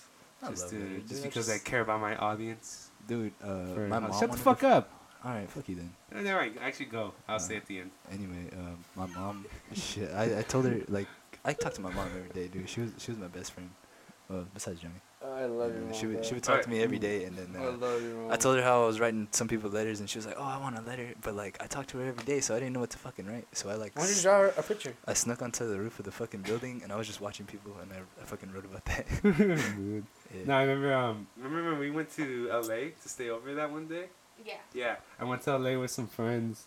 Just 0.50 0.64
love 0.64 0.72
to, 0.72 0.80
letters, 0.80 1.02
just 1.10 1.22
dude. 1.24 1.24
because 1.32 1.50
I 1.50 1.58
care 1.60 1.82
about 1.82 2.00
my 2.02 2.16
audience. 2.18 2.90
Dude, 3.08 3.34
uh, 3.44 3.74
For- 3.74 3.88
my 3.88 3.98
Uh, 3.98 4.00
mom. 4.02 4.20
shut 4.20 4.32
the 4.32 4.38
fuck 4.38 4.60
to- 4.60 4.68
up. 4.70 4.92
All 5.24 5.32
right, 5.32 5.50
fuck 5.50 5.68
you 5.68 5.76
then. 5.76 5.92
Uh, 6.16 6.30
All 6.30 6.36
right, 6.38 6.56
actually 6.62 6.86
go. 6.86 7.14
I'll 7.28 7.36
Uh, 7.36 7.40
say 7.40 7.58
at 7.58 7.66
the 7.66 7.80
end. 7.80 7.92
Anyway, 8.12 8.50
um, 8.54 8.78
my 8.96 9.06
mom, 9.08 9.46
shit, 9.74 10.10
I, 10.14 10.40
I 10.40 10.42
told 10.44 10.64
her 10.66 10.80
like 10.88 11.08
I 11.44 11.52
talk 11.54 11.74
to 11.74 11.82
my 11.82 11.92
mom 11.92 12.08
every 12.16 12.30
day, 12.30 12.48
dude. 12.48 12.70
She 12.70 12.82
was 12.82 12.92
she 12.98 13.12
was 13.12 13.20
my 13.20 13.28
best 13.28 13.52
friend. 13.52 13.70
Well, 14.30 14.46
besides 14.54 14.80
Johnny, 14.80 14.94
Oh, 14.96 15.09
I 15.22 15.46
love 15.46 15.74
Yeah, 15.74 15.88
you. 15.88 15.94
she 15.94 16.06
would 16.08 16.24
she 16.26 16.34
would 16.34 16.48
Alright. 16.48 16.64
talk 16.64 16.64
to 16.64 16.70
me 16.70 16.82
every 16.82 16.98
day, 16.98 17.26
and 17.26 17.36
then 17.36 17.54
I 17.62 17.66
uh, 17.66 17.72
love 17.74 18.02
you. 18.02 18.28
I 18.30 18.38
told 18.38 18.56
her 18.56 18.64
how 18.64 18.84
I 18.84 18.88
was 18.88 19.02
writing 19.02 19.28
some 19.32 19.50
people 19.50 19.70
letters, 19.70 20.00
and 20.00 20.10
she 20.10 20.18
was 20.18 20.26
like, 20.26 20.36
"Oh, 20.38 20.44
I 20.44 20.58
want 20.58 20.78
a 20.78 20.82
letter," 20.82 21.10
but 21.22 21.36
like 21.36 21.62
I 21.62 21.68
talked 21.68 21.90
to 21.90 21.98
her 21.98 22.08
every 22.08 22.24
day, 22.24 22.40
so 22.40 22.56
I 22.56 22.60
didn't 22.60 22.72
know 22.74 22.80
what 22.80 22.92
to 22.92 22.98
fucking 22.98 23.26
write. 23.28 23.46
So 23.52 23.70
I 23.70 23.74
like 23.74 23.98
Why 23.98 24.06
don't 24.06 24.16
you 24.16 24.22
draw 24.22 24.50
a 24.58 24.64
picture? 24.64 24.94
I 25.06 25.14
snuck 25.14 25.42
onto 25.42 25.68
the 25.68 25.78
roof 25.78 26.00
of 26.00 26.06
the 26.06 26.12
fucking 26.12 26.42
building, 26.44 26.80
and 26.84 26.94
I 26.94 26.96
was 26.96 27.06
just 27.06 27.20
watching 27.20 27.46
people, 27.46 27.74
and 27.82 27.92
I, 27.92 27.98
I 28.22 28.26
fucking 28.26 28.52
wrote 28.54 28.64
about 28.64 28.86
that. 28.86 29.06
Dude. 29.24 30.06
Yeah. 30.34 30.42
No, 30.46 30.54
I 30.58 30.62
remember. 30.64 30.94
Um, 30.94 31.28
remember 31.38 31.72
when 31.72 31.80
we 31.80 31.92
went 31.92 32.16
to 32.16 32.48
LA 32.54 32.92
to 33.02 33.10
stay 33.10 33.30
over 33.30 33.54
that 33.56 33.70
one 33.72 33.88
day? 33.88 34.06
Yeah. 34.46 34.54
Yeah, 34.74 34.96
I 35.20 35.26
went 35.26 35.42
to 35.44 35.58
LA 35.58 35.78
with 35.78 35.92
some 35.92 36.08
friends, 36.08 36.66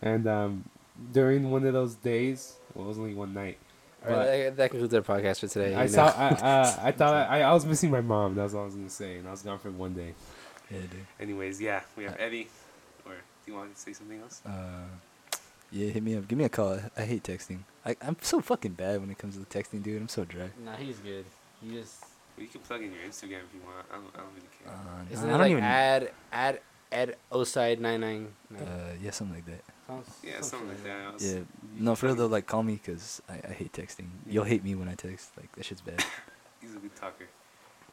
and 0.00 0.26
um, 0.26 0.64
during 1.12 1.50
one 1.50 1.66
of 1.66 1.74
those 1.74 1.96
days, 1.96 2.54
well, 2.74 2.86
it 2.86 2.88
was 2.88 2.98
only 2.98 3.12
one 3.14 3.34
night. 3.34 3.58
All 4.06 4.16
right, 4.16 4.26
that, 4.26 4.56
that 4.56 4.70
concludes 4.70 4.94
our 4.94 5.02
podcast 5.02 5.40
for 5.40 5.48
today. 5.48 5.74
I 5.74 5.86
saw. 5.86 6.06
I, 6.16 6.28
uh, 6.28 6.76
I 6.84 6.92
thought 6.92 7.14
I, 7.30 7.42
I 7.42 7.52
was 7.52 7.66
missing 7.66 7.90
my 7.90 8.00
mom. 8.00 8.34
That's 8.34 8.54
all 8.54 8.62
I 8.62 8.64
was 8.66 8.74
gonna 8.74 8.88
say, 8.88 9.16
and 9.18 9.28
I 9.28 9.30
was 9.30 9.42
gone 9.42 9.58
for 9.58 9.70
one 9.70 9.92
day. 9.92 10.14
yeah, 10.70 10.78
dude. 10.80 11.06
Anyways, 11.20 11.60
yeah, 11.60 11.82
we 11.96 12.04
have 12.04 12.16
Eddie. 12.18 12.48
Or 13.04 13.12
do 13.12 13.52
you 13.52 13.54
want 13.54 13.74
to 13.74 13.80
say 13.80 13.92
something 13.92 14.20
else? 14.20 14.40
Uh, 14.46 14.86
yeah, 15.70 15.88
hit 15.88 16.02
me 16.02 16.16
up. 16.16 16.26
Give 16.26 16.38
me 16.38 16.44
a 16.44 16.48
call. 16.48 16.74
I, 16.96 17.02
I 17.02 17.04
hate 17.04 17.22
texting. 17.24 17.58
I, 17.84 17.94
I'm 18.02 18.16
so 18.22 18.40
fucking 18.40 18.72
bad 18.72 19.00
when 19.00 19.10
it 19.10 19.18
comes 19.18 19.36
to 19.36 19.42
texting, 19.44 19.82
dude. 19.82 20.00
I'm 20.00 20.08
so 20.08 20.24
dry. 20.24 20.50
Nah, 20.64 20.76
he's 20.76 20.98
good. 20.98 21.24
He 21.62 21.74
just. 21.74 22.00
Well, 22.36 22.44
you 22.44 22.48
can 22.48 22.60
plug 22.62 22.82
in 22.82 22.92
your 22.92 23.02
Instagram 23.06 23.42
if 23.44 23.54
you 23.54 23.60
want. 23.64 23.86
I 23.90 23.96
don't, 23.96 24.06
I 24.14 24.18
don't 24.18 24.34
really 24.34 24.48
care. 24.64 24.72
Uh, 24.72 25.12
Isn't 25.12 25.24
I 25.24 25.28
it 25.28 25.32
don't 25.32 25.40
like 25.40 25.50
even. 25.50 25.64
add 25.64 26.10
add 26.32 26.60
add 26.90 27.16
oside 27.30 27.80
nine 27.80 28.00
nine? 28.00 28.28
uh, 28.58 28.62
yeah, 29.02 29.10
something 29.10 29.36
like 29.36 29.46
that. 29.46 29.62
Yeah, 30.22 30.40
something 30.40 30.68
like 30.68 30.82
that. 30.84 31.12
Was- 31.14 31.22
Yeah. 31.34 31.40
No, 31.78 31.90
can 31.92 31.96
for 31.96 32.06
real 32.06 32.14
though, 32.16 32.26
like 32.26 32.46
call 32.46 32.62
me 32.62 32.74
because 32.82 33.22
I, 33.28 33.40
I 33.48 33.52
hate 33.52 33.72
texting. 33.72 34.08
You'll 34.26 34.44
hate 34.44 34.62
me 34.64 34.74
when 34.74 34.88
I 34.88 34.94
text. 34.94 35.30
Like 35.36 35.50
that 35.56 35.64
shit's 35.64 35.80
bad. 35.80 36.04
He's 36.60 36.74
a 36.74 36.78
good 36.78 36.94
talker. 36.96 37.26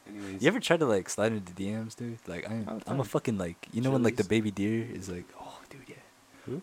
Anyways. 0.08 0.42
You 0.42 0.48
ever 0.48 0.60
tried 0.60 0.80
to 0.80 0.86
like 0.86 1.08
slide 1.08 1.32
into 1.32 1.52
DMs, 1.52 1.94
dude? 1.96 2.18
Like 2.26 2.48
I'm, 2.50 2.66
All 2.68 2.78
the 2.78 2.90
I'm 2.90 3.00
a 3.00 3.04
fucking 3.04 3.38
like 3.38 3.68
you 3.72 3.80
know 3.82 3.90
when 3.90 4.02
like 4.02 4.16
the 4.16 4.24
baby 4.24 4.50
deer 4.50 4.86
is 4.92 5.08
like, 5.08 5.24
oh 5.40 5.58
dude, 5.70 5.80
yeah. 5.86 5.94
Who? 6.46 6.62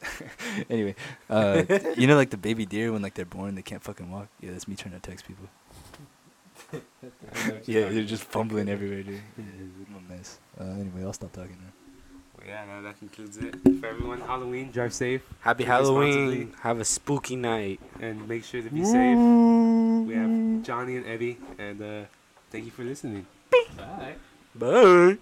anyway, 0.70 0.94
uh, 1.28 1.64
you 1.96 2.06
know 2.06 2.16
like 2.16 2.30
the 2.30 2.36
baby 2.36 2.64
deer 2.64 2.92
when 2.92 3.02
like 3.02 3.14
they're 3.14 3.24
born 3.24 3.54
they 3.54 3.62
can't 3.62 3.82
fucking 3.82 4.10
walk. 4.10 4.28
Yeah, 4.40 4.52
that's 4.52 4.68
me 4.68 4.76
trying 4.76 4.94
to 4.94 5.00
text 5.00 5.26
people. 5.26 5.48
I 6.72 6.76
know 6.76 7.54
what 7.54 7.68
Yeah, 7.68 7.80
talking 7.82 7.96
you're 7.96 8.04
just 8.04 8.24
fumbling 8.24 8.68
everywhere, 8.68 9.02
dude. 9.02 9.20
Yeah, 9.36 9.44
I'm 9.88 10.04
a 10.08 10.12
mess. 10.12 10.38
Uh, 10.60 10.64
anyway, 10.64 11.02
I'll 11.02 11.12
stop 11.12 11.32
talking 11.32 11.56
now. 11.60 11.72
Well, 12.38 12.46
yeah, 12.46 12.64
no, 12.66 12.82
that 12.82 12.98
concludes 12.98 13.36
it 13.36 13.54
for 13.80 13.86
everyone. 13.86 14.20
Halloween, 14.20 14.70
drive 14.70 14.92
safe 14.94 15.22
Happy 15.40 15.64
Drink 15.64 15.78
responsibly. 15.80 16.12
Halloween. 16.12 16.54
Have 16.62 16.80
a 16.80 16.84
spooky 16.84 17.36
night. 17.36 17.80
and 18.00 18.28
make 18.28 18.44
sure 18.44 18.62
to 18.62 18.70
be 18.70 18.84
safe. 18.84 19.18
We 20.06 20.14
have 20.14 20.62
Johnny 20.62 20.96
and 20.96 21.06
Eddie, 21.06 21.38
and 21.58 21.82
uh, 21.82 22.04
thank 22.50 22.64
you 22.64 22.70
for 22.70 22.84
listening. 22.84 23.26
Bye. 23.76 24.14
Bye. 24.54 25.18